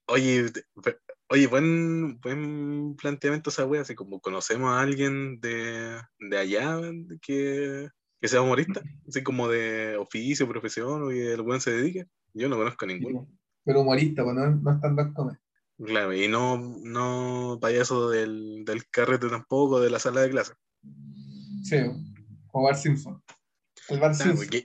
Oye, 0.06 0.50
oye, 1.30 1.46
buen, 1.46 2.20
buen 2.20 2.96
planteamiento 2.96 3.50
esa 3.50 3.64
wea, 3.64 3.82
así 3.82 3.94
como 3.94 4.20
conocemos 4.20 4.70
a 4.70 4.80
alguien 4.80 5.40
de, 5.40 6.00
de 6.18 6.38
allá 6.38 6.80
que, 7.22 7.88
que 8.20 8.28
sea 8.28 8.42
humorista, 8.42 8.82
así 9.08 9.22
como 9.22 9.48
de 9.48 9.96
oficio, 9.96 10.48
profesión, 10.48 11.04
o 11.04 11.08
que 11.08 11.32
el 11.32 11.40
weón 11.40 11.60
se 11.60 11.70
dedique. 11.70 12.06
Yo 12.34 12.48
no 12.48 12.56
conozco 12.56 12.84
a 12.84 12.88
ninguno. 12.88 13.28
Pero 13.64 13.80
humorista, 13.80 14.24
pues 14.24 14.34
no, 14.34 14.50
no 14.50 14.72
están 14.72 14.96
las 14.96 15.12
comer. 15.12 15.38
Claro, 15.78 16.12
y 16.12 16.28
no, 16.28 16.58
no 16.82 17.58
payaso 17.60 18.10
del, 18.10 18.64
del 18.64 18.88
carrete 18.90 19.28
tampoco, 19.28 19.80
de 19.80 19.90
la 19.90 19.98
sala 19.98 20.22
de 20.22 20.30
clase. 20.30 20.52
Sí, 21.62 21.76
o 22.52 22.62
Bart 22.62 22.76
Simpson. 22.76 23.22
El 23.88 23.98
Claro, 23.98 24.14
Simpson. 24.14 24.60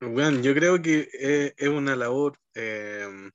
weón, 0.00 0.42
yo 0.42 0.54
creo 0.54 0.82
que 0.82 1.08
es, 1.12 1.54
es 1.56 1.68
una 1.68 1.96
labor 1.96 2.36
eh, 2.54 3.30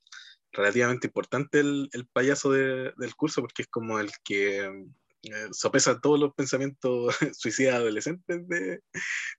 relativamente 0.52 1.06
importante 1.06 1.60
el, 1.60 1.88
el 1.92 2.06
payaso 2.08 2.50
de- 2.52 2.92
del 2.96 3.14
curso, 3.16 3.40
porque 3.40 3.62
es 3.62 3.68
como 3.68 3.98
el 4.00 4.10
que 4.24 4.64
eh, 5.22 5.48
sopesa 5.52 6.00
todos 6.00 6.18
los 6.18 6.32
pensamientos 6.34 7.14
suicidas 7.36 7.74
adolescentes 7.76 8.48
de- 8.48 8.80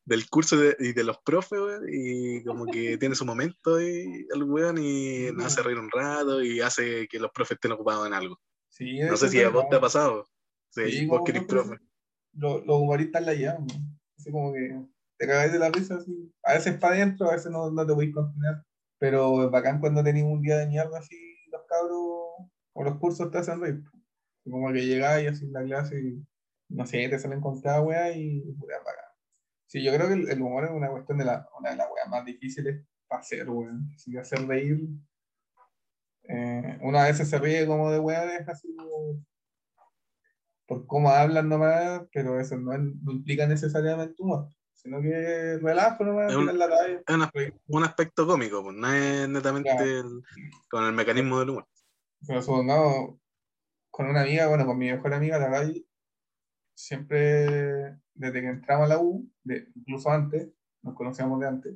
del 0.06 0.30
curso 0.30 0.58
de- 0.58 0.76
y 0.80 0.94
de 0.94 1.04
los 1.04 1.18
profes, 1.26 1.62
y 1.92 2.44
como 2.44 2.66
que 2.66 2.98
tiene 2.98 3.16
su 3.16 3.26
momento 3.26 3.82
y 3.82 4.28
el 4.34 4.44
weón 4.44 4.78
y 4.78 5.32
nos 5.34 5.46
hace 5.48 5.64
reír 5.64 5.80
un 5.80 5.90
rato 5.92 6.42
y 6.44 6.62
hace 6.62 7.08
que 7.08 7.20
los 7.20 7.32
profes 7.32 7.56
estén 7.56 7.72
ocupados 7.72 8.06
en 8.08 8.14
algo. 8.14 8.40
Sí, 8.70 9.00
No 9.00 9.18
sé 9.18 9.30
si 9.30 9.42
a 9.42 9.50
vos 9.50 9.66
te 9.70 9.76
ha 9.76 9.82
pasado. 9.82 10.26
Sí, 10.70 10.90
Sí, 10.92 11.06
vos 11.06 11.18
como 11.20 11.26
que 11.26 11.32
eres 11.32 11.44
nosotros- 11.44 11.68
profe. 11.68 11.84
Los, 12.34 12.66
los 12.66 12.78
humoristas 12.80 13.26
la 13.26 13.34
weón. 13.34 13.58
Así 14.18 14.32
como 14.32 14.54
que 14.54 14.80
te 15.18 15.28
cagáis 15.28 15.52
de 15.52 15.60
la 15.60 15.70
risa 15.70 15.96
así. 15.96 16.32
A 16.44 16.54
veces 16.54 16.78
para 16.80 16.96
adentro, 16.96 17.28
a 17.30 17.34
veces 17.34 17.52
no, 17.52 17.70
no 17.70 17.86
te 17.86 17.92
a 17.92 18.12
contener. 18.14 18.56
Pero 19.02 19.44
es 19.45 19.49
bacán 19.49 19.80
cuando 19.80 20.03
tenéis 20.03 20.26
un 20.26 20.44
día 20.44 20.57
de 20.57 20.68
mierda 20.68 20.99
así, 20.99 21.18
los 21.52 21.64
cabros 21.68 21.98
o 22.73 22.84
los 22.84 22.99
cursos 22.99 23.32
te 23.32 23.40
hacen 23.40 23.60
reír. 23.60 23.84
Como 24.44 24.72
que 24.72 24.86
llegáis 24.86 25.28
así 25.32 25.45
en 25.45 25.53
la 25.53 25.64
clase 25.64 25.99
y 25.99 26.23
no 26.69 26.86
sé, 26.86 27.10
te 27.10 27.18
salen 27.18 27.41
con 27.41 27.60
cada 27.61 27.82
wea 27.82 28.15
y 28.15 28.41
pura 28.60 28.78
bacán. 28.78 29.06
Sí, 29.65 29.84
yo 29.84 29.91
creo 29.91 30.07
que 30.07 30.14
el, 30.32 30.41
humor 30.41 30.65
es 30.65 30.72
una 30.72 30.91
cuestión 30.91 31.18
de 31.18 31.26
la, 31.26 31.49
una 31.60 31.72
de 31.72 31.78
las 31.78 31.88
weas 31.91 32.07
más 32.10 32.26
difíciles 32.26 32.86
para 33.07 33.22
hacer, 33.22 33.49
weón. 33.49 33.90
Si 33.98 34.15
hacer 34.15 34.45
reír. 34.48 34.88
Eh, 36.26 36.78
una 36.82 37.06
vez 37.06 37.18
se 37.18 37.40
ríe 37.40 37.65
como 37.65 37.90
de 37.91 37.99
weas, 37.99 38.48
así 38.48 38.68
por 40.68 40.86
cómo 40.86 41.10
hablan 41.10 41.49
nomás, 41.49 42.03
pero 42.14 42.40
eso 42.40 42.56
no, 42.56 42.78
no 42.78 43.11
implica 43.11 43.48
necesariamente 43.48 44.22
humor, 44.22 44.48
sino 44.82 45.02
que 45.02 45.60
relajo 45.62 46.03
nomás, 46.03 46.32
es 46.32 46.38
un, 46.38 46.58
la 46.58 46.66
Es 46.66 47.53
un 47.68 47.84
aspecto 47.84 48.26
cómico, 48.26 48.64
pues 48.64 48.76
no 48.76 48.91
es 48.91 49.30
netamente 49.30 50.03
con 50.70 50.86
el 50.86 50.94
mecanismo 50.94 51.40
del 51.40 51.52
humor. 51.52 51.68
Pero 52.26 52.41
supongamos, 52.41 53.20
con 53.91 54.08
una 54.08 54.22
amiga, 54.22 54.48
bueno, 54.48 54.66
con 54.66 54.78
mi 54.78 54.91
mejor 54.91 55.14
amiga, 55.14 55.38
la 55.38 55.49
Gaby, 55.49 55.88
siempre, 56.74 57.99
desde 58.14 58.41
que 58.41 58.48
entramos 58.48 58.86
a 58.86 58.95
la 58.95 58.99
U, 58.99 59.30
de, 59.44 59.68
incluso 59.76 60.10
antes, 60.10 60.49
nos 60.82 60.95
conocíamos 60.95 61.40
de 61.40 61.48
antes, 61.48 61.76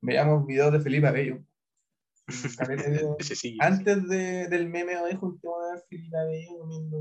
veíamos 0.00 0.44
videos 0.44 0.72
de 0.72 0.80
Felipe 0.80 1.06
Abello. 1.06 1.44
antes 3.60 4.08
de, 4.08 4.48
del 4.48 4.68
meme 4.68 4.96
hoy 4.96 5.14
junto 5.16 5.54
a 5.60 5.78
Felipe 5.88 6.16
Abello 6.16 6.58
comiendo, 6.58 6.98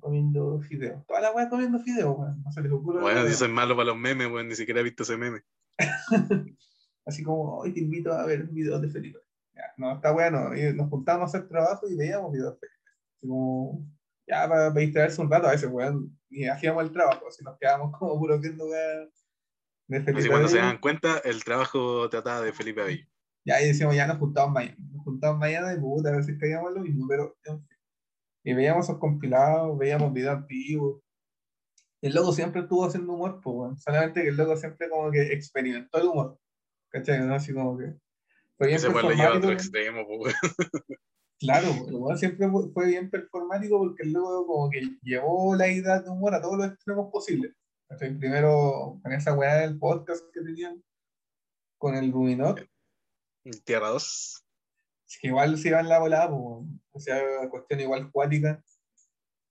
comiendo 0.00 0.60
fideos. 0.60 1.06
Toda 1.06 1.20
la 1.20 1.32
weá 1.32 1.48
comiendo 1.48 1.78
fideos, 1.78 2.16
weón. 2.16 2.42
No 2.42 2.52
se 2.52 2.62
les 2.62 2.72
ocurre. 2.72 3.00
Bueno, 3.00 3.26
si 3.26 3.34
soy 3.34 3.48
malo 3.48 3.76
para 3.76 3.88
los 3.88 3.96
memes, 3.96 4.30
weón, 4.30 4.48
ni 4.48 4.54
siquiera 4.54 4.80
he 4.80 4.84
visto 4.84 5.02
ese 5.02 5.16
meme. 5.16 5.40
Así 7.06 7.22
como, 7.22 7.58
hoy 7.58 7.72
te 7.72 7.80
invito 7.80 8.12
a 8.12 8.24
ver 8.24 8.42
un 8.42 8.54
video 8.54 8.78
de 8.80 8.88
Felipe. 8.88 9.18
no, 9.76 9.94
está 9.94 10.12
bueno. 10.12 10.50
nos 10.74 10.88
juntamos 10.88 11.22
a 11.22 11.38
hacer 11.38 11.48
trabajo 11.48 11.88
y 11.88 11.96
veíamos 11.96 12.32
videos 12.32 12.54
de 12.54 12.60
Felipe. 12.60 12.90
Así 13.16 13.28
como, 13.28 13.86
ya 14.26 14.48
para, 14.48 14.70
distraerse 14.70 15.20
un 15.20 15.30
rato 15.30 15.48
a 15.48 15.52
veces, 15.52 15.70
weón, 15.70 16.18
y 16.30 16.46
hacíamos 16.46 16.82
el 16.84 16.92
trabajo, 16.92 17.30
si 17.30 17.44
nos 17.44 17.58
quedábamos 17.58 17.96
como 17.98 18.18
puro 18.18 18.38
viendo 18.38 18.66
de 18.66 19.08
Felipe 19.88 20.18
Así 20.18 20.28
cuando 20.28 20.48
se 20.48 20.58
dan 20.58 20.78
cuenta, 20.78 21.18
el 21.18 21.44
trabajo 21.44 22.08
trataba 22.08 22.40
de 22.40 22.52
Felipe 22.52 22.80
Avillo. 22.80 23.06
Ya, 23.44 23.60
y 23.60 23.66
decíamos, 23.68 23.94
ya 23.94 24.06
nos 24.06 24.18
juntamos 24.18 24.52
mañana, 24.52 24.76
nos 24.92 25.04
juntamos 25.04 25.38
mañana 25.38 25.74
y 25.74 25.80
puta, 25.80 26.08
a 26.08 26.16
veces 26.16 26.38
caíamos 26.40 26.72
lo 26.72 26.80
mismo, 26.80 27.06
pero 27.08 27.36
Y 28.42 28.54
veíamos 28.54 28.86
esos 28.86 28.98
compilados, 28.98 29.76
veíamos 29.78 30.12
videos 30.12 30.36
antiguos. 30.36 31.02
Y 32.00 32.06
el 32.08 32.14
loco 32.14 32.32
siempre 32.32 32.62
estuvo 32.62 32.84
haciendo 32.84 33.12
humor, 33.12 33.40
pues, 33.42 33.54
bueno. 33.54 33.76
solamente 33.76 34.22
que 34.22 34.28
el 34.28 34.36
loco 34.36 34.56
siempre 34.56 34.88
como 34.88 35.10
que 35.10 35.32
experimentó 35.32 35.98
el 35.98 36.08
humor. 36.08 36.38
¿Cachai? 36.90 37.20
¿No? 37.26 37.34
Así 37.34 37.52
como 37.52 37.76
que. 37.78 37.94
Fue 38.56 38.68
bien 38.68 38.76
Ese 38.76 38.88
lleva 38.88 39.26
a 39.26 39.36
otro 39.36 39.50
extremo, 39.50 40.06
pues. 40.06 40.34
Claro, 41.40 41.68
el 42.10 42.18
siempre 42.18 42.48
fue 42.72 42.86
bien 42.86 43.10
performático 43.10 43.78
porque 43.78 44.04
luego 44.04 44.46
como 44.46 44.70
que 44.70 44.80
llevó 45.02 45.54
la 45.54 45.68
idea 45.68 46.00
de 46.00 46.08
humor 46.08 46.34
a 46.34 46.40
todos 46.40 46.56
los 46.56 46.68
extremos 46.68 47.10
posibles. 47.10 47.52
Primero 47.98 48.98
con 49.02 49.12
esa 49.12 49.34
weá 49.34 49.56
del 49.56 49.78
podcast 49.78 50.24
que 50.32 50.40
tenían, 50.40 50.82
con 51.76 51.96
el 51.96 52.12
Ruminot. 52.12 52.66
Tierra 53.64 53.88
2. 53.88 54.44
que 55.20 55.28
igual 55.28 55.58
se 55.58 55.68
iba 55.68 55.80
en 55.80 55.88
la 55.88 55.98
volada, 55.98 56.30
o 56.32 56.66
sea, 56.98 57.20
cuestión 57.50 57.80
igual 57.80 58.10
cuática. 58.10 58.62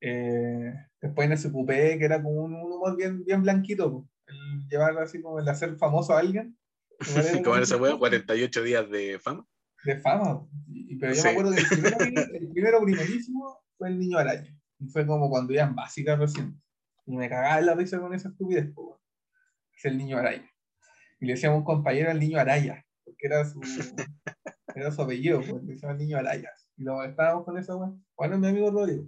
Eh, 0.01 0.73
después 1.01 1.25
en 1.25 1.33
ese 1.33 1.51
cupé, 1.51 1.97
que 1.97 2.05
era 2.05 2.21
como 2.21 2.43
un, 2.43 2.53
humor 2.53 2.97
bien, 2.97 3.23
bien 3.23 3.41
blanquito, 3.41 4.07
el 4.27 4.67
llevar 4.67 4.97
así 4.97 5.21
como 5.21 5.39
el 5.39 5.47
hacer 5.47 5.77
famoso 5.77 6.13
a 6.13 6.19
alguien. 6.19 6.57
como 7.43 7.57
esa 7.57 7.77
weá, 7.77 7.97
48 7.97 8.63
días 8.63 8.89
de 8.89 9.19
fama 9.19 9.47
de 9.83 9.99
fama. 9.99 10.47
Y, 10.67 10.95
pero 10.97 11.13
yo 11.13 11.23
me 11.23 11.29
acuerdo 11.29 11.51
que 11.51 11.59
el 11.59 11.67
primero, 11.67 11.97
el 12.33 12.49
primero 12.49 12.83
primerísimo 12.83 13.63
fue 13.77 13.89
el 13.89 13.99
niño 13.99 14.17
araña. 14.17 14.55
Y 14.79 14.87
fue 14.87 15.05
como 15.05 15.29
cuando 15.29 15.53
iba 15.53 15.63
en 15.63 15.75
básica 15.75 16.15
recién. 16.15 16.59
Y 17.05 17.15
me 17.15 17.29
cagaba 17.29 17.59
en 17.59 17.65
la 17.65 17.75
risa 17.75 17.99
con 17.99 18.13
esa 18.13 18.29
estupidez. 18.29 18.73
Es 19.77 19.85
el 19.85 19.97
niño 19.97 20.17
araña. 20.17 20.49
Y 21.19 21.25
le 21.25 21.33
decíamos 21.33 21.59
un 21.59 21.65
compañero 21.65 22.11
al 22.11 22.19
niño 22.19 22.39
araya, 22.39 22.85
porque 23.03 23.27
era 23.27 23.45
su, 23.45 23.59
era 24.75 24.91
su 24.91 25.01
apellido, 25.01 25.39
pues, 25.39 25.63
le 25.63 25.73
decíamos 25.73 25.97
niño 25.97 26.17
araya. 26.17 26.49
Y 26.77 26.83
lo 26.83 26.95
molestábamos 26.95 27.45
con 27.45 27.57
esa 27.57 27.75
weá. 27.75 27.93
Bueno, 28.17 28.37
mi 28.37 28.47
amigo 28.47 28.71
Rodrigo. 28.71 29.05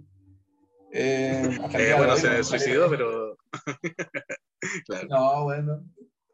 Eh, 0.92 1.42
eh, 1.74 1.94
bueno, 1.96 2.16
se 2.16 2.42
suicidó, 2.44 2.88
pero. 2.88 3.36
claro. 4.86 5.08
No, 5.08 5.44
bueno. 5.44 5.84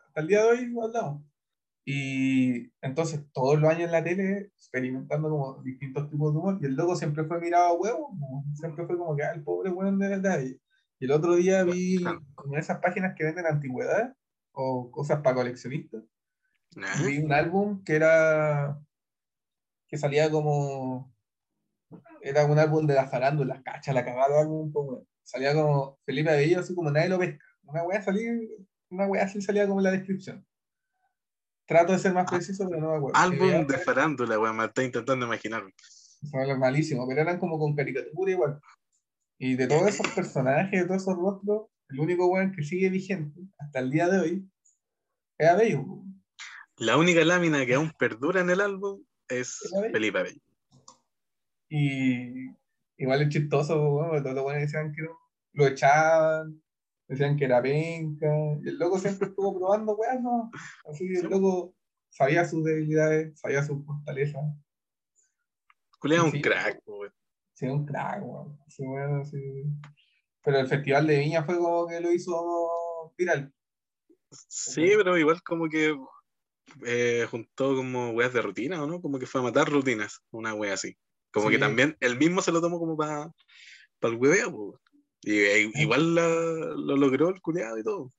Hasta 0.09 0.21
el 0.21 0.27
día 0.27 0.43
de 0.43 0.51
hoy 0.51 0.75
hablamos. 0.83 1.23
Y 1.85 2.71
entonces 2.81 3.25
todos 3.33 3.61
los 3.61 3.69
años 3.69 3.87
en 3.87 3.93
la 3.93 4.05
tele 4.05 4.53
experimentando 4.57 5.29
como 5.29 5.63
distintos 5.63 6.09
tipos 6.09 6.33
de 6.33 6.39
humor 6.39 6.59
y 6.61 6.67
el 6.67 6.77
loco 6.77 6.95
siempre 6.95 7.25
fue 7.25 7.41
mirado 7.41 7.67
a 7.67 7.73
huevo, 7.73 8.17
siempre 8.55 8.87
fue 8.87 8.97
como 8.97 9.17
que 9.17 9.25
ah, 9.25 9.33
el 9.33 9.43
pobre 9.43 9.71
bueno 9.71 9.99
de 9.99 10.09
verdad. 10.09 10.41
Y 10.43 11.05
el 11.05 11.11
otro 11.11 11.35
día 11.35 11.65
vi 11.65 12.05
como 12.37 12.57
esas 12.57 12.79
páginas 12.79 13.15
que 13.17 13.25
venden 13.25 13.47
antigüedades 13.47 14.13
o 14.53 14.93
cosas 14.93 15.23
para 15.23 15.35
coleccionistas. 15.35 16.05
Vi 17.05 17.19
un 17.19 17.33
álbum 17.33 17.83
que 17.85 17.97
era 17.97 18.79
que 19.89 19.99
salía 19.99 20.31
como 20.31 21.13
era 22.23 22.47
un 22.47 22.59
álbum 22.59 22.87
de 22.87 22.95
la 22.95 23.09
farándula, 23.09 23.63
cacha, 23.63 23.93
la 23.93 24.05
cagada 24.05 24.41
álbum, 24.41 24.73
como, 24.73 25.07
salía 25.23 25.55
como 25.55 25.99
Felipe 26.05 26.31
Abello, 26.31 26.61
así 26.61 26.75
como 26.75 26.91
nadie 26.91 27.09
lo 27.09 27.19
pesca. 27.19 27.45
Una 27.65 27.83
wea 27.83 28.03
salía, 28.03 28.33
una 28.91 29.07
wea 29.07 29.25
así 29.25 29.43
salía 29.43 29.67
como 29.67 29.81
en 29.81 29.85
la 29.85 29.91
descripción. 29.91 30.47
Trato 31.67 31.93
de 31.93 31.99
ser 31.99 32.13
más 32.13 32.31
preciso, 32.31 32.67
pero 32.69 32.81
no 32.81 32.91
me 32.91 32.97
acuerdo. 32.97 33.19
Álbum 33.19 33.67
de 33.67 33.79
farándula, 33.79 34.39
weón, 34.39 34.57
me 34.57 34.65
estoy 34.65 34.87
intentando 34.87 35.27
imaginar. 35.27 35.65
Son 35.79 36.59
malísimo, 36.59 37.07
pero 37.07 37.23
eran 37.23 37.39
como 37.39 37.59
con 37.59 37.75
caricatura 37.75 38.31
igual. 38.31 38.61
Y 39.39 39.57
de 39.57 39.67
todos 39.67 39.89
esos 39.89 40.09
personajes, 40.09 40.81
de 40.81 40.87
todos 40.87 41.03
esos 41.03 41.17
rostros, 41.17 41.67
el 41.89 42.01
único 42.01 42.27
weón 42.27 42.53
que 42.53 42.63
sigue 42.63 42.89
vigente 42.89 43.41
hasta 43.59 43.81
el 43.81 43.91
día 43.91 44.09
de 44.09 44.21
hoy 44.21 44.51
es 45.39 45.49
Abello. 45.49 45.85
La 46.83 46.97
única 46.97 47.25
lámina 47.25 47.65
que 47.65 47.75
aún 47.75 47.93
perdura 47.99 48.41
en 48.41 48.51
el 48.51 48.61
álbum 48.61 49.05
es 49.29 49.73
Felipe 49.93 50.19
Abello. 50.19 50.41
Y 51.69 52.51
igual 52.97 53.23
es 53.23 53.29
chistoso, 53.29 53.81
weón, 53.81 54.23
todos 54.23 54.35
los 54.35 54.45
buenos 54.45 54.63
decían 54.63 54.93
que 54.93 55.03
lo 55.53 55.67
echaban, 55.69 56.61
decían 57.07 57.37
que 57.37 57.45
era 57.45 57.63
penca, 57.63 58.27
y 58.63 58.69
el 58.69 58.79
loco 58.79 58.99
siempre 58.99 59.29
estuvo 59.29 59.55
probando 59.59 59.95
weas, 59.95 60.21
¿no? 60.21 60.51
Así 60.91 61.07
que 61.07 61.21
el 61.21 61.31
loco 61.31 61.73
sabía 62.11 62.45
sus 62.45 62.65
debilidades, 62.65 63.39
sabía 63.39 63.63
sus 63.63 63.85
fortalezas. 63.87 64.43
Julián 66.01 66.27
es 66.27 66.35
un 66.35 66.41
crack, 66.41 66.83
weón. 66.85 67.15
Sí, 67.55 67.67
un 67.67 67.87
crack, 67.87 68.23
weón. 68.25 68.59
Sí, 68.67 68.85
bueno, 68.85 69.25
sí. 69.25 69.41
Pero 70.43 70.59
el 70.59 70.67
festival 70.67 71.07
de 71.07 71.21
Viña 71.21 71.45
fue 71.45 71.59
como 71.59 71.87
que 71.87 72.01
lo 72.01 72.11
hizo 72.11 73.15
viral. 73.17 73.55
Sí, 74.33 74.91
pero 74.97 75.17
igual 75.17 75.41
como 75.45 75.69
que 75.69 75.95
eh, 76.87 77.27
juntó 77.31 77.77
como 77.77 78.11
weas 78.11 78.33
de 78.33 78.43
rutina, 78.43 78.83
¿o 78.83 78.87
no? 78.87 79.01
Como 79.01 79.19
que 79.19 79.27
fue 79.27 79.41
a 79.41 79.45
matar 79.45 79.69
rutinas, 79.69 80.21
una 80.31 80.55
wea 80.55 80.75
así. 80.75 80.97
Como 81.33 81.49
que 81.49 81.59
también 81.59 81.97
él 82.01 82.19
mismo 82.19 82.43
se 82.43 82.53
lo 82.53 82.61
tomó 82.61 82.79
como 82.79 82.97
para 82.97 83.31
el 84.03 84.15
hueveo. 84.15 84.81
Y 85.23 85.39
e, 85.39 85.71
igual 85.75 86.15
lo 86.15 86.97
logró 86.97 87.31
el 87.31 87.41
culeado 87.41 87.79
y 87.79 87.85
todo. 87.85 88.11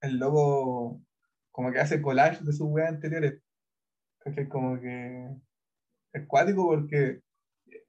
El 0.00 0.18
loco 0.18 1.00
como 1.52 1.70
que 1.70 1.78
hace 1.78 2.02
collage 2.02 2.42
de 2.44 2.52
sus 2.52 2.66
weas 2.68 2.88
anteriores. 2.88 3.40
Es 4.24 4.48
como 4.48 4.80
que 4.80 5.28
es 6.12 6.26
cuático 6.26 6.66
porque, 6.66 7.20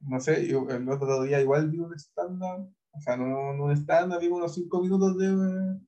no 0.01 0.19
sé, 0.19 0.47
yo 0.47 0.67
el 0.69 0.88
otro 0.89 1.23
día 1.23 1.41
igual 1.41 1.69
vi 1.69 1.80
un 1.80 1.93
estándar, 1.93 2.59
o 2.91 3.01
sea, 3.01 3.17
no, 3.17 3.53
no 3.53 3.65
un 3.65 3.71
estándar, 3.71 4.19
vi 4.19 4.27
unos 4.27 4.53
5 4.53 4.81
minutos 4.81 5.17
de, 5.17 5.80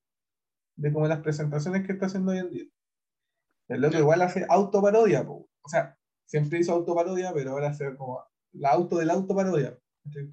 de 0.77 0.93
como 0.93 1.07
las 1.07 1.21
presentaciones 1.21 1.85
que 1.85 1.93
está 1.93 2.07
haciendo 2.07 2.31
hoy 2.31 2.39
en 2.39 2.49
día. 2.49 2.65
El 3.67 3.81
loco 3.81 3.97
igual 3.97 4.21
hace 4.21 4.45
autoparodia, 4.47 5.25
o 5.27 5.69
sea, 5.69 5.97
siempre 6.25 6.59
hizo 6.59 6.73
autoparodia, 6.73 7.33
pero 7.33 7.51
ahora 7.51 7.69
hace 7.69 7.95
como 7.95 8.23
la 8.53 8.71
auto 8.71 8.97
del 8.97 9.09
autoparodia. 9.09 9.77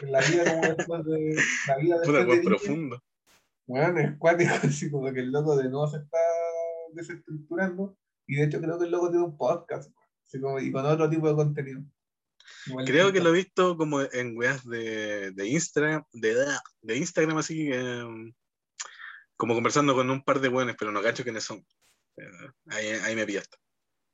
La 0.01 0.21
vida 0.21 0.45
como 0.45 0.75
después 0.75 1.05
de. 1.05 1.37
La 1.67 1.77
vida 1.79 1.99
después 1.99 2.27
de 2.27 2.43
profundo. 2.43 3.03
Bueno, 3.67 4.01
es 4.01 4.19
cuático, 4.19 4.51
así 4.63 4.91
como 4.91 5.13
que 5.13 5.21
el 5.21 5.33
loco 5.33 5.57
de 5.57 5.71
nuevo 5.71 5.89
se 5.89 5.99
está 5.99 6.19
desestructurando. 6.93 7.97
Y 8.27 8.37
de 8.37 8.45
hecho 8.45 8.61
creo 8.61 8.79
que 8.79 8.85
el 8.85 8.91
loco 8.91 9.11
tiene 9.11 9.25
un 9.25 9.37
podcast, 9.37 9.91
así 10.27 10.41
como, 10.41 10.61
y 10.61 10.71
con 10.71 10.85
otro 10.85 11.09
tipo 11.09 11.29
de 11.29 11.35
contenido. 11.35 11.83
creo 12.87 13.13
que 13.13 13.21
lo 13.21 13.31
he 13.31 13.33
visto 13.33 13.77
como 13.77 14.01
en 14.01 14.37
weas 14.37 14.65
de, 14.65 15.33
de 15.33 15.49
Instagram, 15.49 16.05
de, 16.13 16.35
de 16.83 16.97
Instagram 16.97 17.39
así, 17.39 17.73
em, 17.73 18.33
como 19.37 19.55
conversando 19.55 19.95
con 19.95 20.09
un 20.11 20.23
par 20.23 20.41
de 20.41 20.49
buenos, 20.49 20.77
pero 20.79 20.93
no 20.93 21.03
cacho 21.03 21.25
quiénes 21.25 21.45
son. 21.45 21.65
Ahí, 22.67 22.87
ahí 23.05 23.17
me 23.17 23.27
pillaste. 23.27 23.57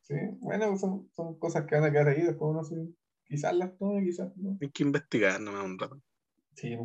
Sí, 0.02 0.14
bueno, 0.40 0.76
son, 0.78 1.10
son 1.14 1.38
cosas 1.38 1.66
que 1.66 1.74
van 1.74 1.84
a 1.84 1.90
quedar 1.90 2.08
ahí, 2.08 2.22
después 2.22 2.50
uno 2.50 2.64
se, 2.64 2.76
Quizás 3.28 3.54
las 3.54 3.76
tome, 3.76 4.04
quizás 4.04 4.34
no. 4.36 4.56
Hay 4.60 4.70
que 4.70 4.82
investigar 4.82 5.38
nomás 5.38 5.64
un 5.64 5.78
rato. 5.78 6.00
Sí. 6.54 6.78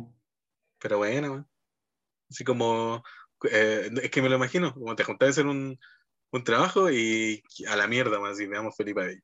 Pero 0.78 0.98
bueno, 0.98 1.48
así 2.28 2.44
como, 2.44 3.02
eh, 3.50 3.90
es 4.02 4.10
que 4.10 4.20
me 4.20 4.28
lo 4.28 4.36
imagino, 4.36 4.74
como 4.74 4.94
te 4.94 5.04
juntas 5.04 5.38
en 5.38 5.48
un, 5.48 5.78
un 6.32 6.44
trabajo 6.44 6.90
y 6.90 7.42
a 7.66 7.76
la 7.76 7.88
mierda 7.88 8.20
más, 8.20 8.38
y 8.40 8.46
me 8.46 8.56
damos 8.56 8.76
Felipe 8.76 9.00
ahí. 9.00 9.18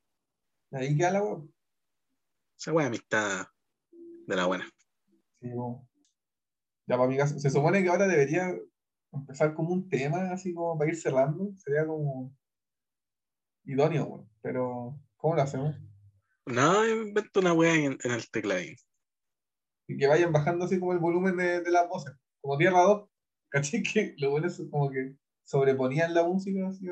Ahí 0.71 0.97
queda 0.97 1.11
la 1.11 1.23
weá. 1.23 1.43
Esa 2.57 2.73
weá 2.73 2.87
amistad 2.87 3.45
de 3.91 4.35
la 4.35 4.45
buena. 4.45 4.67
Sí, 5.39 5.49
po. 5.53 5.87
Ya 6.87 6.97
para 6.97 7.07
mi 7.07 7.17
caso, 7.17 7.37
se 7.37 7.51
supone 7.51 7.83
que 7.83 7.89
ahora 7.89 8.07
debería 8.07 8.51
empezar 9.13 9.53
como 9.53 9.73
un 9.73 9.89
tema, 9.89 10.31
así 10.31 10.53
como 10.53 10.77
para 10.77 10.89
ir 10.91 10.97
cerrando. 10.97 11.53
Sería 11.57 11.85
como 11.85 12.35
idóneo, 13.65 14.05
weón. 14.05 14.29
Pero, 14.41 14.99
¿cómo 15.17 15.35
lo 15.35 15.41
hacemos? 15.41 15.75
No, 16.45 16.87
invento 16.87 17.39
una 17.39 17.53
weá 17.53 17.75
en, 17.75 17.97
en 18.03 18.11
el 18.11 18.29
teclado. 18.31 18.61
Y 19.87 19.97
que 19.97 20.07
vayan 20.07 20.31
bajando 20.31 20.65
así 20.65 20.79
como 20.79 20.93
el 20.93 20.99
volumen 20.99 21.37
de, 21.37 21.61
de 21.61 21.71
las 21.71 21.87
voces. 21.87 22.13
Como 22.41 22.57
Tierra 22.57 22.81
2. 22.81 23.09
¿Caché? 23.49 23.83
Que 23.83 24.15
lo 24.17 24.31
bueno 24.31 24.47
es 24.47 24.61
como 24.71 24.89
que 24.89 25.15
sobreponían 25.43 26.13
la 26.13 26.23
música 26.23 26.67
así. 26.67 26.87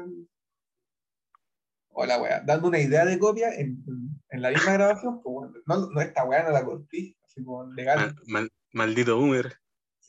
Hola, 1.90 2.22
weá. 2.22 2.42
Dando 2.42 2.68
una 2.68 2.80
idea 2.80 3.06
de 3.06 3.18
copia 3.18 3.54
en, 3.56 3.84
en- 4.30 4.42
la 4.42 4.52
misma 4.52 4.74
grabación. 4.74 5.22
Pues, 5.22 5.34
bueno, 5.34 5.54
no, 5.66 5.90
no, 5.90 6.02
esta 6.02 6.26
weá 6.26 6.44
no 6.44 6.52
la 6.52 6.64
cortí. 6.66 7.18
Así 7.24 7.44
como 7.44 7.66
legal. 7.74 7.98
Mal- 8.00 8.16
mal- 8.28 8.52
maldito 8.74 9.18
boomer. 9.18 9.59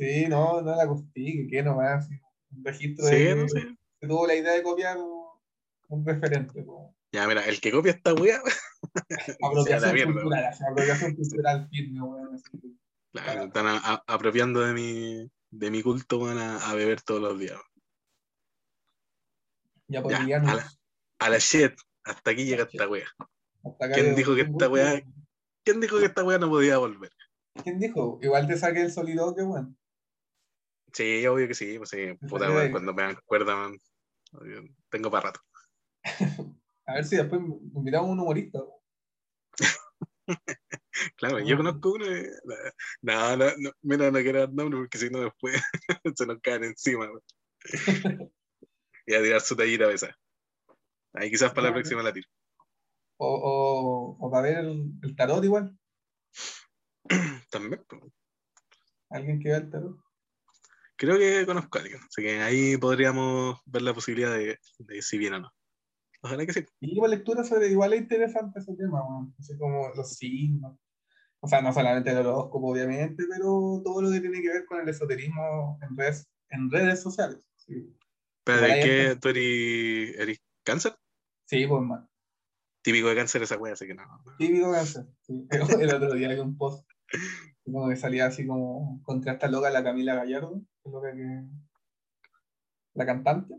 Sí, 0.00 0.26
no, 0.28 0.62
no 0.62 0.74
la 0.74 0.86
cortí. 0.86 1.36
Que 1.36 1.46
qué 1.48 1.62
nomás. 1.62 2.08
Un 2.50 2.64
registro 2.64 3.06
Sí, 3.06 3.14
de 3.16 3.34
no 3.36 3.42
que 3.44 3.48
sé. 3.50 3.76
se 4.00 4.08
tuvo 4.08 4.26
la 4.26 4.34
idea 4.34 4.52
de 4.54 4.62
copiar 4.62 4.96
un, 5.88 6.06
referente. 6.06 6.62
pues. 6.62 6.88
Ya, 7.12 7.26
mira, 7.26 7.44
el 7.46 7.60
que 7.60 7.70
copia 7.72 7.92
esta 7.92 8.14
weá, 8.14 8.40
Apropiación 9.42 9.94
mierda, 9.94 10.12
cultural. 10.12 10.44
así, 10.44 10.64
apropiación 10.64 11.14
cultural 11.16 11.68
firme, 11.68 12.02
weón. 12.02 12.42
claro, 13.12 13.44
están 13.44 13.66
a- 13.66 13.78
a- 13.78 14.04
apropiando 14.06 14.60
de 14.60 14.72
mi, 14.72 15.30
de 15.50 15.70
mi 15.72 15.82
culto, 15.82 16.20
van 16.20 16.38
a, 16.38 16.70
a 16.70 16.74
beber 16.74 17.02
todos 17.02 17.20
los 17.20 17.38
días. 17.38 17.58
Ya 19.88 19.98
Ya, 19.98 20.02
podrían. 20.02 20.48
a 20.48 20.54
la- 20.54 20.70
A 21.18 21.28
la 21.30 21.38
shit, 21.38 21.72
hasta 22.04 22.30
aquí 22.30 22.44
llega 22.44 22.62
esta 22.70 22.84
acá 22.84 23.94
¿Quién 23.94 24.14
dijo 24.14 24.34
que 24.34 24.42
esta 24.42 24.68
weá- 24.70 25.04
¿Quién 25.64 25.80
dijo 25.80 25.98
que 25.98 26.06
esta 26.06 26.24
weá 26.24 26.38
no 26.38 26.48
podía 26.48 26.78
volver? 26.78 27.10
¿Quién 27.62 27.78
dijo? 27.78 28.18
Igual 28.22 28.46
te 28.46 28.56
saqué 28.56 28.82
el 28.82 28.92
soliloquio, 28.92 29.46
weón. 29.48 29.76
Sí, 30.92 31.26
obvio 31.26 31.48
que 31.48 31.54
sí, 31.54 31.78
pues 31.78 31.90
sí, 31.90 32.12
puta, 32.28 32.70
cuando 32.70 32.92
me 32.94 33.04
acuerdan, 33.04 33.76
tengo 34.88 35.10
para 35.10 35.28
rato. 35.28 35.40
A 36.86 36.94
ver 36.94 37.04
si 37.04 37.16
después 37.16 37.40
invitamos 37.40 38.08
a 38.08 38.12
un 38.12 38.20
humorista. 38.20 38.60
Claro, 41.16 41.38
yo 41.38 41.56
conozco 41.56 41.92
uno. 41.92 42.04
No, 43.00 43.36
no, 43.36 43.46
no, 43.58 43.70
mira, 43.82 44.10
no 44.10 44.18
quiero 44.18 44.40
dar 44.40 44.52
nombre 44.52 44.80
porque 44.80 44.98
si 44.98 45.08
no 45.08 45.20
después 45.20 45.62
se 46.16 46.26
nos 46.26 46.40
caen 46.40 46.64
encima. 46.64 47.08
Y 49.06 49.14
a 49.14 49.22
tirar 49.22 49.40
su 49.40 49.56
tallita 49.56 49.84
a 49.84 49.88
veces. 49.88 50.10
Ahí 51.14 51.30
quizás 51.30 51.52
para 51.52 51.68
la 51.68 51.74
próxima 51.74 52.02
la 52.02 52.12
tiro. 52.12 52.28
O, 53.18 53.28
o, 53.28 54.16
o 54.26 54.30
para 54.30 54.42
ver 54.42 54.58
el, 54.58 54.92
el 55.02 55.16
tarot 55.16 55.44
igual. 55.44 55.78
También. 57.50 57.84
pues. 57.88 58.02
Alguien 59.10 59.40
que 59.40 59.48
vea 59.48 59.58
el 59.58 59.70
tarot. 59.70 59.96
Creo 61.00 61.18
que 61.18 61.46
conozco 61.46 61.78
a 61.78 61.80
alguien. 61.80 61.98
Así 62.06 62.20
que 62.20 62.42
ahí 62.42 62.76
podríamos 62.76 63.58
ver 63.64 63.80
la 63.80 63.94
posibilidad 63.94 64.34
de, 64.34 64.58
de 64.80 65.00
si 65.00 65.16
viene 65.16 65.36
o 65.36 65.40
no. 65.40 65.50
Ojalá 66.20 66.44
que 66.44 66.52
sí. 66.52 66.66
Y 66.78 66.92
igual 66.92 67.12
lectura 67.12 67.42
sobre, 67.42 67.68
igual 67.68 67.94
es 67.94 68.02
interesante 68.02 68.60
ese 68.60 68.76
tema. 68.76 69.00
Así 69.38 69.56
como 69.56 69.88
los 69.96 70.16
signos. 70.16 70.76
O 71.40 71.48
sea, 71.48 71.62
no 71.62 71.72
solamente 71.72 72.10
el 72.10 72.18
horóscopo, 72.18 72.72
obviamente, 72.72 73.24
pero 73.30 73.80
todo 73.82 74.02
lo 74.02 74.10
que 74.10 74.20
tiene 74.20 74.42
que 74.42 74.48
ver 74.48 74.66
con 74.66 74.78
el 74.78 74.90
esoterismo 74.90 75.78
en 75.80 75.96
redes, 75.96 76.28
en 76.50 76.70
redes 76.70 77.00
sociales. 77.00 77.48
Sí, 77.56 77.96
Pero 78.44 78.60
¿de 78.60 78.68
qué 78.68 79.16
tú 79.18 79.30
eres, 79.30 80.18
eres 80.18 80.38
cáncer? 80.64 80.94
sí 81.46 81.66
pues, 81.66 81.82
man. 81.82 82.06
Típico 82.82 83.08
de 83.08 83.16
cáncer 83.16 83.42
esa 83.42 83.56
wea, 83.56 83.72
así 83.72 83.86
que 83.86 83.94
no. 83.94 84.02
Típico 84.36 84.70
cáncer. 84.70 85.06
Sí. 85.22 85.46
El 85.80 85.94
otro 85.94 86.12
día 86.12 86.28
hay 86.28 86.40
un 86.40 86.58
post 86.58 86.86
como 87.64 87.88
que 87.88 87.96
salía 87.96 88.26
así 88.26 88.46
como 88.46 89.00
contra 89.02 89.32
esta 89.34 89.48
loca 89.48 89.70
la 89.70 89.84
Camila 89.84 90.14
Gallardo, 90.14 90.62
loca 90.84 91.12
que 91.14 91.44
la 92.94 93.06
cantante, 93.06 93.54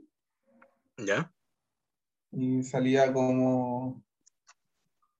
¿Ya? 0.97 1.33
y 2.31 2.63
salía 2.63 3.11
como 3.13 4.03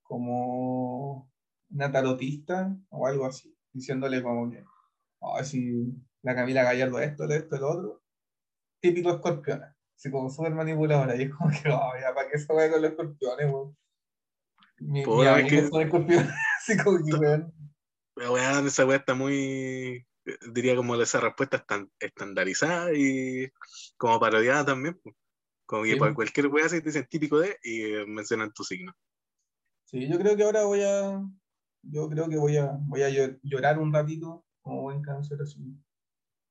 como 0.03 1.32
una 1.70 1.91
tarotista 1.91 2.76
o 2.90 3.08
algo 3.08 3.26
así, 3.26 3.56
diciéndole 3.72 4.22
como 4.22 4.49
que 4.52 4.64
"Ay, 5.22 5.45
si 5.45 5.94
la 6.22 6.36
Camila 6.36 6.64
Gallardo 6.64 6.99
esto, 6.99 7.26
esto, 7.30 7.58
lo 7.58 7.70
otro, 7.70 8.03
típico 8.82 9.12
escorpiona, 9.12 9.76
así 9.95 10.12
como 10.12 10.30
súper 10.30 10.53
manipuladora, 10.53 11.16
y 11.16 11.24
es 11.24 11.34
como 11.34 11.49
que, 11.49 11.70
"Oh, 11.70 11.91
ya, 12.02 12.14
¿para 12.14 12.30
qué 12.30 12.38
se 12.40 12.48
juega 12.48 12.74
con 12.74 12.82
los 12.82 12.91
escorpiones, 12.91 13.52
weón? 13.52 13.78
Mi, 14.80 15.03
amigos 15.03 15.49
que- 15.49 15.68
son 15.70 15.82
escorpiones, 15.84 16.28
así 16.58 16.78
como 16.78 16.98
que, 16.98 17.14
weón, 17.14 17.53
weón, 18.30 18.68
esa 18.68 18.85
weá 18.85 18.98
está 18.98 19.14
muy, 19.15 20.06
diría 20.53 20.76
como 20.76 20.95
esa 20.95 21.19
respuesta 21.19 21.57
está 21.57 21.88
estandarizada 21.99 22.93
y 22.93 23.49
como 23.98 24.19
parodiada 24.19 24.65
también. 24.65 24.99
Como 25.65 25.84
que 25.84 25.93
Sí, 25.93 25.99
para 25.99 26.14
cualquier 26.14 26.48
weá 26.48 26.68
se 26.68 26.81
dicen 26.81 27.07
típico 27.10 27.39
de 27.39 27.57
y 27.64 27.84
eh, 27.84 28.06
mencionan 28.06 28.52
tu 28.52 28.64
signo. 28.64 28.93
Sí, 29.85 30.07
yo 30.07 30.19
creo 30.19 30.35
que 30.35 30.43
ahora 30.43 30.64
voy 30.65 30.84
a. 30.84 31.22
Yo 31.84 32.10
creo 32.10 32.30
que 32.30 32.38
voy 32.38 32.57
a, 32.57 32.77
voy 32.81 33.02
a 33.03 33.10
llo- 33.10 33.39
llorar 33.41 33.80
un 33.80 33.91
ratito 33.93 34.45
como 34.61 34.81
buen 34.84 35.02
cáncer 35.02 35.39
así. 35.41 35.60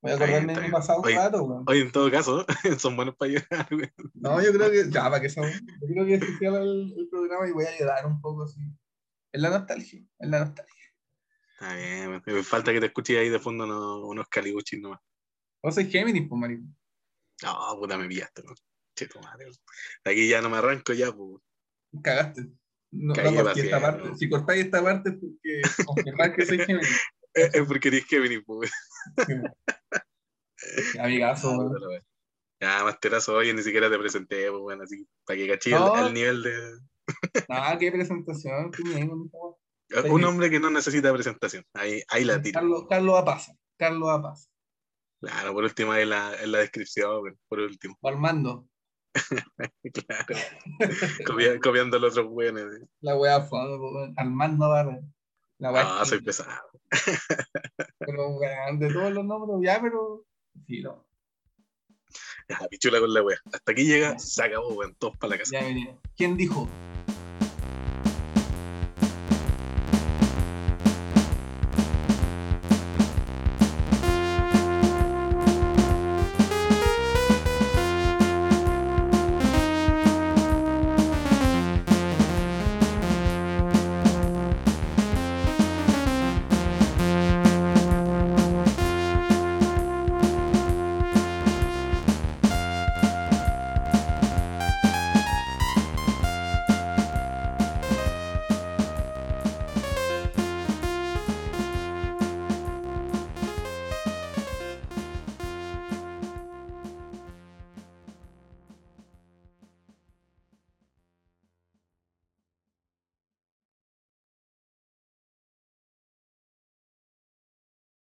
Voy 0.02 0.12
a 0.12 0.14
acordarme 0.14 0.54
de 0.54 0.60
mi 0.62 0.70
pasado 0.70 1.02
Oye, 1.02 1.14
rato, 1.14 1.42
weón. 1.44 1.64
Oye, 1.66 1.82
en 1.82 1.92
todo 1.92 2.10
caso, 2.10 2.46
son 2.78 2.96
buenos 2.96 3.14
para 3.16 3.32
llorar, 3.32 3.68
weón. 3.70 3.92
No, 4.14 4.42
yo 4.42 4.52
creo 4.52 4.70
que. 4.70 4.90
Ya, 4.90 5.04
para 5.04 5.20
que 5.20 5.28
son. 5.28 5.50
Yo 5.50 5.86
creo 5.86 6.06
que 6.06 6.18
se 6.18 6.46
el, 6.46 6.94
el 6.98 7.08
programa 7.10 7.46
y 7.48 7.52
voy 7.52 7.66
a 7.66 7.78
llorar 7.78 8.06
un 8.06 8.20
poco 8.20 8.44
así. 8.44 8.60
En 9.32 9.42
la 9.42 9.50
nostalgia. 9.50 10.02
En 10.18 10.30
la 10.30 10.40
nostalgia. 10.40 10.79
Está 11.60 11.76
bien. 11.76 12.22
Me 12.24 12.42
falta 12.42 12.72
que 12.72 12.80
te 12.80 12.86
escuches 12.86 13.18
ahí 13.18 13.28
de 13.28 13.38
fondo 13.38 13.64
unos, 13.64 14.08
unos 14.08 14.28
caliguchis 14.28 14.80
nomás. 14.80 15.00
Vos 15.62 15.74
sois 15.74 15.90
Géminis, 15.90 16.26
pues, 16.26 16.40
marico. 16.40 16.64
No, 17.42 17.76
puta, 17.78 17.98
me 17.98 18.08
pillaste, 18.08 18.40
weón. 18.42 18.56
Che, 18.96 19.06
tu 19.06 19.20
madre, 19.20 19.50
aquí 20.04 20.26
ya 20.28 20.40
no 20.40 20.48
me 20.48 20.56
arranco 20.56 20.94
ya, 20.94 21.12
pues. 21.12 21.42
Cagaste. 22.02 22.42
No, 22.92 23.14
no 23.14 23.20
esta 23.22 23.44
parte. 23.44 23.60
siempre. 23.62 24.16
Si 24.16 24.28
cortáis 24.30 24.64
esta 24.64 24.82
parte 24.82 25.10
es 25.10 25.16
porque 25.16 25.84
confirmar 25.84 26.34
que 26.34 26.46
soy 26.46 26.58
Géminis. 26.58 26.88
Es 27.32 27.54
es 27.54 27.62
porque 27.64 27.86
eres 27.88 28.06
Kevin, 28.06 28.42
pues. 28.44 28.72
Amigazo, 30.98 31.50
weón. 31.58 32.02
Ya, 32.60 32.82
más 32.84 32.98
terazo, 33.00 33.34
oye, 33.36 33.54
ni 33.54 33.62
siquiera 33.62 33.88
te 33.88 33.98
presenté, 33.98 34.50
pues, 34.50 34.60
bueno, 34.60 34.82
así, 34.82 35.06
para 35.24 35.36
que 35.38 35.48
cachí 35.48 35.70
No. 35.70 35.96
el, 35.96 36.06
el 36.08 36.14
nivel 36.14 36.42
de... 36.42 36.78
Nada, 37.48 37.78
qué 37.78 37.92
presentación. 37.92 38.70
qué 38.72 38.82
weá. 38.82 39.54
Un 40.10 40.24
hombre 40.24 40.50
que 40.50 40.60
no 40.60 40.70
necesita 40.70 41.12
presentación, 41.12 41.64
ahí, 41.74 42.02
ahí 42.08 42.24
la 42.24 42.40
tiro. 42.40 42.60
Carlos, 42.60 42.86
Carlos 42.88 43.18
Apaza. 43.18 43.52
Carlos 43.76 44.08
Apaza. 44.10 44.48
Claro, 45.20 45.52
por 45.52 45.64
último, 45.64 45.92
ahí 45.92 46.02
en 46.02 46.10
la, 46.10 46.34
en 46.42 46.52
la 46.52 46.58
descripción, 46.58 47.38
por 47.48 47.58
último. 47.60 47.96
O 48.00 48.08
Armando. 48.08 48.66
Claro. 49.92 50.36
Copia- 51.26 51.60
copiando 51.60 51.98
los 51.98 52.16
otros 52.16 52.32
eh. 52.44 52.86
La 53.00 53.16
wea 53.16 53.40
fue. 53.40 53.58
Armando 54.16 54.68
Barra. 54.68 55.00
La 55.58 56.00
Ah, 56.00 56.04
soy 56.06 56.22
pesado. 56.22 56.48
pero 57.98 58.38
de 58.78 58.92
todos 58.92 59.12
los 59.12 59.24
nombres, 59.24 59.58
ya, 59.62 59.80
pero. 59.82 60.24
Sí, 60.66 60.80
no. 60.80 61.06
Ya, 62.48 62.58
pichula 62.68 62.98
con 63.00 63.12
la 63.12 63.22
wea. 63.22 63.38
Hasta 63.52 63.72
aquí 63.72 63.84
llega, 63.84 64.18
se 64.18 64.42
acabó, 64.42 64.68
weón, 64.74 64.94
todos 64.94 65.16
para 65.18 65.32
la 65.32 65.38
casa. 65.38 65.60
Ya. 65.60 65.98
¿Quién 66.16 66.36
dijo? 66.36 66.68